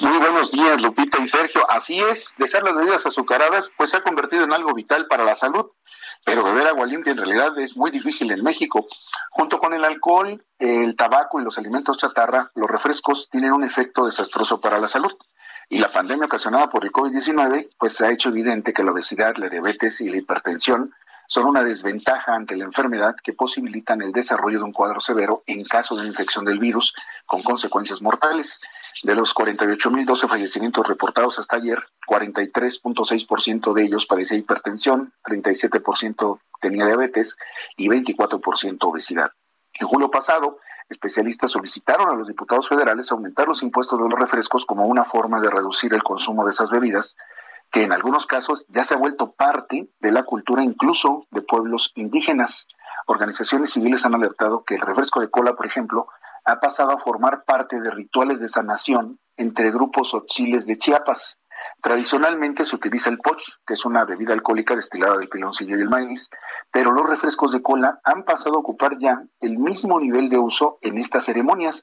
Muy 0.00 0.18
buenos 0.18 0.50
días, 0.50 0.80
Lupita 0.80 1.22
y 1.22 1.26
Sergio. 1.26 1.70
Así 1.70 2.00
es, 2.00 2.34
dejar 2.36 2.64
las 2.64 2.74
bebidas 2.74 3.06
azucaradas 3.06 3.70
pues 3.76 3.90
se 3.90 3.98
ha 3.98 4.02
convertido 4.02 4.44
en 4.44 4.52
algo 4.52 4.74
vital 4.74 5.06
para 5.06 5.24
la 5.24 5.36
salud, 5.36 5.70
pero 6.24 6.42
beber 6.42 6.66
agua 6.66 6.86
limpia 6.86 7.12
en 7.12 7.18
realidad 7.18 7.56
es 7.58 7.76
muy 7.76 7.90
difícil 7.90 8.32
en 8.32 8.42
México. 8.42 8.86
Junto 9.30 9.58
con 9.58 9.74
el 9.74 9.84
alcohol, 9.84 10.44
el 10.58 10.96
tabaco 10.96 11.40
y 11.40 11.44
los 11.44 11.58
alimentos 11.58 11.98
chatarra, 11.98 12.50
los 12.54 12.68
refrescos 12.68 13.28
tienen 13.30 13.52
un 13.52 13.64
efecto 13.64 14.06
desastroso 14.06 14.60
para 14.60 14.78
la 14.80 14.88
salud. 14.88 15.12
Y 15.68 15.78
la 15.78 15.92
pandemia 15.92 16.26
ocasionada 16.26 16.68
por 16.68 16.84
el 16.84 16.92
COVID-19 16.92 17.70
pues 17.78 18.00
ha 18.00 18.10
hecho 18.10 18.28
evidente 18.28 18.72
que 18.72 18.82
la 18.82 18.92
obesidad, 18.92 19.36
la 19.36 19.48
diabetes 19.48 20.00
y 20.00 20.10
la 20.10 20.18
hipertensión 20.18 20.92
son 21.26 21.46
una 21.46 21.64
desventaja 21.64 22.34
ante 22.34 22.56
la 22.56 22.64
enfermedad 22.64 23.16
que 23.22 23.32
posibilitan 23.32 24.02
el 24.02 24.12
desarrollo 24.12 24.58
de 24.58 24.64
un 24.64 24.72
cuadro 24.72 25.00
severo 25.00 25.42
en 25.46 25.64
caso 25.64 25.96
de 25.96 26.06
infección 26.06 26.44
del 26.44 26.58
virus 26.58 26.94
con 27.24 27.42
consecuencias 27.42 28.02
mortales. 28.02 28.60
De 29.02 29.14
los 29.14 29.34
48.012 29.34 30.28
fallecimientos 30.28 30.86
reportados 30.86 31.38
hasta 31.38 31.56
ayer, 31.56 31.82
43.6% 32.06 33.72
de 33.72 33.82
ellos 33.82 34.04
padecía 34.04 34.36
hipertensión, 34.36 35.14
37% 35.24 36.38
tenía 36.60 36.84
diabetes 36.84 37.38
y 37.78 37.88
24% 37.88 38.76
obesidad. 38.82 39.30
En 39.80 39.86
julio 39.86 40.10
pasado, 40.10 40.58
especialistas 40.92 41.50
solicitaron 41.50 42.08
a 42.08 42.14
los 42.14 42.28
diputados 42.28 42.68
federales 42.68 43.10
aumentar 43.10 43.48
los 43.48 43.62
impuestos 43.62 43.98
de 43.98 44.08
los 44.08 44.18
refrescos 44.18 44.64
como 44.64 44.86
una 44.86 45.04
forma 45.04 45.40
de 45.40 45.50
reducir 45.50 45.92
el 45.92 46.02
consumo 46.02 46.44
de 46.44 46.50
esas 46.50 46.70
bebidas 46.70 47.16
que 47.72 47.82
en 47.82 47.92
algunos 47.92 48.26
casos 48.26 48.66
ya 48.68 48.84
se 48.84 48.94
ha 48.94 48.98
vuelto 48.98 49.32
parte 49.32 49.88
de 49.98 50.12
la 50.12 50.24
cultura 50.24 50.62
incluso 50.62 51.26
de 51.30 51.40
pueblos 51.40 51.90
indígenas. 51.94 52.68
Organizaciones 53.06 53.72
civiles 53.72 54.04
han 54.04 54.14
alertado 54.14 54.62
que 54.62 54.74
el 54.74 54.82
refresco 54.82 55.20
de 55.20 55.30
cola, 55.30 55.56
por 55.56 55.66
ejemplo, 55.66 56.06
ha 56.44 56.60
pasado 56.60 56.90
a 56.90 56.98
formar 56.98 57.44
parte 57.44 57.80
de 57.80 57.90
rituales 57.90 58.40
de 58.40 58.48
sanación 58.48 59.18
entre 59.38 59.70
grupos 59.70 60.14
chiles 60.26 60.66
de 60.66 60.76
Chiapas. 60.76 61.40
Tradicionalmente 61.82 62.64
se 62.64 62.76
utiliza 62.76 63.10
el 63.10 63.18
poch, 63.18 63.42
que 63.66 63.74
es 63.74 63.84
una 63.84 64.04
bebida 64.04 64.32
alcohólica 64.32 64.76
destilada 64.76 65.18
del 65.18 65.28
piloncillo 65.28 65.76
y 65.76 65.80
el 65.80 65.88
maíz, 65.88 66.30
pero 66.70 66.92
los 66.92 67.10
refrescos 67.10 67.50
de 67.50 67.60
cola 67.60 68.00
han 68.04 68.22
pasado 68.22 68.54
a 68.54 68.60
ocupar 68.60 68.98
ya 68.98 69.24
el 69.40 69.58
mismo 69.58 69.98
nivel 69.98 70.28
de 70.28 70.38
uso 70.38 70.78
en 70.80 70.96
estas 70.96 71.24
ceremonias. 71.24 71.82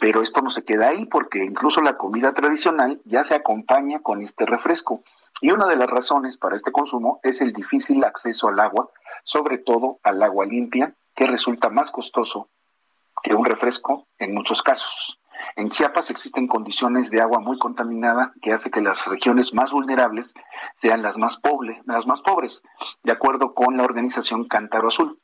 Pero 0.00 0.22
esto 0.22 0.40
no 0.40 0.48
se 0.48 0.64
queda 0.64 0.88
ahí 0.88 1.04
porque 1.04 1.44
incluso 1.44 1.82
la 1.82 1.98
comida 1.98 2.32
tradicional 2.32 3.02
ya 3.04 3.22
se 3.22 3.34
acompaña 3.34 4.00
con 4.00 4.22
este 4.22 4.46
refresco. 4.46 5.02
Y 5.42 5.50
una 5.50 5.66
de 5.66 5.76
las 5.76 5.90
razones 5.90 6.38
para 6.38 6.56
este 6.56 6.72
consumo 6.72 7.20
es 7.22 7.42
el 7.42 7.52
difícil 7.52 8.02
acceso 8.02 8.48
al 8.48 8.58
agua, 8.58 8.88
sobre 9.24 9.58
todo 9.58 9.98
al 10.04 10.22
agua 10.22 10.46
limpia, 10.46 10.94
que 11.14 11.26
resulta 11.26 11.68
más 11.68 11.90
costoso 11.90 12.48
que 13.22 13.34
un 13.34 13.44
refresco 13.44 14.06
en 14.18 14.32
muchos 14.32 14.62
casos. 14.62 15.20
En 15.56 15.68
Chiapas 15.68 16.10
existen 16.10 16.48
condiciones 16.48 17.10
de 17.10 17.20
agua 17.20 17.38
muy 17.38 17.58
contaminada 17.58 18.32
que 18.42 18.52
hace 18.52 18.70
que 18.70 18.80
las 18.80 19.06
regiones 19.06 19.54
más 19.54 19.72
vulnerables 19.72 20.34
sean 20.74 21.02
las 21.02 21.18
más, 21.18 21.36
pobres, 21.36 22.62
de 23.02 23.12
acuerdo 23.12 23.54
con 23.54 23.76
la 23.76 23.84
organización 23.84 24.48
Cántaro 24.48 24.88
Azul. 24.88 25.20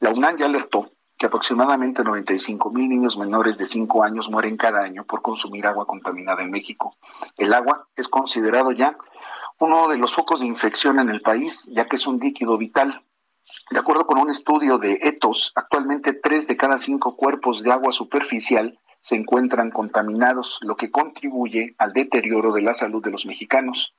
La 0.00 0.10
UNAM 0.10 0.36
ya 0.36 0.46
alertó 0.46 0.92
que 1.16 1.26
aproximadamente 1.26 2.02
95 2.02 2.70
mil 2.70 2.88
niños 2.88 3.16
menores 3.18 3.58
de 3.58 3.66
5 3.66 4.02
años 4.02 4.30
mueren 4.30 4.56
cada 4.56 4.80
año 4.80 5.04
por 5.04 5.22
consumir 5.22 5.66
agua 5.66 5.86
contaminada 5.86 6.42
en 6.42 6.50
México. 6.50 6.96
El 7.36 7.52
agua 7.52 7.88
es 7.94 8.08
considerado 8.08 8.72
ya 8.72 8.96
uno 9.58 9.88
de 9.88 9.98
los 9.98 10.14
focos 10.14 10.40
de 10.40 10.46
infección 10.46 10.98
en 10.98 11.10
el 11.10 11.22
país, 11.22 11.70
ya 11.72 11.86
que 11.86 11.96
es 11.96 12.06
un 12.06 12.18
líquido 12.18 12.58
vital. 12.58 13.04
De 13.70 13.78
acuerdo 13.78 14.06
con 14.06 14.18
un 14.18 14.30
estudio 14.30 14.78
de 14.78 14.98
ETOS, 15.02 15.52
actualmente 15.54 16.14
tres 16.14 16.48
de 16.48 16.56
cada 16.56 16.78
cinco 16.78 17.16
cuerpos 17.16 17.62
de 17.62 17.70
agua 17.70 17.92
superficial 17.92 18.78
se 19.04 19.16
encuentran 19.16 19.70
contaminados, 19.70 20.60
lo 20.62 20.76
que 20.76 20.90
contribuye 20.90 21.74
al 21.76 21.92
deterioro 21.92 22.54
de 22.54 22.62
la 22.62 22.72
salud 22.72 23.04
de 23.04 23.10
los 23.10 23.26
mexicanos. 23.26 23.94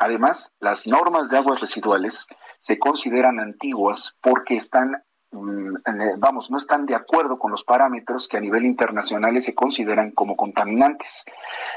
Además, 0.00 0.52
las 0.58 0.84
normas 0.84 1.28
de 1.28 1.38
aguas 1.38 1.60
residuales 1.60 2.26
se 2.58 2.76
consideran 2.76 3.38
antiguas 3.38 4.16
porque 4.20 4.56
están 4.56 5.04
vamos, 5.30 6.50
no 6.50 6.56
están 6.56 6.86
de 6.86 6.94
acuerdo 6.94 7.38
con 7.38 7.50
los 7.50 7.64
parámetros 7.64 8.28
que 8.28 8.36
a 8.36 8.40
nivel 8.40 8.64
internacional 8.64 9.40
se 9.42 9.54
consideran 9.54 10.10
como 10.12 10.36
contaminantes. 10.36 11.24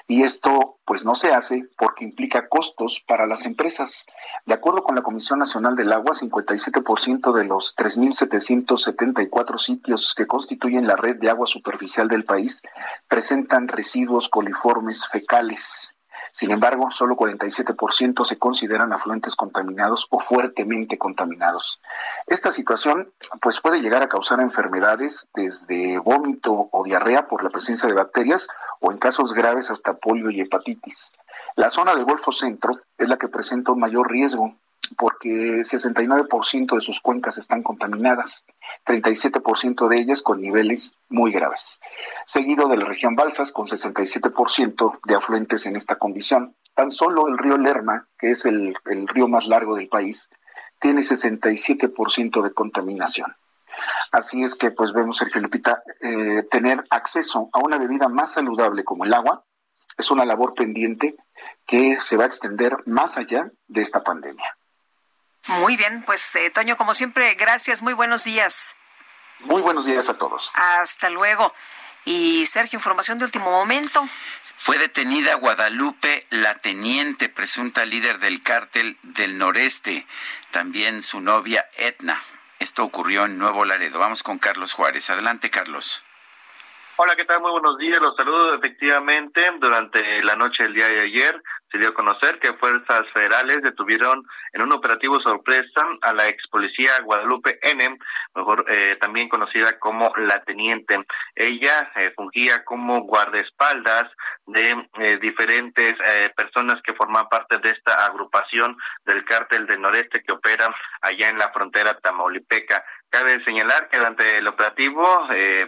Y 0.07 0.23
esto 0.23 0.79
pues 0.85 1.05
no 1.05 1.15
se 1.15 1.33
hace 1.33 1.69
porque 1.77 2.03
implica 2.03 2.47
costos 2.47 3.03
para 3.05 3.27
las 3.27 3.45
empresas. 3.45 4.05
De 4.45 4.53
acuerdo 4.53 4.83
con 4.83 4.95
la 4.95 5.01
Comisión 5.01 5.39
Nacional 5.39 5.75
del 5.75 5.93
Agua, 5.93 6.13
57% 6.13 7.33
de 7.33 7.45
los 7.45 7.75
3.774 7.75 9.57
sitios 9.57 10.13
que 10.15 10.27
constituyen 10.27 10.87
la 10.87 10.95
red 10.95 11.17
de 11.17 11.29
agua 11.29 11.47
superficial 11.47 12.07
del 12.07 12.25
país 12.25 12.61
presentan 13.07 13.67
residuos 13.67 14.29
coliformes 14.29 15.07
fecales. 15.07 15.95
Sin 16.31 16.51
embargo, 16.51 16.91
solo 16.91 17.15
47% 17.15 18.25
se 18.25 18.37
consideran 18.37 18.93
afluentes 18.93 19.35
contaminados 19.35 20.07
o 20.09 20.19
fuertemente 20.19 20.97
contaminados. 20.97 21.81
Esta 22.27 22.51
situación 22.51 23.11
pues 23.41 23.59
puede 23.59 23.81
llegar 23.81 24.01
a 24.01 24.09
causar 24.09 24.39
enfermedades 24.39 25.27
desde 25.33 25.99
vómito 25.99 26.69
o 26.71 26.83
diarrea 26.83 27.27
por 27.27 27.43
la 27.43 27.49
presencia 27.49 27.87
de 27.87 27.95
bacterias 27.95 28.47
o 28.79 28.91
en 28.91 28.97
casos 28.97 29.33
graves 29.33 29.69
hasta 29.71 29.97
polio 29.97 30.31
y 30.31 30.41
hepatitis. 30.41 31.13
La 31.55 31.69
zona 31.69 31.95
del 31.95 32.05
Golfo 32.05 32.31
Centro 32.31 32.79
es 32.97 33.09
la 33.09 33.17
que 33.17 33.27
presenta 33.27 33.71
un 33.71 33.79
mayor 33.79 34.09
riesgo 34.09 34.55
porque 34.97 35.61
69% 35.61 36.75
de 36.75 36.81
sus 36.81 37.01
cuencas 37.01 37.37
están 37.37 37.63
contaminadas, 37.63 38.47
37% 38.85 39.87
de 39.87 39.97
ellas 39.97 40.21
con 40.21 40.41
niveles 40.41 40.97
muy 41.09 41.31
graves, 41.31 41.79
seguido 42.25 42.67
de 42.67 42.77
la 42.77 42.85
región 42.85 43.15
Balsas 43.15 43.51
con 43.51 43.65
67% 43.65 44.99
de 45.05 45.15
afluentes 45.15 45.65
en 45.65 45.75
esta 45.75 45.95
condición. 45.95 46.55
Tan 46.73 46.91
solo 46.91 47.27
el 47.27 47.37
río 47.37 47.57
Lerma, 47.57 48.07
que 48.17 48.31
es 48.31 48.45
el, 48.45 48.75
río 48.85 49.27
más 49.27 49.47
largo 49.47 49.75
del 49.75 49.89
país, 49.89 50.29
tiene 50.79 51.01
67% 51.01 52.41
de 52.41 52.53
contaminación. 52.53 53.35
Así 54.11 54.43
es 54.43 54.55
que, 54.55 54.71
pues 54.71 54.93
vemos, 54.93 55.17
Sergio 55.17 55.41
Lupita, 55.41 55.83
eh, 56.01 56.43
tener 56.49 56.83
acceso 56.89 57.49
a 57.53 57.59
una 57.59 57.77
bebida 57.77 58.09
más 58.09 58.33
saludable 58.33 58.83
como 58.83 59.05
el 59.05 59.13
agua 59.13 59.45
es 59.97 60.11
una 60.11 60.25
labor 60.25 60.53
pendiente 60.53 61.15
que 61.65 61.99
se 61.99 62.17
va 62.17 62.23
a 62.23 62.27
extender 62.27 62.75
más 62.85 63.17
allá 63.17 63.51
de 63.67 63.81
esta 63.81 64.03
pandemia. 64.03 64.57
Muy 65.47 65.75
bien, 65.75 66.03
pues 66.03 66.35
eh, 66.35 66.49
Toño, 66.49 66.77
como 66.77 66.93
siempre, 66.93 67.33
gracias, 67.35 67.81
muy 67.81 67.93
buenos 67.93 68.23
días. 68.23 68.75
Muy 69.39 69.61
buenos 69.61 69.85
días 69.85 70.07
a 70.09 70.17
todos. 70.17 70.51
Hasta 70.53 71.09
luego. 71.09 71.53
Y 72.05 72.45
Sergio, 72.45 72.77
información 72.77 73.17
de 73.17 73.25
último 73.25 73.49
momento. 73.49 74.03
Fue 74.55 74.77
detenida 74.77 75.33
Guadalupe, 75.35 76.27
la 76.29 76.55
teniente, 76.55 77.29
presunta 77.29 77.83
líder 77.85 78.19
del 78.19 78.43
cártel 78.43 78.97
del 79.01 79.39
noreste, 79.39 80.05
también 80.51 81.01
su 81.01 81.19
novia 81.19 81.67
Etna. 81.77 82.21
Esto 82.59 82.83
ocurrió 82.83 83.25
en 83.25 83.39
Nuevo 83.39 83.65
Laredo. 83.65 83.97
Vamos 83.97 84.21
con 84.21 84.37
Carlos 84.37 84.73
Juárez. 84.73 85.09
Adelante, 85.09 85.49
Carlos. 85.49 86.03
Hola, 86.97 87.15
¿qué 87.15 87.25
tal? 87.25 87.41
Muy 87.41 87.49
buenos 87.49 87.79
días. 87.79 87.99
Los 87.99 88.15
saludo 88.15 88.53
efectivamente. 88.53 89.41
Durante 89.59 90.21
la 90.23 90.35
noche 90.35 90.61
del 90.61 90.75
día 90.75 90.87
de 90.87 91.01
ayer 91.01 91.41
se 91.71 91.77
dio 91.77 91.89
a 91.89 91.93
conocer 91.93 92.39
que 92.39 92.53
fuerzas 92.53 93.03
federales 93.13 93.61
detuvieron 93.61 94.25
en 94.53 94.61
un 94.61 94.73
operativo 94.73 95.19
sorpresa 95.21 95.87
a 96.01 96.13
la 96.13 96.27
ex 96.27 96.47
policía 96.49 96.91
Guadalupe 97.03 97.59
N, 97.61 97.97
mejor 98.35 98.65
eh, 98.67 98.97
también 98.99 99.29
conocida 99.29 99.79
como 99.79 100.11
la 100.17 100.43
teniente. 100.43 100.97
Ella 101.35 101.91
eh, 101.95 102.11
fungía 102.15 102.63
como 102.65 103.01
guardaespaldas 103.01 104.11
de 104.47 104.89
eh, 104.99 105.17
diferentes 105.21 105.97
personas 106.35 106.81
que 106.83 106.93
forman 106.93 107.27
parte 107.29 107.57
de 107.59 107.69
esta 107.69 108.05
agrupación 108.05 108.75
del 109.05 109.23
cártel 109.23 109.65
del 109.65 109.81
noreste 109.81 110.23
que 110.23 110.33
opera 110.33 110.73
allá 111.01 111.29
en 111.29 111.37
la 111.37 111.51
frontera 111.51 111.93
tamaulipeca. 111.93 112.83
Cabe 113.09 113.43
señalar 113.43 113.89
que 113.89 113.97
durante 113.97 114.37
el 114.37 114.47
operativo 114.47 115.27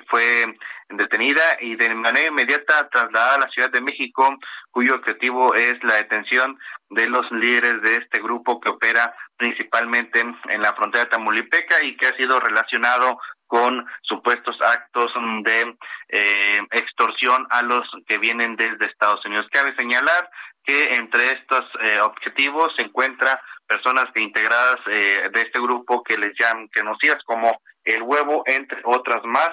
fue 0.09 0.45
detenida 0.89 1.41
y 1.59 1.75
de 1.75 1.93
manera 1.95 2.27
inmediata 2.27 2.89
trasladada 2.89 3.35
a 3.35 3.39
la 3.39 3.49
Ciudad 3.49 3.71
de 3.71 3.81
México, 3.81 4.37
cuyo 4.71 4.95
objetivo 4.95 5.53
es 5.55 5.75
la 5.83 5.95
detención 5.95 6.57
de 6.89 7.07
los 7.07 7.29
líderes 7.31 7.81
de 7.81 7.95
este 7.95 8.21
grupo 8.21 8.59
que 8.59 8.69
opera 8.69 9.15
principalmente 9.37 10.19
en 10.19 10.61
la 10.61 10.73
frontera 10.73 11.09
tamulipeca 11.09 11.83
y 11.83 11.97
que 11.97 12.07
ha 12.07 12.17
sido 12.17 12.39
relacionado 12.39 13.17
con 13.53 13.85
supuestos 14.01 14.57
actos 14.61 15.11
de 15.43 15.77
eh, 16.09 16.59
extorsión 16.71 17.45
a 17.51 17.61
los 17.61 17.87
que 18.07 18.17
vienen 18.17 18.55
desde 18.55 18.87
Estados 18.87 19.23
Unidos. 19.25 19.45
Cabe 19.51 19.75
señalar 19.75 20.27
que 20.63 20.95
entre 20.95 21.25
estos 21.25 21.63
eh, 21.81 21.99
objetivos 22.01 22.73
se 22.75 22.83
encuentran 22.83 23.37
personas 23.67 24.05
que 24.13 24.21
integradas 24.21 24.77
eh, 24.87 25.29
de 25.31 25.41
este 25.41 25.59
grupo 25.61 26.03
que 26.03 26.17
les 26.17 26.33
llaman 26.39 26.67
conocidas 26.75 27.21
como 27.25 27.61
el 27.83 28.01
huevo, 28.01 28.43
entre 28.47 28.81
otras 28.85 29.23
más, 29.25 29.51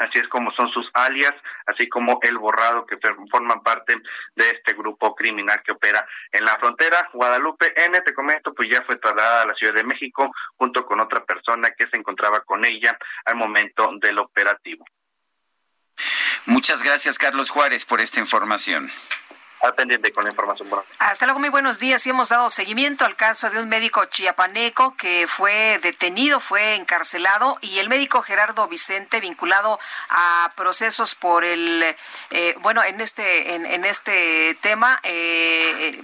así 0.00 0.18
es 0.18 0.28
como 0.28 0.50
son 0.52 0.68
sus 0.70 0.90
alias, 0.94 1.34
así 1.66 1.88
como 1.88 2.18
el 2.22 2.38
borrado 2.38 2.86
que 2.86 2.98
forman 3.30 3.62
parte 3.62 3.94
de 4.34 4.50
este 4.50 4.74
grupo 4.74 5.14
criminal 5.14 5.62
que 5.64 5.72
opera 5.72 6.06
en 6.32 6.44
la 6.44 6.56
frontera. 6.58 7.08
Guadalupe 7.12 7.72
N, 7.84 8.00
te 8.00 8.14
comento, 8.14 8.52
pues 8.54 8.68
ya 8.72 8.82
fue 8.82 8.96
trasladada 8.96 9.42
a 9.42 9.46
la 9.46 9.54
Ciudad 9.54 9.74
de 9.74 9.84
México 9.84 10.30
junto 10.56 10.84
con 10.86 11.00
otra 11.00 11.24
persona 11.24 11.70
que 11.76 11.86
se 11.88 11.96
encontraba 11.96 12.40
con 12.40 12.64
ella 12.64 12.98
al 13.26 13.36
momento 13.36 13.90
del 14.00 14.18
operativo. 14.18 14.84
Muchas 16.46 16.82
gracias, 16.82 17.18
Carlos 17.18 17.50
Juárez, 17.50 17.84
por 17.84 18.00
esta 18.00 18.18
información 18.18 18.90
pendiente 19.76 20.10
con 20.12 20.24
la 20.24 20.30
información. 20.30 20.68
Hasta 20.98 21.26
luego, 21.26 21.38
muy 21.38 21.48
buenos 21.48 21.78
días. 21.78 22.06
Y 22.06 22.10
hemos 22.10 22.30
dado 22.30 22.50
seguimiento 22.50 23.04
al 23.04 23.16
caso 23.16 23.50
de 23.50 23.60
un 23.60 23.68
médico 23.68 24.04
chiapaneco 24.06 24.96
que 24.96 25.26
fue 25.28 25.78
detenido, 25.82 26.40
fue 26.40 26.74
encarcelado 26.74 27.58
y 27.60 27.78
el 27.78 27.88
médico 27.88 28.22
Gerardo 28.22 28.66
Vicente 28.68 29.20
vinculado 29.20 29.78
a 30.08 30.50
procesos 30.56 31.14
por 31.14 31.44
el, 31.44 31.84
eh, 32.30 32.54
bueno, 32.60 32.82
en 32.82 33.00
este, 33.00 33.54
en, 33.54 33.84
este 33.84 34.56
tema, 34.60 35.00
eh, 35.02 36.02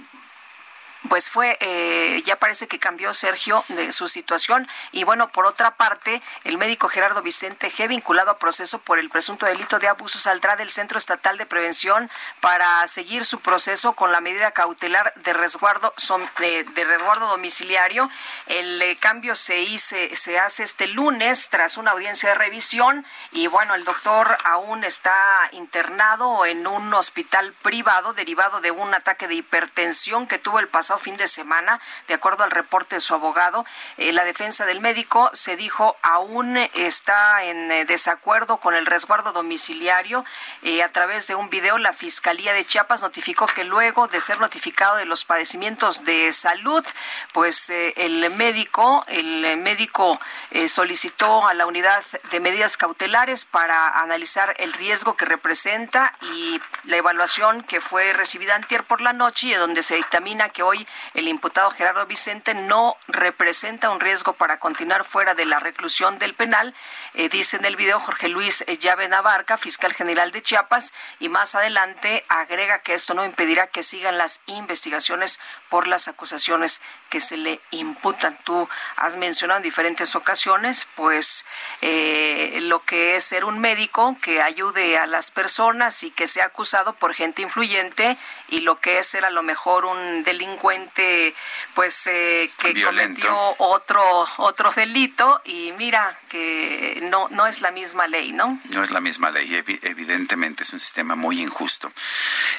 pues 1.09 1.29
fue, 1.29 1.57
eh, 1.59 2.21
ya 2.25 2.37
parece 2.37 2.67
que 2.67 2.79
cambió 2.79 3.13
Sergio 3.13 3.63
de 3.69 3.91
su 3.91 4.09
situación. 4.09 4.67
Y 4.91 5.03
bueno, 5.03 5.29
por 5.29 5.45
otra 5.45 5.75
parte, 5.75 6.21
el 6.43 6.57
médico 6.57 6.89
Gerardo 6.89 7.21
Vicente 7.21 7.71
G, 7.71 7.87
vinculado 7.87 8.31
a 8.31 8.39
proceso 8.39 8.79
por 8.79 8.99
el 8.99 9.09
presunto 9.09 9.45
delito 9.45 9.79
de 9.79 9.87
abuso, 9.87 10.19
saldrá 10.19 10.55
del 10.55 10.69
Centro 10.69 10.97
Estatal 10.97 11.37
de 11.37 11.45
Prevención 11.45 12.09
para 12.41 12.85
seguir 12.87 13.25
su 13.25 13.39
proceso 13.39 13.93
con 13.93 14.11
la 14.11 14.21
medida 14.21 14.51
cautelar 14.51 15.13
de 15.15 15.33
resguardo, 15.33 15.93
de, 16.39 16.83
resguardo 16.83 17.27
domiciliario. 17.27 18.09
El 18.47 18.81
eh, 18.81 18.97
cambio 18.97 19.35
se, 19.35 19.59
hizo, 19.59 19.95
se 20.13 20.39
hace 20.39 20.63
este 20.63 20.87
lunes 20.87 21.49
tras 21.49 21.77
una 21.77 21.91
audiencia 21.91 22.29
de 22.29 22.35
revisión. 22.35 23.05
Y 23.31 23.47
bueno, 23.47 23.75
el 23.75 23.85
doctor 23.85 24.37
aún 24.43 24.83
está 24.83 25.15
internado 25.51 26.45
en 26.45 26.67
un 26.67 26.93
hospital 26.93 27.53
privado 27.61 28.13
derivado 28.13 28.61
de 28.61 28.71
un 28.71 28.93
ataque 28.93 29.27
de 29.27 29.35
hipertensión 29.35 30.27
que 30.27 30.39
tuvo 30.39 30.59
el 30.59 30.67
pasado 30.87 30.99
fin 30.99 31.17
de 31.17 31.27
semana, 31.27 31.81
de 32.07 32.13
acuerdo 32.13 32.45
al 32.45 32.51
reporte 32.51 32.95
de 32.95 33.01
su 33.01 33.13
abogado. 33.13 33.65
Eh, 33.97 34.13
la 34.13 34.23
defensa 34.23 34.65
del 34.65 34.79
médico 34.79 35.29
se 35.33 35.57
dijo 35.57 35.97
aún 36.01 36.55
está 36.75 37.43
en 37.43 37.69
eh, 37.69 37.83
desacuerdo 37.83 38.55
con 38.55 38.73
el 38.73 38.85
resguardo 38.85 39.33
domiciliario. 39.33 40.23
Eh, 40.63 40.81
a 40.83 40.89
través 40.93 41.27
de 41.27 41.35
un 41.35 41.49
video, 41.49 41.77
la 41.77 41.91
Fiscalía 41.91 42.53
de 42.53 42.65
Chiapas 42.65 43.01
notificó 43.01 43.47
que 43.47 43.65
luego 43.65 44.07
de 44.07 44.21
ser 44.21 44.39
notificado 44.39 44.95
de 44.95 45.03
los 45.03 45.25
padecimientos 45.25 46.05
de 46.05 46.31
salud, 46.31 46.85
pues 47.33 47.69
el 47.69 48.29
médico, 48.31 49.03
el 49.07 49.57
médico 49.57 50.19
solicitó 50.67 51.47
a 51.47 51.53
la 51.53 51.65
unidad 51.65 52.03
de 52.31 52.39
medidas 52.39 52.77
cautelares 52.77 53.43
para 53.43 53.89
analizar 53.99 54.53
el 54.57 54.71
riesgo 54.71 55.17
que 55.17 55.25
representa 55.25 56.13
y 56.33 56.61
la 56.85 56.97
evaluación 56.97 57.63
que 57.63 57.81
fue 57.81 58.13
recibida 58.13 58.55
antier 58.55 58.83
por 58.83 59.01
la 59.01 59.13
noche 59.13 59.47
y 59.47 59.53
donde 59.53 59.83
se 59.83 59.95
dictamina 59.95 60.49
que 60.49 60.63
hoy 60.63 60.76
el 61.13 61.27
imputado 61.27 61.71
Gerardo 61.71 62.05
Vicente 62.05 62.53
no 62.53 62.97
representa 63.07 63.89
un 63.89 63.99
riesgo 63.99 64.33
para 64.33 64.59
continuar 64.59 65.05
fuera 65.05 65.33
de 65.33 65.45
la 65.45 65.59
reclusión 65.59 66.19
del 66.19 66.33
penal, 66.33 66.75
eh, 67.13 67.29
dice 67.29 67.57
en 67.57 67.65
el 67.65 67.75
video 67.75 67.99
Jorge 67.99 68.27
Luis 68.27 68.65
Llave 68.79 69.07
Navarca, 69.07 69.57
fiscal 69.57 69.93
general 69.93 70.31
de 70.31 70.41
Chiapas, 70.41 70.93
y 71.19 71.29
más 71.29 71.55
adelante 71.55 72.23
agrega 72.27 72.79
que 72.79 72.93
esto 72.93 73.13
no 73.13 73.25
impedirá 73.25 73.67
que 73.67 73.83
sigan 73.83 74.17
las 74.17 74.41
investigaciones 74.45 75.39
por 75.69 75.87
las 75.87 76.07
acusaciones 76.07 76.81
que 77.09 77.19
se 77.19 77.37
le 77.37 77.59
imputan. 77.71 78.37
Tú 78.43 78.67
has 78.95 79.15
mencionado 79.15 79.57
en 79.57 79.63
diferentes 79.63 80.15
ocasiones, 80.15 80.87
pues, 80.95 81.45
eh, 81.81 82.59
lo 82.63 82.83
que 82.83 83.15
es 83.15 83.23
ser 83.23 83.45
un 83.45 83.59
médico 83.59 84.17
que 84.21 84.41
ayude 84.41 84.97
a 84.97 85.07
las 85.07 85.31
personas 85.31 86.03
y 86.03 86.11
que 86.11 86.27
sea 86.27 86.45
acusado 86.45 86.93
por 86.93 87.13
gente 87.13 87.41
influyente 87.41 88.17
y 88.49 88.61
lo 88.61 88.79
que 88.79 88.99
es 88.99 89.07
ser 89.07 89.25
a 89.25 89.29
lo 89.29 89.43
mejor 89.43 89.85
un 89.85 90.23
delincuente 90.23 91.33
pues 91.73 92.07
eh, 92.07 92.49
que 92.57 92.81
cometió 92.81 93.35
otro 93.57 94.25
otro 94.37 94.71
delito 94.71 95.41
y 95.43 95.73
mira 95.77 96.17
que 96.29 96.99
no 97.03 97.27
no 97.29 97.47
es 97.47 97.61
la 97.61 97.71
misma 97.71 98.07
ley, 98.07 98.31
¿no? 98.31 98.59
No 98.69 98.83
es 98.83 98.91
la 98.91 98.99
misma 98.99 99.31
ley, 99.31 99.63
evidentemente 99.81 100.63
es 100.63 100.71
un 100.71 100.79
sistema 100.79 101.15
muy 101.15 101.41
injusto. 101.41 101.91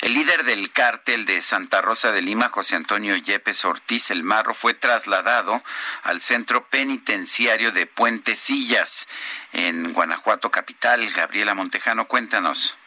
El 0.03 0.15
líder 0.15 0.45
del 0.45 0.71
cártel 0.73 1.25
de 1.27 1.41
Santa 1.43 1.81
Rosa 1.81 2.13
de 2.13 2.23
Lima, 2.23 2.49
José 2.49 2.77
Antonio 2.77 2.98
Yepes 3.05 3.65
Ortiz 3.65 4.11
El 4.11 4.25
Marro, 4.25 4.55
fue 4.55 4.75
trasladado 4.75 5.63
al 6.03 6.21
centro 6.21 6.65
penitenciario 6.67 7.73
de 7.73 7.87
Puentecillas 7.87 9.09
en 9.53 9.93
Guanajuato 9.93 10.51
capital. 10.51 11.09
Gabriela 11.11 11.55
Montejano, 11.55 12.07
cuéntanos. 12.07 12.78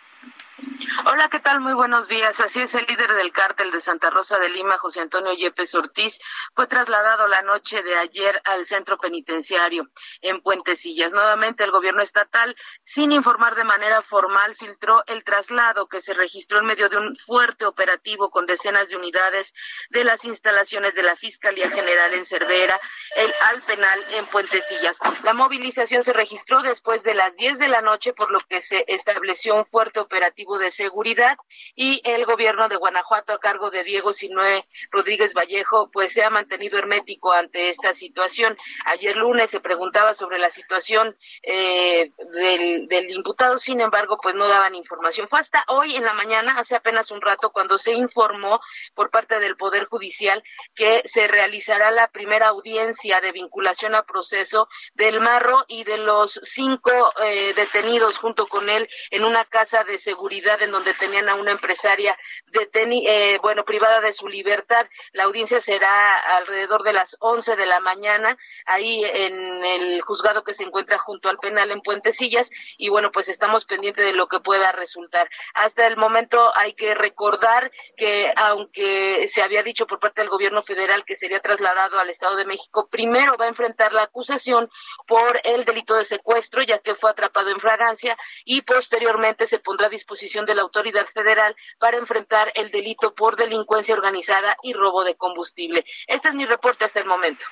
Hola, 1.06 1.30
¿qué 1.30 1.40
tal? 1.40 1.62
Muy 1.62 1.74
buenos 1.74 2.10
días. 2.10 2.40
Así 2.40 2.62
es, 2.62 2.76
el 2.76 2.86
líder 2.88 3.14
del 3.14 3.32
cártel 3.32 3.72
de 3.72 3.82
Santa 3.82 4.10
Rosa 4.10 4.38
de 4.38 4.50
Lima, 4.50 4.78
José 4.78 5.02
Antonio 5.02 5.34
Yepes 5.34 5.74
Ortiz, 5.74 6.20
fue 6.54 6.68
trasladado 6.68 7.28
la 7.28 7.42
noche 7.42 7.82
de 7.82 7.98
ayer 7.98 8.40
al 8.46 8.66
centro 8.66 8.98
penitenciario 8.98 9.90
en 10.22 10.42
Puentecillas. 10.42 11.12
Nuevamente, 11.12 11.64
el 11.64 11.72
gobierno 11.72 12.02
estatal, 12.02 12.56
sin 12.84 13.12
informar 13.12 13.56
de 13.56 13.64
manera 13.64 14.02
formal, 14.02 14.56
filtró 14.56 15.04
el 15.08 15.24
traslado 15.24 15.88
que 15.88 16.02
se 16.02 16.14
registró 16.14 16.60
en 16.60 16.66
medio 16.66 16.90
de 16.90 16.98
un 16.98 17.16
fuerte 17.16 17.66
operativo 17.66 18.30
con 18.30 18.46
decenas 18.46 18.90
de 18.90 18.98
unidades 18.98 19.54
de 19.90 20.04
las 20.04 20.24
instalaciones 20.26 20.94
de 20.94 21.04
la 21.04 21.16
Fiscalía 21.16 21.72
General 21.72 22.14
en 22.14 22.26
Cervera 22.26 22.80
el, 23.16 23.34
al 23.50 23.62
penal 23.64 24.00
en 24.12 24.26
Puentecillas. 24.28 25.00
La 25.24 25.34
movilización 25.34 26.04
se 26.04 26.14
registró 26.14 26.62
después 26.62 27.04
de 27.04 27.16
las 27.16 27.36
10 27.38 27.60
de 27.60 27.70
la 27.70 27.82
noche, 27.82 28.14
por 28.14 28.32
lo 28.32 28.40
que 28.42 28.62
se 28.62 28.86
estableció 28.88 29.56
un 29.56 29.66
fuerte 29.66 30.00
operativo 30.00 30.51
de 30.58 30.72
seguridad 30.72 31.38
y 31.76 32.02
el 32.04 32.26
gobierno 32.26 32.70
de 32.70 32.76
Guanajuato 32.76 33.34
a 33.34 33.40
cargo 33.40 33.72
de 33.72 33.84
Diego 33.84 34.14
Sinue 34.14 34.66
Rodríguez 34.90 35.34
Vallejo 35.34 35.90
pues 35.92 36.14
se 36.14 36.24
ha 36.24 36.30
mantenido 36.30 36.78
hermético 36.78 37.32
ante 37.34 37.70
esta 37.70 37.94
situación. 37.94 38.58
Ayer 38.86 39.16
lunes 39.16 39.52
se 39.52 39.60
preguntaba 39.60 40.16
sobre 40.16 40.40
la 40.40 40.50
situación 40.50 41.16
eh, 41.44 42.12
del, 42.34 43.10
imputado, 43.12 43.58
sin 43.58 43.82
embargo 43.82 44.18
pues 44.22 44.36
no 44.36 44.48
daban 44.48 44.76
información. 44.76 45.28
Fue 45.28 45.40
hasta 45.40 45.64
hoy 45.68 45.96
en 45.96 46.04
la 46.04 46.14
mañana, 46.14 46.58
hace 46.58 46.76
apenas 46.76 47.12
un 47.12 47.22
rato, 47.22 47.52
cuando 47.52 47.78
se 47.78 47.94
informó 47.94 48.60
por 48.94 49.10
parte 49.10 49.40
del 49.40 49.58
Poder 49.58 49.86
Judicial 49.86 50.44
que 50.76 51.02
se 51.06 51.28
realizará 51.28 51.92
la 51.92 52.08
primera 52.10 52.50
audiencia 52.50 53.22
de 53.22 53.32
vinculación 53.32 53.96
a 53.96 54.04
proceso 54.04 54.68
del 54.94 55.20
Marro 55.20 55.66
y 55.68 55.84
de 55.84 55.98
los 55.98 56.40
cinco 56.44 56.92
eh, 57.24 57.54
detenidos 57.56 58.18
junto 58.18 58.48
con 58.48 58.70
él 58.70 58.88
en 59.10 59.24
una 59.24 59.46
casa 59.46 59.84
de 59.84 59.98
seguridad 59.98 60.41
en 60.42 60.72
donde 60.72 60.94
tenían 60.96 61.30
a 61.30 61.36
una 61.36 61.52
empresaria 61.52 62.18
deteni 62.48 63.06
eh, 63.08 63.40
bueno, 63.42 63.64
privada 63.64 64.02
de 64.02 64.14
su 64.14 64.28
libertad. 64.28 64.88
La 65.14 65.24
audiencia 65.24 65.62
será 65.62 66.16
alrededor 66.38 66.84
de 66.84 66.94
las 66.94 67.16
11 67.20 67.56
de 67.56 67.66
la 67.66 67.80
mañana, 67.80 68.38
ahí 68.66 69.04
en 69.06 69.64
el 69.64 70.02
juzgado 70.02 70.44
que 70.44 70.54
se 70.54 70.64
encuentra 70.64 70.98
junto 70.98 71.30
al 71.30 71.38
penal 71.38 71.72
en 71.72 71.82
Puentecillas, 71.82 72.50
y 72.78 72.90
bueno, 72.90 73.12
pues 73.12 73.30
estamos 73.30 73.66
pendientes 73.66 74.06
de 74.06 74.14
lo 74.14 74.28
que 74.28 74.40
pueda 74.40 74.72
resultar. 74.72 75.30
Hasta 75.54 75.86
el 75.88 75.98
momento 75.98 76.52
hay 76.56 76.74
que 76.74 76.96
recordar 76.96 77.72
que 77.96 78.34
aunque 78.36 79.28
se 79.28 79.44
había 79.44 79.64
dicho 79.64 79.86
por 79.88 80.00
parte 80.00 80.22
del 80.22 80.30
gobierno 80.30 80.62
federal 80.62 81.06
que 81.06 81.16
sería 81.16 81.40
trasladado 81.40 82.00
al 82.00 82.10
Estado 82.10 82.36
de 82.36 82.46
México, 82.46 82.88
primero 82.90 83.38
va 83.38 83.46
a 83.46 83.50
enfrentar 83.50 83.94
la 83.94 84.04
acusación 84.04 84.70
por 85.08 85.40
el 85.44 85.66
delito 85.66 85.96
de 85.96 86.06
secuestro, 86.06 86.64
ya 86.64 86.80
que 86.80 86.96
fue 86.96 87.12
atrapado 87.12 87.50
en 87.52 87.60
fragancia, 87.60 88.18
y 88.44 88.62
posteriormente 88.62 89.48
se 89.48 89.60
pondrá 89.60 89.88
a 89.88 89.90
disposición 89.90 90.31
de 90.40 90.56
la 90.56 90.62
autoridad 90.62 91.06
federal 91.08 91.56
para 91.78 91.98
enfrentar 91.98 92.52
el 92.56 92.72
delito 92.72 93.14
por 93.14 93.36
delincuencia 93.36 93.94
organizada 93.94 94.56
y 94.64 94.74
robo 94.74 95.04
de 95.04 95.16
combustible. 95.16 95.86
Este 96.08 96.30
es 96.30 96.36
mi 96.36 96.46
reporte 96.46 96.86
hasta 96.86 97.00
el 97.00 97.06
momento. 97.06 97.46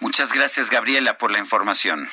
Muchas 0.00 0.32
gracias, 0.32 0.70
Gabriela, 0.70 1.18
por 1.18 1.30
la 1.30 1.38
información. 1.38 2.08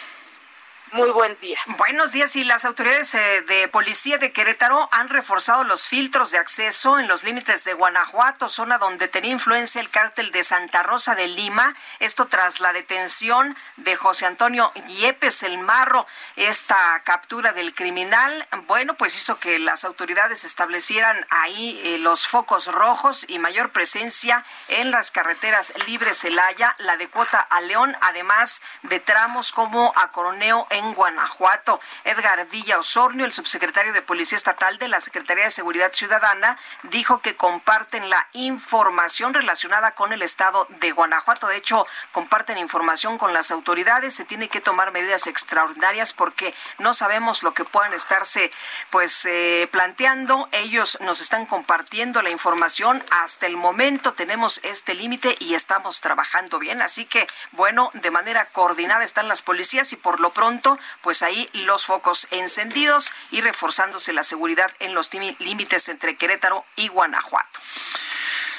Muy 0.93 1.09
buen 1.11 1.39
día. 1.39 1.57
Buenos 1.77 2.11
días. 2.11 2.35
Y 2.35 2.43
las 2.43 2.65
autoridades 2.65 3.15
eh, 3.15 3.41
de 3.43 3.69
policía 3.69 4.17
de 4.17 4.33
Querétaro 4.33 4.89
han 4.91 5.07
reforzado 5.07 5.63
los 5.63 5.87
filtros 5.87 6.31
de 6.31 6.37
acceso 6.37 6.99
en 6.99 7.07
los 7.07 7.23
límites 7.23 7.63
de 7.63 7.73
Guanajuato, 7.73 8.49
zona 8.49 8.77
donde 8.77 9.07
tenía 9.07 9.31
influencia 9.31 9.79
el 9.79 9.89
cártel 9.89 10.31
de 10.31 10.43
Santa 10.43 10.83
Rosa 10.83 11.15
de 11.15 11.29
Lima. 11.29 11.75
Esto 11.99 12.25
tras 12.25 12.59
la 12.59 12.73
detención 12.73 13.55
de 13.77 13.95
José 13.95 14.25
Antonio 14.25 14.73
Yepes 14.87 15.43
el 15.43 15.59
Marro. 15.59 16.05
Esta 16.35 17.01
captura 17.05 17.53
del 17.53 17.73
criminal, 17.73 18.45
bueno, 18.67 18.95
pues 18.95 19.15
hizo 19.15 19.39
que 19.39 19.59
las 19.59 19.85
autoridades 19.85 20.43
establecieran 20.43 21.25
ahí 21.29 21.79
eh, 21.85 21.99
los 21.99 22.27
focos 22.27 22.67
rojos 22.67 23.25
y 23.29 23.39
mayor 23.39 23.69
presencia 23.69 24.43
en 24.67 24.91
las 24.91 25.11
carreteras 25.11 25.71
libres 25.87 26.17
Celaya, 26.17 26.75
la 26.79 26.97
de 26.97 27.07
Cuota 27.07 27.39
a 27.39 27.61
León, 27.61 27.95
además 28.01 28.61
de 28.83 28.99
tramos 28.99 29.53
como 29.53 29.93
a 29.95 30.09
Coroneo 30.09 30.67
en 30.69 30.80
en 30.81 30.93
Guanajuato. 30.93 31.79
Edgar 32.03 32.45
Villa 32.47 32.79
Osornio, 32.79 33.25
el 33.25 33.33
subsecretario 33.33 33.93
de 33.93 34.01
Policía 34.01 34.35
Estatal 34.35 34.77
de 34.77 34.87
la 34.87 34.99
Secretaría 34.99 35.45
de 35.45 35.51
Seguridad 35.51 35.93
Ciudadana, 35.93 36.57
dijo 36.83 37.21
que 37.21 37.35
comparten 37.35 38.09
la 38.09 38.27
información 38.33 39.33
relacionada 39.33 39.91
con 39.91 40.13
el 40.13 40.21
estado 40.21 40.67
de 40.69 40.91
Guanajuato. 40.91 41.47
De 41.47 41.57
hecho, 41.57 41.85
comparten 42.11 42.57
información 42.57 43.17
con 43.17 43.33
las 43.33 43.51
autoridades. 43.51 44.15
Se 44.15 44.25
tiene 44.25 44.49
que 44.49 44.61
tomar 44.61 44.91
medidas 44.91 45.27
extraordinarias 45.27 46.13
porque 46.13 46.53
no 46.79 46.93
sabemos 46.93 47.43
lo 47.43 47.53
que 47.53 47.65
puedan 47.65 47.93
estarse 47.93 48.51
pues 48.89 49.25
eh, 49.25 49.67
planteando. 49.71 50.49
Ellos 50.51 50.97
nos 51.01 51.21
están 51.21 51.45
compartiendo 51.45 52.21
la 52.21 52.29
información. 52.29 53.03
Hasta 53.11 53.45
el 53.45 53.57
momento 53.57 54.13
tenemos 54.13 54.59
este 54.63 54.93
límite 54.93 55.35
y 55.39 55.53
estamos 55.53 56.01
trabajando 56.01 56.59
bien. 56.59 56.81
Así 56.81 57.05
que, 57.05 57.27
bueno, 57.51 57.91
de 57.93 58.11
manera 58.11 58.45
coordinada 58.45 59.03
están 59.03 59.27
las 59.27 59.41
policías 59.41 59.93
y 59.93 59.95
por 59.95 60.19
lo 60.19 60.31
pronto 60.31 60.70
pues 61.01 61.21
ahí 61.23 61.49
los 61.53 61.85
focos 61.85 62.27
encendidos 62.31 63.11
y 63.31 63.41
reforzándose 63.41 64.13
la 64.13 64.23
seguridad 64.23 64.71
en 64.79 64.93
los 64.93 65.11
límites 65.13 65.89
entre 65.89 66.15
Querétaro 66.15 66.65
y 66.75 66.87
Guanajuato. 66.87 67.59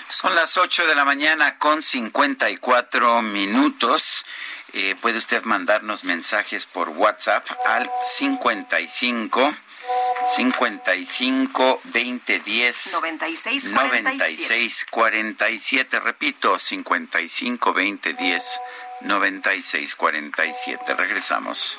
Son 0.09 0.35
las 0.35 0.57
8 0.59 0.87
de 0.87 0.95
la 0.95 1.05
mañana 1.05 1.59
con 1.59 1.83
54 1.83 3.23
minutos. 3.23 4.25
Eh, 4.75 4.95
puede 5.01 5.19
usted 5.19 5.43
mandarnos 5.45 6.05
mensajes 6.05 6.67
por 6.67 6.91
WhatsApp 6.91 7.47
al 7.67 7.91
55 8.17 9.55
55 10.37 11.81
20 11.85 12.39
10 12.41 12.93
96 12.93 13.73
96 13.73 14.87
47. 14.91 16.01
Repito, 16.01 16.59
55 16.59 17.73
20 17.73 18.15
10 18.15 18.61
96 19.03 19.95
47. 19.95 20.95
Regresamos. 20.95 21.79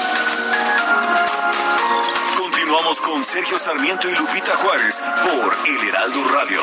Vamos 2.71 3.01
con 3.01 3.23
Sergio 3.25 3.59
Sarmiento 3.59 4.09
y 4.09 4.15
Lupita 4.15 4.55
Juárez 4.55 5.01
por 5.01 5.57
El 5.67 5.89
Heraldo 5.89 6.23
Radio. 6.29 6.61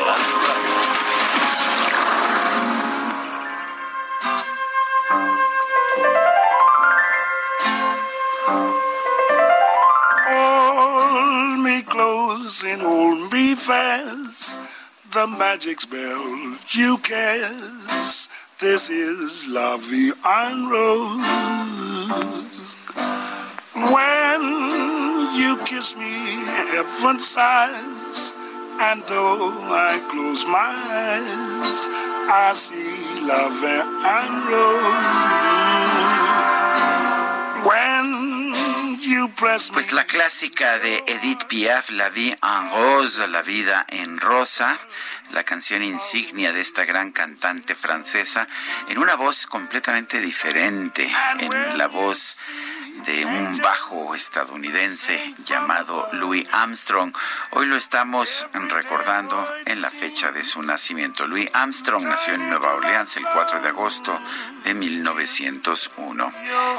Hold 10.27 11.59
me 11.59 11.83
close 11.83 12.63
and 12.63 12.81
hold 12.81 13.31
me 13.31 13.53
fast. 13.55 14.59
The 15.13 15.27
magic 15.27 15.79
spell 15.79 16.57
you 16.69 16.97
cast. 16.97 18.31
This 18.59 18.89
is 18.89 19.47
La 19.47 19.77
Vie 19.77 20.13
en 20.25 20.69
Rose. 20.69 21.69
When 23.75 24.41
you 25.37 25.57
kiss 25.63 25.95
me, 25.95 26.43
heaven 26.73 27.19
sighs, 27.19 28.33
and 28.79 29.03
though 29.07 29.51
I 29.69 29.99
close 30.09 30.43
my 30.45 30.73
eyes, 30.89 31.85
I 32.31 32.53
see 32.53 33.21
love 33.27 33.63
and 33.63 34.49
rose. 34.49 35.27
When 37.67 38.29
Pues 39.71 39.93
la 39.93 40.03
clásica 40.03 40.77
de 40.79 41.03
Edith 41.07 41.45
Piaf, 41.47 41.89
La 41.89 42.09
vie 42.09 42.37
en 42.41 42.71
rose, 42.71 43.27
La 43.27 43.41
vida 43.41 43.85
en 43.87 44.17
rosa, 44.17 44.77
la 45.31 45.43
canción 45.43 45.81
insignia 45.83 46.51
de 46.51 46.61
esta 46.61 46.85
gran 46.85 47.11
cantante 47.11 47.73
francesa, 47.75 48.47
en 48.89 48.97
una 48.97 49.15
voz 49.15 49.45
completamente 49.45 50.19
diferente, 50.19 51.09
en 51.39 51.77
la 51.77 51.87
voz 51.87 52.37
de 53.05 53.25
un 53.25 53.57
bajo 53.57 54.15
estadounidense 54.15 55.35
llamado 55.45 56.07
Louis 56.13 56.47
Armstrong. 56.51 57.13
Hoy 57.51 57.65
lo 57.65 57.75
estamos 57.75 58.47
recordando 58.53 59.47
en 59.65 59.81
la 59.81 59.89
fecha 59.89 60.31
de 60.31 60.43
su 60.43 60.61
nacimiento. 60.61 61.27
Louis 61.27 61.49
Armstrong 61.53 62.03
nació 62.03 62.33
en 62.33 62.49
Nueva 62.49 62.73
Orleans 62.73 63.17
el 63.17 63.25
4 63.25 63.61
de 63.61 63.69
agosto 63.69 64.19
de 64.63 64.73
1901. 64.73 66.33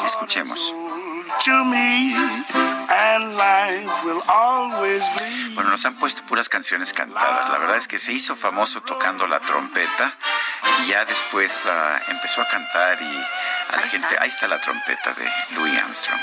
Escuchemos. 0.04 0.74
Bueno, 5.54 5.70
nos 5.70 5.84
han 5.84 5.94
puesto 5.96 6.22
puras 6.24 6.48
canciones 6.48 6.92
cantadas. 6.92 7.48
La 7.48 7.58
verdad 7.58 7.76
es 7.76 7.88
que 7.88 7.98
se 7.98 8.12
hizo 8.12 8.36
famoso 8.36 8.80
tocando 8.82 9.26
la 9.26 9.40
trompeta 9.40 10.14
y 10.82 10.88
ya 10.88 11.04
después 11.04 11.64
uh, 11.66 12.10
empezó 12.10 12.42
a 12.42 12.48
cantar 12.48 13.00
y 13.02 13.24
a 13.72 13.76
la 13.76 13.88
gente, 13.88 14.16
ahí 14.18 14.28
está 14.28 14.48
la 14.48 14.60
trompeta 14.60 15.12
de 15.12 15.30
Louis 15.54 15.78
Armstrong. 15.80 16.20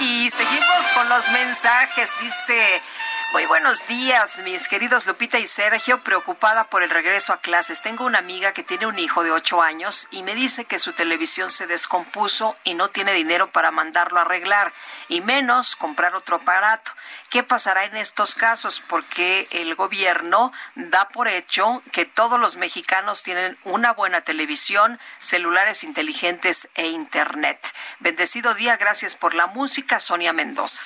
Y 0.00 0.30
seguimos 0.30 0.86
con 0.94 1.08
los 1.08 1.30
mensajes, 1.30 2.12
dice 2.20 2.82
muy 3.32 3.46
buenos 3.46 3.86
días, 3.86 4.38
mis 4.44 4.68
queridos 4.68 5.06
Lupita 5.06 5.38
y 5.38 5.46
Sergio, 5.46 6.00
preocupada 6.00 6.64
por 6.64 6.82
el 6.82 6.90
regreso 6.90 7.32
a 7.32 7.40
clases. 7.40 7.82
Tengo 7.82 8.04
una 8.04 8.18
amiga 8.18 8.52
que 8.52 8.62
tiene 8.62 8.86
un 8.86 8.98
hijo 8.98 9.22
de 9.24 9.30
ocho 9.30 9.62
años 9.62 10.08
y 10.10 10.22
me 10.22 10.34
dice 10.34 10.64
que 10.64 10.78
su 10.78 10.92
televisión 10.92 11.50
se 11.50 11.66
descompuso 11.66 12.56
y 12.64 12.74
no 12.74 12.90
tiene 12.90 13.12
dinero 13.12 13.48
para 13.48 13.70
mandarlo 13.70 14.18
a 14.18 14.22
arreglar, 14.22 14.72
y 15.08 15.20
menos 15.20 15.76
comprar 15.76 16.14
otro 16.14 16.36
aparato. 16.36 16.92
¿Qué 17.30 17.42
pasará 17.42 17.84
en 17.84 17.96
estos 17.96 18.34
casos? 18.34 18.80
Porque 18.80 19.48
el 19.50 19.74
gobierno 19.74 20.52
da 20.74 21.08
por 21.08 21.28
hecho 21.28 21.82
que 21.92 22.04
todos 22.04 22.38
los 22.38 22.56
mexicanos 22.56 23.22
tienen 23.22 23.58
una 23.64 23.92
buena 23.92 24.20
televisión, 24.20 24.98
celulares 25.18 25.84
inteligentes 25.84 26.68
e 26.74 26.86
internet. 26.86 27.58
Bendecido 27.98 28.54
día, 28.54 28.76
gracias 28.76 29.16
por 29.16 29.34
la 29.34 29.46
música, 29.46 29.98
Sonia 29.98 30.32
Mendoza. 30.32 30.82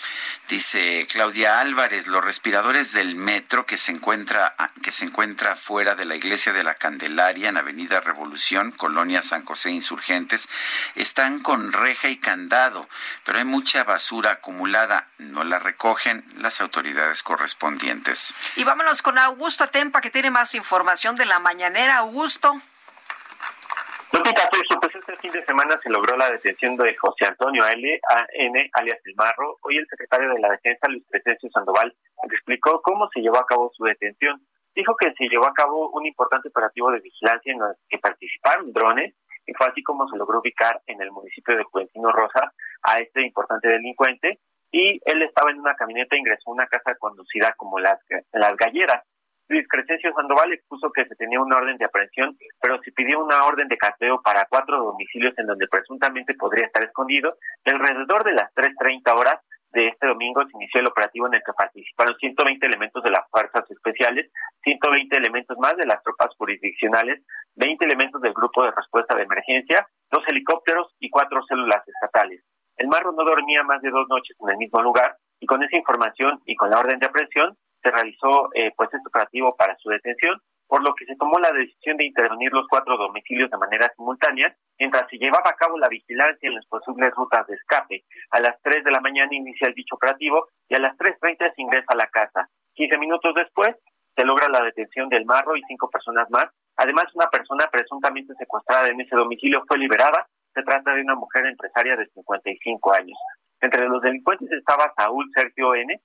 Dice 0.51 1.07
Claudia 1.09 1.61
Álvarez, 1.61 2.09
los 2.09 2.25
respiradores 2.25 2.93
del 2.93 3.15
metro 3.15 3.67
que 3.67 3.77
se 3.77 3.93
encuentra 3.93 4.57
que 4.83 4.91
se 4.91 5.05
encuentra 5.05 5.55
fuera 5.55 5.95
de 5.95 6.05
la 6.05 6.17
iglesia 6.17 6.53
de 6.53 6.65
la 6.65 6.75
Candelaria 6.75 7.51
en 7.51 7.57
Avenida 7.57 8.01
Revolución, 8.01 8.73
Colonia 8.73 9.23
San 9.23 9.45
José 9.45 9.71
Insurgentes, 9.71 10.49
están 10.97 11.39
con 11.39 11.73
reja 11.73 12.09
y 12.09 12.17
candado, 12.17 12.89
pero 13.25 13.39
hay 13.39 13.45
mucha 13.45 13.85
basura 13.85 14.33
acumulada, 14.33 15.07
no 15.19 15.45
la 15.45 15.61
recogen 15.61 16.25
las 16.39 16.61
autoridades 16.61 17.23
correspondientes. 17.23 18.35
Y 18.57 18.65
vámonos 18.65 19.03
con 19.03 19.19
Augusto 19.19 19.63
Atempa, 19.63 20.01
que 20.01 20.11
tiene 20.11 20.33
más 20.33 20.57
información 20.57 21.15
de 21.15 21.27
la 21.27 21.39
mañanera. 21.39 21.99
Augusto. 21.99 22.61
Lupita, 24.13 24.49
pues 24.51 24.95
este 24.95 25.17
fin 25.19 25.31
de 25.31 25.45
semana 25.45 25.79
se 25.83 25.89
logró 25.89 26.17
la 26.17 26.31
detención 26.33 26.77
de 26.77 26.97
José 26.97 27.27
Antonio 27.27 27.65
L. 27.67 28.01
N. 28.33 28.71
alias 28.73 28.99
El 29.05 29.15
Marro. 29.15 29.59
Hoy 29.63 29.77
el 29.79 29.87
secretario 29.87 30.31
de 30.31 30.41
la 30.41 30.51
Defensa, 30.51 30.89
Luis 30.89 31.05
Crescencio 31.09 31.49
Sandoval, 31.53 31.95
explicó 32.25 32.83
cómo 32.83 33.09
se 33.15 33.21
llevó 33.21 33.39
a 33.39 33.47
cabo 33.47 33.71
su 33.73 33.85
detención. 33.85 34.45
Dijo 34.75 34.97
que 34.97 35.13
se 35.13 35.29
llevó 35.29 35.47
a 35.47 35.55
cabo 35.55 35.91
un 35.91 36.07
importante 36.07 36.49
operativo 36.49 36.91
de 36.91 37.01
vigilancia 37.01 37.53
en 37.53 37.61
el 37.61 37.75
que 37.89 37.99
participaron 37.99 38.73
drones 38.73 39.15
y 39.47 39.55
fue 39.55 39.69
así 39.69 39.83
como 39.83 40.09
se 40.09 40.17
logró 40.17 40.41
ubicar 40.41 40.81
en 40.87 41.01
el 41.01 41.13
municipio 41.13 41.57
de 41.57 41.65
Juventino 41.65 42.11
Rosa 42.11 42.53
a 42.83 42.99
este 42.99 43.23
importante 43.23 43.69
delincuente 43.69 44.41
y 44.73 45.01
él 45.05 45.23
estaba 45.23 45.51
en 45.51 45.61
una 45.61 45.75
camioneta 45.75 46.17
e 46.17 46.19
ingresó 46.19 46.51
a 46.51 46.55
una 46.55 46.67
casa 46.67 46.95
conducida 46.97 47.55
como 47.57 47.79
las, 47.79 47.99
las 48.33 48.57
galleras. 48.57 49.03
Luis 49.51 49.67
Crescencio 49.69 50.13
Sandoval 50.15 50.53
expuso 50.53 50.93
que 50.93 51.05
se 51.07 51.17
tenía 51.17 51.41
una 51.41 51.57
orden 51.57 51.77
de 51.77 51.85
aprehensión, 51.85 52.39
pero 52.63 52.81
se 52.85 52.93
pidió 52.93 53.19
una 53.19 53.45
orden 53.45 53.67
de 53.67 53.77
cateo 53.77 54.23
para 54.23 54.47
cuatro 54.49 54.79
domicilios 54.79 55.35
en 55.39 55.47
donde 55.47 55.67
presuntamente 55.67 56.35
podría 56.35 56.67
estar 56.67 56.85
escondido. 56.85 57.35
Alrededor 57.65 58.23
de 58.23 58.35
las 58.35 58.55
3.30 58.55 59.13
horas 59.19 59.41
de 59.73 59.89
este 59.89 60.07
domingo 60.07 60.43
se 60.43 60.55
inició 60.55 60.81
el 60.81 60.87
operativo 60.87 61.27
en 61.27 61.35
el 61.35 61.43
que 61.45 61.53
participaron 61.53 62.15
120 62.15 62.65
elementos 62.65 63.03
de 63.03 63.11
las 63.11 63.29
fuerzas 63.29 63.69
especiales, 63.69 64.31
120 64.63 65.17
elementos 65.17 65.59
más 65.59 65.77
de 65.77 65.87
las 65.87 66.01
tropas 66.05 66.31
jurisdiccionales, 66.39 67.21
20 67.57 67.85
elementos 67.85 68.23
del 68.23 68.33
grupo 68.33 68.63
de 68.63 68.71
respuesta 68.71 69.17
de 69.17 69.25
emergencia, 69.25 69.85
dos 70.13 70.23
helicópteros 70.29 70.95
y 71.01 71.11
cuatro 71.11 71.43
células 71.43 71.83
estatales. 71.89 72.41
El 72.77 72.87
Marro 72.87 73.11
no 73.11 73.25
dormía 73.25 73.65
más 73.65 73.83
de 73.83 73.91
dos 73.91 74.07
noches 74.09 74.37
en 74.39 74.51
el 74.51 74.59
mismo 74.59 74.81
lugar 74.81 75.17
y 75.41 75.47
con 75.47 75.61
esa 75.65 75.77
información 75.77 76.39
y 76.47 76.55
con 76.55 76.71
la 76.71 76.79
orden 76.79 77.01
de 77.01 77.07
aprehensión 77.07 77.57
se 77.83 77.91
realizó 77.91 78.51
eh, 78.55 78.73
pues 78.77 78.89
este 78.93 79.09
operativo 79.09 79.55
para 79.57 79.77
su 79.79 79.89
detención, 79.91 80.41
por 80.67 80.83
lo 80.83 80.95
que 80.95 81.05
se 81.05 81.17
tomó 81.17 81.39
la 81.39 81.53
decisión 81.53 81.97
de 81.97 82.07
intervenir 82.07 82.53
los 82.53 82.67
cuatro 82.69 82.97
domicilios 82.97 83.51
de 83.51 83.59
manera 83.59 83.93
simultánea 83.97 84.55
mientras 84.79 85.09
se 85.11 85.19
llevaba 85.19 85.51
a 85.51 85.57
cabo 85.57 85.79
la 85.79 85.89
vigilancia 85.89 86.49
en 86.49 86.55
las 86.55 86.67
posibles 86.67 87.13
rutas 87.15 87.47
de 87.47 87.55
escape. 87.55 88.05
A 88.31 88.41
las 88.41 88.57
3 88.63 88.85
de 88.85 88.91
la 88.91 89.01
mañana 89.01 89.35
inicia 89.35 89.69
el 89.69 89.75
dicho 89.75 89.97
operativo 89.97 90.49
y 90.69 90.75
a 90.75 90.79
las 90.79 90.97
3.30 90.97 91.55
se 91.55 91.63
ingresa 91.63 91.87
a 91.89 91.97
la 91.97 92.07
casa. 92.07 92.49
15 92.75 92.99
minutos 92.99 93.35
después 93.35 93.75
se 94.17 94.25
logra 94.25 94.49
la 94.49 94.63
detención 94.63 95.09
del 95.09 95.25
Marro 95.25 95.57
y 95.57 95.63
cinco 95.69 95.91
personas 95.91 96.31
más. 96.31 96.47
Además, 96.77 97.07
una 97.15 97.29
persona 97.29 97.69
presuntamente 97.71 98.35
secuestrada 98.39 98.89
en 98.89 99.01
ese 99.01 99.17
domicilio 99.17 99.65
fue 99.67 99.79
liberada 99.79 100.27
se 100.55 100.63
trata 100.63 100.95
de 100.95 101.03
una 101.03 101.15
mujer 101.15 101.47
empresaria 101.47 101.97
de 101.97 102.07
55 102.07 102.95
años. 102.95 103.19
Entre 103.61 103.87
los 103.89 104.01
delincuentes 104.03 104.51
estaba 104.53 104.93
Saúl 104.97 105.31
Sergio 105.35 105.75
N., 105.75 106.01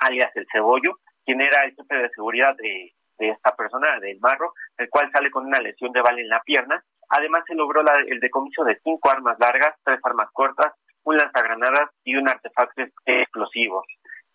alias 0.00 0.30
El 0.34 0.46
Cebollo, 0.50 0.98
quien 1.24 1.40
era 1.40 1.62
el 1.62 1.74
jefe 1.74 1.94
de 1.94 2.10
seguridad 2.10 2.56
de, 2.56 2.92
esta 3.18 3.54
persona, 3.54 4.00
del 4.00 4.18
Marro, 4.20 4.54
el 4.78 4.88
cual 4.88 5.10
sale 5.12 5.30
con 5.30 5.44
una 5.44 5.60
lesión 5.60 5.92
de 5.92 6.00
bala 6.00 6.20
en 6.20 6.28
la 6.28 6.40
pierna. 6.40 6.82
Además, 7.10 7.42
se 7.46 7.54
logró 7.54 7.82
el 7.82 8.18
decomiso 8.18 8.64
de 8.64 8.80
cinco 8.82 9.10
armas 9.10 9.36
largas, 9.38 9.74
tres 9.84 10.00
armas 10.02 10.30
cortas, 10.32 10.72
un 11.04 11.18
lanzagranadas 11.18 11.90
y 12.02 12.16
un 12.16 12.28
artefacto 12.28 12.82
explosivo. 13.04 13.84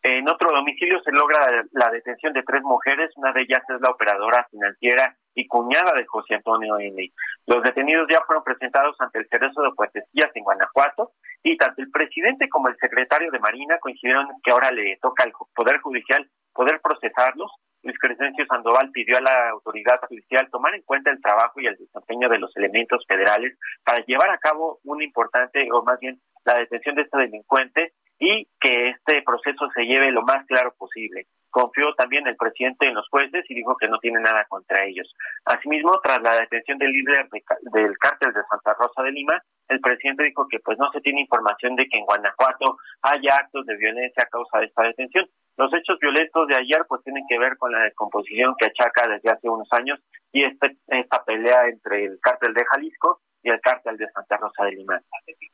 En 0.03 0.29
otro 0.29 0.51
domicilio 0.51 1.01
se 1.01 1.11
logra 1.11 1.65
la 1.71 1.89
detención 1.89 2.31
de 2.33 2.43
tres 2.43 2.61
mujeres, 2.61 3.09
una 3.15 3.33
de 3.33 3.41
ellas 3.41 3.63
es 3.67 3.81
la 3.81 3.89
operadora 3.89 4.47
financiera 4.51 5.17
y 5.33 5.47
cuñada 5.47 5.93
de 5.93 6.05
José 6.05 6.35
Antonio 6.35 6.77
N. 6.77 7.11
Los 7.47 7.63
detenidos 7.63 8.05
ya 8.07 8.21
fueron 8.21 8.43
presentados 8.43 8.95
ante 8.99 9.17
el 9.17 9.27
Cerezo 9.29 9.63
de 9.63 9.71
Puertecillas 9.71 10.29
en 10.35 10.43
Guanajuato 10.43 11.13
y 11.45 11.55
tanto 11.57 11.79
el 11.79 11.91
presidente 11.91 12.49
como 12.49 12.69
el 12.69 12.77
secretario 12.77 13.29
de 13.29 13.37
Marina 13.37 13.77
coincidieron 13.77 14.27
que 14.43 14.49
ahora 14.49 14.71
le 14.71 14.97
toca 14.99 15.23
al 15.23 15.31
Poder 15.53 15.79
Judicial 15.79 16.27
poder 16.51 16.81
procesarlos. 16.81 17.51
Luis 17.83 17.99
Crescencio 17.99 18.47
Sandoval 18.47 18.89
pidió 18.89 19.15
a 19.19 19.21
la 19.21 19.49
autoridad 19.51 19.99
judicial 20.09 20.49
tomar 20.49 20.73
en 20.73 20.81
cuenta 20.81 21.11
el 21.11 21.21
trabajo 21.21 21.61
y 21.61 21.67
el 21.67 21.75
desempeño 21.77 22.29
de 22.29 22.39
los 22.39 22.49
elementos 22.57 23.05
federales 23.07 23.55
para 23.83 24.03
llevar 24.05 24.31
a 24.31 24.39
cabo 24.39 24.79
un 24.85 25.03
importante, 25.03 25.69
o 25.71 25.83
más 25.83 25.99
bien 25.99 26.19
la 26.45 26.55
detención 26.55 26.95
de 26.95 27.03
este 27.03 27.19
delincuente 27.19 27.93
y 28.17 28.47
que 28.59 28.89
este 28.89 29.21
proceso 29.21 29.69
se 29.75 29.83
lleve 29.83 30.11
lo 30.11 30.23
más 30.23 30.43
claro 30.47 30.73
posible. 30.75 31.27
Confió 31.51 31.93
también 31.93 32.25
el 32.25 32.37
presidente 32.37 32.87
en 32.87 32.95
los 32.95 33.07
jueces 33.07 33.45
y 33.47 33.53
dijo 33.53 33.77
que 33.77 33.87
no 33.87 33.99
tiene 33.99 34.19
nada 34.19 34.45
contra 34.49 34.83
ellos. 34.83 35.13
Asimismo, 35.45 35.99
tras 36.01 36.23
la 36.23 36.39
detención 36.39 36.79
del 36.79 36.91
líder 36.91 37.29
del 37.29 37.97
cártel 37.99 38.33
de 38.33 38.41
Santa 38.49 38.73
Rosa 38.79 39.03
de 39.03 39.11
Lima, 39.11 39.39
el 39.67 39.79
presidente 39.79 40.23
dijo 40.23 40.47
que 40.47 40.59
pues 40.59 40.77
no 40.77 40.89
se 40.91 41.01
tiene 41.01 41.21
información 41.21 41.75
de 41.75 41.87
que 41.87 41.97
en 41.97 42.05
Guanajuato 42.05 42.77
haya 43.01 43.35
actos 43.35 43.65
de 43.65 43.77
violencia 43.77 44.23
a 44.23 44.29
causa 44.29 44.59
de 44.59 44.65
esta 44.65 44.83
detención. 44.83 45.27
Los 45.57 45.73
hechos 45.73 45.97
violentos 45.99 46.47
de 46.47 46.55
ayer 46.55 46.85
pues 46.87 47.01
tienen 47.03 47.25
que 47.29 47.39
ver 47.39 47.57
con 47.57 47.71
la 47.71 47.83
descomposición 47.83 48.55
que 48.57 48.65
achaca 48.65 49.07
desde 49.07 49.29
hace 49.29 49.49
unos 49.49 49.67
años 49.71 49.99
y 50.31 50.43
este, 50.43 50.77
esta 50.87 51.23
pelea 51.23 51.67
entre 51.67 52.05
el 52.05 52.19
cártel 52.21 52.53
de 52.53 52.65
Jalisco 52.65 53.21
y 53.41 53.51
el 53.51 53.61
cártel 53.61 53.95
de 53.97 54.09
Santa 54.11 54.37
Rosa 54.37 54.65
de 54.65 54.71
Lima. 54.71 54.99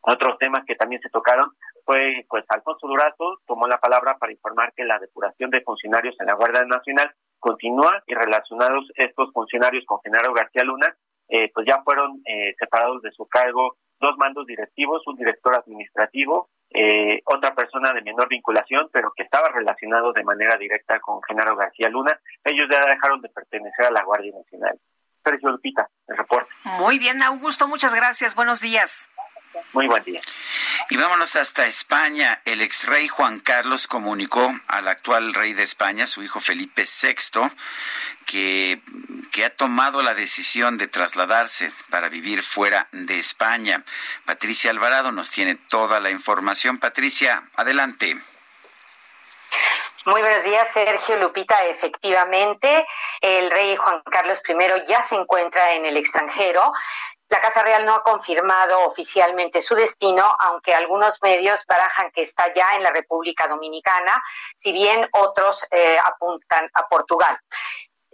Otros 0.01 0.37
temas 0.39 0.63
que 0.65 0.75
también 0.75 1.01
se 1.01 1.09
tocaron 1.09 1.51
fue, 1.85 2.25
pues, 2.29 2.45
Alfonso 2.47 2.87
Durazo 2.87 3.41
tomó 3.45 3.67
la 3.67 3.79
palabra 3.79 4.17
para 4.17 4.31
informar 4.31 4.71
que 4.73 4.85
la 4.85 4.97
depuración 4.97 5.49
de 5.49 5.61
funcionarios 5.61 6.15
en 6.19 6.27
la 6.27 6.35
Guardia 6.35 6.63
Nacional 6.63 7.13
continúa 7.37 8.01
y 8.07 8.13
relacionados 8.13 8.89
estos 8.95 9.31
funcionarios 9.33 9.83
con 9.85 9.99
Genaro 10.01 10.33
García 10.33 10.63
Luna, 10.63 10.95
eh, 11.27 11.51
pues 11.53 11.67
ya 11.67 11.81
fueron 11.83 12.21
eh, 12.25 12.55
separados 12.57 13.01
de 13.01 13.11
su 13.11 13.27
cargo 13.27 13.77
dos 14.01 14.17
mandos 14.17 14.45
directivos, 14.45 15.03
un 15.05 15.15
director 15.15 15.55
administrativo, 15.55 16.49
eh, 16.73 17.21
otra 17.25 17.53
persona 17.53 17.93
de 17.93 18.01
menor 18.01 18.27
vinculación, 18.27 18.89
pero 18.91 19.13
que 19.15 19.23
estaba 19.23 19.49
relacionado 19.49 20.11
de 20.11 20.23
manera 20.23 20.57
directa 20.57 20.99
con 20.99 21.21
Genaro 21.23 21.55
García 21.55 21.89
Luna. 21.89 22.19
Ellos 22.43 22.67
ya 22.69 22.85
dejaron 22.85 23.21
de 23.21 23.29
pertenecer 23.29 23.85
a 23.85 23.91
la 23.91 24.03
Guardia 24.03 24.33
Nacional. 24.35 24.79
Sergio 25.23 25.51
Lupita, 25.51 25.87
el 26.07 26.17
reporte. 26.17 26.49
Muy 26.63 26.97
bien, 26.97 27.21
Augusto, 27.21 27.67
muchas 27.67 27.93
gracias. 27.93 28.35
Buenos 28.35 28.59
días. 28.59 29.07
Muy 29.73 29.87
buen 29.87 30.03
día. 30.03 30.19
Y 30.89 30.97
vámonos 30.97 31.35
hasta 31.35 31.65
España. 31.65 32.41
El 32.45 32.61
ex 32.61 32.85
rey 32.85 33.07
Juan 33.07 33.39
Carlos 33.39 33.87
comunicó 33.87 34.53
al 34.67 34.87
actual 34.87 35.33
rey 35.33 35.53
de 35.53 35.63
España, 35.63 36.07
su 36.07 36.23
hijo 36.23 36.39
Felipe 36.39 36.83
VI, 36.83 37.49
que, 38.25 38.81
que 39.31 39.45
ha 39.45 39.49
tomado 39.49 40.03
la 40.03 40.13
decisión 40.13 40.77
de 40.77 40.87
trasladarse 40.87 41.71
para 41.89 42.09
vivir 42.09 42.43
fuera 42.43 42.87
de 42.91 43.19
España. 43.19 43.83
Patricia 44.25 44.71
Alvarado 44.71 45.11
nos 45.11 45.31
tiene 45.31 45.55
toda 45.55 45.99
la 45.99 46.09
información. 46.09 46.79
Patricia, 46.79 47.43
adelante. 47.55 48.21
Muy 50.05 50.21
buenos 50.21 50.43
días, 50.43 50.67
Sergio 50.73 51.17
Lupita. 51.17 51.63
Efectivamente, 51.67 52.87
el 53.21 53.51
rey 53.51 53.75
Juan 53.75 54.01
Carlos 54.09 54.41
I 54.49 54.55
ya 54.87 55.03
se 55.03 55.15
encuentra 55.15 55.73
en 55.73 55.85
el 55.85 55.95
extranjero. 55.95 56.73
La 57.31 57.39
Casa 57.39 57.63
Real 57.63 57.85
no 57.85 57.95
ha 57.95 58.03
confirmado 58.03 58.77
oficialmente 58.85 59.61
su 59.61 59.73
destino, 59.73 60.35
aunque 60.37 60.75
algunos 60.75 61.17
medios 61.21 61.65
barajan 61.65 62.11
que 62.11 62.23
está 62.23 62.53
ya 62.53 62.75
en 62.75 62.83
la 62.83 62.91
República 62.91 63.47
Dominicana, 63.47 64.21
si 64.57 64.73
bien 64.73 65.07
otros 65.13 65.63
eh, 65.71 65.97
apuntan 66.05 66.69
a 66.73 66.89
Portugal. 66.89 67.39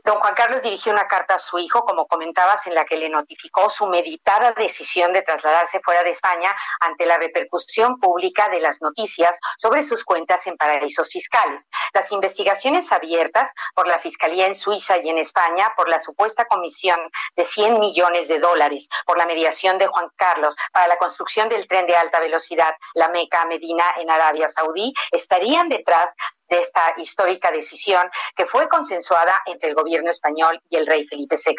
Don 0.08 0.22
Juan 0.22 0.36
Carlos 0.36 0.62
dirigió 0.62 0.94
una 0.94 1.06
carta 1.06 1.36
a 1.36 1.40
su 1.40 1.60
hijo, 1.60 1.84
como 1.84 2.08
comentabas, 2.08 2.66
en 2.66 2.74
la 2.74 2.86
que 2.86 2.96
le 2.96 3.10
notificó 3.10 3.70
su 3.70 3.88
meditada 3.88 4.54
decisión 4.54 5.12
de 5.12 5.22
trasladarse 5.22 5.82
fuera 5.82 6.02
de 6.02 6.12
España 6.12 6.56
ante 6.80 7.06
la 7.06 7.18
repercusión 7.18 8.00
pública 8.00 8.48
de 8.48 8.62
las 8.62 8.82
noticias 8.82 9.38
sobre 9.58 9.84
sus 9.84 10.06
cuentas 10.06 10.48
en 10.48 10.56
paraísos 10.56 11.10
fiscales. 11.10 11.68
Las 11.94 12.14
investigaciones 12.14 12.94
abiertas 12.94 13.52
por 13.76 13.86
la 13.86 14.00
Fiscalía 14.00 14.48
en 14.48 14.56
Suiza 14.56 14.96
y 14.98 15.10
en 15.10 15.18
España 15.18 15.74
por 15.76 15.90
la 15.90 16.00
supuesta 16.00 16.46
comisión 16.46 17.02
de 17.36 17.44
100 17.44 17.78
millones 17.78 18.30
de 18.30 18.40
dólares 18.40 18.88
por 19.06 19.18
la 19.18 19.26
mediación 19.26 19.78
de 19.78 19.88
Juan 19.88 20.10
Carlos 20.16 20.56
para 20.72 20.88
la 20.88 20.98
construcción 20.98 21.50
del 21.50 21.68
tren 21.68 21.86
de 21.86 21.98
alta 21.98 22.22
velocidad 22.22 22.74
La 22.94 23.10
Meca 23.10 23.44
Medina 23.44 23.84
en 23.98 24.10
Arabia 24.10 24.48
Saudí 24.48 24.94
estarían 25.12 25.68
detrás 25.68 26.14
de 26.49 26.60
esta 26.60 26.94
histórica 26.98 27.52
decisión 27.52 28.10
que 28.36 28.45
fue 28.45 28.68
consensuada 28.69 29.41
entre 29.45 29.69
el 29.69 29.76
gobierno 29.76 30.10
español 30.10 30.61
y 30.69 30.78
el 30.78 30.88
rey 30.88 31.06
Felipe 31.06 31.36
VI. 31.36 31.56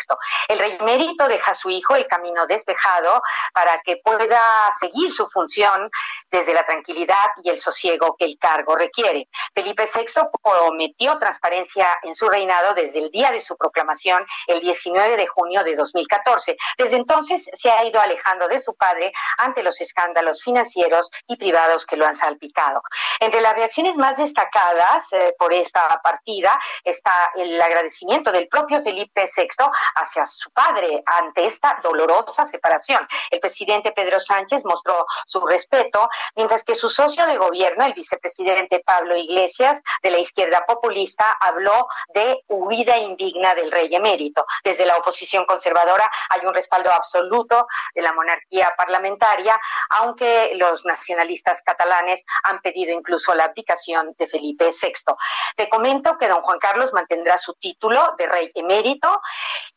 El 0.48 0.58
rey 0.58 0.78
mérito 0.84 1.28
deja 1.28 1.52
a 1.52 1.54
su 1.54 1.70
hijo 1.70 1.96
el 1.96 2.06
camino 2.06 2.46
despejado 2.46 3.22
para 3.52 3.80
que 3.82 3.98
pueda 3.98 4.40
seguir 4.78 5.12
su 5.12 5.26
función 5.26 5.90
desde 6.30 6.54
la 6.54 6.64
tranquilidad 6.64 7.26
y 7.42 7.50
el 7.50 7.58
sosiego 7.58 8.16
que 8.18 8.24
el 8.24 8.38
cargo 8.38 8.76
requiere. 8.76 9.28
Felipe 9.54 9.84
VI 9.92 10.22
prometió 10.42 11.18
transparencia 11.18 11.86
en 12.02 12.14
su 12.14 12.28
reinado 12.28 12.74
desde 12.74 13.00
el 13.00 13.10
día 13.10 13.30
de 13.30 13.40
su 13.40 13.56
proclamación, 13.56 14.26
el 14.46 14.60
19 14.60 15.16
de 15.16 15.26
junio 15.26 15.64
de 15.64 15.74
2014. 15.74 16.56
Desde 16.76 16.96
entonces 16.96 17.48
se 17.52 17.70
ha 17.70 17.84
ido 17.84 18.00
alejando 18.00 18.48
de 18.48 18.58
su 18.58 18.74
padre 18.74 19.12
ante 19.38 19.62
los 19.62 19.80
escándalos 19.80 20.42
financieros 20.42 21.10
y 21.26 21.36
privados 21.36 21.86
que 21.86 21.96
lo 21.96 22.06
han 22.06 22.14
salpicado. 22.14 22.82
Entre 23.20 23.40
las 23.40 23.56
reacciones 23.56 23.96
más 23.96 24.16
destacadas 24.16 24.77
eh, 25.12 25.34
por 25.38 25.52
esta 25.52 26.00
partida 26.02 26.58
está 26.84 27.12
el 27.36 27.60
agradecimiento 27.60 28.30
del 28.30 28.48
propio 28.48 28.82
Felipe 28.82 29.24
VI 29.24 29.48
hacia 29.96 30.26
su 30.26 30.50
padre 30.50 31.02
ante 31.04 31.46
esta 31.46 31.78
dolorosa 31.82 32.44
separación. 32.44 33.06
El 33.30 33.40
presidente 33.40 33.92
Pedro 33.92 34.20
Sánchez 34.20 34.64
mostró 34.64 35.06
su 35.26 35.44
respeto, 35.46 36.08
mientras 36.36 36.62
que 36.62 36.74
su 36.74 36.88
socio 36.88 37.26
de 37.26 37.36
gobierno, 37.36 37.84
el 37.84 37.94
vicepresidente 37.94 38.80
Pablo 38.84 39.16
Iglesias, 39.16 39.82
de 40.02 40.10
la 40.10 40.18
izquierda 40.18 40.64
populista, 40.66 41.32
habló 41.40 41.88
de 42.14 42.44
huida 42.48 42.98
indigna 42.98 43.54
del 43.54 43.70
rey 43.70 43.94
emérito. 43.94 44.46
Desde 44.64 44.86
la 44.86 44.96
oposición 44.96 45.44
conservadora 45.44 46.10
hay 46.30 46.46
un 46.46 46.54
respaldo 46.54 46.90
absoluto 46.92 47.66
de 47.94 48.02
la 48.02 48.12
monarquía 48.12 48.74
parlamentaria, 48.76 49.58
aunque 49.90 50.52
los 50.54 50.84
nacionalistas 50.84 51.62
catalanes 51.62 52.24
han 52.44 52.60
pedido 52.60 52.92
incluso 52.92 53.34
la 53.34 53.44
abdicación 53.44 54.14
de 54.18 54.26
Felipe 54.26 54.67
sexto. 54.72 55.16
Te 55.56 55.68
comento 55.68 56.16
que 56.18 56.28
don 56.28 56.42
Juan 56.42 56.58
Carlos 56.58 56.92
mantendrá 56.92 57.38
su 57.38 57.54
título 57.54 58.14
de 58.18 58.26
rey 58.26 58.50
emérito 58.54 59.20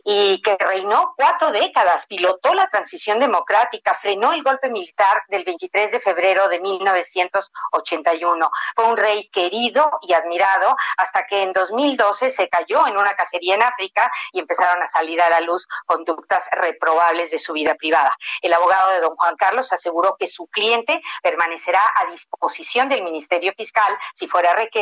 y 0.04 0.42
que 0.42 0.58
reinó 0.60 1.14
cuatro 1.16 1.52
décadas, 1.52 2.06
pilotó 2.08 2.54
la 2.54 2.68
transición 2.68 3.20
democrática, 3.20 3.94
frenó 3.94 4.34
el 4.34 4.44
golpe 4.44 4.70
militar 4.70 5.24
del 5.28 5.44
23 5.44 5.92
de 5.92 6.00
febrero 6.00 6.50
de 6.50 6.60
1981. 6.60 8.52
Fue 8.76 8.86
un 8.86 8.98
rey 8.98 9.30
querido 9.30 10.00
y 10.02 10.14
admirado 10.14 10.76
hasta 10.98 11.26
que 11.26 11.44
en 11.44 11.54
2012 11.54 12.30
se 12.30 12.50
cayó 12.50 12.88
en 12.88 12.98
una 12.98 13.16
cacería 13.16 13.56
en 13.56 13.64
África 13.64 14.12
y 14.32 14.40
empezaron 14.40 14.82
a 14.82 14.88
salir 14.88 15.22
a 15.22 15.30
la 15.30 15.42
luz 15.42 15.68
conductas 15.86 16.50
reprobables 16.52 17.32
de 17.32 17.40
su 17.40 17.54
vida 17.54 17.76
privada. 17.76 18.16
El 18.42 18.54
abogado 18.54 18.92
de 18.92 19.02
don 19.02 19.16
Juan 19.16 19.36
Carlos 19.36 19.72
aseguró 19.74 20.16
que 20.18 20.28
su 20.28 20.48
cliente 20.48 21.02
permanecerá 21.22 21.82
a 21.96 22.06
disposición 22.12 22.90
del 22.90 23.04
Ministerio 23.04 23.54
Fiscal 23.56 23.98
si 24.14 24.28
fuera 24.28 24.54
requerido 24.54 24.81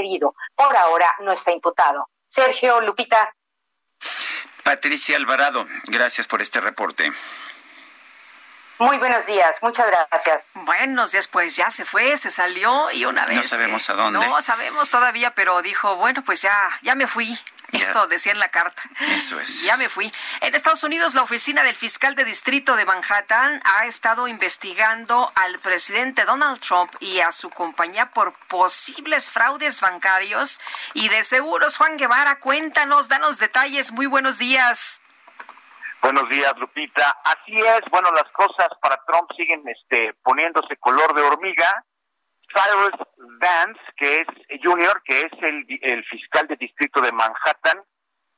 por 0.56 0.76
ahora 0.76 1.16
no 1.20 1.32
está 1.32 1.52
imputado. 1.52 2.08
Sergio 2.28 2.82
Lupita. 2.82 3.34
Patricia 4.64 5.18
Alvarado, 5.18 5.66
gracias 5.88 6.28
por 6.28 6.42
este 6.42 6.62
reporte. 6.62 7.12
Muy 8.80 8.98
buenos 8.98 9.26
días, 9.26 9.58
muchas 9.62 9.88
gracias. 9.88 10.46
Buenos 10.54 11.12
días, 11.12 11.28
pues 11.28 11.58
ya 11.58 11.70
se 11.70 11.84
fue, 11.84 12.16
se 12.16 12.32
salió 12.32 12.90
y 12.92 13.04
una 13.04 13.26
vez. 13.26 13.36
No 13.36 13.44
sabemos 13.44 13.90
a 13.90 13.94
dónde. 13.94 14.26
No 14.26 14.42
sabemos 14.42 14.90
todavía, 14.90 15.36
pero 15.36 15.62
dijo, 15.62 15.98
bueno, 15.98 16.24
pues 16.24 16.42
ya, 16.42 16.56
ya 16.82 16.96
me 16.96 17.06
fui. 17.06 17.38
Esto 17.74 18.08
decía 18.08 18.32
en 18.32 18.40
la 18.40 18.48
carta. 18.48 18.82
Eso 19.16 19.38
es. 19.40 19.64
Ya 19.64 19.76
me 19.76 19.90
fui. 19.90 20.12
En 20.40 20.56
Estados 20.56 20.84
Unidos, 20.84 21.14
la 21.14 21.24
oficina 21.24 21.62
del 21.64 21.76
fiscal 21.76 22.16
de 22.16 22.24
distrito 22.24 22.78
de 22.78 22.86
Manhattan 22.86 23.62
ha 23.66 23.86
estado 23.86 24.28
investigando 24.30 25.30
al 25.36 25.60
presidente 25.60 26.24
Donald 26.24 26.62
Trump 26.62 26.92
y 27.02 27.20
a 27.20 27.34
su 27.34 27.50
compañía 27.50 28.12
por 28.12 28.34
posibles 28.48 29.30
fraudes 29.30 29.82
bancarios 29.82 30.62
y 30.94 31.10
de 31.10 31.24
seguros. 31.24 31.76
Juan 31.76 31.98
Guevara, 31.98 32.40
cuéntanos, 32.40 33.10
danos 33.10 33.40
detalles. 33.40 33.92
Muy 33.92 34.06
buenos 34.06 34.38
días. 34.38 35.02
Buenos 36.02 36.30
días, 36.30 36.54
Lupita. 36.58 37.18
Así 37.26 37.56
es. 37.58 37.82
Bueno, 37.92 38.10
las 38.12 38.32
cosas 38.32 38.70
para 38.82 38.96
Trump 39.06 39.30
siguen 39.36 39.64
este, 39.68 40.14
poniéndose 40.24 40.78
color 40.78 41.14
de 41.14 41.22
hormiga 41.22 41.86
Cyrus 42.48 43.06
Vance, 43.18 43.82
que 43.98 44.22
es 44.22 44.62
Junior, 44.64 45.02
que 45.04 45.20
es 45.22 45.32
el, 45.42 45.66
el 45.82 46.04
fiscal 46.06 46.48
de 46.48 46.56
distrito 46.56 47.02
de 47.02 47.12
Manhattan, 47.12 47.84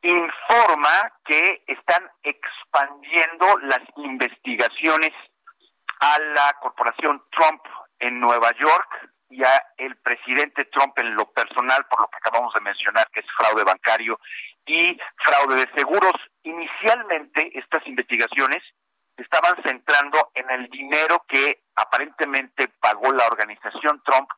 informa 0.02 1.14
que 1.24 1.64
están 1.68 2.10
expandiendo 2.24 3.58
las 3.62 3.82
investigaciones 3.96 5.12
a 6.00 6.20
la 6.20 6.58
corporación 6.62 7.24
Trump 7.30 7.62
en 8.00 8.20
Nueva 8.20 8.52
York 8.58 9.12
y 9.30 9.44
a 9.44 9.64
el 9.78 9.96
presidente 9.98 10.66
Trump 10.66 10.98
en 10.98 11.14
lo 11.16 11.32
personal, 11.32 11.86
por 11.90 12.02
lo 12.02 12.08
que 12.10 12.18
acabamos 12.18 12.54
de 12.56 12.62
mencionar, 12.62 13.08
que 13.14 13.20
es 13.20 13.26
fraude 13.38 13.64
bancario 13.64 14.20
y 14.66 14.98
fraude 15.24 15.66
de 15.66 15.72
seguros. 15.76 16.14
Inicialmente, 16.44 17.52
estas 17.58 17.86
investigaciones 17.88 18.64
estaban 19.18 19.62
centrando 19.64 20.32
en 20.34 20.50
el 20.50 20.70
dinero 20.70 21.24
que 21.28 21.64
aparentemente 21.76 22.68
pagó 22.80 23.12
la 23.12 23.26
organización 23.28 24.02
Trump 24.04 24.30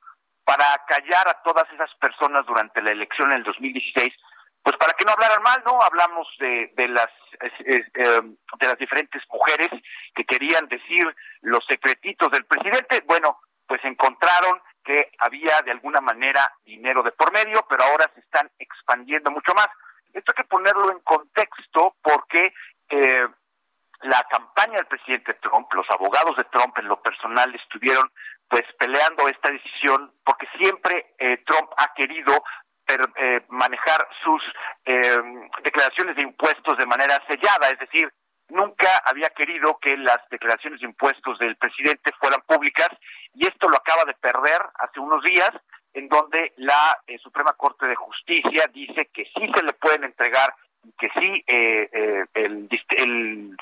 para 0.44 0.66
callar 0.88 1.28
a 1.28 1.42
todas 1.44 1.66
esas 1.74 1.94
personas 1.96 2.46
durante 2.46 2.82
la 2.82 2.92
elección 2.92 3.32
en 3.32 3.38
el 3.38 3.44
2016, 3.44 4.10
pues 4.62 4.78
para 4.78 4.94
que 4.94 5.06
no 5.06 5.12
hablaran 5.14 5.42
mal, 5.42 5.62
¿no? 5.66 5.82
Hablamos 5.82 6.28
de, 6.40 6.72
de 6.76 6.88
las 6.88 7.10
eh, 7.40 7.84
de 7.94 8.68
las 8.68 8.78
diferentes 8.78 9.22
mujeres 9.30 9.70
que 10.16 10.26
querían 10.26 10.68
decir 10.68 11.04
los 11.42 11.66
secretitos 11.68 12.32
del 12.32 12.46
presidente. 12.46 13.04
Bueno, 13.06 13.40
pues 13.68 13.84
encontraron 13.84 14.62
que 14.84 15.12
había 15.20 15.62
de 15.66 15.72
alguna 15.72 16.02
manera 16.02 16.54
dinero 16.66 17.04
de 17.04 17.12
por 17.12 17.32
medio, 17.34 17.66
pero 17.70 17.84
ahora 17.84 18.10
se 18.14 18.20
están 18.20 18.50
expandiendo 18.60 19.32
mucho 19.32 19.54
más. 19.56 19.68
Esto 20.14 20.32
hay 20.32 20.44
que 20.44 20.50
ponerlo 20.50 20.92
en 20.92 21.00
contexto 21.00 21.96
porque 22.02 22.54
eh, 22.90 23.28
la 24.04 24.22
campaña 24.30 24.76
del 24.76 24.88
presidente 24.88 25.34
Trump, 25.36 25.72
los 25.74 25.90
abogados 25.90 26.36
de 26.38 26.44
Trump 26.46 26.78
en 26.78 26.88
lo 26.88 27.02
personal 27.02 27.54
estuvieron 27.56 28.12
pues 28.50 28.64
peleando 28.78 29.28
esta 29.28 29.52
decisión 29.52 30.14
porque 30.24 30.48
siempre 30.58 31.16
eh, 31.18 31.38
Trump 31.46 31.72
ha 31.78 31.94
querido 31.94 32.44
eh, 32.86 33.42
manejar 33.48 34.08
sus 34.24 34.44
eh, 34.86 35.50
declaraciones 35.64 36.16
de 36.18 36.22
impuestos 36.22 36.78
de 36.78 36.86
manera 36.86 37.18
sellada, 37.30 37.70
es 37.70 37.80
decir, 37.80 38.14
nunca 38.50 38.90
había 39.06 39.30
querido 39.30 39.80
que 39.82 39.96
las 39.98 40.20
declaraciones 40.30 40.82
de 40.82 40.88
impuestos 40.88 41.40
del 41.40 41.56
presidente 41.56 42.12
fueran 42.20 42.42
públicas 42.42 42.90
y 43.34 43.48
esto 43.48 43.70
lo 43.70 43.78
acaba 43.78 44.04
de 44.04 44.14
perder 44.16 44.62
hace 44.76 45.00
unos 45.00 45.24
días 45.24 45.50
en 45.94 46.10
donde 46.10 46.54
la 46.58 47.00
Suprema 47.22 47.54
Corte 47.54 47.86
de 47.86 47.96
Justicia 47.96 48.66
dice 48.74 49.10
que 49.14 49.26
sí 49.26 49.52
se 49.54 49.64
le 49.64 49.74
pueden 49.74 50.04
entregar 50.04 50.54
que 50.98 51.10
sí 51.18 51.44
eh, 51.48 51.90
eh, 51.92 52.26
el, 52.34 52.68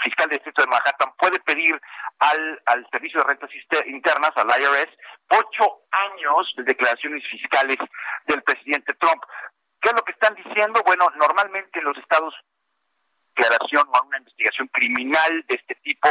fiscal 0.02 0.28
de 0.30 0.36
distrito 0.36 0.64
de 0.64 0.68
Manhattan 0.68 1.14
puede 1.18 1.40
pedir 1.42 1.80
al, 2.20 2.62
al 2.66 2.88
Servicio 2.90 3.20
de 3.20 3.28
Rentas 3.28 3.50
Internas, 3.86 4.32
al 4.36 4.50
IRS, 4.50 4.90
ocho 5.30 5.82
años 5.92 6.52
de 6.58 6.64
declaraciones 6.64 7.24
fiscales 7.30 7.78
del 8.26 8.42
presidente 8.42 8.94
Trump. 8.96 9.22
¿Qué 9.80 9.90
es 9.90 9.96
lo 9.96 10.04
que 10.04 10.14
están 10.14 10.36
diciendo? 10.36 10.82
Bueno, 10.86 11.08
normalmente 11.16 11.80
en 11.80 11.86
los 11.86 11.98
estados 11.98 12.34
declaración 13.36 13.88
o 13.88 14.08
una 14.08 14.18
investigación 14.18 14.68
criminal 14.68 15.46
de 15.48 15.56
este 15.56 15.76
tipo 15.76 16.10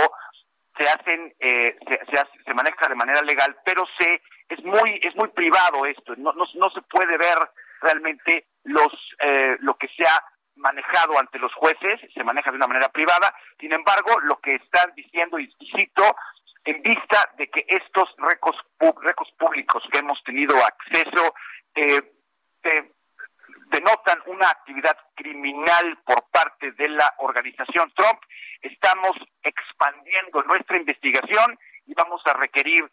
se 0.80 0.88
hacen, 0.88 1.34
eh, 1.38 1.76
se, 1.86 2.44
se, 2.44 2.54
maneja 2.54 2.88
de 2.88 2.94
manera 2.94 3.20
legal, 3.22 3.54
pero 3.64 3.84
se 3.98 4.22
es 4.48 4.64
muy 4.64 4.98
es 5.02 5.14
muy 5.14 5.28
privado 5.28 5.84
esto, 5.84 6.14
no, 6.16 6.32
no, 6.32 6.46
no 6.54 6.70
se 6.70 6.80
puede 6.82 7.18
ver 7.18 7.38
realmente 7.82 8.46
los 8.64 8.92
eh, 9.20 9.56
lo 9.60 9.74
que 9.76 9.88
se 9.88 10.04
ha 10.04 10.24
manejado 10.56 11.18
ante 11.18 11.38
los 11.38 11.52
jueces, 11.54 12.00
se 12.12 12.24
maneja 12.24 12.50
de 12.50 12.56
una 12.56 12.66
manera 12.66 12.88
privada, 12.88 13.34
sin 13.58 13.72
embargo, 13.72 14.20
lo 14.22 14.40
que 14.40 14.54
están 14.54 14.92
diciendo, 14.94 15.38
y 15.38 15.52
cito, 15.74 16.16
en 16.64 16.82
vista 16.82 17.30
de 17.36 17.48
que 17.48 17.64
estos 17.68 18.08
recos 18.18 18.56
públicos 19.38 19.82
que 19.90 19.98
hemos 19.98 20.22
tenido 20.24 20.56
acceso 20.56 21.34
eh, 21.74 22.02
denotan 23.70 24.18
una 24.26 24.48
actividad 24.48 24.96
criminal 25.14 25.98
por 26.04 26.28
parte 26.30 26.72
de 26.72 26.88
la 26.88 27.14
organización 27.18 27.92
Trump, 27.94 28.20
estamos 28.60 29.12
expandiendo 29.42 30.42
nuestra 30.42 30.76
investigación 30.76 31.58
y 31.86 31.94
vamos 31.94 32.20
a 32.26 32.34
requerir 32.34 32.90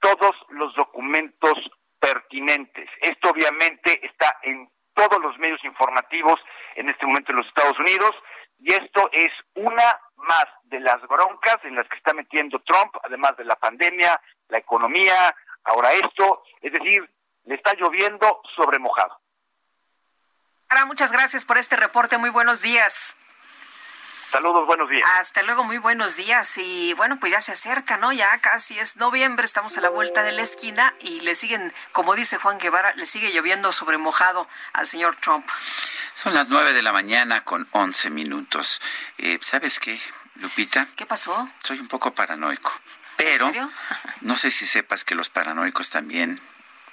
todos 0.00 0.34
los 0.50 0.74
documentos 0.74 1.54
pertinentes. 1.98 2.88
Esto 3.00 3.30
obviamente 3.30 4.04
está 4.06 4.38
en 4.42 4.70
todos 4.94 5.20
los 5.20 5.36
medios 5.38 5.62
informativos 5.64 6.40
en 6.76 6.88
este 6.88 7.06
momento 7.06 7.32
en 7.32 7.38
los 7.38 7.46
Estados 7.46 7.78
Unidos 7.78 8.14
y 8.58 8.72
esto 8.72 9.08
es 9.12 9.32
una 9.54 10.00
más 10.16 10.46
de 10.64 10.80
las 10.80 11.00
broncas 11.08 11.58
en 11.64 11.74
las 11.74 11.88
que 11.88 11.96
está 11.96 12.12
metiendo 12.12 12.60
Trump, 12.60 12.94
además 13.02 13.36
de 13.36 13.44
la 13.44 13.56
pandemia, 13.56 14.20
la 14.48 14.58
economía, 14.58 15.34
ahora 15.64 15.92
esto, 15.92 16.42
es 16.60 16.72
decir, 16.72 17.08
le 17.44 17.54
está 17.54 17.74
lloviendo 17.74 18.42
sobre 18.54 18.78
mojado. 18.78 19.18
Ahora, 20.70 20.86
muchas 20.86 21.10
gracias 21.10 21.44
por 21.44 21.58
este 21.58 21.74
reporte. 21.74 22.16
Muy 22.16 22.30
buenos 22.30 22.62
días. 22.62 23.16
Saludos, 24.30 24.66
buenos 24.66 24.88
días. 24.88 25.02
Hasta 25.18 25.42
luego, 25.42 25.64
muy 25.64 25.78
buenos 25.78 26.14
días. 26.14 26.56
Y 26.58 26.94
bueno, 26.94 27.18
pues 27.18 27.32
ya 27.32 27.40
se 27.40 27.50
acerca, 27.50 27.96
¿no? 27.96 28.12
Ya 28.12 28.38
casi 28.38 28.78
es 28.78 28.96
noviembre, 28.96 29.44
estamos 29.44 29.76
a 29.76 29.80
la 29.80 29.88
vuelta 29.88 30.22
de 30.22 30.30
la 30.30 30.42
esquina 30.42 30.94
y 31.00 31.22
le 31.22 31.34
siguen, 31.34 31.72
como 31.90 32.14
dice 32.14 32.36
Juan 32.36 32.58
Guevara, 32.58 32.94
le 32.94 33.04
sigue 33.04 33.32
lloviendo 33.32 33.72
sobre 33.72 33.98
mojado 33.98 34.46
al 34.72 34.86
señor 34.86 35.16
Trump. 35.16 35.44
Son 36.14 36.34
las 36.34 36.48
nueve 36.48 36.72
de 36.72 36.82
la 36.82 36.92
mañana 36.92 37.42
con 37.42 37.66
once 37.72 38.08
minutos. 38.08 38.80
Eh, 39.18 39.40
¿Sabes 39.42 39.80
qué, 39.80 40.00
Lupita? 40.36 40.86
¿Qué 40.94 41.04
pasó? 41.04 41.50
Soy 41.64 41.80
un 41.80 41.88
poco 41.88 42.14
paranoico. 42.14 42.72
Pero 43.16 43.50
no 44.20 44.36
sé 44.36 44.52
si 44.52 44.68
sepas 44.68 45.04
que 45.04 45.16
los 45.16 45.28
paranoicos 45.30 45.90
también 45.90 46.40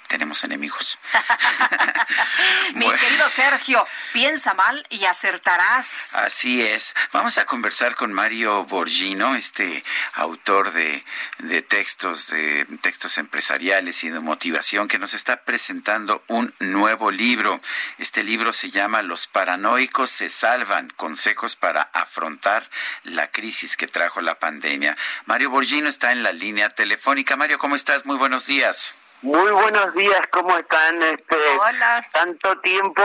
tenemos 0.08 0.42
enemigos. 0.44 0.98
Mi 2.74 2.90
querido 2.90 3.28
Sergio, 3.30 3.86
piensa 4.12 4.54
mal 4.54 4.86
y 4.90 5.04
acertarás. 5.04 6.14
Así 6.14 6.62
es. 6.62 6.94
Vamos 7.12 7.38
a 7.38 7.44
conversar 7.44 7.94
con 7.94 8.12
Mario 8.12 8.64
Borgino, 8.64 9.34
este 9.34 9.84
autor 10.14 10.72
de, 10.72 11.04
de 11.38 11.62
textos, 11.62 12.28
de 12.28 12.66
textos 12.80 13.18
empresariales 13.18 14.02
y 14.04 14.10
de 14.10 14.20
motivación, 14.20 14.88
que 14.88 14.98
nos 14.98 15.14
está 15.14 15.44
presentando 15.44 16.24
un 16.26 16.54
nuevo 16.58 17.10
libro. 17.10 17.60
Este 17.98 18.24
libro 18.24 18.52
se 18.52 18.70
llama 18.70 19.02
Los 19.02 19.26
paranoicos 19.26 20.10
se 20.10 20.28
salvan, 20.28 20.90
consejos 20.90 21.56
para 21.56 21.82
afrontar 21.92 22.68
la 23.04 23.30
crisis 23.30 23.76
que 23.76 23.86
trajo 23.86 24.20
la 24.20 24.38
pandemia. 24.38 24.96
Mario 25.26 25.50
Borgino 25.50 25.88
está 25.88 26.12
en 26.12 26.22
la 26.22 26.32
línea 26.32 26.70
telefónica. 26.70 27.36
Mario, 27.36 27.58
¿cómo 27.58 27.76
estás? 27.76 28.06
Muy 28.06 28.16
buenos 28.16 28.46
días. 28.46 28.94
Muy 29.22 29.50
buenos 29.50 29.94
días, 29.94 30.20
¿cómo 30.30 30.56
están? 30.56 31.02
Este, 31.02 31.36
Hola. 31.58 32.06
Tanto 32.12 32.56
tiempo 32.60 33.02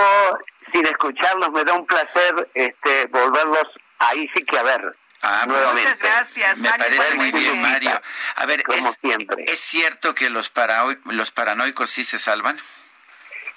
sin 0.71 0.85
escucharlos, 0.85 1.51
me 1.51 1.63
da 1.63 1.73
un 1.73 1.85
placer 1.85 2.49
este, 2.53 3.07
volverlos 3.07 3.67
ahí 3.99 4.29
sí 4.35 4.43
que 4.45 4.57
a 4.59 4.63
ver. 4.63 4.95
Ah, 5.23 5.45
nuevamente. 5.47 5.89
Muchas 5.89 5.99
gracias, 5.99 6.61
Me 6.61 6.69
Mario. 6.69 6.85
parece 6.85 7.15
muy 7.15 7.31
bien, 7.31 7.61
Mario. 7.61 8.01
A 8.35 8.45
ver, 8.45 8.63
Como 8.63 8.89
¿es, 8.89 8.97
siempre. 9.01 9.43
¿es 9.47 9.59
cierto 9.59 10.13
que 10.13 10.29
los, 10.29 10.49
para, 10.49 10.83
los 11.05 11.31
paranoicos 11.31 11.89
sí 11.89 12.03
se 12.03 12.19
salvan? 12.19 12.59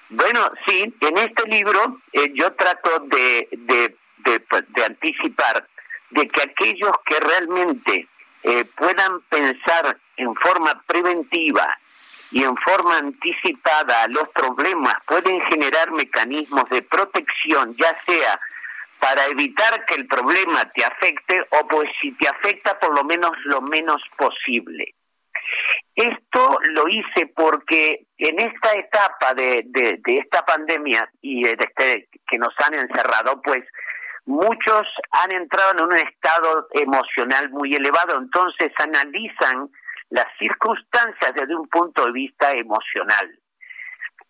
Bueno, 0.08 0.50
sí, 0.66 0.94
en 1.00 1.18
este 1.18 1.42
libro 1.48 2.00
eh, 2.12 2.30
yo 2.34 2.52
trato 2.54 3.00
de, 3.00 3.48
de, 3.50 3.96
de, 4.18 4.40
pues, 4.40 4.64
de 4.68 4.84
anticipar 4.84 5.66
de 6.10 6.28
que 6.28 6.42
aquellos 6.42 6.92
que 7.04 7.18
realmente 7.18 8.08
eh, 8.44 8.64
puedan 8.76 9.20
pensar 9.22 9.98
en 10.16 10.34
forma 10.36 10.80
preventiva 10.86 11.76
y 12.30 12.42
en 12.42 12.56
forma 12.56 12.98
anticipada 12.98 14.06
los 14.08 14.28
problemas 14.30 14.94
pueden 15.06 15.40
generar 15.42 15.90
mecanismos 15.92 16.64
de 16.70 16.82
protección, 16.82 17.74
ya 17.76 17.96
sea 18.06 18.40
para 18.98 19.26
evitar 19.26 19.84
que 19.84 19.94
el 19.94 20.06
problema 20.06 20.68
te 20.70 20.84
afecte 20.84 21.40
o 21.50 21.68
pues 21.68 21.88
si 22.00 22.12
te 22.12 22.28
afecta 22.28 22.78
por 22.78 22.96
lo 22.96 23.04
menos 23.04 23.32
lo 23.44 23.60
menos 23.60 24.02
posible. 24.16 24.94
Esto 25.94 26.58
lo 26.62 26.88
hice 26.88 27.26
porque 27.34 28.06
en 28.18 28.40
esta 28.40 28.72
etapa 28.72 29.34
de, 29.34 29.62
de, 29.66 29.98
de 30.04 30.18
esta 30.18 30.44
pandemia 30.44 31.08
y 31.20 31.44
de 31.44 31.52
este, 31.52 32.08
que 32.26 32.38
nos 32.38 32.54
han 32.58 32.74
encerrado, 32.74 33.40
pues 33.42 33.64
muchos 34.24 34.82
han 35.12 35.32
entrado 35.32 35.72
en 35.72 35.84
un 35.84 35.96
estado 35.96 36.66
emocional 36.72 37.50
muy 37.50 37.74
elevado, 37.74 38.18
entonces 38.18 38.72
analizan 38.78 39.70
las 40.10 40.26
circunstancias 40.38 41.32
desde 41.34 41.54
un 41.54 41.68
punto 41.68 42.06
de 42.06 42.12
vista 42.12 42.52
emocional. 42.52 43.38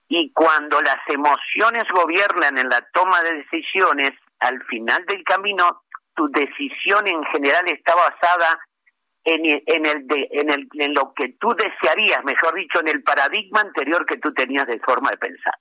Y 0.09 0.33
cuando 0.33 0.81
las 0.81 0.99
emociones 1.09 1.85
gobiernan 1.93 2.59
en 2.59 2.69
la 2.69 2.81
toma 2.93 3.21
de 3.23 3.35
decisiones, 3.39 4.13
al 4.39 4.63
final 4.65 5.05
del 5.07 5.25
camino, 5.25 5.83
tu 6.15 6.29
decisión 6.29 7.07
en 7.07 7.23
general 7.25 7.69
está 7.69 7.95
basada 7.95 8.59
en, 9.25 9.63
en, 9.67 9.87
el 9.87 10.69
en 10.73 10.95
lo 10.95 11.13
que 11.15 11.31
tú 11.41 11.55
desearías, 11.55 12.25
mejor 12.25 12.55
dicho, 12.55 12.81
en 12.81 12.89
el 12.89 13.03
paradigma 13.03 13.61
anterior 13.61 14.07
que 14.07 14.19
tú 14.19 14.33
tenías 14.33 14.67
de 14.67 14.79
forma 14.79 15.11
de 15.11 15.17
pensar. 15.17 15.55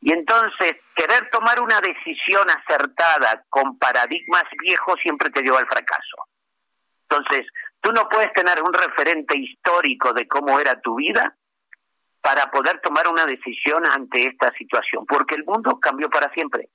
Y 0.00 0.12
entonces, 0.12 0.76
querer 0.96 1.28
tomar 1.30 1.60
una 1.60 1.80
decisión 1.80 2.46
acertada 2.50 3.44
con 3.48 3.78
paradigmas 3.78 4.44
viejos 4.60 4.96
siempre 5.02 5.30
te 5.30 5.42
lleva 5.42 5.58
al 5.58 5.68
fracaso. 5.68 6.26
Entonces, 7.08 7.46
tú 7.82 7.92
no 7.92 8.08
puedes 8.08 8.32
tener 8.32 8.62
un 8.62 8.72
referente 8.72 9.36
histórico 9.36 10.12
de 10.12 10.26
cómo 10.26 10.58
era 10.58 10.80
tu 10.80 10.94
vida 10.96 11.36
para 12.22 12.50
poder 12.50 12.80
tomar 12.80 13.08
una 13.08 13.26
decisión 13.26 13.84
ante 13.84 14.26
esta 14.26 14.52
situación, 14.56 15.04
porque 15.06 15.34
el 15.34 15.44
mundo 15.44 15.78
cambió 15.80 16.08
para 16.08 16.32
siempre. 16.32 16.68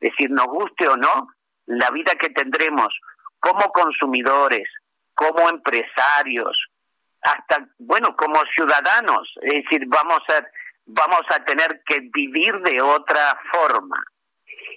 Es 0.00 0.12
decir, 0.12 0.30
nos 0.30 0.46
guste 0.46 0.86
o 0.88 0.96
no, 0.96 1.28
la 1.66 1.90
vida 1.90 2.12
que 2.14 2.30
tendremos 2.30 2.88
como 3.40 3.72
consumidores, 3.72 4.68
como 5.14 5.50
empresarios, 5.50 6.56
hasta, 7.22 7.66
bueno, 7.78 8.14
como 8.16 8.40
ciudadanos, 8.54 9.28
es 9.42 9.64
decir, 9.64 9.84
vamos 9.88 10.20
a, 10.28 10.46
vamos 10.84 11.22
a 11.30 11.44
tener 11.44 11.82
que 11.84 12.08
vivir 12.12 12.56
de 12.60 12.80
otra 12.80 13.36
forma. 13.52 14.04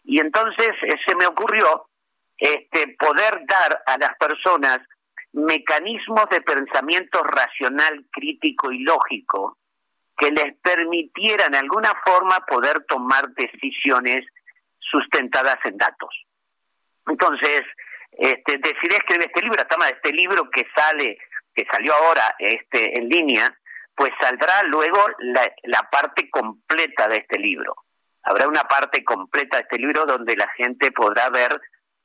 Y 0.04 0.20
entonces 0.20 0.72
eh, 0.82 0.96
se 1.06 1.16
me 1.16 1.28
ocurrió 1.28 1.88
este, 2.38 2.96
poder 2.98 3.42
dar 3.46 3.84
a 3.86 3.98
las 4.00 4.18
personas 4.18 4.80
mecanismos 5.34 6.26
de 6.32 6.42
pensamiento 6.42 7.24
racional, 7.24 8.06
crítico 8.12 8.72
y 8.72 8.80
lógico 8.80 9.58
que 10.20 10.32
les 10.32 10.56
permitieran 10.62 11.54
de 11.54 11.60
alguna 11.60 11.94
forma 12.06 12.46
poder 12.46 12.84
tomar 12.88 13.30
decisiones 13.30 14.26
sustentadas 14.80 15.58
en 15.64 15.78
datos. 15.78 16.10
Entonces, 17.08 17.64
este, 18.12 18.58
decidí 18.58 18.96
escribir 18.96 19.28
este 19.28 19.42
libro, 19.42 19.64
de 19.64 19.90
este 19.90 20.12
libro 20.12 20.50
que 20.52 20.68
sale, 20.76 21.18
que 21.56 21.66
salió 21.72 21.94
ahora 21.94 22.36
este, 22.38 22.98
en 22.98 23.08
línea, 23.08 23.58
pues 23.96 24.12
saldrá 24.20 24.64
luego 24.64 25.00
la, 25.20 25.50
la 25.64 25.90
parte 25.90 26.30
completa 26.30 27.08
de 27.08 27.18
este 27.18 27.40
libro. 27.40 27.76
Habrá 28.24 28.48
una 28.48 28.64
parte 28.64 29.04
completa 29.04 29.58
de 29.58 29.64
este 29.64 29.78
libro 29.78 30.06
donde 30.06 30.36
la 30.36 30.50
gente 30.58 30.92
podrá 30.92 31.30
ver 31.30 31.62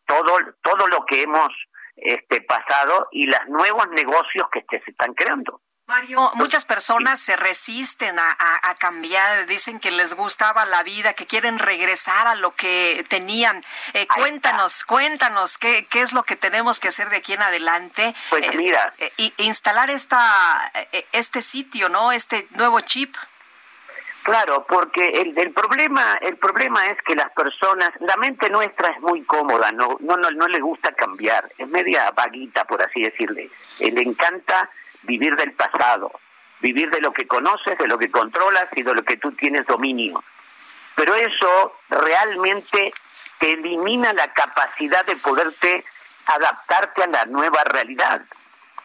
todo, 0.07 0.37
todo 0.63 0.87
lo 0.87 1.05
que 1.07 1.23
hemos 1.23 1.49
este 1.97 2.41
pasado 2.43 3.09
y 3.13 3.27
los 3.27 3.47
nuevos 3.49 3.89
negocios 3.91 4.47
que 4.53 4.65
se 4.69 4.91
están 4.91 5.15
creando. 5.15 5.61
Mario, 5.87 6.33
muchas 6.37 6.65
personas 6.65 7.21
se 7.21 7.37
resisten 7.37 8.19
a, 8.19 8.37
a, 8.39 8.75
cambiar, 8.75 9.45
dicen 9.45 9.79
que 9.79 9.91
les 9.91 10.15
gustaba 10.15 10.65
la 10.65 10.83
vida, 10.83 11.13
que 11.13 11.27
quieren 11.27 11.59
regresar 11.59 12.27
a 12.27 12.35
lo 12.37 12.55
que 12.55 13.05
tenían. 13.11 13.63
Eh, 13.93 14.07
cuéntanos, 14.07 14.85
cuéntanos 14.85 15.59
qué, 15.59 15.87
qué 15.87 16.01
es 16.01 16.15
lo 16.15 16.23
que 16.23 16.37
tenemos 16.37 16.81
que 16.81 16.89
hacer 16.89 17.11
de 17.11 17.17
aquí 17.17 17.35
en 17.35 17.43
adelante. 17.43 18.15
Pues 18.31 18.45
eh, 18.45 18.57
mira, 18.57 18.95
eh, 18.97 19.33
instalar 19.37 19.91
esta, 19.91 20.73
este 21.13 21.43
sitio, 21.43 21.91
¿no? 21.91 22.13
Este 22.13 22.49
nuevo 22.53 22.81
chip. 22.81 23.15
Claro, 24.25 24.65
porque 24.67 25.03
el, 25.21 25.53
problema 25.53 26.15
el 26.23 26.39
problema 26.39 26.87
es 26.87 26.97
que 27.03 27.15
las 27.15 27.31
personas, 27.33 27.91
la 28.01 28.17
mente 28.17 28.49
nuestra 28.49 28.89
es 28.89 29.01
muy 29.03 29.23
cómoda, 29.25 29.71
no 29.71 29.99
no 30.01 30.17
no, 30.17 30.31
no 30.31 30.49
le 30.49 30.61
gusta 30.61 30.93
cambiar, 30.93 31.47
es 31.59 31.69
media 31.69 32.11
vaguita 32.11 32.65
por 32.65 32.83
así 32.83 33.03
decirle. 33.03 33.51
Le 33.81 34.01
encanta 34.01 34.71
vivir 35.03 35.37
del 35.37 35.53
pasado, 35.53 36.11
vivir 36.61 36.91
de 36.91 37.03
lo 37.03 37.13
que 37.13 37.27
conoces, 37.27 37.77
de 37.77 37.87
lo 37.87 37.99
que 37.99 38.11
controlas 38.11 38.67
y 38.75 38.83
de 38.83 38.95
lo 38.95 39.03
que 39.05 39.19
tú 39.19 39.31
tienes 39.33 39.67
dominio. 39.67 40.25
Pero 40.95 41.15
eso 41.15 41.77
realmente 41.91 42.95
te 43.39 43.53
elimina 43.53 44.15
la 44.15 44.33
capacidad 44.33 45.05
de 45.05 45.17
poderte 45.17 45.85
adaptarte 46.25 47.03
a 47.03 47.09
la 47.09 47.27
nueva 47.27 47.63
realidad. 47.65 48.23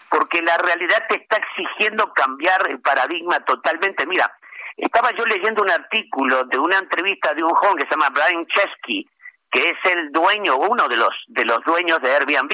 porque 0.10 0.42
la 0.42 0.58
realidad 0.58 1.06
te 1.08 1.16
está 1.18 1.38
exigiendo 1.38 2.12
cambiar 2.14 2.68
el 2.68 2.80
paradigma 2.82 3.40
totalmente. 3.42 4.08
Mira, 4.08 4.34
estaba 4.82 5.12
yo 5.12 5.26
leyendo 5.26 5.64
un 5.64 5.72
artículo 5.72 6.44
de 6.46 6.58
una 6.58 6.78
entrevista 6.78 7.34
de 7.34 7.44
un 7.44 7.52
joven 7.52 7.78
que 7.78 7.86
se 7.86 7.92
llama 7.92 8.10
Brian 8.10 8.46
Chesky, 8.48 9.08
que 9.52 9.62
es 9.62 9.92
el 9.92 10.12
dueño, 10.12 10.58
uno 10.58 10.88
de 10.88 10.98
los 10.98 11.14
de 11.28 11.46
los 11.46 11.64
dueños 11.64 12.02
de 12.02 12.12
Airbnb. 12.12 12.54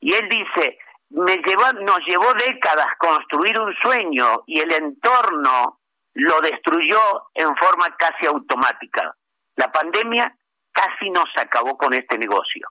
Y 0.00 0.14
él 0.14 0.28
dice, 0.28 0.78
me 1.10 1.36
llevó, 1.36 1.72
nos 1.84 2.00
llevó 2.06 2.32
décadas 2.34 2.86
construir 2.98 3.58
un 3.58 3.72
sueño 3.82 4.42
y 4.46 4.60
el 4.60 4.72
entorno 4.72 5.78
lo 6.14 6.40
destruyó 6.40 7.00
en 7.34 7.54
forma 7.56 7.94
casi 7.96 8.26
automática. 8.26 9.14
La 9.56 9.70
pandemia 9.70 10.34
casi 10.72 11.10
nos 11.10 11.28
acabó 11.36 11.76
con 11.76 11.92
este 11.94 12.18
negocio. 12.18 12.66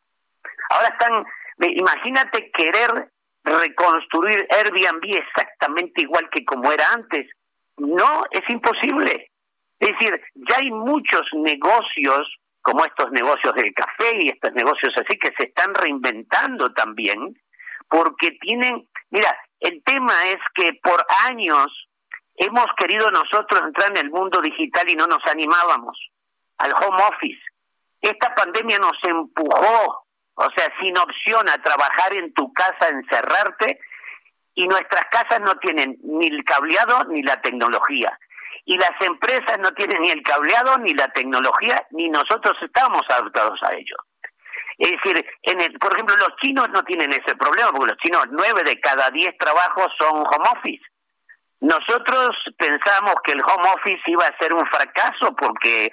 Ahora 0.69 0.88
están, 0.88 1.25
imagínate 1.59 2.51
querer 2.51 3.11
reconstruir 3.43 4.47
Airbnb 4.49 5.03
exactamente 5.15 6.01
igual 6.01 6.29
que 6.29 6.45
como 6.45 6.71
era 6.71 6.85
antes. 6.91 7.27
No, 7.81 8.25
es 8.29 8.41
imposible. 8.49 9.31
Es 9.79 9.89
decir, 9.89 10.21
ya 10.35 10.57
hay 10.57 10.71
muchos 10.71 11.23
negocios, 11.33 12.37
como 12.61 12.85
estos 12.85 13.11
negocios 13.11 13.53
del 13.55 13.73
café 13.73 14.17
y 14.19 14.29
estos 14.29 14.53
negocios 14.53 14.93
así, 14.95 15.17
que 15.17 15.31
se 15.37 15.45
están 15.45 15.73
reinventando 15.73 16.71
también, 16.73 17.35
porque 17.89 18.37
tienen, 18.39 18.87
mira, 19.09 19.35
el 19.59 19.81
tema 19.83 20.13
es 20.27 20.37
que 20.53 20.73
por 20.83 21.03
años 21.25 21.67
hemos 22.35 22.67
querido 22.77 23.09
nosotros 23.09 23.61
entrar 23.61 23.89
en 23.91 24.05
el 24.05 24.11
mundo 24.11 24.39
digital 24.41 24.87
y 24.89 24.95
no 24.95 25.07
nos 25.07 25.25
animábamos 25.25 25.97
al 26.59 26.73
home 26.73 27.01
office. 27.09 27.41
Esta 28.01 28.33
pandemia 28.35 28.77
nos 28.77 28.97
empujó 29.03 30.05
o 30.35 30.49
sea, 30.55 30.67
sin 30.81 30.97
opción 30.97 31.47
a 31.49 31.61
trabajar 31.61 32.13
en 32.13 32.33
tu 32.33 32.51
casa, 32.53 32.89
encerrarte, 32.89 33.79
y 34.61 34.67
nuestras 34.67 35.05
casas 35.05 35.39
no 35.41 35.55
tienen 35.55 35.97
ni 36.03 36.27
el 36.27 36.43
cableado 36.43 37.03
ni 37.05 37.23
la 37.23 37.41
tecnología. 37.41 38.15
Y 38.65 38.77
las 38.77 38.91
empresas 38.99 39.57
no 39.57 39.71
tienen 39.71 40.03
ni 40.03 40.11
el 40.11 40.21
cableado 40.21 40.77
ni 40.77 40.93
la 40.93 41.07
tecnología, 41.07 41.83
ni 41.89 42.09
nosotros 42.09 42.55
estamos 42.61 43.01
adaptados 43.09 43.59
a 43.63 43.73
ello. 43.73 43.95
Es 44.77 44.91
decir, 44.91 45.25
en 45.43 45.61
el, 45.61 45.79
por 45.79 45.93
ejemplo, 45.93 46.15
los 46.15 46.35
chinos 46.43 46.69
no 46.69 46.83
tienen 46.83 47.11
ese 47.11 47.35
problema, 47.35 47.71
porque 47.71 47.93
los 47.93 47.97
chinos, 47.97 48.25
nueve 48.29 48.61
de 48.63 48.79
cada 48.79 49.09
diez 49.09 49.35
trabajos 49.39 49.91
son 49.97 50.17
home 50.17 50.49
office. 50.55 50.83
Nosotros 51.61 52.29
pensamos 52.57 53.15
que 53.23 53.31
el 53.31 53.41
home 53.41 53.67
office 53.75 54.01
iba 54.05 54.25
a 54.25 54.38
ser 54.38 54.53
un 54.53 54.65
fracaso 54.67 55.35
porque 55.35 55.89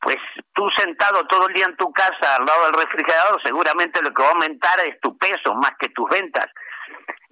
pues 0.00 0.18
tú 0.54 0.68
sentado 0.76 1.24
todo 1.24 1.48
el 1.48 1.54
día 1.54 1.64
en 1.64 1.76
tu 1.76 1.90
casa 1.92 2.36
al 2.36 2.44
lado 2.44 2.66
del 2.66 2.74
refrigerador, 2.74 3.40
seguramente 3.42 4.02
lo 4.02 4.12
que 4.12 4.22
va 4.22 4.28
a 4.28 4.32
aumentar 4.32 4.78
es 4.84 5.00
tu 5.00 5.16
peso 5.16 5.54
más 5.54 5.72
que 5.78 5.88
tus 5.88 6.08
ventas. 6.10 6.46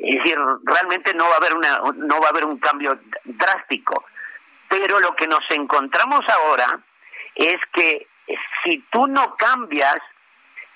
Es 0.02 0.18
decir, 0.18 0.36
realmente 0.64 1.14
no 1.14 1.24
va 1.28 1.34
a 1.34 1.36
haber 1.36 1.54
una 1.54 1.78
no 1.94 2.20
va 2.20 2.26
a 2.26 2.30
haber 2.30 2.44
un 2.44 2.58
cambio 2.58 2.98
drástico. 3.24 4.04
Pero 4.68 4.98
lo 4.98 5.14
que 5.14 5.28
nos 5.28 5.48
encontramos 5.50 6.20
ahora 6.28 6.80
es 7.36 7.60
que 7.72 8.08
si 8.64 8.78
tú 8.90 9.06
no 9.06 9.36
cambias, 9.36 9.98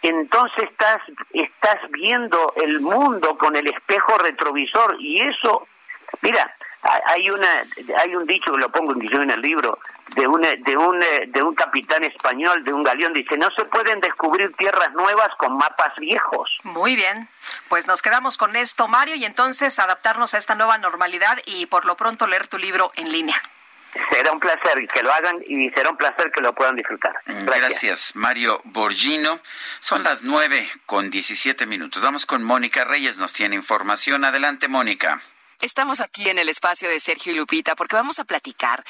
entonces 0.03 0.70
estás 0.70 1.03
estás 1.32 1.78
viendo 1.90 2.53
el 2.57 2.81
mundo 2.81 3.36
con 3.36 3.57
el 3.57 3.66
espejo 3.66 4.16
retrovisor 4.19 4.97
y 5.01 5.20
eso, 5.20 5.66
mira, 6.23 6.55
hay 7.06 7.30
una 7.30 7.64
hay 7.98 8.14
un 8.14 8.26
dicho 8.26 8.52
que 8.52 8.58
lo 8.58 8.70
pongo 8.70 8.92
en 8.92 9.30
el 9.30 9.40
libro 9.40 9.78
de 10.14 10.26
un 10.26 10.40
de 10.40 10.76
un 10.76 11.00
de 11.28 11.42
un 11.42 11.54
capitán 11.54 12.04
español 12.04 12.64
de 12.64 12.72
un 12.72 12.82
galeón 12.82 13.12
dice 13.12 13.36
no 13.36 13.50
se 13.50 13.64
pueden 13.64 14.00
descubrir 14.00 14.52
tierras 14.56 14.92
nuevas 14.92 15.28
con 15.38 15.56
mapas 15.56 15.94
viejos 15.98 16.50
muy 16.62 16.96
bien 16.96 17.28
pues 17.68 17.86
nos 17.86 18.02
quedamos 18.02 18.36
con 18.36 18.56
esto 18.56 18.88
Mario 18.88 19.16
y 19.16 19.24
entonces 19.24 19.78
adaptarnos 19.78 20.34
a 20.34 20.38
esta 20.38 20.54
nueva 20.54 20.78
normalidad 20.78 21.38
y 21.46 21.66
por 21.66 21.84
lo 21.84 21.96
pronto 21.96 22.26
leer 22.26 22.46
tu 22.46 22.58
libro 22.58 22.92
en 22.96 23.12
línea 23.12 23.40
Será 24.12 24.32
un 24.32 24.40
placer 24.40 24.86
que 24.92 25.02
lo 25.02 25.12
hagan 25.12 25.36
y 25.46 25.70
será 25.70 25.90
un 25.90 25.96
placer 25.96 26.30
que 26.30 26.42
lo 26.42 26.54
puedan 26.54 26.76
disfrutar. 26.76 27.14
Gracias, 27.24 27.46
Gracias 27.46 28.16
Mario 28.16 28.60
Borgino. 28.64 29.40
Son 29.80 30.02
las 30.02 30.22
nueve 30.22 30.68
con 30.84 31.10
diecisiete 31.10 31.64
minutos. 31.64 32.02
Vamos 32.02 32.26
con 32.26 32.42
Mónica 32.42 32.84
Reyes, 32.84 33.16
nos 33.16 33.32
tiene 33.32 33.54
información. 33.54 34.24
Adelante, 34.24 34.68
Mónica. 34.68 35.22
Estamos 35.62 36.01
aquí 36.03 36.28
en 36.28 36.39
el 36.39 36.51
espacio 36.51 36.91
de 36.91 37.01
Sergio 37.01 37.33
y 37.33 37.37
Lupita 37.37 37.77
porque 37.77 37.97
vamos 37.97 38.19
a 38.19 38.24
platicar 38.24 38.85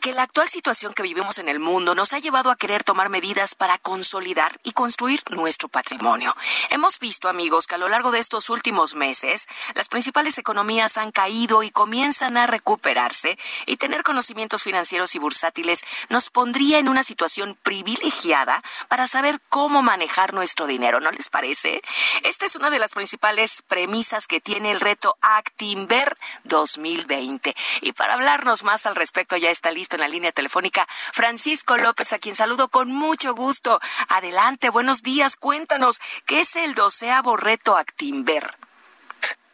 que 0.00 0.12
la 0.12 0.22
actual 0.22 0.48
situación 0.48 0.92
que 0.92 1.04
vivimos 1.04 1.38
en 1.38 1.48
el 1.48 1.60
mundo 1.60 1.94
nos 1.94 2.12
ha 2.12 2.18
llevado 2.18 2.50
a 2.50 2.56
querer 2.56 2.82
tomar 2.82 3.08
medidas 3.08 3.54
para 3.54 3.78
consolidar 3.78 4.58
y 4.64 4.72
construir 4.72 5.22
nuestro 5.30 5.68
patrimonio. 5.68 6.34
Hemos 6.70 6.98
visto, 6.98 7.28
amigos, 7.28 7.68
que 7.68 7.76
a 7.76 7.78
lo 7.78 7.88
largo 7.88 8.10
de 8.10 8.18
estos 8.18 8.50
últimos 8.50 8.96
meses 8.96 9.46
las 9.74 9.88
principales 9.88 10.38
economías 10.38 10.96
han 10.96 11.12
caído 11.12 11.62
y 11.62 11.70
comienzan 11.70 12.36
a 12.36 12.48
recuperarse 12.48 13.38
y 13.66 13.76
tener 13.76 14.02
conocimientos 14.02 14.64
financieros 14.64 15.14
y 15.14 15.20
bursátiles 15.20 15.84
nos 16.08 16.30
pondría 16.30 16.80
en 16.80 16.88
una 16.88 17.04
situación 17.04 17.56
privilegiada 17.62 18.62
para 18.88 19.06
saber 19.06 19.40
cómo 19.48 19.82
manejar 19.82 20.34
nuestro 20.34 20.66
dinero, 20.66 20.98
¿no 20.98 21.12
les 21.12 21.28
parece? 21.28 21.80
Esta 22.24 22.44
es 22.44 22.56
una 22.56 22.70
de 22.70 22.80
las 22.80 22.92
principales 22.92 23.62
premisas 23.68 24.26
que 24.26 24.40
tiene 24.40 24.72
el 24.72 24.80
reto 24.80 25.16
Actinver 25.20 26.07
2020. 26.44 27.54
Y 27.82 27.92
para 27.92 28.14
hablarnos 28.14 28.62
más 28.62 28.86
al 28.86 28.96
respecto 28.96 29.36
ya 29.36 29.50
está 29.50 29.70
listo 29.70 29.96
en 29.96 30.00
la 30.00 30.08
línea 30.08 30.32
telefónica 30.32 30.86
Francisco 31.12 31.76
López, 31.76 32.12
a 32.12 32.18
quien 32.18 32.34
saludo 32.34 32.68
con 32.68 32.90
mucho 32.90 33.34
gusto. 33.34 33.80
Adelante, 34.08 34.70
buenos 34.70 35.02
días, 35.02 35.36
cuéntanos, 35.36 36.00
¿qué 36.26 36.40
es 36.40 36.56
el 36.56 36.74
doceavo 36.74 37.36
reto 37.36 37.76
Actimber? 37.76 38.56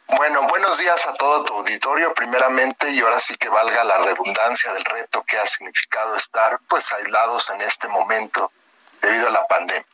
Bueno, 0.07 0.43
buenos 0.49 0.79
días 0.79 1.07
a 1.07 1.15
todo 1.15 1.45
tu 1.45 1.55
auditorio, 1.55 2.13
primeramente, 2.13 2.91
y 2.91 3.01
ahora 3.01 3.19
sí 3.19 3.35
que 3.37 3.49
valga 3.49 3.83
la 3.85 3.99
redundancia 3.99 4.73
del 4.73 4.85
reto 4.85 5.23
que 5.23 5.39
ha 5.39 5.47
significado 5.47 6.15
estar 6.15 6.61
pues 6.69 6.93
aislados 6.93 7.51
en 7.51 7.63
este 7.63 7.89
momento 7.89 8.53
debido 9.01 9.29
a 9.29 9.31
la 9.31 9.47
pandemia. 9.47 9.87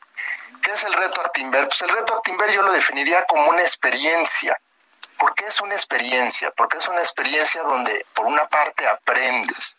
¿Qué 0.63 0.73
es 0.73 0.85
el 0.85 0.93
reto 0.93 1.21
Actimber? 1.21 1.69
Pues 1.69 1.81
el 1.83 1.91
reto 1.91 2.15
Actimber 2.15 2.51
yo 2.51 2.63
lo 2.63 2.73
definiría 2.73 3.25
como 3.27 3.49
una 3.49 3.63
experiencia, 3.63 4.61
¿Por 5.21 5.35
qué 5.35 5.45
es 5.45 5.61
una 5.61 5.75
experiencia? 5.75 6.51
Porque 6.53 6.79
es 6.79 6.89
una 6.89 7.01
experiencia 7.01 7.63
donde 7.63 8.07
por 8.15 8.25
una 8.25 8.49
parte 8.49 8.89
aprendes, 8.89 9.77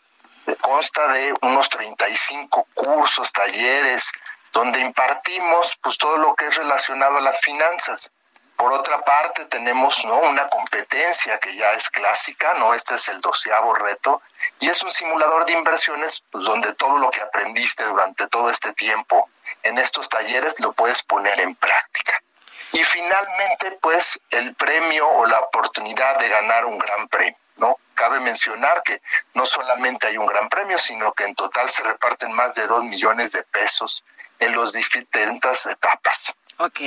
consta 0.60 1.08
de 1.08 1.34
unos 1.42 1.68
35 1.68 2.68
cursos, 2.72 3.32
talleres, 3.32 4.12
donde 4.52 4.78
impartimos 4.78 5.76
pues 5.82 5.98
todo 5.98 6.16
lo 6.18 6.36
que 6.36 6.46
es 6.46 6.54
relacionado 6.54 7.16
a 7.16 7.22
las 7.22 7.40
finanzas. 7.40 8.12
Por 8.54 8.72
otra 8.72 9.00
parte, 9.00 9.46
tenemos 9.46 10.04
¿no? 10.04 10.16
una 10.18 10.48
competencia 10.48 11.36
que 11.40 11.56
ya 11.56 11.72
es 11.72 11.90
clásica, 11.90 12.54
¿no? 12.54 12.72
Este 12.72 12.94
es 12.94 13.08
el 13.08 13.20
doceavo 13.20 13.74
reto, 13.74 14.22
y 14.60 14.68
es 14.68 14.80
un 14.84 14.92
simulador 14.92 15.44
de 15.46 15.54
inversiones 15.54 16.22
pues, 16.30 16.44
donde 16.44 16.72
todo 16.74 16.98
lo 16.98 17.10
que 17.10 17.20
aprendiste 17.20 17.82
durante 17.82 18.28
todo 18.28 18.48
este 18.48 18.72
tiempo 18.74 19.28
en 19.64 19.76
estos 19.78 20.08
talleres 20.08 20.60
lo 20.60 20.72
puedes 20.72 21.02
poner 21.02 21.40
en 21.40 21.56
práctica. 21.56 22.22
Y 22.72 22.84
finalmente, 22.84 23.78
pues, 23.80 24.20
el 24.30 24.54
premio 24.54 25.08
o 25.08 25.26
la 25.26 25.40
oportunidad 25.40 26.18
de 26.18 26.28
ganar 26.28 26.64
un 26.64 26.78
gran 26.78 27.08
premio, 27.08 27.36
¿no? 27.56 27.76
Cabe 27.94 28.20
mencionar 28.20 28.82
que 28.82 29.00
no 29.34 29.44
solamente 29.44 30.06
hay 30.06 30.16
un 30.16 30.26
gran 30.26 30.48
premio, 30.48 30.78
sino 30.78 31.12
que 31.12 31.24
en 31.24 31.34
total 31.34 31.68
se 31.68 31.82
reparten 31.82 32.32
más 32.32 32.54
de 32.54 32.66
dos 32.66 32.82
millones 32.84 33.32
de 33.32 33.42
pesos 33.44 34.04
en 34.38 34.56
las 34.56 34.72
diferentes 34.72 35.66
etapas. 35.66 36.34
Ok. 36.58 36.80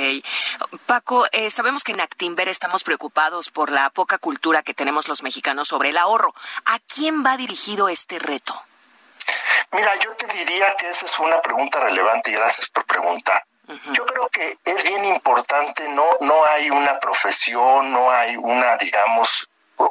Paco, 0.86 1.26
eh, 1.32 1.50
sabemos 1.50 1.84
que 1.84 1.92
en 1.92 2.00
Actimber 2.00 2.48
estamos 2.48 2.84
preocupados 2.84 3.50
por 3.50 3.70
la 3.70 3.90
poca 3.90 4.18
cultura 4.18 4.62
que 4.62 4.74
tenemos 4.74 5.08
los 5.08 5.22
mexicanos 5.22 5.68
sobre 5.68 5.90
el 5.90 5.98
ahorro. 5.98 6.34
¿A 6.64 6.78
quién 6.78 7.24
va 7.24 7.36
dirigido 7.36 7.88
este 7.88 8.18
reto? 8.18 8.60
Mira, 9.72 9.90
yo 9.98 10.12
te 10.12 10.26
diría 10.28 10.74
que 10.76 10.88
esa 10.88 11.06
es 11.06 11.18
una 11.18 11.40
pregunta 11.42 11.80
relevante 11.80 12.30
y 12.30 12.34
gracias 12.34 12.68
por 12.68 12.84
preguntar. 12.84 13.44
Yo 13.92 14.06
creo 14.06 14.28
que 14.28 14.58
es 14.64 14.82
bien 14.84 15.04
importante, 15.06 15.88
no, 15.88 16.04
no 16.20 16.46
hay 16.46 16.70
una 16.70 17.00
profesión, 17.00 17.92
no 17.92 18.10
hay 18.10 18.36
una, 18.36 18.76
digamos, 18.76 19.48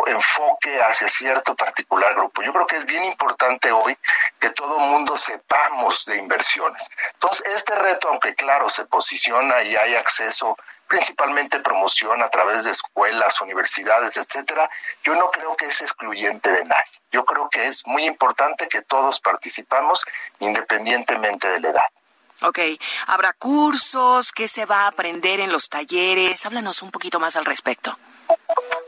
enfoque 0.08 0.82
hacia 0.82 1.08
cierto 1.10 1.56
particular 1.56 2.16
grupo. 2.16 2.42
Yo 2.42 2.54
creo 2.54 2.66
que 2.66 2.78
es 2.78 2.86
bien 2.86 3.04
importante 3.04 3.72
hoy 3.72 3.98
que 4.40 4.50
todo 4.52 4.80
mundo 4.80 5.18
sepamos 5.18 6.06
de 6.06 6.18
inversiones. 6.18 6.90
Entonces, 7.14 7.48
este 7.54 7.76
reto, 7.76 8.10
aunque 8.10 8.34
claro, 8.36 8.70
se 8.70 8.86
posiciona 8.86 9.62
y 9.62 9.76
hay 9.76 9.96
acceso, 9.96 10.58
principalmente 10.88 11.60
promoción 11.60 12.22
a 12.22 12.30
través 12.30 12.64
de 12.64 12.72
escuelas, 12.72 13.42
universidades, 13.42 14.18
etcétera, 14.18 14.70
yo 15.04 15.16
no 15.16 15.30
creo 15.32 15.56
que 15.56 15.66
es 15.66 15.82
excluyente 15.82 16.52
de 16.52 16.64
nadie. 16.66 16.92
Yo 17.12 17.26
creo 17.26 17.50
que 17.50 17.68
es 17.68 17.86
muy 17.88 18.06
importante 18.06 18.68
que 18.68 18.82
todos 18.82 19.20
participamos 19.20 20.06
independientemente 20.40 21.50
de 21.50 21.60
la 21.60 21.70
edad. 21.70 21.90
Ok, 22.42 22.60
¿habrá 23.08 23.34
cursos? 23.34 24.32
¿Qué 24.32 24.48
se 24.48 24.66
va 24.66 24.82
a 24.82 24.88
aprender 24.88 25.40
en 25.40 25.52
los 25.52 25.70
talleres? 25.70 26.46
Háblanos 26.46 26.82
un 26.82 26.92
poquito 26.92 27.20
más 27.20 27.36
al 27.38 27.46
respecto. 27.46 27.98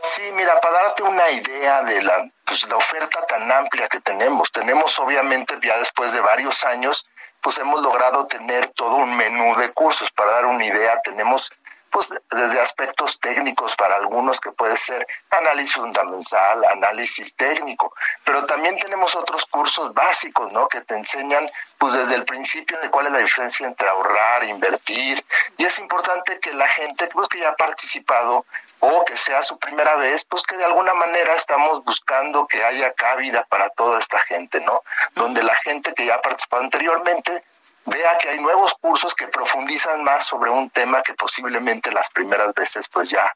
Sí, 0.01 0.21
mira, 0.33 0.59
para 0.59 0.83
darte 0.83 1.03
una 1.03 1.29
idea 1.29 1.81
de 1.83 2.01
la, 2.03 2.29
pues, 2.45 2.67
la 2.67 2.75
oferta 2.75 3.25
tan 3.25 3.51
amplia 3.51 3.87
que 3.87 3.99
tenemos, 3.99 4.51
tenemos 4.51 4.99
obviamente 4.99 5.57
ya 5.61 5.77
después 5.77 6.11
de 6.11 6.21
varios 6.21 6.63
años, 6.65 7.09
pues 7.41 7.57
hemos 7.59 7.81
logrado 7.81 8.27
tener 8.27 8.69
todo 8.69 8.95
un 8.95 9.15
menú 9.15 9.55
de 9.57 9.71
cursos. 9.71 10.11
Para 10.11 10.31
dar 10.31 10.45
una 10.45 10.65
idea, 10.65 10.99
tenemos 11.01 11.51
pues 11.89 12.13
desde 12.29 12.59
aspectos 12.59 13.19
técnicos 13.19 13.75
para 13.75 13.95
algunos 13.95 14.39
que 14.39 14.51
puede 14.51 14.77
ser 14.77 15.05
análisis 15.29 15.75
fundamental, 15.75 16.65
análisis 16.71 17.35
técnico, 17.35 17.93
pero 18.23 18.45
también 18.45 18.77
tenemos 18.77 19.15
otros 19.15 19.45
cursos 19.45 19.93
básicos, 19.93 20.51
¿no? 20.51 20.67
Que 20.67 20.81
te 20.81 20.95
enseñan 20.95 21.49
pues 21.77 21.93
desde 21.93 22.15
el 22.15 22.25
principio 22.25 22.79
de 22.81 22.89
cuál 22.89 23.07
es 23.07 23.13
la 23.13 23.19
diferencia 23.19 23.67
entre 23.67 23.87
ahorrar, 23.87 24.43
invertir, 24.45 25.23
y 25.57 25.65
es 25.65 25.79
importante 25.79 26.39
que 26.39 26.53
la 26.53 26.67
gente 26.67 27.07
pues 27.07 27.27
que 27.27 27.39
ya 27.39 27.49
ha 27.49 27.55
participado 27.55 28.45
o 28.79 29.05
que 29.05 29.17
sea 29.17 29.41
su 29.41 29.57
primera 29.57 29.95
vez, 29.95 30.23
pues 30.23 30.43
que 30.43 30.57
de 30.57 30.65
alguna 30.65 30.93
manera 30.93 31.33
estamos 31.33 31.83
buscando 31.83 32.47
que 32.47 32.63
haya 32.63 32.93
cabida 32.93 33.43
para 33.45 33.69
toda 33.69 33.99
esta 33.99 34.19
gente, 34.19 34.59
¿no? 34.61 34.83
Donde 35.15 35.41
la 35.41 35.55
gente 35.55 35.93
que 35.93 36.05
ya 36.05 36.15
ha 36.15 36.21
participado 36.21 36.63
anteriormente 36.63 37.43
vea 37.87 38.17
que 38.17 38.29
hay 38.29 38.39
nuevos 38.39 38.75
cursos 38.75 39.15
que 39.15 39.27
profundizan 39.27 40.03
más 40.03 40.25
sobre 40.25 40.49
un 40.49 40.69
tema 40.69 41.01
que 41.01 41.13
posiblemente 41.13 41.91
las 41.91 42.09
primeras 42.09 42.53
veces 42.53 42.87
pues 42.89 43.09
ya 43.09 43.31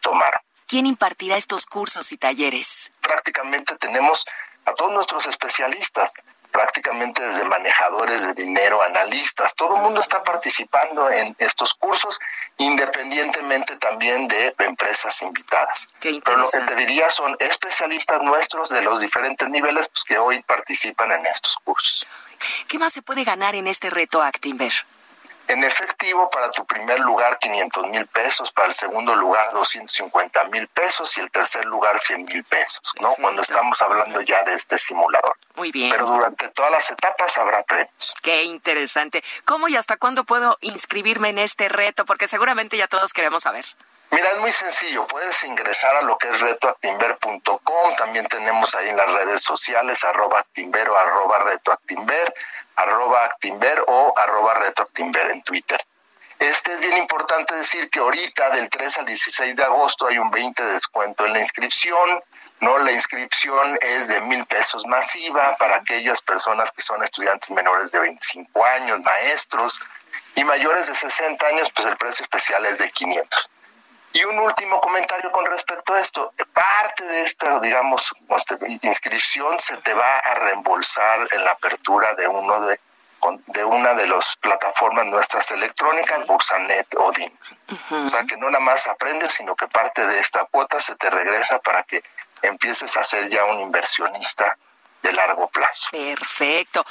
tomaron. 0.00 0.40
¿Quién 0.66 0.86
impartirá 0.86 1.36
estos 1.36 1.66
cursos 1.66 2.12
y 2.12 2.16
talleres? 2.16 2.92
Prácticamente 3.00 3.76
tenemos 3.76 4.26
a 4.64 4.74
todos 4.74 4.92
nuestros 4.92 5.26
especialistas, 5.26 6.12
prácticamente 6.50 7.24
desde 7.26 7.44
manejadores 7.44 8.26
de 8.26 8.34
dinero, 8.34 8.82
analistas, 8.82 9.54
todo 9.54 9.76
el 9.76 9.82
mundo 9.82 10.00
está 10.00 10.22
participando 10.22 11.10
en 11.10 11.34
estos 11.38 11.74
cursos, 11.74 12.18
independientemente 12.58 13.76
también 13.76 14.28
de 14.28 14.54
empresas 14.58 15.22
invitadas. 15.22 15.88
Pero 16.00 16.36
lo 16.36 16.50
que 16.50 16.60
te 16.60 16.74
diría 16.76 17.10
son 17.10 17.36
especialistas 17.38 18.22
nuestros 18.22 18.68
de 18.68 18.82
los 18.82 19.00
diferentes 19.00 19.48
niveles 19.48 19.88
pues, 19.88 20.04
que 20.04 20.18
hoy 20.18 20.42
participan 20.42 21.10
en 21.12 21.26
estos 21.26 21.56
cursos. 21.64 22.06
¿Qué 22.68 22.78
más 22.78 22.92
se 22.92 23.02
puede 23.02 23.24
ganar 23.24 23.54
en 23.54 23.66
este 23.66 23.90
reto 23.90 24.22
Actimber? 24.22 24.72
En 25.50 25.64
efectivo, 25.64 26.30
para 26.30 26.48
tu 26.52 26.64
primer 26.64 27.00
lugar, 27.00 27.36
500 27.40 27.88
mil 27.88 28.06
pesos, 28.06 28.52
para 28.52 28.68
el 28.68 28.74
segundo 28.74 29.16
lugar, 29.16 29.52
250 29.52 30.44
mil 30.44 30.68
pesos 30.68 31.18
y 31.18 31.20
el 31.20 31.30
tercer 31.32 31.64
lugar, 31.64 31.98
100 31.98 32.24
mil 32.24 32.44
pesos, 32.44 32.80
¿no? 33.00 33.14
Cuando 33.14 33.42
estamos 33.42 33.82
hablando 33.82 34.20
ya 34.20 34.44
de 34.44 34.54
este 34.54 34.78
simulador. 34.78 35.36
Muy 35.56 35.72
bien. 35.72 35.90
Pero 35.90 36.06
durante 36.06 36.48
todas 36.50 36.70
las 36.70 36.88
etapas 36.92 37.36
habrá 37.36 37.64
premios. 37.64 38.14
Qué 38.22 38.44
interesante. 38.44 39.24
¿Cómo 39.44 39.66
y 39.66 39.74
hasta 39.74 39.96
cuándo 39.96 40.22
puedo 40.22 40.56
inscribirme 40.60 41.30
en 41.30 41.38
este 41.38 41.68
reto? 41.68 42.06
Porque 42.06 42.28
seguramente 42.28 42.76
ya 42.76 42.86
todos 42.86 43.12
queremos 43.12 43.42
saber. 43.42 43.64
Mira, 44.10 44.28
es 44.32 44.38
muy 44.38 44.50
sencillo. 44.50 45.06
Puedes 45.06 45.44
ingresar 45.44 45.94
a 45.96 46.02
lo 46.02 46.18
que 46.18 46.28
es 46.28 46.40
retoactimber.com. 46.40 47.94
También 47.96 48.26
tenemos 48.26 48.74
ahí 48.74 48.88
en 48.88 48.96
las 48.96 49.12
redes 49.12 49.42
sociales 49.42 50.02
arroba 50.04 50.40
actimber 50.40 50.90
o 50.90 50.96
arroba 50.96 51.38
retoactimber, 51.44 52.34
arroba 52.76 53.24
actimber 53.24 53.84
o 53.86 54.14
arroba 54.16 54.54
retoactimber 54.54 55.30
en 55.30 55.42
Twitter. 55.42 55.80
Este 56.40 56.72
es 56.72 56.80
bien 56.80 56.96
importante 56.96 57.54
decir 57.54 57.90
que 57.90 58.00
ahorita 58.00 58.48
del 58.50 58.70
3 58.70 58.98
al 58.98 59.04
16 59.04 59.56
de 59.56 59.62
agosto 59.62 60.06
hay 60.06 60.16
un 60.16 60.30
20 60.30 60.64
de 60.64 60.72
descuento 60.72 61.26
en 61.26 61.34
la 61.34 61.38
inscripción. 61.38 62.22
No, 62.60 62.78
la 62.78 62.92
inscripción 62.92 63.78
es 63.82 64.08
de 64.08 64.22
mil 64.22 64.46
pesos 64.46 64.86
masiva 64.86 65.54
para 65.58 65.76
aquellas 65.76 66.22
personas 66.22 66.72
que 66.72 66.80
son 66.80 67.02
estudiantes 67.02 67.50
menores 67.50 67.92
de 67.92 68.00
25 68.00 68.64
años, 68.64 69.00
maestros 69.00 69.78
y 70.34 70.44
mayores 70.44 70.86
de 70.86 70.94
60 70.94 71.46
años, 71.46 71.70
pues 71.74 71.86
el 71.86 71.96
precio 71.98 72.22
especial 72.22 72.64
es 72.64 72.78
de 72.78 72.90
500. 72.90 73.49
Y 74.12 74.24
un 74.24 74.38
último 74.38 74.80
comentario 74.80 75.30
con 75.30 75.46
respecto 75.46 75.94
a 75.94 76.00
esto. 76.00 76.32
Parte 76.52 77.04
de 77.04 77.22
esta, 77.22 77.60
digamos, 77.60 78.12
inscripción 78.82 79.58
se 79.60 79.76
te 79.78 79.94
va 79.94 80.16
a 80.18 80.34
reembolsar 80.34 81.28
en 81.30 81.44
la 81.44 81.52
apertura 81.52 82.14
de 82.14 82.26
uno 82.26 82.66
de, 82.66 82.80
de 83.46 83.64
una 83.64 83.94
de 83.94 84.08
las 84.08 84.36
plataformas 84.36 85.06
nuestras 85.06 85.50
electrónicas, 85.52 86.26
Bursanet 86.26 86.92
o 86.96 87.12
DIN. 87.12 87.38
O 88.04 88.08
sea 88.08 88.24
que 88.24 88.36
no 88.36 88.50
nada 88.50 88.64
más 88.64 88.88
aprendes, 88.88 89.32
sino 89.32 89.54
que 89.54 89.68
parte 89.68 90.04
de 90.04 90.18
esta 90.18 90.44
cuota 90.46 90.80
se 90.80 90.96
te 90.96 91.08
regresa 91.08 91.60
para 91.60 91.84
que 91.84 92.02
empieces 92.42 92.96
a 92.96 93.04
ser 93.04 93.28
ya 93.28 93.44
un 93.44 93.60
inversionista 93.60 94.56
de 95.02 95.12
largo 95.12 95.48
plazo. 95.48 95.88
Perfecto. 95.92 96.84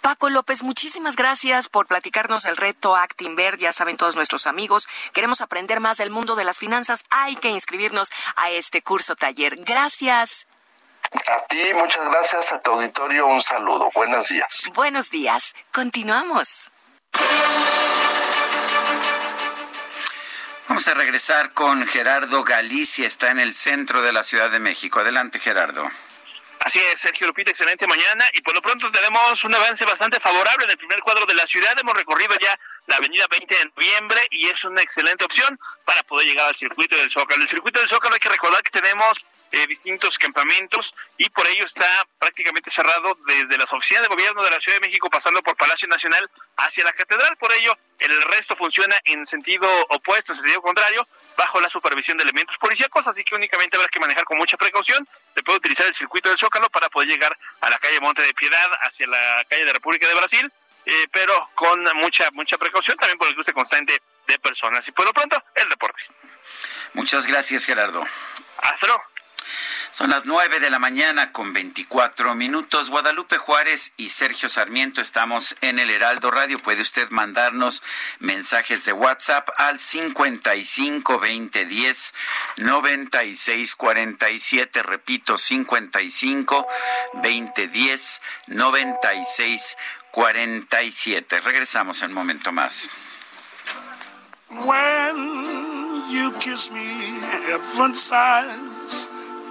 Paco 0.00 0.30
López, 0.30 0.62
muchísimas 0.62 1.16
gracias 1.16 1.68
por 1.68 1.86
platicarnos 1.86 2.44
el 2.44 2.56
reto 2.56 2.96
Actinver. 2.96 3.56
Ya 3.58 3.72
saben 3.72 3.96
todos 3.96 4.16
nuestros 4.16 4.46
amigos, 4.46 4.88
queremos 5.12 5.40
aprender 5.40 5.80
más 5.80 5.98
del 5.98 6.10
mundo 6.10 6.36
de 6.36 6.44
las 6.44 6.58
finanzas. 6.58 7.04
Hay 7.10 7.36
que 7.36 7.50
inscribirnos 7.50 8.10
a 8.36 8.50
este 8.50 8.82
curso 8.82 9.16
taller. 9.16 9.56
Gracias. 9.64 10.46
A 11.12 11.46
ti, 11.46 11.62
muchas 11.74 12.08
gracias. 12.10 12.52
A 12.52 12.60
tu 12.60 12.72
auditorio, 12.72 13.26
un 13.26 13.40
saludo. 13.40 13.90
Buenos 13.94 14.28
días. 14.28 14.70
Buenos 14.74 15.10
días. 15.10 15.54
Continuamos. 15.72 16.70
Vamos 20.68 20.88
a 20.88 20.94
regresar 20.94 21.52
con 21.52 21.86
Gerardo 21.86 22.42
Galicia. 22.42 23.06
Está 23.06 23.30
en 23.30 23.38
el 23.38 23.54
centro 23.54 24.02
de 24.02 24.12
la 24.12 24.24
Ciudad 24.24 24.50
de 24.50 24.58
México. 24.58 25.00
Adelante, 25.00 25.38
Gerardo. 25.38 25.88
Así 26.66 26.80
es, 26.92 26.98
Sergio 26.98 27.28
Lupita, 27.28 27.52
excelente 27.52 27.86
mañana. 27.86 28.24
Y 28.32 28.42
por 28.42 28.52
lo 28.52 28.60
pronto 28.60 28.90
tenemos 28.90 29.44
un 29.44 29.54
avance 29.54 29.84
bastante 29.84 30.18
favorable 30.18 30.64
en 30.64 30.70
el 30.70 30.76
primer 30.76 30.98
cuadro 30.98 31.24
de 31.24 31.34
la 31.34 31.46
ciudad. 31.46 31.72
Hemos 31.80 31.94
recorrido 31.94 32.34
ya 32.42 32.58
la 32.88 32.96
avenida 32.96 33.24
20 33.30 33.54
de 33.54 33.64
noviembre 33.66 34.26
y 34.32 34.48
es 34.48 34.64
una 34.64 34.82
excelente 34.82 35.24
opción 35.24 35.56
para 35.84 36.02
poder 36.02 36.26
llegar 36.26 36.48
al 36.48 36.56
circuito 36.56 36.96
del 36.96 37.08
Zócalo. 37.08 37.40
El 37.40 37.48
circuito 37.48 37.78
del 37.78 37.88
Zócalo 37.88 38.14
hay 38.14 38.18
que 38.18 38.30
recordar 38.30 38.64
que 38.64 38.72
tenemos 38.72 39.24
eh, 39.52 39.66
distintos 39.66 40.18
campamentos 40.18 40.94
y 41.16 41.28
por 41.30 41.46
ello 41.46 41.64
está 41.64 41.86
prácticamente 42.18 42.70
cerrado 42.70 43.16
desde 43.26 43.56
las 43.56 43.72
oficinas 43.72 44.02
de 44.02 44.08
gobierno 44.08 44.42
de 44.42 44.50
la 44.50 44.60
Ciudad 44.60 44.78
de 44.78 44.86
México 44.86 45.08
pasando 45.08 45.42
por 45.42 45.56
Palacio 45.56 45.88
Nacional 45.88 46.28
hacia 46.56 46.84
la 46.84 46.92
Catedral. 46.92 47.36
Por 47.36 47.52
ello, 47.52 47.76
el 47.98 48.22
resto 48.22 48.56
funciona 48.56 48.96
en 49.04 49.26
sentido 49.26 49.68
opuesto, 49.90 50.32
en 50.32 50.38
sentido 50.38 50.60
contrario, 50.60 51.06
bajo 51.36 51.60
la 51.60 51.70
supervisión 51.70 52.16
de 52.18 52.24
elementos 52.24 52.58
policíacos, 52.58 53.06
así 53.06 53.24
que 53.24 53.34
únicamente 53.34 53.76
habrá 53.76 53.88
que 53.88 54.00
manejar 54.00 54.24
con 54.24 54.36
mucha 54.38 54.56
precaución. 54.56 55.06
Se 55.34 55.42
puede 55.42 55.58
utilizar 55.58 55.86
el 55.86 55.94
circuito 55.94 56.28
del 56.28 56.38
Zócalo 56.38 56.68
para 56.68 56.88
poder 56.88 57.08
llegar 57.08 57.36
a 57.60 57.70
la 57.70 57.78
calle 57.78 58.00
Monte 58.00 58.22
de 58.22 58.34
Piedad, 58.34 58.70
hacia 58.82 59.06
la 59.06 59.44
calle 59.48 59.64
de 59.64 59.72
República 59.72 60.08
de 60.08 60.14
Brasil, 60.14 60.52
eh, 60.84 61.06
pero 61.10 61.50
con 61.54 61.82
mucha 61.94 62.30
mucha 62.32 62.58
precaución 62.58 62.96
también 62.96 63.18
por 63.18 63.28
el 63.28 63.34
cruce 63.34 63.52
constante 63.52 64.00
de 64.26 64.38
personas. 64.38 64.86
Y 64.86 64.92
por 64.92 65.04
lo 65.04 65.12
pronto, 65.12 65.42
el 65.54 65.68
deporte. 65.68 66.02
Muchas 66.92 67.26
gracias, 67.26 67.64
Gerardo. 67.64 68.06
Hasta 68.58 68.86
luego. 68.86 69.02
Son 69.90 70.10
las 70.10 70.26
nueve 70.26 70.60
de 70.60 70.70
la 70.70 70.78
mañana 70.78 71.32
con 71.32 71.52
veinticuatro 71.52 72.34
minutos. 72.34 72.90
Guadalupe 72.90 73.38
Juárez 73.38 73.92
y 73.96 74.10
Sergio 74.10 74.48
Sarmiento 74.48 75.00
estamos 75.00 75.56
en 75.60 75.78
el 75.78 75.90
Heraldo 75.90 76.30
Radio. 76.30 76.58
Puede 76.58 76.82
usted 76.82 77.08
mandarnos 77.10 77.82
mensajes 78.18 78.84
de 78.84 78.92
WhatsApp 78.92 79.48
al 79.56 79.78
55 79.78 81.18
20 81.18 81.64
10 81.64 82.14
96 82.58 83.74
47. 83.74 84.82
Repito, 84.82 85.38
55 85.38 86.66
20 87.14 87.68
10 87.68 88.20
96 88.48 89.76
47. 90.10 91.40
Regresamos 91.40 92.02
en 92.02 92.08
un 92.08 92.14
momento 92.14 92.52
más. 92.52 92.90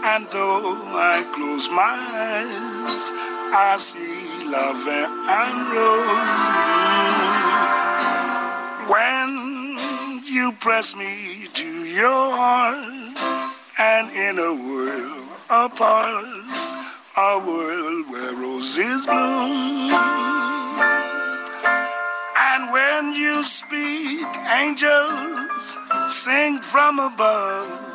And 0.07 0.27
though 0.29 0.77
I 0.93 1.23
close 1.33 1.67
my 1.69 1.97
eyes, 2.29 3.09
I 3.53 3.75
see 3.77 4.45
love 4.45 4.87
and 5.41 5.57
rose. 5.73 6.45
When 8.91 10.23
you 10.25 10.51
press 10.59 10.95
me 10.95 11.47
to 11.53 11.85
your 11.85 12.31
heart, 12.37 12.95
and 13.77 14.11
in 14.11 14.37
a 14.39 14.53
world 14.53 15.27
apart, 15.49 16.25
a 17.17 17.39
world 17.39 18.09
where 18.09 18.35
roses 18.35 19.05
bloom. 19.05 19.91
And 22.37 22.71
when 22.71 23.13
you 23.13 23.43
speak, 23.43 24.27
angels 24.49 25.77
sing 26.07 26.61
from 26.61 26.99
above. 26.99 27.94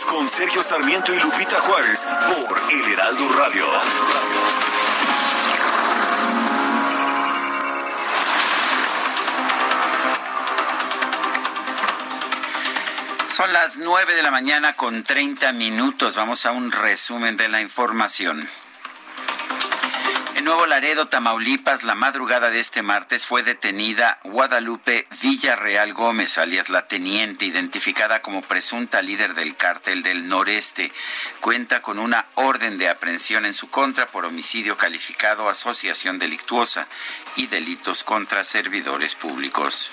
Con 0.00 0.26
Sergio 0.26 0.62
Sarmiento 0.62 1.12
y 1.12 1.20
Lupita 1.20 1.60
Juárez 1.60 2.06
por 2.26 2.58
El 2.70 2.92
Heraldo 2.92 3.28
Radio. 3.34 3.66
Son 13.28 13.52
las 13.52 13.76
nueve 13.76 14.14
de 14.14 14.22
la 14.22 14.30
mañana 14.30 14.72
con 14.72 15.04
30 15.04 15.52
minutos. 15.52 16.16
Vamos 16.16 16.46
a 16.46 16.52
un 16.52 16.72
resumen 16.72 17.36
de 17.36 17.50
la 17.50 17.60
información. 17.60 18.48
En 20.42 20.46
Nuevo 20.46 20.66
Laredo, 20.66 21.06
Tamaulipas, 21.06 21.84
la 21.84 21.94
madrugada 21.94 22.50
de 22.50 22.58
este 22.58 22.82
martes 22.82 23.24
fue 23.24 23.44
detenida 23.44 24.18
Guadalupe 24.24 25.06
Villarreal 25.22 25.94
Gómez, 25.94 26.36
alias 26.36 26.68
la 26.68 26.88
teniente, 26.88 27.44
identificada 27.44 28.22
como 28.22 28.42
presunta 28.42 29.02
líder 29.02 29.34
del 29.34 29.54
cártel 29.54 30.02
del 30.02 30.26
noreste. 30.26 30.90
Cuenta 31.40 31.80
con 31.80 32.00
una 32.00 32.26
orden 32.34 32.76
de 32.76 32.88
aprehensión 32.88 33.46
en 33.46 33.54
su 33.54 33.70
contra 33.70 34.08
por 34.08 34.24
homicidio 34.24 34.76
calificado, 34.76 35.48
asociación 35.48 36.18
delictuosa 36.18 36.88
y 37.36 37.46
delitos 37.46 38.02
contra 38.02 38.42
servidores 38.42 39.14
públicos. 39.14 39.92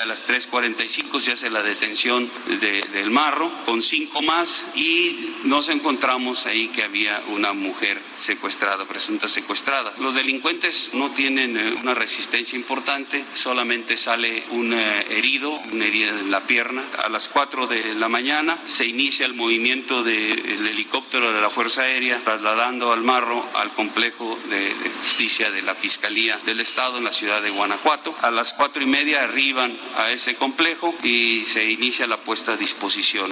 A 0.00 0.06
las 0.06 0.26
3.45 0.26 1.20
se 1.20 1.32
hace 1.32 1.50
la 1.50 1.62
detención 1.62 2.30
del 2.60 3.10
marro 3.10 3.50
con 3.66 3.82
cinco 3.82 4.22
más 4.22 4.66
y 4.74 5.34
nos 5.44 5.68
encontramos 5.68 6.46
ahí 6.46 6.68
que 6.68 6.84
había 6.84 7.20
una 7.28 7.52
mujer 7.52 8.00
secuestrada, 8.16 8.86
presunta 8.86 9.28
secuestrada. 9.28 9.92
Los 9.98 10.14
delincuentes 10.14 10.90
no 10.94 11.10
tienen 11.10 11.56
eh, 11.56 11.74
una 11.82 11.94
resistencia 11.94 12.56
importante, 12.56 13.24
solamente 13.34 13.96
sale 13.96 14.44
un 14.50 14.72
eh, 14.72 15.06
herido, 15.10 15.50
una 15.72 15.84
herida 15.84 16.10
en 16.10 16.30
la 16.30 16.46
pierna. 16.46 16.82
A 17.04 17.08
las 17.08 17.28
4 17.28 17.66
de 17.66 17.94
la 17.94 18.08
mañana 18.08 18.58
se 18.66 18.86
inicia 18.86 19.26
el 19.26 19.34
movimiento 19.34 20.02
del 20.02 20.66
helicóptero 20.66 21.32
de 21.32 21.40
la 21.40 21.50
Fuerza 21.50 21.82
Aérea 21.82 22.20
trasladando 22.24 22.92
al 22.92 23.02
marro 23.02 23.44
al 23.54 23.72
complejo 23.72 24.38
de, 24.48 24.72
justicia 25.00 25.50
de 25.50 25.62
la 25.62 25.74
Fiscalía 25.74 26.38
del 26.46 26.60
Estado 26.60 26.98
en 26.98 27.04
la 27.04 27.12
ciudad 27.12 27.42
de 27.42 27.50
Guanajuato. 27.50 28.14
A 28.22 28.30
las 28.30 28.52
cuatro 28.52 28.82
y 28.82 28.86
media 28.86 29.22
arriban 29.22 29.79
a 29.96 30.10
ese 30.10 30.36
complejo 30.36 30.94
y 31.02 31.44
se 31.44 31.64
inicia 31.64 32.06
la 32.06 32.16
puesta 32.16 32.52
a 32.52 32.56
disposición. 32.56 33.30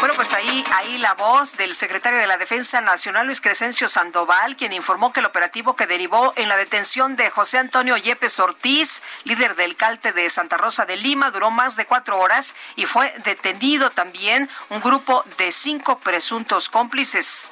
Bueno, 0.00 0.16
pues 0.16 0.34
ahí, 0.34 0.64
ahí 0.72 0.98
la 0.98 1.14
voz 1.14 1.56
del 1.56 1.74
secretario 1.74 2.18
de 2.18 2.26
la 2.26 2.36
Defensa 2.36 2.82
Nacional, 2.82 3.26
Luis 3.26 3.40
Crescencio 3.40 3.88
Sandoval, 3.88 4.54
quien 4.54 4.74
informó 4.74 5.12
que 5.12 5.20
el 5.20 5.26
operativo 5.26 5.76
que 5.76 5.86
derivó 5.86 6.34
en 6.36 6.50
la 6.50 6.58
detención 6.58 7.16
de 7.16 7.30
José 7.30 7.56
Antonio 7.56 7.96
Yepes 7.96 8.38
Ortiz, 8.38 9.02
líder 9.22 9.56
del 9.56 9.76
calte 9.76 10.12
de 10.12 10.28
Santa 10.28 10.58
Rosa 10.58 10.84
de 10.84 10.98
Lima, 10.98 11.30
duró 11.30 11.50
más 11.50 11.76
de 11.76 11.86
cuatro 11.86 12.18
horas 12.18 12.54
y 12.76 12.84
fue 12.84 13.14
detenido 13.24 13.88
también 13.90 14.50
un 14.68 14.80
grupo 14.80 15.24
de 15.38 15.50
cinco 15.52 15.98
presuntos 15.98 16.68
cómplices. 16.68 17.50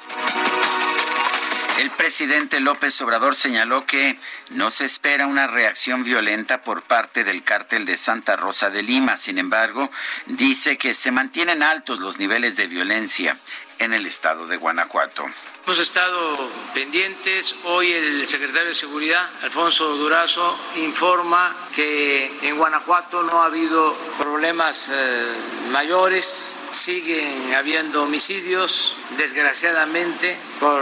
El 1.79 1.89
presidente 1.89 2.59
López 2.59 3.01
Obrador 3.01 3.35
señaló 3.35 3.85
que 3.85 4.17
no 4.51 4.69
se 4.69 4.85
espera 4.85 5.25
una 5.25 5.47
reacción 5.47 6.03
violenta 6.03 6.61
por 6.61 6.83
parte 6.83 7.23
del 7.23 7.43
cártel 7.43 7.85
de 7.85 7.97
Santa 7.97 8.35
Rosa 8.35 8.69
de 8.69 8.83
Lima. 8.83 9.17
Sin 9.17 9.39
embargo, 9.39 9.89
dice 10.27 10.77
que 10.77 10.93
se 10.93 11.11
mantienen 11.11 11.63
altos 11.63 11.99
los 11.99 12.19
niveles 12.19 12.55
de 12.57 12.67
violencia 12.67 13.37
en 13.79 13.93
el 13.93 14.05
estado 14.05 14.47
de 14.47 14.57
Guanajuato. 14.57 15.25
Hemos 15.65 15.79
estado 15.79 16.51
pendientes. 16.73 17.55
Hoy 17.63 17.91
el 17.91 18.27
secretario 18.27 18.69
de 18.69 18.75
Seguridad, 18.75 19.27
Alfonso 19.41 19.97
Durazo, 19.97 20.57
informa 20.75 21.55
que 21.75 22.31
en 22.43 22.55
Guanajuato 22.55 23.23
no 23.23 23.41
ha 23.41 23.45
habido 23.45 23.95
problemas 24.19 24.91
eh, 24.93 25.25
mayores. 25.71 26.62
Siguen 26.73 27.53
habiendo 27.53 28.03
homicidios, 28.03 28.97
desgraciadamente, 29.15 30.35
por 30.59 30.81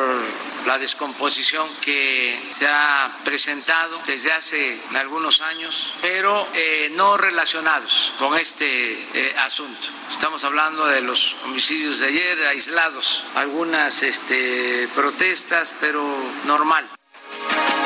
la 0.65 0.77
descomposición 0.77 1.67
que 1.81 2.41
se 2.49 2.65
ha 2.65 3.17
presentado 3.25 3.99
desde 4.05 4.31
hace 4.31 4.79
algunos 4.95 5.41
años, 5.41 5.93
pero 6.01 6.47
eh, 6.53 6.89
no 6.93 7.17
relacionados 7.17 8.13
con 8.17 8.37
este 8.37 8.93
eh, 9.13 9.35
asunto. 9.39 9.89
Estamos 10.11 10.43
hablando 10.45 10.85
de 10.85 11.01
los 11.01 11.35
homicidios 11.43 11.99
de 11.99 12.07
ayer, 12.07 12.45
aislados, 12.45 13.25
algunas 13.35 14.01
este, 14.01 14.87
protestas, 14.95 15.75
pero 15.79 16.01
normal. 16.45 16.89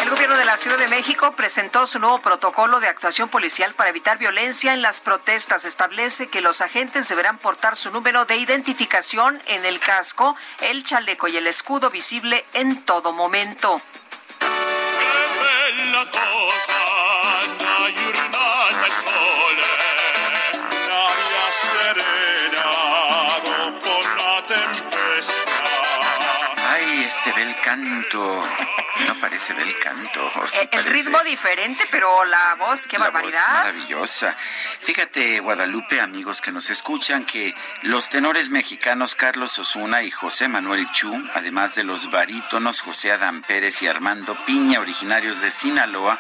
El 0.04 0.12
gobierno 0.12 0.38
de 0.38 0.46
la 0.46 0.58
Ciudad 0.58 0.78
de 0.78 0.88
México 0.88 1.32
presentó 1.32 1.88
su 1.88 1.98
nuevo 2.00 2.20
protocolo 2.20 2.80
de 2.80 2.88
actuación 2.88 3.28
policial 3.28 3.74
para 3.74 3.90
evitar 3.90 4.18
violencia 4.18 4.74
en 4.74 4.82
las 4.82 5.02
protestas. 5.02 5.66
Establece 5.66 6.28
que 6.28 6.42
los 6.42 6.62
agentes 6.62 7.10
deberán 7.10 7.40
portar 7.40 7.76
su 7.76 7.90
número 7.90 8.26
de 8.26 8.38
identificación 8.38 9.42
en 9.48 9.66
el 9.66 9.80
casco, 9.80 10.36
el 10.62 10.84
chaleco 10.84 11.28
y 11.28 11.38
el 11.38 11.48
escudo 11.48 11.90
visible 11.90 12.46
en 12.54 12.84
todo 12.84 13.14
momento. 13.14 13.82
Ay, 26.70 27.04
este 27.06 27.32
bel 27.32 27.56
canto. 27.64 28.35
No 29.16 29.22
parece 29.22 29.54
del 29.54 29.78
canto. 29.80 30.32
Eh, 30.62 30.70
el 30.72 30.84
ritmo 30.86 31.24
diferente, 31.24 31.86
pero 31.90 32.26
la 32.26 32.56
voz, 32.56 32.86
qué 32.86 32.98
barbaridad. 32.98 33.48
maravillosa. 33.48 34.36
Fíjate, 34.82 35.40
Guadalupe, 35.40 36.02
amigos 36.02 36.42
que 36.42 36.52
nos 36.52 36.70
escuchan, 36.70 37.26
que 37.26 37.54
los 37.84 38.10
tenores 38.10 38.50
mexicanos 38.50 39.16
Carlos 39.16 39.58
Osuna 39.58 40.04
y 40.04 40.12
José 40.12 40.48
Manuel 40.48 40.90
Chu, 40.92 41.14
además 41.34 41.76
de 41.76 41.84
los 41.84 42.12
barítonos 42.12 42.82
José 42.82 43.12
Adán 43.12 43.42
Pérez 43.42 43.82
y 43.82 43.88
Armando 43.88 44.36
Piña, 44.46 44.80
originarios 44.80 45.42
de 45.42 45.52
Sinaloa, 45.52 46.18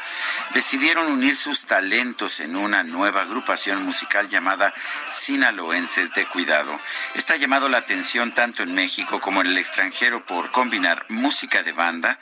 decidieron 0.54 1.08
unir 1.12 1.36
sus 1.36 1.66
talentos 1.66 2.40
en 2.40 2.56
una 2.56 2.84
nueva 2.84 3.22
agrupación 3.22 3.84
musical 3.84 4.30
llamada 4.30 4.74
Sinaloenses 5.12 6.14
de 6.14 6.26
Cuidado. 6.26 6.80
Está 7.14 7.36
llamado 7.36 7.68
la 7.68 7.80
atención 7.80 8.34
tanto 8.34 8.64
en 8.64 8.74
México 8.74 9.20
como 9.20 9.42
en 9.42 9.48
el 9.48 9.58
extranjero 9.58 10.26
por 10.26 10.52
combinar 10.52 11.06
música 11.10 11.62
de 11.64 11.74
banda 11.74 12.20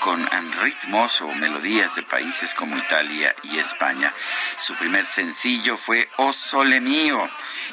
con 0.00 0.15
ritmos 0.60 1.20
o 1.20 1.28
melodías 1.28 1.94
de 1.94 2.02
países 2.02 2.54
como 2.54 2.76
Italia 2.76 3.34
y 3.42 3.58
España. 3.58 4.12
Su 4.56 4.74
primer 4.74 5.06
sencillo 5.06 5.76
fue 5.76 6.08
O 6.16 6.32
Sole 6.32 6.80
Mío 6.80 7.28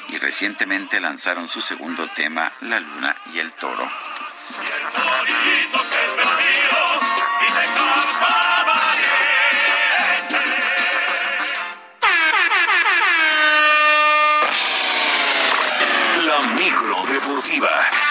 y 0.08 0.18
recientemente 0.18 1.00
lanzaron 1.00 1.48
su 1.48 1.62
segundo 1.62 2.06
tema, 2.08 2.52
La 2.60 2.80
Luna 2.80 3.16
y 3.32 3.38
el 3.38 3.52
Toro. 3.54 3.88
La 16.26 16.42
micro 16.54 17.04
deportiva. 17.06 18.03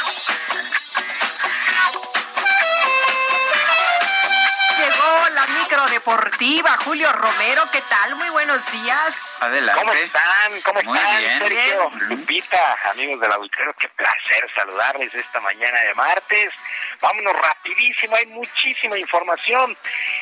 Micro 5.49 5.85
deportiva. 5.87 6.77
Julio 6.83 7.11
Romero, 7.11 7.63
¿qué 7.71 7.81
tal? 7.89 8.15
Muy 8.15 8.29
buenos 8.29 8.71
días. 8.71 9.41
Adelante. 9.41 9.81
¿Cómo 9.81 9.93
están? 9.93 10.61
¿Cómo 10.63 10.81
Muy 10.83 10.97
están? 10.97 11.19
bien. 11.19 11.39
Sergio, 11.39 11.91
Lupita, 12.09 12.77
amigos 12.91 13.19
del 13.19 13.31
auditorio, 13.31 13.73
qué 13.79 13.89
placer 13.89 14.49
saludarles 14.55 15.13
esta 15.13 15.39
mañana 15.41 15.79
de 15.81 15.93
martes. 15.95 16.53
Vámonos 17.01 17.33
rapidísimo, 17.35 18.15
hay 18.15 18.25
muchísima 18.27 18.97
información 18.97 19.75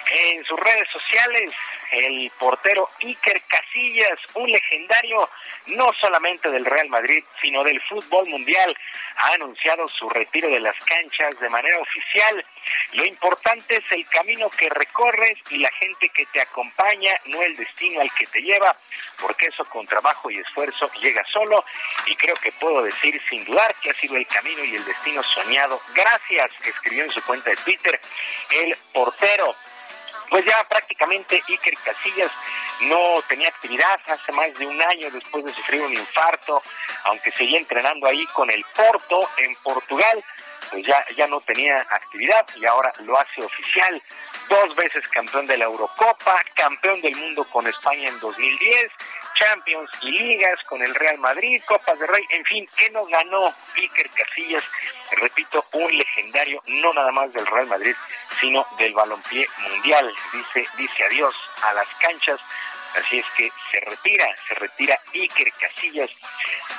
en 0.08 0.44
sus 0.46 0.60
redes 0.60 0.88
sociales. 0.92 1.54
El 1.92 2.32
portero 2.40 2.88
Iker 3.02 3.42
Casillas, 3.48 4.20
un 4.36 4.50
legendario 4.50 5.30
no 5.68 5.92
solamente 6.00 6.50
del 6.50 6.66
Real 6.66 6.90
Madrid, 6.90 7.24
sino 7.42 7.64
del 7.64 7.82
fútbol 7.82 8.28
mundial, 8.28 8.76
ha 9.18 9.34
anunciado 9.34 9.88
su 9.88 10.10
retiro 10.10 10.50
de 10.50 10.60
las 10.60 10.76
canchas 10.86 11.40
de 11.40 11.50
manera 11.50 11.80
oficial. 11.80 12.46
Lo 12.94 13.06
importante 13.06 13.78
es 13.78 13.92
el 13.92 14.08
camino 14.08 14.50
que 14.50 14.70
recorres 14.70 15.38
y 15.50 15.58
la 15.58 15.72
gente 15.72 16.10
que 16.10 16.26
te 16.28 16.42
acompaña, 16.42 17.14
no 17.26 17.42
el 17.42 17.56
destino 17.56 18.02
al 18.02 18.12
que 18.14 18.26
te 18.28 18.42
lleva, 18.42 18.76
porque 19.20 19.48
eso 19.48 19.66
con 19.66 19.86
trabajo 19.86 20.32
y 20.32 20.38
esfuerzo 20.38 20.90
llega 21.02 21.24
solo 21.26 21.64
y 22.06 22.16
creo 22.16 22.36
que 22.36 22.52
puedo 22.54 22.84
decir 22.84 23.22
sin 23.30 23.46
dudar 23.46 23.76
que 23.82 23.92
ha 23.92 23.94
sido 23.94 24.16
el 24.16 24.28
camino 24.28 24.64
y 24.64 24.76
el 24.76 24.86
destino 24.86 25.22
soñado. 25.24 25.80
Gracias, 25.94 26.52
escribió 26.66 27.04
en 27.04 27.12
su 27.12 27.22
cuenta 27.24 27.50
de 27.50 27.58
Twitter 27.58 28.00
el 28.52 28.76
portero. 28.94 29.56
Pues 30.32 30.46
ya 30.46 30.64
prácticamente 30.64 31.44
Iker 31.46 31.74
Casillas 31.84 32.32
no 32.84 33.22
tenía 33.28 33.50
actividad 33.50 34.00
hace 34.08 34.32
más 34.32 34.54
de 34.58 34.66
un 34.66 34.82
año 34.82 35.12
después 35.12 35.44
de 35.44 35.52
sufrir 35.52 35.82
un 35.82 35.92
infarto, 35.92 36.64
aunque 37.04 37.32
seguía 37.32 37.60
entrenando 37.60 38.08
ahí 38.08 38.26
con 38.28 38.50
el 38.50 38.64
Porto 38.74 39.30
en 39.36 39.54
Portugal, 39.58 40.24
pues 40.72 40.86
ya, 40.86 41.06
ya 41.16 41.28
no 41.28 41.40
tenía 41.42 41.76
actividad 41.90 42.46
y 42.56 42.66
ahora 42.66 42.92
lo 43.04 43.20
hace 43.20 43.44
oficial. 43.44 44.02
Dos 44.50 44.76
veces 44.76 45.08
campeón 45.10 45.46
de 45.48 45.58
la 45.58 45.66
Eurocopa, 45.66 46.42
campeón 46.56 47.02
del 47.02 47.16
mundo 47.16 47.44
con 47.46 47.68
España 47.68 48.10
en 48.10 48.20
2010, 48.20 48.92
Champions 49.36 49.90
y 50.02 50.12
ligas 50.12 50.60
con 50.68 50.82
el 50.82 50.94
Real 50.96 51.18
Madrid, 51.20 51.62
Copas 51.68 51.98
de 52.00 52.08
Rey, 52.08 52.24
en 52.30 52.46
fin, 52.46 52.68
¿qué 52.76 52.90
no 52.92 53.06
ganó 53.06 53.54
Iker 53.76 54.10
Casillas? 54.12 54.64
Repito, 55.12 55.64
un 55.74 55.96
legendario 55.96 56.62
no 56.68 56.94
nada 56.94 57.12
más 57.12 57.34
del 57.34 57.46
Real 57.46 57.68
Madrid, 57.68 57.96
sino 58.40 58.66
del 58.78 58.94
balompié 58.94 59.48
mundial. 59.70 60.14
Dice, 60.34 60.70
dice 60.78 61.04
adiós 61.06 61.36
a 61.64 61.74
las 61.74 61.88
canchas 62.00 62.40
Así 62.96 63.20
es 63.20 63.26
que 63.38 63.52
se 63.72 63.80
retira, 63.82 64.28
se 64.48 64.56
retira 64.56 65.00
Iker 65.14 65.52
Casillas 65.54 66.20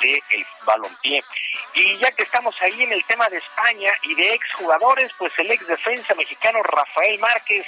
del 0.00 0.22
el 0.30 0.46
balompié. 0.64 1.24
Y 1.74 1.96
ya 1.98 2.10
que 2.12 2.22
estamos 2.22 2.54
ahí 2.60 2.82
en 2.82 2.92
el 2.92 3.04
tema 3.04 3.28
de 3.28 3.38
España 3.38 3.92
y 4.02 4.14
de 4.14 4.34
exjugadores, 4.34 5.10
pues 5.18 5.32
el 5.38 5.50
ex 5.50 5.66
defensa 5.66 6.14
mexicano 6.14 6.62
Rafael 6.62 7.18
Márquez 7.18 7.66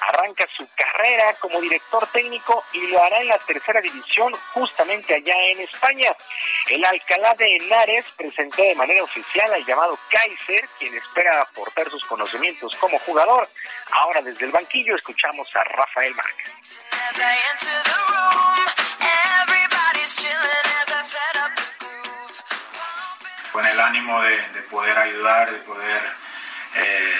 arranca 0.00 0.46
su 0.56 0.68
carrera 0.74 1.34
como 1.34 1.60
director 1.60 2.06
técnico 2.08 2.64
y 2.72 2.86
lo 2.88 3.02
hará 3.02 3.20
en 3.20 3.28
la 3.28 3.38
tercera 3.38 3.80
división 3.80 4.32
justamente 4.52 5.14
allá 5.14 5.34
en 5.48 5.60
España. 5.60 6.12
El 6.68 6.84
Alcalá 6.84 7.34
de 7.34 7.56
Henares 7.56 8.04
presentó 8.16 8.62
de 8.62 8.74
manera 8.74 9.02
oficial 9.02 9.52
al 9.52 9.64
llamado 9.64 9.98
Kaiser, 10.10 10.68
quien 10.78 10.94
espera 10.94 11.42
aportar 11.42 11.90
sus 11.90 12.04
conocimientos 12.04 12.76
como 12.76 12.98
jugador. 13.00 13.48
Ahora 13.92 14.22
desde 14.22 14.44
el 14.44 14.52
banquillo 14.52 14.96
escuchamos 14.96 15.48
a 15.56 15.64
Rafael 15.64 16.14
Márquez. 16.14 16.80
Con 23.52 23.64
el 23.64 23.80
ánimo 23.80 24.20
de, 24.22 24.36
poder 24.70 24.98
ayudar, 24.98 25.50
de 25.50 25.58
poder 25.60 26.02
eh, 26.74 27.14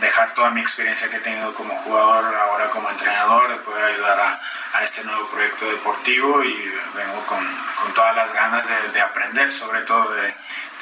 dejar 0.00 0.34
toda 0.34 0.50
mi 0.50 0.60
experiencia 0.60 1.08
que 1.08 1.16
he 1.16 1.20
tenido 1.20 1.54
como 1.54 1.74
jugador, 1.76 2.34
ahora 2.34 2.68
como 2.68 2.90
entrenador, 2.90 3.48
de 3.48 3.56
poder 3.56 3.84
ayudar 3.84 4.20
a, 4.20 4.40
este 4.82 5.04
nuevo 5.04 5.28
proyecto 5.28 5.70
deportivo 5.70 6.42
y 6.42 6.52
vengo 6.94 7.24
con, 7.26 7.46
todas 7.94 8.16
las 8.16 8.32
ganas 8.32 8.66
de, 8.92 9.00
aprender, 9.00 9.52
sobre 9.52 9.82
todo 9.82 10.12
de, 10.12 10.34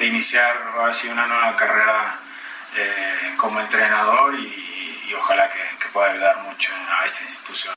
iniciar 0.07 0.57
así 0.89 1.07
una 1.07 1.27
nueva 1.27 1.55
carrera 1.55 2.15
eh, 2.75 3.35
como 3.37 3.59
entrenador 3.59 4.33
y, 4.35 5.13
ojalá 5.15 5.49
que, 5.49 5.59
que 5.77 5.89
pueda 5.89 6.11
ayudar 6.11 6.37
mucho 6.39 6.73
a 6.99 7.05
esta 7.05 7.23
institución. 7.23 7.75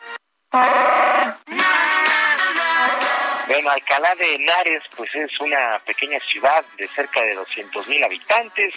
Alcalá 3.69 4.15
de 4.15 4.35
Henares, 4.35 4.82
pues 4.97 5.15
es 5.15 5.31
una 5.41 5.78
pequeña 5.85 6.19
ciudad 6.20 6.65
de 6.77 6.89
cerca 6.89 7.23
de 7.23 7.35
200 7.35 7.89
mil 7.89 8.03
habitantes, 8.05 8.74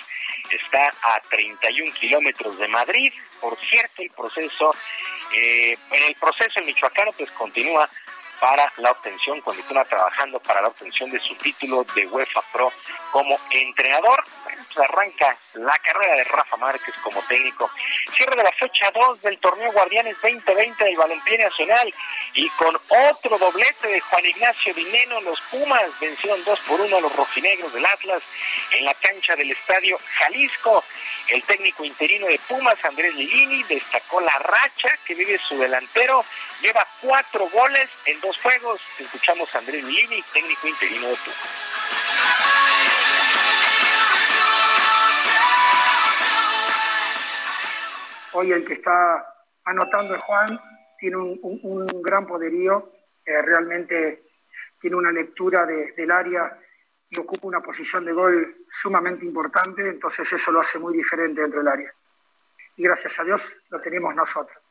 está 0.51 0.93
a 1.01 1.19
31 1.29 1.93
kilómetros 1.93 2.57
de 2.57 2.67
Madrid. 2.67 3.13
Por 3.39 3.57
cierto, 3.69 4.01
el 4.01 4.11
proceso, 4.11 4.73
eh, 5.35 5.77
en 5.91 6.03
el 6.03 6.15
proceso 6.15 6.51
el 6.55 6.65
michoacano 6.65 7.11
pues 7.13 7.31
continúa 7.31 7.89
para 8.39 8.71
la 8.77 8.91
obtención, 8.91 9.41
continúa 9.41 9.85
trabajando 9.85 10.39
para 10.39 10.61
la 10.61 10.67
obtención 10.67 11.09
de 11.09 11.19
su 11.19 11.35
título 11.35 11.85
de 11.95 12.07
UEFA 12.07 12.41
Pro 12.53 12.71
como 13.11 13.39
entrenador. 13.51 14.23
Pues 14.43 14.79
arranca 14.79 15.37
la 15.53 15.77
carrera 15.79 16.15
de 16.17 16.23
Rafa 16.25 16.57
Márquez 16.57 16.93
como 17.03 17.21
técnico. 17.23 17.69
Cierre 18.15 18.35
de 18.35 18.43
la 18.43 18.51
fecha 18.51 18.91
2 18.91 19.21
del 19.21 19.37
torneo 19.39 19.71
Guardianes 19.71 20.15
2020 20.21 20.83
del 20.83 20.97
Balompié 20.97 21.37
Nacional 21.37 21.93
y 22.33 22.49
con 22.51 22.75
otro 23.09 23.37
doblete 23.37 23.87
de 23.87 23.99
Juan 23.99 24.25
Ignacio 24.25 24.73
Dineno, 24.73 25.21
los 25.21 25.39
Pumas 25.41 25.83
vencieron 25.99 26.43
2 26.43 26.59
por 26.61 26.81
1 26.81 26.97
a 26.97 27.01
los 27.01 27.15
rojinegros 27.15 27.73
del 27.73 27.85
Atlas 27.85 28.21
en 28.71 28.85
la 28.85 28.93
cancha 28.95 29.35
del 29.35 29.51
Estadio 29.51 29.97
Jalisco. 30.19 30.83
El 31.29 31.43
técnico 31.43 31.83
interino 31.83 32.27
de 32.27 32.39
Pumas, 32.47 32.77
Andrés 32.85 33.13
Lilini, 33.15 33.63
destacó 33.63 34.21
la 34.21 34.37
racha 34.39 34.89
que 35.05 35.13
vive 35.13 35.37
su 35.39 35.57
delantero. 35.57 36.23
Lleva 36.61 36.87
cuatro 37.01 37.49
goles 37.49 37.89
en 38.05 38.19
dos 38.21 38.26
juegos. 38.35 38.81
Escuchamos 38.99 39.53
a 39.55 39.59
Andrés 39.59 39.83
Lilini, 39.83 40.21
técnico 40.33 40.67
interino. 40.67 41.07
Hoy 48.33 48.51
el 48.51 48.65
que 48.65 48.73
está 48.73 49.45
anotando 49.63 50.15
es 50.15 50.23
Juan, 50.23 50.59
tiene 50.99 51.17
un, 51.17 52.01
gran 52.01 52.27
poderío, 52.27 52.91
eh, 53.25 53.41
realmente 53.41 54.23
tiene 54.79 54.95
una 54.95 55.11
lectura 55.11 55.65
del 55.65 56.11
área 56.11 56.59
y 57.09 57.17
ocupa 57.19 57.47
una 57.47 57.61
posición 57.61 58.03
de 58.05 58.11
gol 58.11 58.65
sumamente 58.69 59.25
importante, 59.25 59.87
entonces 59.87 60.31
eso 60.33 60.51
lo 60.51 60.59
hace 60.59 60.77
muy 60.77 60.93
diferente 60.95 61.41
dentro 61.41 61.59
del 61.59 61.69
área. 61.69 61.93
Y 62.75 62.83
gracias 62.83 63.19
a 63.19 63.23
Dios 63.23 63.55
lo 63.69 63.79
tenemos 63.79 64.13
nosotros. 64.13 64.66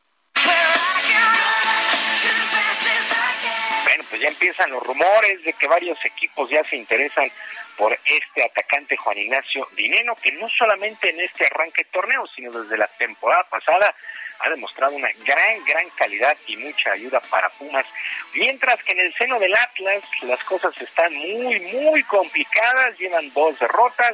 Pues 4.09 4.21
ya 4.21 4.27
empiezan 4.27 4.71
los 4.71 4.83
rumores 4.83 5.43
de 5.43 5.53
que 5.53 5.67
varios 5.67 6.03
equipos 6.05 6.49
ya 6.49 6.63
se 6.63 6.77
interesan 6.77 7.29
por 7.77 7.97
este 8.05 8.43
atacante 8.43 8.97
Juan 8.97 9.17
Ignacio 9.17 9.67
Dineno, 9.75 10.15
que 10.15 10.31
no 10.31 10.47
solamente 10.47 11.09
en 11.09 11.19
este 11.19 11.45
arranque 11.45 11.83
de 11.83 11.89
torneo, 11.91 12.25
sino 12.35 12.51
desde 12.51 12.77
la 12.77 12.87
temporada 12.87 13.43
pasada 13.49 13.93
ha 14.39 14.49
demostrado 14.49 14.95
una 14.95 15.09
gran, 15.25 15.65
gran 15.65 15.89
calidad 15.91 16.37
y 16.47 16.57
mucha 16.57 16.91
ayuda 16.91 17.19
para 17.29 17.49
Pumas. 17.49 17.85
Mientras 18.33 18.83
que 18.83 18.91
en 18.91 18.99
el 18.99 19.13
seno 19.15 19.39
del 19.39 19.55
Atlas 19.55 20.03
las 20.23 20.43
cosas 20.43 20.79
están 20.79 21.13
muy, 21.13 21.59
muy 21.59 22.03
complicadas, 22.03 22.97
llevan 22.97 23.31
dos 23.33 23.57
derrotas, 23.59 24.13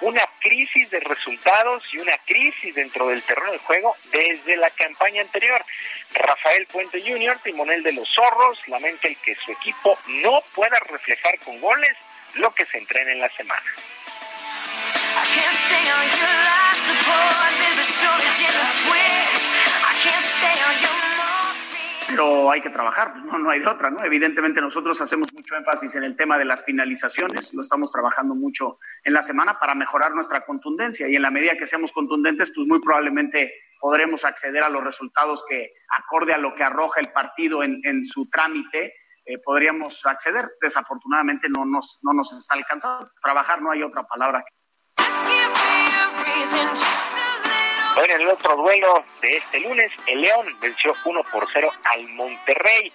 una 0.00 0.22
crisis 0.40 0.90
de 0.90 1.00
resultados 1.00 1.82
y 1.92 1.98
una 1.98 2.16
crisis 2.26 2.74
dentro 2.74 3.08
del 3.08 3.22
terreno 3.22 3.52
de 3.52 3.58
juego 3.58 3.96
desde 4.12 4.56
la 4.56 4.70
campaña 4.70 5.22
anterior. 5.22 5.64
Rafael 6.12 6.66
Puente 6.66 7.00
Jr., 7.00 7.38
timonel 7.42 7.82
de 7.82 7.92
los 7.92 8.08
zorros, 8.08 8.58
lamenta 8.66 9.08
el 9.08 9.16
que 9.18 9.34
su 9.34 9.52
equipo 9.52 9.98
no 10.06 10.42
pueda 10.54 10.78
reflejar 10.88 11.38
con 11.40 11.60
goles 11.60 11.96
lo 12.34 12.54
que 12.54 12.64
se 12.66 12.78
entrena 12.78 13.12
en 13.12 13.20
la 13.20 13.28
semana. 13.30 13.62
Pero 22.10 22.50
hay 22.50 22.60
que 22.60 22.70
trabajar, 22.70 23.16
no, 23.24 23.38
no 23.38 23.50
hay 23.50 23.60
de 23.60 23.68
otra, 23.68 23.90
¿no? 23.90 24.04
Evidentemente 24.04 24.60
nosotros 24.60 25.00
hacemos 25.00 25.32
mucho 25.32 25.56
énfasis 25.56 25.94
en 25.94 26.04
el 26.04 26.16
tema 26.16 26.36
de 26.38 26.44
las 26.44 26.64
finalizaciones, 26.64 27.54
lo 27.54 27.62
estamos 27.62 27.92
trabajando 27.92 28.34
mucho 28.34 28.78
en 29.04 29.12
la 29.12 29.22
semana 29.22 29.58
para 29.58 29.74
mejorar 29.74 30.12
nuestra 30.12 30.44
contundencia 30.44 31.08
y 31.08 31.16
en 31.16 31.22
la 31.22 31.30
medida 31.30 31.56
que 31.56 31.66
seamos 31.66 31.92
contundentes, 31.92 32.52
pues 32.54 32.66
muy 32.66 32.80
probablemente 32.80 33.52
podremos 33.80 34.24
acceder 34.24 34.62
a 34.62 34.68
los 34.68 34.84
resultados 34.84 35.44
que 35.48 35.72
acorde 35.88 36.34
a 36.34 36.38
lo 36.38 36.54
que 36.54 36.64
arroja 36.64 37.00
el 37.00 37.12
partido 37.12 37.62
en, 37.62 37.80
en 37.84 38.04
su 38.04 38.28
trámite, 38.28 38.94
eh, 39.24 39.38
podríamos 39.38 40.04
acceder. 40.06 40.50
Desafortunadamente 40.60 41.48
no 41.48 41.64
nos, 41.64 41.98
no 42.02 42.12
nos 42.12 42.32
está 42.32 42.54
alcanzando. 42.54 43.10
Trabajar 43.22 43.62
no 43.62 43.70
hay 43.70 43.82
otra 43.82 44.02
palabra. 44.04 44.44
Bueno, 47.94 48.14
en 48.14 48.20
el 48.20 48.28
otro 48.28 48.54
duelo 48.54 49.04
de 49.20 49.36
este 49.36 49.60
lunes, 49.60 49.90
el 50.06 50.20
León 50.20 50.56
venció 50.60 50.94
1 51.04 51.22
por 51.24 51.46
0 51.52 51.70
al 51.84 52.08
Monterrey. 52.10 52.92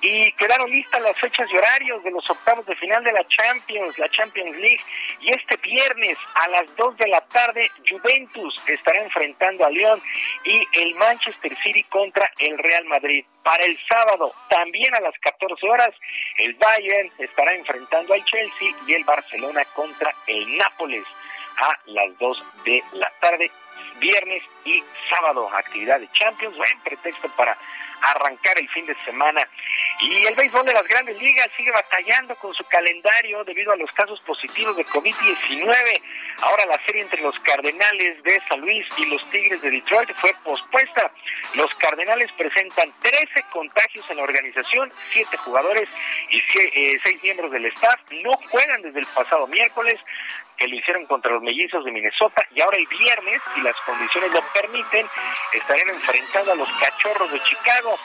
Y 0.00 0.32
quedaron 0.32 0.70
listas 0.70 1.02
las 1.02 1.18
fechas 1.18 1.46
y 1.52 1.56
horarios 1.56 2.02
de 2.02 2.10
los 2.10 2.28
octavos 2.30 2.64
de 2.64 2.74
final 2.76 3.04
de 3.04 3.12
la 3.12 3.26
Champions, 3.28 3.98
la 3.98 4.08
Champions 4.10 4.56
League. 4.56 4.82
Y 5.20 5.30
este 5.30 5.56
viernes 5.58 6.16
a 6.34 6.48
las 6.48 6.76
2 6.76 6.96
de 6.96 7.08
la 7.08 7.20
tarde, 7.20 7.70
Juventus 7.88 8.62
estará 8.66 9.02
enfrentando 9.02 9.66
a 9.66 9.70
León 9.70 10.00
y 10.44 10.66
el 10.80 10.94
Manchester 10.94 11.54
City 11.62 11.82
contra 11.84 12.30
el 12.38 12.56
Real 12.56 12.86
Madrid. 12.86 13.26
Para 13.42 13.64
el 13.66 13.78
sábado, 13.86 14.32
también 14.48 14.94
a 14.94 15.00
las 15.00 15.18
14 15.18 15.68
horas, 15.68 15.90
el 16.38 16.54
Bayern 16.54 17.12
estará 17.18 17.54
enfrentando 17.54 18.14
al 18.14 18.24
Chelsea 18.24 18.74
y 18.86 18.94
el 18.94 19.04
Barcelona 19.04 19.64
contra 19.74 20.14
el 20.26 20.56
Nápoles 20.56 21.04
a 21.58 21.78
las 21.86 22.16
2 22.18 22.44
de 22.64 22.82
la 22.92 23.12
tarde 23.20 23.50
viernes 24.00 24.42
y 24.68 24.84
sábado, 25.08 25.48
actividad 25.54 26.00
de 26.00 26.08
Champions, 26.12 26.56
buen 26.56 26.80
pretexto 26.80 27.28
para 27.36 27.56
arrancar 28.00 28.58
el 28.58 28.68
fin 28.68 28.86
de 28.86 28.94
semana. 29.04 29.46
Y 30.00 30.26
el 30.26 30.34
béisbol 30.34 30.64
de 30.64 30.72
las 30.72 30.84
grandes 30.84 31.20
ligas 31.20 31.48
sigue 31.56 31.72
batallando 31.72 32.36
con 32.36 32.54
su 32.54 32.64
calendario 32.64 33.42
debido 33.44 33.72
a 33.72 33.76
los 33.76 33.90
casos 33.92 34.20
positivos 34.20 34.76
de 34.76 34.86
COVID-19. 34.86 36.02
Ahora 36.42 36.66
la 36.66 36.80
serie 36.86 37.02
entre 37.02 37.20
los 37.20 37.38
Cardenales 37.40 38.22
de 38.22 38.40
San 38.48 38.60
Luis 38.60 38.86
y 38.96 39.06
los 39.06 39.28
Tigres 39.30 39.60
de 39.60 39.70
Detroit 39.70 40.12
fue 40.14 40.32
pospuesta. 40.44 41.10
Los 41.54 41.74
Cardenales 41.74 42.30
presentan 42.32 42.92
13 43.00 43.42
contagios 43.52 44.08
en 44.10 44.18
la 44.18 44.22
organización, 44.22 44.92
7 45.12 45.36
jugadores 45.38 45.88
y 46.30 46.40
6 46.40 46.72
eh, 46.74 47.18
miembros 47.22 47.50
del 47.50 47.66
staff 47.66 48.00
no 48.22 48.32
juegan 48.50 48.82
desde 48.82 49.00
el 49.00 49.06
pasado 49.06 49.46
miércoles 49.46 49.98
que 50.56 50.66
lo 50.66 50.76
hicieron 50.76 51.06
contra 51.06 51.32
los 51.32 51.42
mellizos 51.42 51.84
de 51.84 51.92
Minnesota 51.92 52.44
y 52.54 52.60
ahora 52.60 52.76
el 52.76 52.86
viernes, 52.86 53.40
si 53.54 53.60
las 53.60 53.76
condiciones 53.86 54.32
lo 54.32 54.42
permiten, 54.60 55.08
estarán 55.52 55.88
enfrentando 55.88 56.52
a 56.52 56.54
los 56.54 56.70
cachorros 56.70 57.30
de 57.30 57.40
Chicago. 57.40 57.98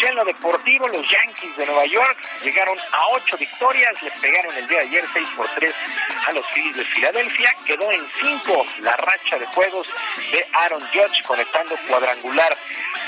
Ya 0.00 0.08
en 0.08 0.16
lo 0.16 0.24
deportivo, 0.24 0.88
los 0.88 1.08
Yankees 1.08 1.56
de 1.56 1.66
Nueva 1.66 1.86
York 1.86 2.18
llegaron 2.42 2.76
a 2.78 3.08
ocho 3.08 3.36
victorias, 3.36 4.02
le 4.02 4.10
pegaron 4.10 4.54
el 4.56 4.66
día 4.66 4.78
de 4.78 4.84
ayer 4.86 5.04
6 5.12 5.28
por 5.36 5.48
3 5.48 5.74
a 6.26 6.32
los 6.32 6.46
Phillies 6.50 6.76
de 6.76 6.84
Filadelfia, 6.84 7.54
quedó 7.64 7.90
en 7.92 8.04
5 8.04 8.66
la 8.80 8.96
racha 8.96 9.38
de 9.38 9.46
juegos 9.46 9.90
de 10.32 10.46
Aaron 10.52 10.80
Judge 10.92 11.22
conectando 11.26 11.76
cuadrangular. 11.88 12.56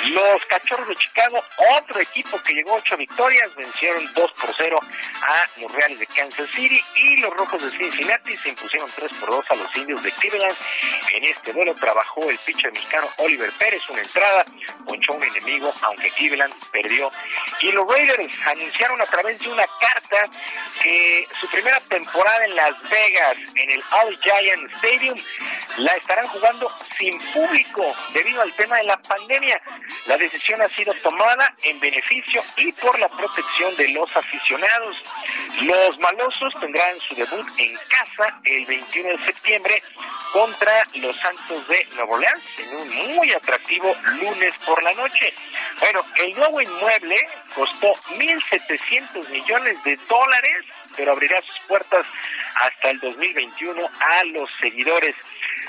Los 0.09 0.45
Cachorros 0.47 0.89
de 0.89 0.97
Chicago, 0.97 1.43
otro 1.79 2.01
equipo 2.01 2.41
que 2.43 2.55
llegó 2.55 2.73
a 2.73 2.77
ocho 2.77 2.97
victorias, 2.97 3.55
vencieron 3.55 4.03
2 4.15 4.33
por 4.33 4.55
0 4.57 4.81
a 5.23 5.61
los 5.61 5.73
Reales 5.73 5.99
de 5.99 6.07
Kansas 6.07 6.49
City 6.51 6.81
y 6.95 7.17
los 7.19 7.31
Rojos 7.35 7.63
de 7.63 7.71
Cincinnati 7.71 8.37
se 8.37 8.49
impusieron 8.49 8.91
3 8.95 9.13
por 9.21 9.31
2 9.31 9.45
a 9.51 9.55
los 9.57 9.77
Indios 9.77 10.03
de 10.03 10.11
Cleveland. 10.13 10.57
En 11.13 11.25
este 11.25 11.53
duelo 11.53 11.75
trabajó 11.75 12.31
el 12.31 12.39
pitcher 12.39 12.73
mexicano 12.81 13.09
Oliver 13.19 13.53
Pérez 13.59 13.83
una 13.91 14.01
entrada, 14.01 14.45
ponchó 14.87 15.13
un 15.13 15.23
enemigo, 15.23 15.73
aunque 15.83 16.11
Cleveland 16.13 16.55
perdió. 16.71 17.13
Y 17.61 17.73
los 17.73 17.87
Raiders 17.87 18.35
anunciaron 18.47 19.01
a 19.01 19.07
través 19.07 19.39
de 19.39 19.49
una 19.49 19.67
carta 19.81 20.23
que 20.83 21.27
su 21.39 21.49
primera 21.49 21.79
temporada 21.81 22.45
en 22.45 22.55
Las 22.57 22.81
Vegas, 22.89 23.37
en 23.55 23.71
el 23.71 23.83
All 23.93 24.19
Giant 24.21 24.73
Stadium, 24.75 25.19
la 25.79 25.95
estarán 25.95 26.27
jugando 26.29 26.69
sin 26.97 27.19
público 27.33 27.93
debido 28.15 28.41
al 28.41 28.53
tema 28.55 28.79
de 28.79 28.85
la 28.85 28.97
pandemia. 29.01 29.61
La 30.07 30.17
decisión 30.17 30.63
ha 30.63 30.69
sido 30.69 30.95
tomada 31.03 31.55
en 31.63 31.79
beneficio 31.81 32.43
y 32.57 32.73
por 32.73 32.99
la 32.99 33.09
protección 33.09 33.77
de 33.77 33.89
los 33.89 34.17
aficionados. 34.17 34.97
Los 35.63 35.99
malosos 35.99 36.55
tendrán 36.59 36.99
su 37.01 37.15
debut 37.15 37.47
en 37.59 37.77
casa 37.89 38.41
el 38.45 38.65
21 38.65 39.19
de 39.19 39.25
septiembre 39.25 39.83
contra 40.33 40.85
los 40.95 41.17
Santos 41.17 41.69
de 41.69 41.87
Nuevo 41.95 42.15
Orleans 42.15 42.41
un 42.73 43.17
muy 43.17 43.33
atractivo 43.33 43.95
lunes 44.21 44.57
por 44.67 44.83
la 44.83 44.93
noche. 44.93 45.33
Bueno, 45.81 46.03
el 46.17 46.35
nuevo 46.35 46.61
inmueble 46.61 47.17
costó 47.55 47.93
1.700 48.17 49.29
millones 49.31 49.83
de 49.85 49.97
dólares, 50.09 50.65
pero 50.97 51.13
abrirá 51.13 51.41
sus 51.43 51.59
puertas 51.61 52.07
hasta 52.55 52.91
el 52.91 53.01
2021 53.01 53.81
a 54.01 54.25
los 54.25 54.49
seguidores 54.61 55.15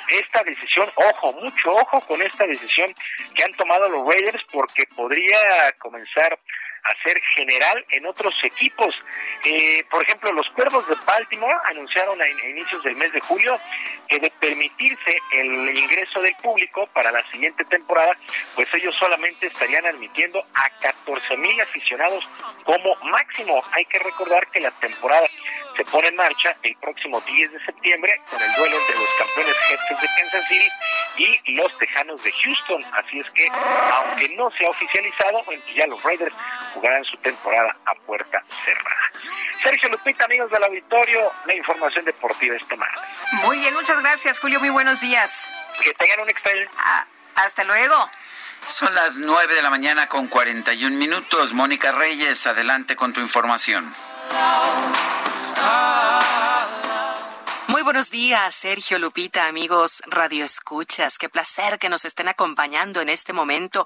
esta 0.07 0.43
decisión, 0.43 0.89
ojo, 0.95 1.33
mucho 1.33 1.73
ojo 1.73 2.01
con 2.01 2.21
esta 2.21 2.45
decisión 2.45 2.93
que 3.33 3.43
han 3.43 3.53
tomado 3.53 3.89
los 3.89 4.07
Raiders 4.07 4.43
porque 4.51 4.85
podría 4.95 5.71
comenzar 5.79 6.37
a 6.83 7.03
ser 7.03 7.21
general 7.35 7.85
en 7.89 8.05
otros 8.05 8.33
equipos. 8.43 8.95
Eh, 9.43 9.83
por 9.89 10.03
ejemplo, 10.03 10.31
los 10.31 10.49
Cuervos 10.51 10.87
de 10.87 10.95
Baltimore 11.05 11.57
anunciaron 11.65 12.21
a, 12.21 12.27
inicios 12.27 12.83
del 12.83 12.95
mes 12.95 13.11
de 13.13 13.19
julio 13.19 13.57
que 14.07 14.19
de 14.19 14.31
permitirse 14.39 15.17
el 15.33 15.77
ingreso 15.77 16.21
del 16.21 16.35
público 16.41 16.87
para 16.93 17.11
la 17.11 17.23
siguiente 17.31 17.63
temporada, 17.65 18.17
pues 18.55 18.67
ellos 18.73 18.95
solamente 18.95 19.47
estarían 19.47 19.85
admitiendo 19.85 20.39
a 20.55 20.69
14 20.81 21.37
mil 21.37 21.59
aficionados 21.61 22.29
como 22.63 22.95
máximo. 23.03 23.63
Hay 23.71 23.85
que 23.85 23.99
recordar 23.99 24.47
que 24.51 24.61
la 24.61 24.71
temporada 24.71 25.27
se 25.75 25.85
pone 25.85 26.07
en 26.07 26.15
marcha 26.15 26.55
el 26.63 26.75
próximo 26.77 27.21
10 27.21 27.51
de 27.51 27.65
septiembre 27.65 28.19
con 28.29 28.41
el 28.41 28.53
duelo 28.53 28.75
entre 28.77 28.95
los 28.95 29.09
campeones 29.17 29.55
jefes 29.67 30.01
de 30.01 30.07
Kansas 30.19 30.47
City 30.47 30.67
y 31.17 31.53
los 31.53 31.77
Tejanos 31.77 32.23
de 32.23 32.31
Houston. 32.31 32.83
Así 32.93 33.19
es 33.19 33.29
que, 33.31 33.47
aunque 33.47 34.29
no 34.35 34.51
se 34.51 34.65
ha 34.65 34.69
oficializado, 34.69 35.43
ya 35.75 35.87
los 35.87 36.01
Raiders 36.03 36.35
jugarán 36.73 37.03
su 37.05 37.17
temporada 37.17 37.75
a 37.85 37.95
puerta 38.05 38.43
cerrada. 38.65 39.11
Sergio 39.63 39.89
Lupita, 39.89 40.25
amigos 40.25 40.49
del 40.51 40.63
auditorio, 40.63 41.31
la 41.45 41.55
información 41.55 42.05
deportiva 42.05 42.55
este 42.55 42.75
martes. 42.75 43.01
Muy 43.43 43.57
bien, 43.59 43.73
muchas 43.73 44.01
gracias, 44.01 44.39
Julio. 44.39 44.59
Muy 44.59 44.69
buenos 44.69 45.01
días. 45.01 45.51
Que 45.83 45.93
tengan 45.93 46.21
un 46.21 46.29
excelente. 46.29 46.71
Ah, 46.77 47.05
hasta 47.35 47.63
luego. 47.63 48.09
Son 48.67 48.93
las 48.95 49.17
9 49.17 49.55
de 49.55 49.61
la 49.61 49.69
mañana 49.69 50.07
con 50.07 50.27
41 50.27 50.95
minutos. 50.95 51.53
Mónica 51.53 51.91
Reyes, 51.91 52.45
adelante 52.47 52.95
con 52.95 53.13
tu 53.13 53.21
información. 53.21 53.93
Buenos 57.91 58.09
días, 58.09 58.55
Sergio 58.55 58.99
Lupita, 58.99 59.47
amigos 59.47 60.01
Radio 60.05 60.45
Escuchas. 60.45 61.17
Qué 61.17 61.27
placer 61.27 61.77
que 61.77 61.89
nos 61.89 62.05
estén 62.05 62.29
acompañando 62.29 63.01
en 63.01 63.09
este 63.09 63.33
momento, 63.33 63.85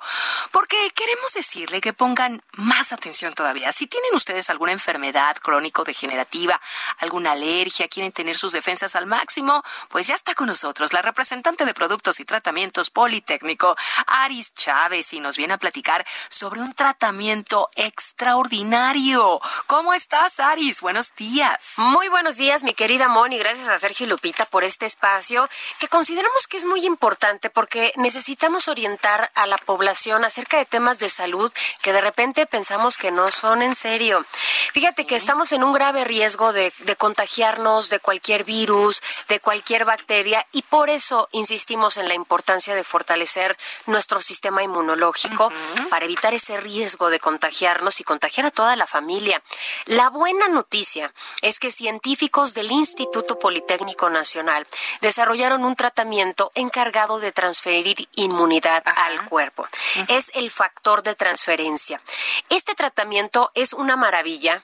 porque 0.52 0.78
queremos 0.94 1.34
decirle 1.34 1.82
que 1.82 1.92
pongan 1.92 2.40
más 2.54 2.94
atención 2.94 3.34
todavía. 3.34 3.72
Si 3.72 3.88
tienen 3.88 4.14
ustedes 4.14 4.52
alguna 4.52 4.74
enfermedad 4.74 5.36
crónico-degenerativa, 5.38 6.62
alguna 7.00 7.32
alergia, 7.32 7.88
quieren 7.88 8.12
tener 8.12 8.38
sus 8.38 8.52
defensas 8.52 8.96
al 8.96 9.08
máximo, 9.08 9.64
pues 9.90 10.06
ya 10.06 10.14
está 10.14 10.36
con 10.36 10.46
nosotros 10.46 10.94
la 10.94 11.02
representante 11.02 11.66
de 11.66 11.74
Productos 11.74 12.20
y 12.20 12.26
Tratamientos 12.26 12.92
Politécnico, 12.92 13.76
Aris 14.06 14.54
Chávez, 14.54 15.14
y 15.14 15.20
nos 15.20 15.36
viene 15.36 15.56
a 15.56 15.58
platicar 15.58 16.06
sobre 16.30 16.62
un 16.62 16.76
tratamiento 16.76 17.72
extraordinario. 17.76 19.42
¿Cómo 19.66 19.96
estás, 19.96 20.40
Aris? 20.40 20.82
Buenos 20.82 21.16
días. 21.16 21.74
Muy 21.78 22.08
buenos 22.08 22.38
días, 22.38 22.62
mi 22.64 22.76
querida 22.76 23.08
Moni. 23.08 23.40
Gracias 23.40 23.68
a 23.68 23.80
Sergio 23.80 23.95
y 24.04 24.08
Lupita 24.08 24.46
por 24.46 24.64
este 24.64 24.86
espacio 24.86 25.48
que 25.80 25.88
consideramos 25.88 26.48
que 26.48 26.58
es 26.58 26.66
muy 26.66 26.86
importante 26.86 27.50
porque 27.50 27.94
necesitamos 27.96 28.68
orientar 28.68 29.32
a 29.36 29.46
la 29.46 29.58
población 29.58 30.26
acerca 30.26 30.58
de 30.58 30.66
temas 30.66 31.00
de 31.00 31.10
salud 31.10 31.52
que 31.82 31.94
de 31.94 32.02
repente 32.02 32.46
pensamos 32.46 32.98
que 32.98 33.12
no 33.12 33.32
son 33.32 33.62
en 33.62 33.76
serio. 33.76 34.26
Fíjate 34.74 35.06
que 35.06 35.16
estamos 35.16 35.52
en 35.52 35.64
un 35.64 35.74
grave 35.74 36.04
riesgo 36.04 36.52
de, 36.52 36.74
contagiarnos 36.98 37.90
de 37.90 38.00
cualquier 38.00 38.44
virus, 38.44 39.02
de 39.30 39.40
cualquier 39.40 39.86
bacteria 39.86 40.46
y 40.52 40.64
por 40.64 40.90
eso 40.90 41.30
insistimos 41.32 41.98
en 41.98 42.08
la 42.08 42.14
importancia 42.14 42.76
de 42.76 42.84
fortalecer 42.84 43.58
nuestro 43.86 44.20
sistema 44.20 44.64
inmunológico 44.64 45.52
para 45.90 46.06
evitar 46.06 46.34
ese 46.34 46.58
riesgo 46.58 47.10
de 47.10 47.20
contagiarnos 47.20 48.00
y 48.00 48.04
contagiar 48.04 48.48
a 48.48 48.52
toda 48.52 48.76
la 48.76 48.88
familia. 48.88 49.42
La 49.86 50.10
buena 50.10 50.48
noticia 50.48 51.14
es 51.42 51.60
que 51.60 51.72
científicos 51.72 52.54
del 52.54 52.72
Instituto 52.72 53.38
Politécnico 53.40 53.85
Técnico 53.86 54.10
Nacional 54.10 54.66
desarrollaron 55.02 55.64
un 55.64 55.76
tratamiento 55.76 56.52
encargado 56.56 57.20
de 57.20 57.32
transferir 57.32 58.10
inmunidad 58.16 58.82
al 58.84 59.26
cuerpo. 59.26 59.68
Es 60.08 60.32
el 60.34 60.50
factor 60.50 61.04
de 61.04 61.14
transferencia. 61.14 62.02
Este 62.50 62.74
tratamiento 62.74 63.52
es 63.54 63.74
una 63.74 63.96
maravilla 63.96 64.64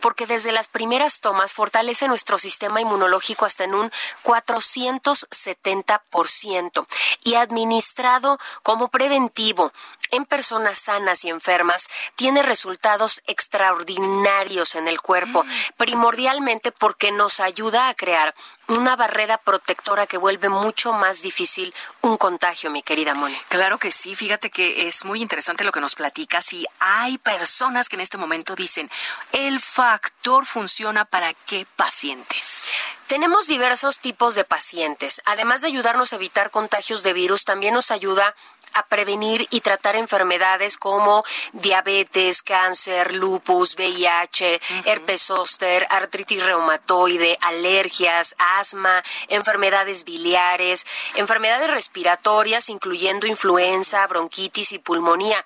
porque 0.00 0.26
desde 0.26 0.52
las 0.52 0.68
primeras 0.68 1.20
tomas 1.20 1.54
fortalece 1.54 2.06
nuestro 2.08 2.38
sistema 2.38 2.80
inmunológico 2.80 3.44
hasta 3.44 3.64
en 3.64 3.74
un 3.74 3.92
470% 4.24 6.86
y 7.24 7.34
administrado 7.34 8.38
como 8.62 8.88
preventivo 8.88 9.72
en 10.10 10.24
personas 10.24 10.78
sanas 10.78 11.24
y 11.24 11.30
enfermas 11.30 11.88
tiene 12.14 12.42
resultados 12.42 13.22
extraordinarios 13.26 14.74
en 14.74 14.88
el 14.88 15.00
cuerpo, 15.00 15.44
mm. 15.44 15.48
primordialmente 15.76 16.72
porque 16.72 17.12
nos 17.12 17.40
ayuda 17.40 17.88
a 17.88 17.94
crear 17.94 18.34
una 18.68 18.96
barrera 18.96 19.38
protectora 19.38 20.06
que 20.06 20.18
vuelve 20.18 20.48
mucho 20.48 20.92
más 20.92 21.22
difícil 21.22 21.74
un 22.00 22.16
contagio, 22.16 22.70
mi 22.70 22.82
querida 22.82 23.14
Moni. 23.14 23.36
Claro 23.48 23.78
que 23.78 23.90
sí, 23.90 24.14
fíjate 24.16 24.50
que 24.50 24.86
es 24.88 25.04
muy 25.04 25.22
interesante 25.22 25.64
lo 25.64 25.72
que 25.72 25.80
nos 25.80 25.94
platicas 25.94 26.52
y 26.52 26.66
hay 26.78 27.18
personas 27.18 27.88
que 27.88 27.96
en 27.96 28.00
este 28.00 28.18
momento 28.18 28.54
dicen, 28.54 28.90
el 29.32 29.60
factor 29.60 30.46
funciona 30.46 31.04
para 31.04 31.32
qué 31.34 31.66
pacientes. 31.76 32.64
Tenemos 33.06 33.46
diversos 33.46 34.00
tipos 34.00 34.34
de 34.34 34.42
pacientes. 34.42 35.22
Además 35.26 35.60
de 35.60 35.68
ayudarnos 35.68 36.12
a 36.12 36.16
evitar 36.16 36.50
contagios 36.50 37.04
de 37.04 37.12
virus, 37.12 37.44
también 37.44 37.74
nos 37.74 37.92
ayuda 37.92 38.34
a 38.74 38.84
prevenir 38.84 39.46
y 39.50 39.60
tratar 39.60 39.96
enfermedades 39.96 40.76
como 40.76 41.22
diabetes, 41.52 42.42
cáncer, 42.42 43.14
lupus, 43.14 43.74
VIH, 43.76 44.60
herpes 44.84 45.22
zóster, 45.22 45.86
artritis 45.90 46.44
reumatoide, 46.44 47.38
alergias, 47.40 48.34
asma, 48.38 49.02
enfermedades 49.28 50.04
biliares, 50.04 50.86
enfermedades 51.14 51.70
respiratorias, 51.70 52.68
incluyendo 52.68 53.26
influenza, 53.26 54.06
bronquitis 54.06 54.72
y 54.72 54.78
pulmonía. 54.78 55.44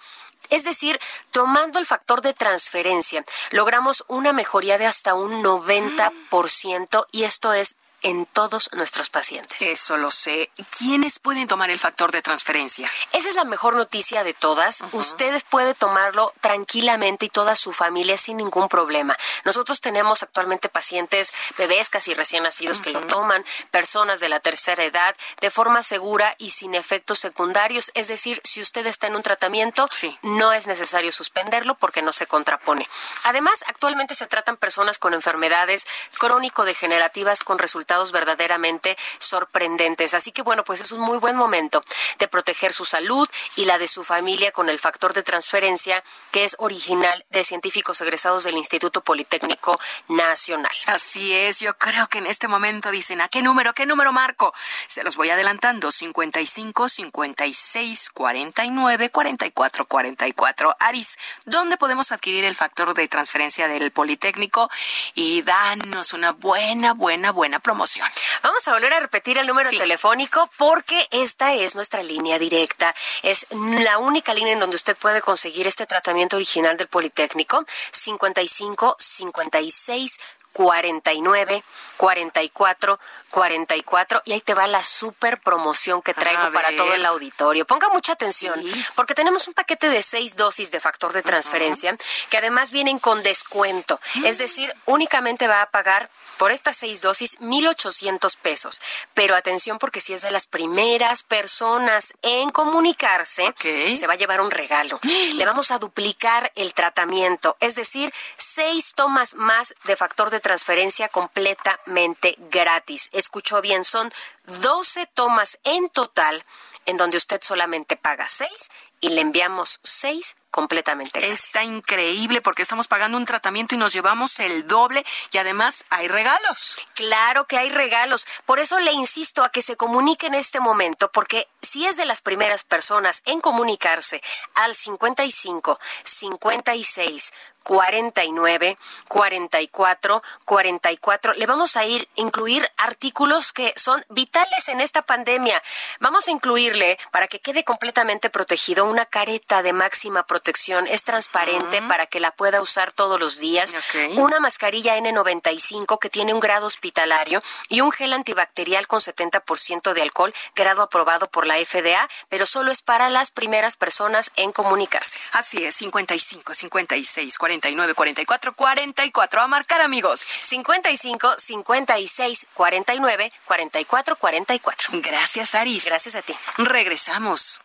Es 0.50 0.64
decir, 0.64 0.98
tomando 1.30 1.78
el 1.78 1.86
factor 1.86 2.22
de 2.22 2.34
transferencia, 2.34 3.24
logramos 3.52 4.04
una 4.08 4.32
mejoría 4.32 4.78
de 4.78 4.86
hasta 4.86 5.14
un 5.14 5.44
90% 5.44 7.06
y 7.12 7.22
esto 7.22 7.52
es 7.52 7.76
en 8.02 8.26
todos 8.26 8.70
nuestros 8.72 9.10
pacientes. 9.10 9.60
Eso 9.62 9.96
lo 9.96 10.10
sé. 10.10 10.50
¿Quiénes 10.78 11.18
pueden 11.18 11.46
tomar 11.46 11.70
el 11.70 11.78
factor 11.78 12.12
de 12.12 12.22
transferencia? 12.22 12.90
Esa 13.12 13.28
es 13.28 13.34
la 13.34 13.44
mejor 13.44 13.74
noticia 13.74 14.24
de 14.24 14.34
todas. 14.34 14.82
Ustedes 14.92 15.42
pueden 15.44 15.74
tomarlo 15.74 16.32
tranquilamente 16.40 17.26
y 17.26 17.28
toda 17.28 17.56
su 17.56 17.72
familia 17.72 18.16
sin 18.16 18.38
ningún 18.38 18.68
problema. 18.68 19.16
Nosotros 19.44 19.80
tenemos 19.80 20.22
actualmente 20.22 20.68
pacientes, 20.68 21.32
bebés 21.58 21.88
casi 21.88 22.14
recién 22.14 22.42
nacidos 22.42 22.80
que 22.80 22.90
lo 22.90 23.02
toman, 23.02 23.44
personas 23.70 24.20
de 24.20 24.28
la 24.28 24.40
tercera 24.40 24.84
edad, 24.84 25.14
de 25.40 25.50
forma 25.50 25.82
segura 25.82 26.34
y 26.38 26.50
sin 26.50 26.74
efectos 26.74 27.18
secundarios. 27.18 27.90
Es 27.94 28.08
decir, 28.08 28.40
si 28.44 28.60
usted 28.60 28.86
está 28.86 29.06
en 29.06 29.16
un 29.16 29.22
tratamiento, 29.22 29.88
no 30.22 30.52
es 30.52 30.66
necesario 30.66 31.12
suspenderlo 31.12 31.74
porque 31.74 32.02
no 32.02 32.12
se 32.12 32.26
contrapone. 32.26 32.88
Además, 33.24 33.64
actualmente 33.66 34.14
se 34.14 34.26
tratan 34.26 34.56
personas 34.56 34.98
con 34.98 35.14
enfermedades 35.14 35.86
crónico-degenerativas 36.18 37.42
con 37.42 37.58
resultados 37.58 37.89
verdaderamente 38.12 38.96
sorprendentes. 39.18 40.14
Así 40.14 40.32
que 40.32 40.42
bueno, 40.42 40.64
pues 40.64 40.80
es 40.80 40.92
un 40.92 41.00
muy 41.00 41.18
buen 41.18 41.36
momento 41.36 41.82
de 42.18 42.28
proteger 42.28 42.72
su 42.72 42.84
salud 42.84 43.28
y 43.56 43.64
la 43.64 43.78
de 43.78 43.88
su 43.88 44.04
familia 44.04 44.52
con 44.52 44.68
el 44.68 44.78
factor 44.78 45.12
de 45.12 45.22
transferencia 45.22 46.02
que 46.30 46.44
es 46.44 46.54
original 46.58 47.24
de 47.30 47.42
científicos 47.42 48.00
egresados 48.00 48.44
del 48.44 48.56
Instituto 48.56 49.00
Politécnico 49.02 49.78
Nacional. 50.08 50.72
Así 50.86 51.34
es, 51.34 51.60
yo 51.60 51.76
creo 51.76 52.06
que 52.08 52.18
en 52.18 52.26
este 52.26 52.46
momento 52.46 52.90
dicen, 52.90 53.20
¿a 53.20 53.28
qué 53.28 53.42
número? 53.42 53.72
¿Qué 53.74 53.86
número 53.86 54.12
marco? 54.12 54.54
Se 54.86 55.02
los 55.02 55.16
voy 55.16 55.30
adelantando, 55.30 55.90
55 55.90 56.88
56 56.88 58.10
49 58.10 59.10
44 59.10 59.86
44. 59.86 60.76
Aris, 60.78 61.18
¿dónde 61.44 61.76
podemos 61.76 62.12
adquirir 62.12 62.44
el 62.44 62.54
factor 62.54 62.94
de 62.94 63.08
transferencia 63.08 63.66
del 63.66 63.90
Politécnico? 63.90 64.70
Y 65.14 65.42
danos 65.42 66.12
una 66.12 66.32
buena, 66.32 66.92
buena, 66.94 67.32
buena 67.32 67.58
promoción 67.58 67.79
promoción. 67.80 68.06
Vamos 68.42 68.66
a 68.68 68.72
volver 68.74 68.92
a 68.92 69.00
repetir 69.00 69.38
el 69.38 69.46
número 69.46 69.70
telefónico 69.70 70.50
porque 70.58 71.08
esta 71.10 71.54
es 71.54 71.74
nuestra 71.74 72.02
línea 72.02 72.38
directa. 72.38 72.94
Es 73.22 73.46
la 73.50 73.96
única 73.98 74.34
línea 74.34 74.52
en 74.52 74.60
donde 74.60 74.76
usted 74.76 74.94
puede 74.96 75.22
conseguir 75.22 75.66
este 75.66 75.86
tratamiento 75.86 76.36
original 76.36 76.76
del 76.76 76.88
Politécnico. 76.88 77.64
55 77.90 78.96
56 78.98 80.20
49 80.52 81.62
44 81.96 82.98
44 83.30 84.22
y 84.24 84.32
ahí 84.32 84.40
te 84.40 84.54
va 84.54 84.66
la 84.66 84.82
super 84.82 85.40
promoción 85.40 86.02
que 86.02 86.14
traigo 86.14 86.52
para 86.52 86.74
todo 86.76 86.94
el 86.94 87.06
auditorio. 87.06 87.64
Ponga 87.64 87.88
mucha 87.88 88.12
atención 88.12 88.60
porque 88.94 89.14
tenemos 89.14 89.48
un 89.48 89.54
paquete 89.54 89.88
de 89.88 90.02
seis 90.02 90.36
dosis 90.36 90.70
de 90.70 90.80
factor 90.80 91.12
de 91.12 91.22
transferencia 91.22 91.96
que 92.28 92.36
además 92.36 92.72
vienen 92.72 92.98
con 92.98 93.22
descuento. 93.22 94.00
Es 94.24 94.38
decir, 94.38 94.74
únicamente 94.86 95.46
va 95.46 95.62
a 95.62 95.70
pagar 95.70 96.10
por 96.40 96.52
estas 96.52 96.78
seis 96.78 97.02
dosis 97.02 97.38
1.800 97.40 98.34
pesos. 98.38 98.80
Pero 99.12 99.36
atención 99.36 99.78
porque 99.78 100.00
si 100.00 100.14
es 100.14 100.22
de 100.22 100.30
las 100.30 100.46
primeras 100.46 101.22
personas 101.22 102.14
en 102.22 102.48
comunicarse, 102.48 103.54
se 103.60 104.06
va 104.06 104.14
a 104.14 104.16
llevar 104.16 104.40
un 104.40 104.50
regalo. 104.50 104.98
Le 105.34 105.44
vamos 105.44 105.70
a 105.70 105.78
duplicar 105.78 106.50
el 106.54 106.72
tratamiento, 106.72 107.58
es 107.60 107.74
decir, 107.74 108.10
seis 108.38 108.94
tomas 108.94 109.34
más 109.34 109.74
de 109.84 109.96
factor 109.96 110.30
de 110.30 110.40
transferencia 110.40 111.08
completamente 111.08 112.36
gratis. 112.50 113.10
Escuchó 113.20 113.60
bien, 113.60 113.84
son 113.84 114.12
12 114.46 115.06
tomas 115.14 115.58
en 115.64 115.88
total 115.90 116.42
en 116.86 116.96
donde 116.96 117.16
usted 117.16 117.40
solamente 117.42 117.96
paga 117.96 118.26
seis 118.26 118.70
y 119.00 119.10
le 119.10 119.20
enviamos 119.20 119.80
seis 119.82 120.36
completamente 120.50 121.20
gratis. 121.20 121.46
Está 121.46 121.62
increíble 121.62 122.42
porque 122.42 122.62
estamos 122.62 122.88
pagando 122.88 123.16
un 123.16 123.24
tratamiento 123.24 123.74
y 123.74 123.78
nos 123.78 123.92
llevamos 123.92 124.40
el 124.40 124.66
doble 124.66 125.04
y 125.32 125.38
además 125.38 125.84
hay 125.90 126.08
regalos. 126.08 126.76
Claro 126.94 127.46
que 127.46 127.56
hay 127.56 127.70
regalos. 127.70 128.26
Por 128.46 128.58
eso 128.58 128.78
le 128.80 128.92
insisto 128.92 129.44
a 129.44 129.50
que 129.50 129.62
se 129.62 129.76
comunique 129.76 130.26
en 130.26 130.34
este 130.34 130.60
momento 130.60 131.10
porque 131.12 131.48
si 131.62 131.86
es 131.86 131.96
de 131.96 132.04
las 132.04 132.20
primeras 132.20 132.64
personas 132.64 133.22
en 133.26 133.40
comunicarse 133.40 134.22
al 134.54 134.74
55 134.74 135.78
56 136.04 137.32
49, 137.62 138.78
44, 139.08 140.22
44. 140.44 141.34
Le 141.34 141.46
vamos 141.46 141.76
a 141.76 141.84
ir 141.84 142.08
incluir 142.14 142.66
artículos 142.76 143.52
que 143.52 143.72
son 143.76 144.04
vitales 144.08 144.68
en 144.68 144.80
esta 144.80 145.02
pandemia. 145.02 145.62
Vamos 146.00 146.28
a 146.28 146.30
incluirle 146.30 146.98
para 147.10 147.28
que 147.28 147.40
quede 147.40 147.64
completamente 147.64 148.30
protegido 148.30 148.84
una 148.84 149.04
careta 149.04 149.62
de 149.62 149.72
máxima 149.72 150.26
protección. 150.26 150.86
Es 150.86 151.04
transparente 151.04 151.82
para 151.82 152.06
que 152.06 152.20
la 152.20 152.30
pueda 152.32 152.60
usar 152.60 152.92
todos 152.92 153.20
los 153.20 153.38
días. 153.38 153.74
Una 154.16 154.40
mascarilla 154.40 154.96
N95 154.98 155.98
que 155.98 156.10
tiene 156.10 156.34
un 156.34 156.40
grado 156.40 156.66
hospitalario 156.66 157.42
y 157.68 157.80
un 157.80 157.92
gel 157.92 158.12
antibacterial 158.12 158.86
con 158.86 159.00
70% 159.00 159.92
de 159.92 160.02
alcohol, 160.02 160.34
grado 160.54 160.82
aprobado 160.82 161.30
por 161.30 161.46
la 161.46 161.56
FDA, 161.56 162.08
pero 162.28 162.46
solo 162.46 162.72
es 162.72 162.82
para 162.82 163.10
las 163.10 163.30
primeras 163.30 163.76
personas 163.76 164.32
en 164.36 164.52
comunicarse. 164.52 165.18
Así 165.32 165.62
es, 165.64 165.74
55, 165.76 166.54
56, 166.54 167.38
40 167.38 167.49
49 167.50 167.94
44 167.94 168.52
44. 168.54 169.40
A 169.40 169.48
marcar, 169.48 169.80
amigos. 169.80 170.28
55 170.42 171.34
56 171.38 172.46
49 172.54 173.30
44 173.44 174.16
44. 174.16 175.00
Gracias, 175.02 175.54
Aris. 175.54 175.86
Gracias 175.86 176.14
a 176.14 176.22
ti. 176.22 176.34
Regresamos. 176.58 177.60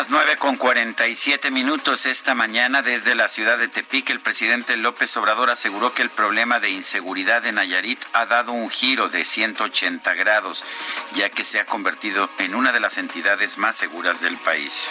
Las 0.00 0.08
nueve 0.08 0.38
con 0.38 0.56
cuarenta 0.56 1.08
y 1.08 1.14
siete 1.14 1.50
minutos 1.50 2.06
esta 2.06 2.34
mañana 2.34 2.80
desde 2.80 3.14
la 3.14 3.28
ciudad 3.28 3.58
de 3.58 3.68
Tepic, 3.68 4.08
el 4.08 4.20
presidente 4.20 4.78
López 4.78 5.14
Obrador 5.18 5.50
aseguró 5.50 5.92
que 5.92 6.00
el 6.00 6.08
problema 6.08 6.58
de 6.58 6.70
inseguridad 6.70 7.44
en 7.44 7.56
Nayarit 7.56 8.02
ha 8.14 8.24
dado 8.24 8.52
un 8.52 8.70
giro 8.70 9.10
de 9.10 9.26
180 9.26 10.14
grados, 10.14 10.64
ya 11.12 11.28
que 11.28 11.44
se 11.44 11.60
ha 11.60 11.66
convertido 11.66 12.30
en 12.38 12.54
una 12.54 12.72
de 12.72 12.80
las 12.80 12.96
entidades 12.96 13.58
más 13.58 13.76
seguras 13.76 14.22
del 14.22 14.38
país. 14.38 14.88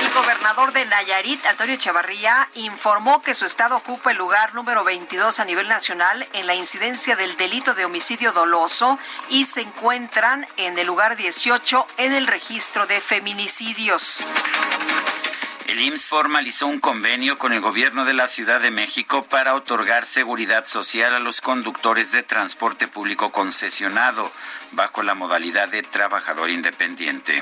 El 0.00 0.08
gobernador 0.14 0.72
de 0.72 0.86
Nayarit, 0.86 1.44
Antonio 1.44 1.76
Chavarría, 1.76 2.48
informó 2.54 3.22
que 3.22 3.34
su 3.34 3.44
estado 3.44 3.76
ocupa 3.76 4.12
el 4.12 4.16
lugar 4.16 4.54
número 4.54 4.82
22 4.82 5.40
a 5.40 5.44
nivel 5.44 5.68
nacional 5.68 6.26
en 6.32 6.46
la 6.46 6.54
incidencia 6.54 7.16
del 7.16 7.36
delito 7.36 7.74
de 7.74 7.84
homicidio 7.84 8.32
doloso 8.32 8.98
y 9.28 9.44
se 9.44 9.60
encuentran 9.60 10.46
en 10.56 10.78
el 10.78 10.86
lugar 10.86 11.16
18 11.16 11.86
en 11.98 12.14
el 12.14 12.26
registro 12.26 12.86
de 12.86 12.98
feminicidios. 12.98 14.21
Records. 14.30 15.31
El 15.72 15.80
IMSS 15.80 16.06
formalizó 16.06 16.66
un 16.66 16.80
convenio 16.80 17.38
con 17.38 17.54
el 17.54 17.62
gobierno 17.62 18.04
de 18.04 18.12
la 18.12 18.28
Ciudad 18.28 18.60
de 18.60 18.70
México 18.70 19.22
para 19.22 19.54
otorgar 19.54 20.04
seguridad 20.04 20.66
social 20.66 21.14
a 21.14 21.18
los 21.18 21.40
conductores 21.40 22.12
de 22.12 22.22
transporte 22.22 22.88
público 22.88 23.32
concesionado 23.32 24.30
bajo 24.72 25.02
la 25.02 25.14
modalidad 25.14 25.70
de 25.70 25.82
trabajador 25.82 26.50
independiente. 26.50 27.40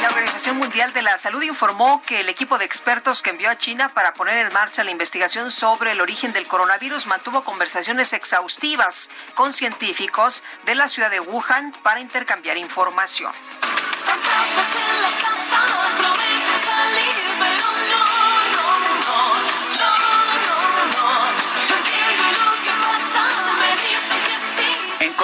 La 0.00 0.10
Organización 0.10 0.58
Mundial 0.58 0.92
de 0.92 1.02
la 1.02 1.18
Salud 1.18 1.42
informó 1.42 2.04
que 2.06 2.20
el 2.20 2.28
equipo 2.28 2.56
de 2.56 2.66
expertos 2.66 3.20
que 3.20 3.30
envió 3.30 3.50
a 3.50 3.58
China 3.58 3.88
para 3.88 4.14
poner 4.14 4.46
en 4.46 4.52
marcha 4.52 4.84
la 4.84 4.92
investigación 4.92 5.50
sobre 5.50 5.90
el 5.90 6.00
origen 6.00 6.32
del 6.32 6.46
coronavirus 6.46 7.08
mantuvo 7.08 7.42
conversaciones 7.42 8.12
exhaustivas 8.12 9.10
con 9.34 9.52
científicos 9.52 10.44
de 10.66 10.76
la 10.76 10.86
ciudad 10.86 11.10
de 11.10 11.18
Wuhan 11.18 11.74
para 11.82 11.98
intercambiar 11.98 12.56
información. 12.58 13.32
En 16.24 16.29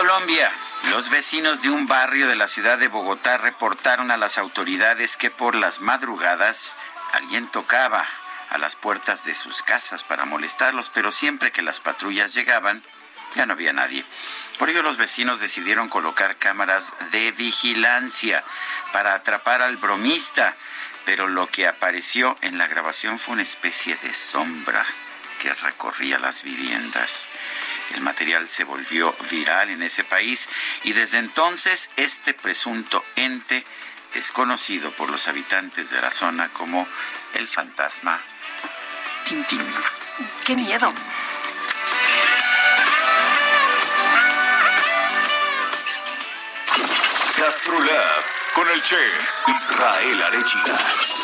Colombia, 0.07 0.53
los 0.93 1.11
vecinos 1.11 1.63
de 1.63 1.71
un 1.71 1.89
barrio 1.89 2.29
de 2.29 2.37
la 2.37 2.47
ciudad 2.47 2.79
de 2.79 2.87
Bogotá 2.87 3.39
reportaron 3.39 4.13
a 4.13 4.17
las 4.17 4.39
autoridades 4.39 5.17
que 5.17 5.33
por 5.33 5.57
las 5.57 5.81
madrugadas 5.81 6.77
alguien 7.13 7.49
tocaba 7.49 8.07
a 8.51 8.59
las 8.59 8.77
puertas 8.77 9.25
de 9.25 9.35
sus 9.35 9.65
casas 9.65 10.05
para 10.05 10.25
molestarlos, 10.25 10.91
pero 10.91 11.11
siempre 11.11 11.51
que 11.51 11.61
las 11.61 11.81
patrullas 11.81 12.35
llegaban, 12.35 12.85
ya 13.35 13.47
no 13.47 13.55
había 13.55 13.73
nadie. 13.73 14.05
Por 14.61 14.71
ello 14.71 14.83
los 14.83 14.97
vecinos 14.97 15.41
decidieron 15.41 15.89
colocar 15.89 16.37
cámaras 16.37 16.95
de 17.11 17.33
vigilancia 17.33 18.45
para 18.93 19.15
atrapar 19.15 19.61
al 19.61 19.77
bromista, 19.77 20.55
pero 21.05 21.27
lo 21.27 21.49
que 21.49 21.67
apareció 21.67 22.37
en 22.43 22.59
la 22.59 22.69
grabación 22.69 23.19
fue 23.19 23.33
una 23.33 23.43
especie 23.43 23.97
de 23.97 24.15
sombra 24.15 24.87
que 25.43 25.53
recorría 25.53 26.21
las 26.21 26.45
viviendas. 26.45 27.27
El 27.95 28.01
material 28.01 28.49
se 28.49 28.65
volvió 28.65 29.15
viral 29.31 29.71
en 29.71 29.83
ese 29.83 30.05
país 30.05 30.49
y 30.85 30.93
desde 30.93 31.19
entonces 31.19 31.91
este 31.97 32.35
presunto 32.35 33.05
ente 33.17 33.65
es 34.15 34.33
conocido 34.33 34.91
por 34.93 35.11
los 35.11 35.29
habitantes 35.29 35.91
de 35.91 36.01
la 36.01 36.11
zona 36.11 36.49
como 36.49 36.87
el 37.35 37.47
fantasma 37.49 38.21
Tintín. 39.27 39.67
¡Qué 40.45 40.55
miedo! 40.55 40.93
Gastrolab 47.39 48.25
con 48.55 48.71
el 48.71 48.83
chef 48.83 49.33
Israel 49.49 50.23
Arechiga. 50.23 51.16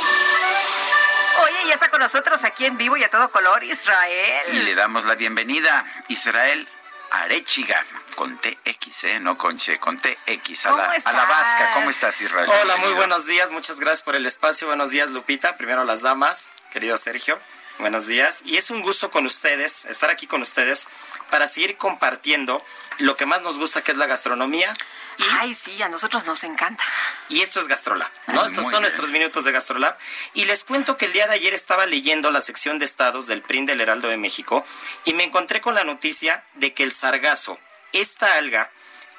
Oye, 1.41 1.69
ya 1.69 1.75
está 1.75 1.89
con 1.89 2.01
nosotros 2.01 2.45
aquí 2.45 2.67
en 2.67 2.77
vivo 2.77 2.97
y 2.97 3.05
a 3.05 3.11
todo 3.11 3.31
color 3.31 3.65
Israel. 3.65 4.43
Y 4.53 4.59
le 4.61 4.75
damos 4.75 5.05
la 5.05 5.15
bienvenida, 5.15 5.85
Israel 6.09 6.69
Arechiga, 7.11 7.85
con 8.15 8.39
TX, 8.39 9.05
¿eh? 9.05 9.21
no 9.21 9.37
con 9.37 9.59
Che, 9.59 9.79
con 9.79 9.99
TX, 9.99 10.67
a 10.67 10.73
la, 10.73 10.85
a 10.91 11.13
la 11.13 11.25
vasca. 11.25 11.75
¿Cómo 11.75 11.91
estás, 11.91 12.21
Israel? 12.21 12.49
Hola, 12.63 12.77
muy 12.77 12.93
buenos 12.93 13.27
días, 13.27 13.53
muchas 13.53 13.81
gracias 13.81 14.03
por 14.03 14.15
el 14.15 14.27
espacio. 14.27 14.67
Buenos 14.67 14.91
días, 14.91 15.11
Lupita. 15.11 15.57
Primero 15.57 15.85
las 15.85 16.03
damas, 16.03 16.49
querido 16.73 16.97
Sergio. 16.97 17.39
Buenos 17.79 18.07
días. 18.07 18.43
Y 18.45 18.57
es 18.57 18.71
un 18.71 18.83
gusto 18.83 19.11
con 19.11 19.27
ustedes, 19.27 19.87
estar 19.87 20.11
aquí 20.11 20.27
con 20.27 20.43
ustedes, 20.43 20.87
para 21.31 21.47
seguir 21.47 21.77
compartiendo 21.77 22.65
lo 22.99 23.17
que 23.17 23.27
más 23.27 23.43
nos 23.43 23.59
gusta, 23.59 23.83
que 23.83 23.93
es 23.93 23.99
la 23.99 24.07
gastronomía. 24.07 24.75
Ay, 25.19 25.55
sí, 25.55 25.83
a 25.83 25.89
nosotros 25.89 26.27
nos 26.27 26.45
encanta. 26.45 26.83
Y 27.29 27.43
esto 27.43 27.61
es 27.61 27.69
Gastrolab, 27.69 28.11
¿no? 28.29 28.41
Ay, 28.41 28.47
Estos 28.47 28.65
son 28.65 28.71
bien. 28.71 28.83
nuestros 28.83 29.11
minutos 29.11 29.45
de 29.45 29.53
Gastrolab. 29.53 29.97
Y 30.35 30.45
les 30.45 30.65
cuento 30.65 30.97
que 30.97 31.07
el 31.07 31.13
día 31.13 31.27
de 31.27 31.35
ayer 31.35 31.55
estaba 31.55 31.87
leyendo 31.87 32.31
la 32.31 32.41
sección 32.41 32.79
de 32.79 32.85
estados 32.85 33.27
del 33.27 33.43
PRIN 33.43 33.67
del 33.67 33.81
Heraldo 33.81 34.09
de 34.09 34.17
México 34.17 34.65
y 35.05 35.13
me 35.13 35.25
encontré 35.25 35.61
con 35.61 35.75
la 35.75 35.85
noticia 35.85 36.45
de 36.55 36.73
que 36.75 36.83
el 36.83 36.93
sargazo, 36.93 37.59
esta 37.93 38.37
alga 38.37 38.71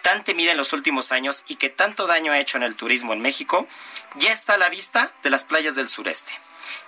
tan 0.01 0.23
temida 0.23 0.51
en 0.51 0.57
los 0.57 0.73
últimos 0.73 1.11
años 1.11 1.45
y 1.47 1.55
que 1.55 1.69
tanto 1.69 2.07
daño 2.07 2.33
ha 2.33 2.39
hecho 2.39 2.57
en 2.57 2.63
el 2.63 2.75
turismo 2.75 3.13
en 3.13 3.21
México, 3.21 3.67
ya 4.15 4.31
está 4.33 4.55
a 4.55 4.57
la 4.57 4.69
vista 4.69 5.13
de 5.23 5.29
las 5.29 5.45
playas 5.45 5.75
del 5.75 5.87
sureste. 5.87 6.33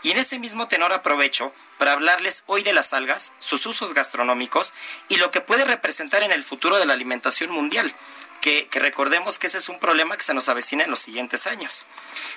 Y 0.03 0.11
en 0.11 0.17
ese 0.17 0.37
mismo 0.37 0.67
tenor 0.67 0.93
aprovecho 0.93 1.53
para 1.77 1.93
hablarles 1.93 2.43
hoy 2.45 2.61
de 2.63 2.73
las 2.73 2.93
algas, 2.93 3.33
sus 3.39 3.65
usos 3.65 3.93
gastronómicos 3.93 4.73
y 5.07 5.15
lo 5.15 5.31
que 5.31 5.41
puede 5.41 5.63
representar 5.63 6.23
en 6.23 6.31
el 6.31 6.43
futuro 6.43 6.77
de 6.77 6.85
la 6.85 6.93
alimentación 6.93 7.49
mundial. 7.51 7.93
Que, 8.41 8.67
recordemos 8.71 9.39
que 9.39 9.47
ese 9.47 9.57
es 9.57 9.69
un 9.69 9.79
problema 9.79 10.15
que 10.17 10.23
se 10.23 10.33
nos 10.33 10.49
avecina 10.49 10.83
en 10.83 10.89
los 10.89 10.99
siguientes 10.99 11.47
años. 11.47 11.85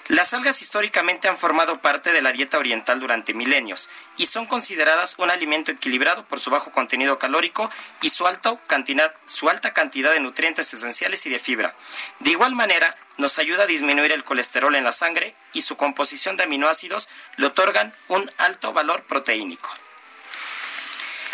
Las 0.08 0.32
algas 0.34 0.62
históricamente 0.62 1.28
han 1.28 1.36
formado 1.36 1.80
parte 1.80 2.12
de 2.12 2.22
la 2.22 2.32
dieta 2.32 2.58
oriental 2.58 3.00
durante 3.00 3.34
milenios 3.34 3.90
y 4.16 4.26
son 4.26 4.46
consideradas 4.46 5.16
un 5.18 5.30
alimento 5.30 5.70
equilibrado 5.70 6.24
por 6.26 6.40
su 6.40 6.50
bajo 6.50 6.72
contenido 6.72 7.18
calórico 7.18 7.70
y 8.00 8.10
su 8.10 8.26
alta 8.26 8.56
cantidad, 8.66 9.14
su 9.26 9.48
alta 9.48 9.72
cantidad 9.72 10.12
de 10.12 10.20
nutrientes 10.20 10.72
esenciales 10.72 11.26
y 11.26 11.30
de 11.30 11.38
fibra. 11.38 11.74
De 12.20 12.30
igual 12.30 12.54
manera, 12.54 12.96
nos 13.16 13.38
ayuda 13.38 13.64
a 13.64 13.66
disminuir 13.66 14.12
el 14.12 14.24
colesterol 14.24 14.74
en 14.74 14.84
la 14.84 14.92
sangre 14.92 15.34
y 15.52 15.62
su 15.62 15.76
composición 15.76 16.36
de 16.36 16.44
aminoácidos 16.44 17.08
le 17.36 17.46
otorgan 17.46 17.94
un 18.08 18.30
alto 18.38 18.72
valor 18.72 19.04
proteínico. 19.04 19.68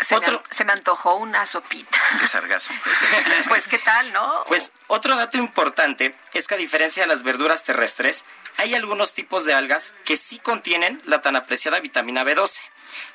Se, 0.01 0.19
me, 0.19 0.39
se 0.49 0.65
me 0.65 0.73
antojó 0.73 1.15
una 1.15 1.45
sopita. 1.45 1.99
De 2.21 2.27
sargazo. 2.27 2.73
pues 3.47 3.67
qué 3.67 3.79
tal, 3.79 4.11
¿no? 4.13 4.43
Pues 4.47 4.71
otro 4.87 5.15
dato 5.15 5.37
importante 5.37 6.15
es 6.33 6.47
que 6.47 6.55
a 6.55 6.57
diferencia 6.57 7.03
de 7.03 7.07
las 7.07 7.23
verduras 7.23 7.63
terrestres, 7.63 8.25
hay 8.57 8.73
algunos 8.73 9.13
tipos 9.13 9.45
de 9.45 9.53
algas 9.53 9.93
que 10.05 10.17
sí 10.17 10.39
contienen 10.39 11.01
la 11.05 11.21
tan 11.21 11.35
apreciada 11.35 11.79
vitamina 11.79 12.23
B12. 12.23 12.61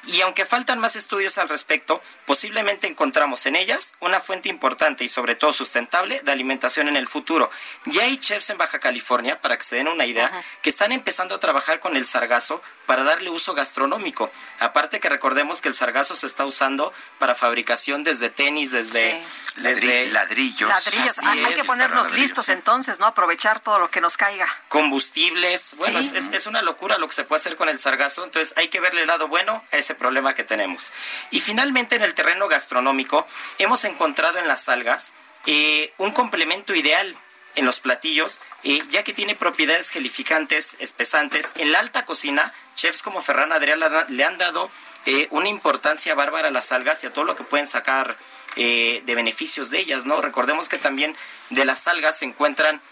Y 0.07 0.20
aunque 0.23 0.44
faltan 0.44 0.78
más 0.78 0.97
estudios 0.97 1.39
al 1.39 1.49
respecto, 1.49 2.02
posiblemente 2.26 2.86
encontramos 2.86 3.47
en 3.47 3.57
ellas 3.57 3.94
una 4.00 4.20
fuente 4.20 4.49
importante 4.49 5.05
y 5.05 5.09
sobre 5.09 5.34
todo 5.34 5.52
sustentable 5.52 6.20
de 6.25 6.33
alimentación 6.33 6.89
en 6.89 6.97
el 6.97 7.07
futuro. 7.07 7.50
Ya 7.86 8.02
hay 8.02 8.17
chefs 8.17 8.50
en 8.50 8.59
Baja 8.59 8.78
California, 8.78 9.41
para 9.41 9.57
que 9.57 9.62
se 9.62 9.76
den 9.76 9.89
una 9.89 10.07
idea, 10.07 10.31
que 10.62 10.70
están 10.70 10.92
empezando 10.92 11.34
a 11.34 11.39
trabajar 11.41 11.81
con 11.81 11.97
el 11.97 12.07
sargazo 12.07 12.62
para 12.86 13.05
darle 13.05 13.31
uso 13.31 13.55
gastronómico. 13.55 14.31
Aparte 14.59 15.00
que 15.00 15.09
recordemos 15.09 15.60
que 15.60 15.68
el 15.68 15.75
sargazo 15.75 16.15
se 16.17 16.26
está 16.26 16.44
usando 16.44 16.92
para 17.18 17.34
fabricación 17.34 18.05
desde 18.05 18.31
tenis, 18.31 18.73
desde, 18.73 19.23
ladrillos. 19.57 20.68
Ladrillos. 20.68 21.18
hay 21.20 21.55
que 21.55 21.65
ponernos 21.65 22.10
listos 22.12 22.49
entonces, 22.49 22.99
¿no? 22.99 23.07
Aprovechar 23.07 23.60
todo 23.60 23.78
lo 23.78 23.91
que 23.91 24.00
nos 24.00 24.17
caiga. 24.17 24.49
Combustibles. 24.68 25.75
Bueno, 25.76 25.99
es, 25.99 26.12
es 26.12 26.47
una 26.47 26.62
locura 26.62 26.99
lo 26.99 27.07
que 27.07 27.15
se 27.15 27.25
puede 27.25 27.41
hacer 27.41 27.57
con 27.57 27.68
el 27.68 27.78
sargazo. 27.78 28.25
Entonces 28.25 28.55
hay 28.57 28.68
que 28.68 28.81
verle 28.81 29.02
el 29.02 29.07
lado 29.07 29.28
bueno 29.28 29.62
ese 29.78 29.94
problema 29.94 30.34
que 30.34 30.44
tenemos. 30.44 30.92
Y 31.31 31.40
finalmente 31.40 31.97
en 31.97 32.02
el 32.02 32.15
terreno 32.15 32.49
gastronómico 32.49 33.26
hemos 33.58 33.84
encontrado 33.84 34.39
en 34.39 34.49
las 34.49 34.68
algas 34.68 35.12
eh, 35.47 35.92
un 35.99 36.10
complemento 36.12 36.74
ideal 36.74 37.16
en 37.57 37.65
los 37.65 37.81
platillos, 37.81 38.40
eh, 38.62 38.82
ya 38.89 39.02
que 39.02 39.12
tiene 39.12 39.34
propiedades 39.34 39.90
gelificantes, 39.90 40.76
espesantes. 40.78 41.52
En 41.57 41.73
la 41.73 41.81
alta 41.81 42.05
cocina, 42.05 42.52
chefs 42.74 43.02
como 43.02 43.23
Ferran 43.23 43.52
Adrián 43.52 43.81
le 44.08 44.24
han 44.24 44.39
dado 44.39 44.70
eh, 45.07 45.26
una 45.31 45.49
importancia 45.49 46.15
bárbara 46.15 46.49
a 46.49 46.50
las 46.50 46.73
algas 46.73 47.02
y 47.02 47.07
a 47.07 47.12
todo 47.12 47.24
lo 47.24 47.36
que 47.36 47.44
pueden 47.44 47.66
sacar 47.66 48.16
de 48.57 49.15
beneficios 49.15 49.70
de 49.70 49.78
ellas, 49.78 50.07
¿no? 50.07 50.20
Recordemos 50.20 50.68
que 50.68 50.76
también 50.76 51.16
de 51.50 51.65
las 51.65 51.86
algas 51.86 52.18
se 52.18 52.24
encuentran 52.24 52.82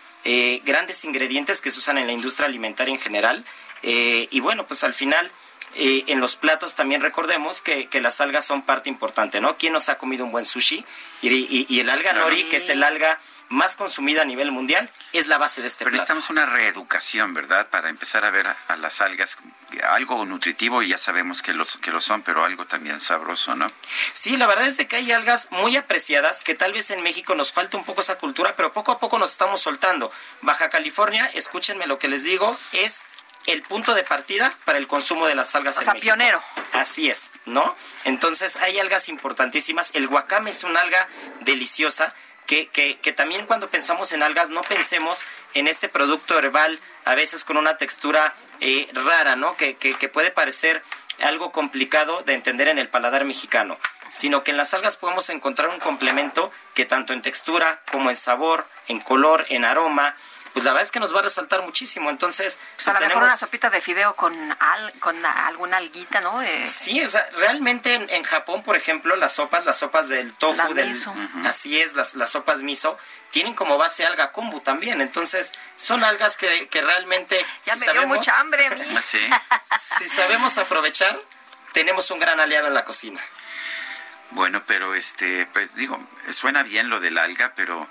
grandes 0.63 1.05
ingredientes 1.05 1.61
que 1.61 1.73
se 1.73 1.81
usan 1.81 1.99
en 1.99 2.07
la 2.07 2.13
industria 2.13 2.47
alimentaria 2.47 2.95
en 2.95 3.01
general. 3.01 3.45
y 3.83 4.39
bueno, 4.39 4.69
pues 4.69 4.85
al 4.85 4.95
final 4.95 5.33
eh, 5.75 6.05
en 6.07 6.21
los 6.21 6.37
platos 6.37 6.75
también 6.75 7.01
recordemos 7.01 7.63
que, 7.63 7.89
las 8.01 8.21
algas 8.21 8.47
son 8.47 8.63
parte 8.63 8.89
importante, 8.89 9.41
¿no? 9.41 9.57
¿Quién 9.57 9.73
nos 9.73 9.89
ha 9.89 9.99
comido 9.99 10.25
un 10.25 10.33
buen 10.33 10.45
sushi? 10.45 10.85
Y, 11.23 11.81
el 11.81 11.91
alga 11.91 12.13
nori, 12.13 12.45
que 12.45 12.57
es 12.57 12.69
el 12.69 12.83
alga 12.83 13.19
más 13.49 13.77
consumida 13.77 14.23
a 14.23 14.25
nivel 14.25 14.51
mundial, 14.53 14.91
es 15.13 15.27
la 15.27 15.39
base 15.39 15.63
de 15.63 15.69
este 15.69 15.85
Pero 15.85 15.93
necesitamos 15.93 16.29
una 16.31 16.47
reeducación, 16.47 17.33
¿verdad? 17.33 17.69
Para 17.69 17.89
empezar 17.89 18.25
a 18.25 18.31
ver 18.31 18.47
a, 18.47 18.77
las 18.77 19.01
algas 19.01 19.39
algo 19.91 20.25
nutritivo 20.25 20.83
y 20.83 20.89
ya 20.89 20.99
sabemos 20.99 21.43
que, 21.43 21.53
los, 21.55 21.79
que 21.79 21.91
lo 21.91 22.01
son, 22.01 22.23
pero 22.23 22.45
algo 22.45 22.67
también 22.67 23.01
sabroso, 23.01 23.55
¿no? 23.55 23.67
Sí, 24.13 24.37
la 24.37 24.47
verdad 24.47 24.67
es 24.67 24.79
que 24.87 24.97
hay 24.97 25.13
algas 25.13 25.49
muy 25.51 25.77
apreciadas 25.77 26.43
que 26.43 26.55
tal 26.55 26.73
vez 26.73 26.91
en 26.91 27.03
México 27.03 27.35
nos 27.35 27.53
falta 27.53 27.77
un 27.77 27.85
poco 27.85 28.01
esa 28.01 28.17
cultura, 28.17 28.55
pero 28.57 28.73
poco 28.73 28.93
a 28.93 28.99
poco 28.99 29.19
nos 29.19 29.33
estamos 29.33 29.61
soltando. 29.61 30.13
Baja 30.43 30.69
California, 30.69 31.27
escúchenme 31.35 31.87
lo 31.87 31.99
que 31.99 32.09
les 32.09 32.25
digo, 32.25 32.57
es 32.73 33.05
el 33.49 33.63
punto 33.63 33.95
de 33.95 34.05
partida 34.05 34.55
para 34.65 34.79
el 34.79 34.87
consumo 34.87 35.27
de 35.27 35.35
las 35.35 35.55
algas. 35.55 35.79
O 35.79 35.83
sea, 35.83 35.95
pionero. 35.95 36.43
Así 36.73 37.09
es, 37.09 37.33
¿no? 37.47 37.75
Entonces 38.05 38.57
hay 38.57 38.79
algas 38.79 39.09
importantísimas. 39.09 39.91
El 39.95 40.07
guacame 40.07 40.51
es 40.51 40.65
una 40.65 40.81
alga 40.81 41.09
deliciosa. 41.41 42.15
Que, 42.47 42.69
que, 42.69 42.97
que, 43.01 43.13
también 43.13 43.45
cuando 43.45 43.69
pensamos 43.69 44.15
en 44.15 44.23
algas 44.23 44.49
no 44.49 44.63
pensemos 44.63 45.23
en 45.53 45.69
este 45.69 45.91
producto 45.91 46.39
herbal, 46.39 46.81
a 47.05 47.15
veces 47.15 47.45
con 47.45 47.59
una 47.59 47.77
textura 47.77 48.35
eh, 48.61 48.89
rara, 48.95 49.37
¿no? 49.37 49.55
Que, 49.57 49.77
que, 49.77 50.09
puede 50.09 50.31
parecer 50.31 50.83
algo 51.21 51.53
complicado 51.53 52.23
de 52.23 52.33
entender 52.33 52.69
en 52.69 52.79
el 52.79 52.89
paladar 52.89 53.27
mexicano, 53.27 53.77
sino 54.09 54.45
que 54.45 54.51
en 54.53 54.57
las 54.57 54.73
algas 54.73 54.97
podemos 54.97 55.29
encontrar 55.29 55.69
un 55.69 55.79
complemento 55.79 56.51
que 56.75 56.87
tanto 56.87 57.13
en 57.13 57.21
textura 57.21 57.83
como 57.93 58.09
en 58.09 58.17
sabor, 58.17 58.67
en 58.87 59.01
color, 59.01 59.45
en 59.51 59.67
aroma, 59.67 60.17
pues 60.53 60.65
la 60.65 60.73
verdad 60.73 60.83
es 60.83 60.91
que 60.91 61.01
nos 61.01 61.15
va 61.15 61.21
a 61.21 61.23
resaltar 61.23 61.63
muchísimo. 61.63 62.11
Entonces, 62.11 62.59
pues, 62.77 62.89
a 62.89 63.01
lo 63.01 63.07
mejor 63.07 63.23
una 63.23 63.37
sopita 63.37 63.71
de 63.71 63.81
fideo 63.81 64.15
con 64.15 64.35
al, 64.59 64.93
con 65.01 65.25
alguna 65.25 65.79
alguita, 65.79 66.21
¿no? 66.21 66.41
Sí, 66.67 67.03
o 67.03 67.09
sea, 67.09 67.29
realmente 67.39 67.95
en, 67.95 68.23
Japón, 68.25 68.63
por 68.63 68.77
ejemplo, 68.77 69.17
las 69.17 69.35
sopas, 69.35 69.65
las 69.65 69.79
sopas 69.79 70.09
del 70.09 70.33
tofu, 70.35 70.75
del 70.75 70.95
así 71.45 71.81
es, 71.81 71.95
las, 71.95 72.15
las 72.15 72.31
sopas 72.31 72.63
miso, 72.63 72.99
tienen 73.31 73.55
como 73.55 73.79
base 73.79 74.05
alga 74.05 74.33
kombu 74.33 74.61
también. 74.61 75.01
Entonces, 75.01 75.53
son 75.77 76.05
algas 76.05 76.37
que, 76.37 76.69
que 76.69 76.83
realmente 76.83 77.45
ya 77.65 77.77
me 77.77 77.93
dio 77.93 78.07
mucha 78.07 78.39
hambre 78.39 78.67
a 78.67 78.71
mí. 78.71 78.85
si 79.99 80.09
sabemos 80.09 80.59
aprovechar, 80.59 81.19
tenemos 81.73 82.11
un 82.11 82.19
gran 82.19 82.41
aliado 82.41 82.67
en 82.67 82.75
la 82.75 82.85
cocina. 82.85 83.21
Bueno, 84.31 84.63
pero 84.67 84.95
este, 84.95 85.47
pues 85.53 85.75
digo, 85.75 85.99
suena 86.31 86.63
bien 86.63 86.91
lo 86.91 87.01
del 87.01 87.17
alga, 87.17 87.55
pero 87.57 87.89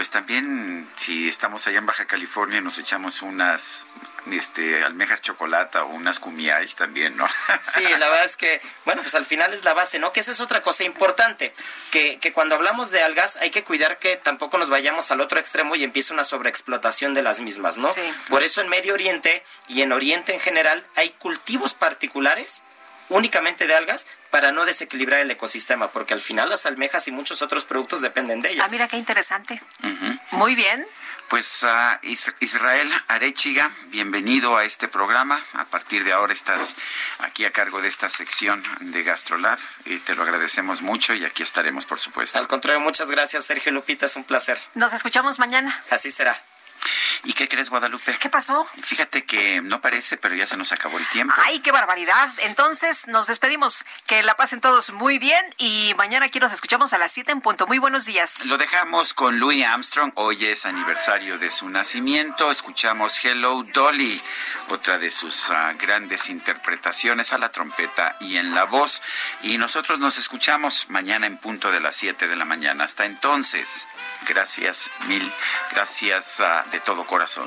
pues 0.00 0.08
también 0.08 0.88
si 0.96 1.28
estamos 1.28 1.66
allá 1.66 1.76
en 1.76 1.84
Baja 1.84 2.06
California 2.06 2.62
nos 2.62 2.78
echamos 2.78 3.20
unas 3.20 3.84
este 4.32 4.82
almejas 4.82 5.20
chocolate 5.20 5.76
o 5.76 5.88
unas 5.88 6.18
cumiay 6.18 6.68
también, 6.68 7.14
¿no? 7.18 7.28
Sí, 7.62 7.82
la 7.82 8.08
verdad 8.08 8.24
es 8.24 8.38
que, 8.38 8.62
bueno, 8.86 9.02
pues 9.02 9.14
al 9.14 9.26
final 9.26 9.52
es 9.52 9.62
la 9.62 9.74
base, 9.74 9.98
¿no? 9.98 10.10
Que 10.10 10.20
esa 10.20 10.30
es 10.30 10.40
otra 10.40 10.62
cosa 10.62 10.84
importante, 10.84 11.52
que, 11.90 12.18
que 12.18 12.32
cuando 12.32 12.54
hablamos 12.54 12.90
de 12.92 13.02
algas 13.02 13.36
hay 13.42 13.50
que 13.50 13.62
cuidar 13.62 13.98
que 13.98 14.16
tampoco 14.16 14.56
nos 14.56 14.70
vayamos 14.70 15.10
al 15.10 15.20
otro 15.20 15.38
extremo 15.38 15.76
y 15.76 15.84
empiece 15.84 16.14
una 16.14 16.24
sobreexplotación 16.24 17.12
de 17.12 17.20
las 17.20 17.42
mismas, 17.42 17.76
¿no? 17.76 17.92
Por 18.30 18.42
eso 18.42 18.62
en 18.62 18.70
Medio 18.70 18.94
Oriente 18.94 19.44
y 19.68 19.82
en 19.82 19.92
Oriente 19.92 20.32
en 20.32 20.40
general 20.40 20.82
hay 20.96 21.10
cultivos 21.10 21.74
particulares 21.74 22.62
únicamente 23.10 23.66
de 23.66 23.74
algas 23.74 24.06
para 24.30 24.52
no 24.52 24.64
desequilibrar 24.64 25.20
el 25.20 25.30
ecosistema, 25.30 25.90
porque 25.92 26.14
al 26.14 26.20
final 26.20 26.48
las 26.48 26.64
almejas 26.64 27.06
y 27.08 27.12
muchos 27.12 27.42
otros 27.42 27.64
productos 27.64 28.00
dependen 28.00 28.40
de 28.40 28.52
ellas. 28.52 28.66
Ah, 28.66 28.72
mira 28.72 28.88
qué 28.88 28.96
interesante. 28.96 29.60
Muy 30.30 30.54
bien. 30.54 30.86
Pues 31.28 31.62
uh, 31.62 32.06
Israel 32.40 32.90
Arechiga, 33.06 33.70
bienvenido 33.86 34.56
a 34.56 34.64
este 34.64 34.88
programa. 34.88 35.40
A 35.52 35.64
partir 35.64 36.02
de 36.02 36.12
ahora 36.12 36.32
estás 36.32 36.74
aquí 37.20 37.44
a 37.44 37.52
cargo 37.52 37.80
de 37.80 37.86
esta 37.86 38.08
sección 38.08 38.64
de 38.80 39.04
GastroLab 39.04 39.58
y 39.84 39.98
te 39.98 40.16
lo 40.16 40.24
agradecemos 40.24 40.82
mucho 40.82 41.14
y 41.14 41.24
aquí 41.24 41.44
estaremos, 41.44 41.86
por 41.86 42.00
supuesto. 42.00 42.36
Al 42.36 42.48
contrario, 42.48 42.80
muchas 42.80 43.12
gracias, 43.12 43.44
Sergio 43.44 43.70
Lupita, 43.70 44.06
es 44.06 44.16
un 44.16 44.24
placer. 44.24 44.58
Nos 44.74 44.92
escuchamos 44.92 45.38
mañana. 45.38 45.84
Así 45.90 46.10
será. 46.10 46.36
¿Y 47.24 47.34
qué 47.34 47.48
crees, 47.48 47.70
Guadalupe? 47.70 48.16
¿Qué 48.18 48.28
pasó? 48.28 48.66
Fíjate 48.82 49.24
que 49.24 49.60
no 49.60 49.80
parece, 49.80 50.16
pero 50.16 50.34
ya 50.34 50.46
se 50.46 50.56
nos 50.56 50.72
acabó 50.72 50.98
el 50.98 51.08
tiempo. 51.08 51.34
¡Ay, 51.38 51.60
qué 51.60 51.72
barbaridad! 51.72 52.32
Entonces 52.38 53.08
nos 53.08 53.26
despedimos. 53.26 53.84
Que 54.06 54.22
la 54.22 54.36
pasen 54.36 54.60
todos 54.60 54.90
muy 54.90 55.18
bien 55.18 55.44
y 55.58 55.94
mañana 55.96 56.26
aquí 56.26 56.40
nos 56.40 56.52
escuchamos 56.52 56.92
a 56.92 56.98
las 56.98 57.12
7 57.12 57.32
en 57.32 57.40
punto. 57.40 57.66
Muy 57.66 57.78
buenos 57.78 58.06
días. 58.06 58.46
Lo 58.46 58.58
dejamos 58.58 59.12
con 59.14 59.38
Louis 59.38 59.64
Armstrong. 59.64 60.12
Hoy 60.14 60.46
es 60.46 60.66
aniversario 60.66 61.38
de 61.38 61.50
su 61.50 61.68
nacimiento. 61.68 62.50
Escuchamos 62.50 63.22
Hello 63.24 63.64
Dolly, 63.72 64.20
otra 64.68 64.98
de 64.98 65.10
sus 65.10 65.50
ah, 65.50 65.74
grandes 65.78 66.30
interpretaciones 66.30 67.32
a 67.32 67.38
la 67.38 67.50
trompeta 67.50 68.16
y 68.20 68.36
en 68.36 68.54
la 68.54 68.64
voz. 68.64 69.02
Y 69.42 69.58
nosotros 69.58 70.00
nos 70.00 70.18
escuchamos 70.18 70.88
mañana 70.88 71.26
en 71.26 71.36
punto 71.36 71.70
de 71.70 71.80
las 71.80 71.96
7 71.96 72.28
de 72.28 72.36
la 72.36 72.44
mañana. 72.44 72.84
Hasta 72.84 73.04
entonces, 73.04 73.86
gracias 74.26 74.90
mil, 75.06 75.30
gracias. 75.72 76.40
a 76.40 76.64
de 76.72 76.80
todo 76.80 77.04
corazón. 77.04 77.46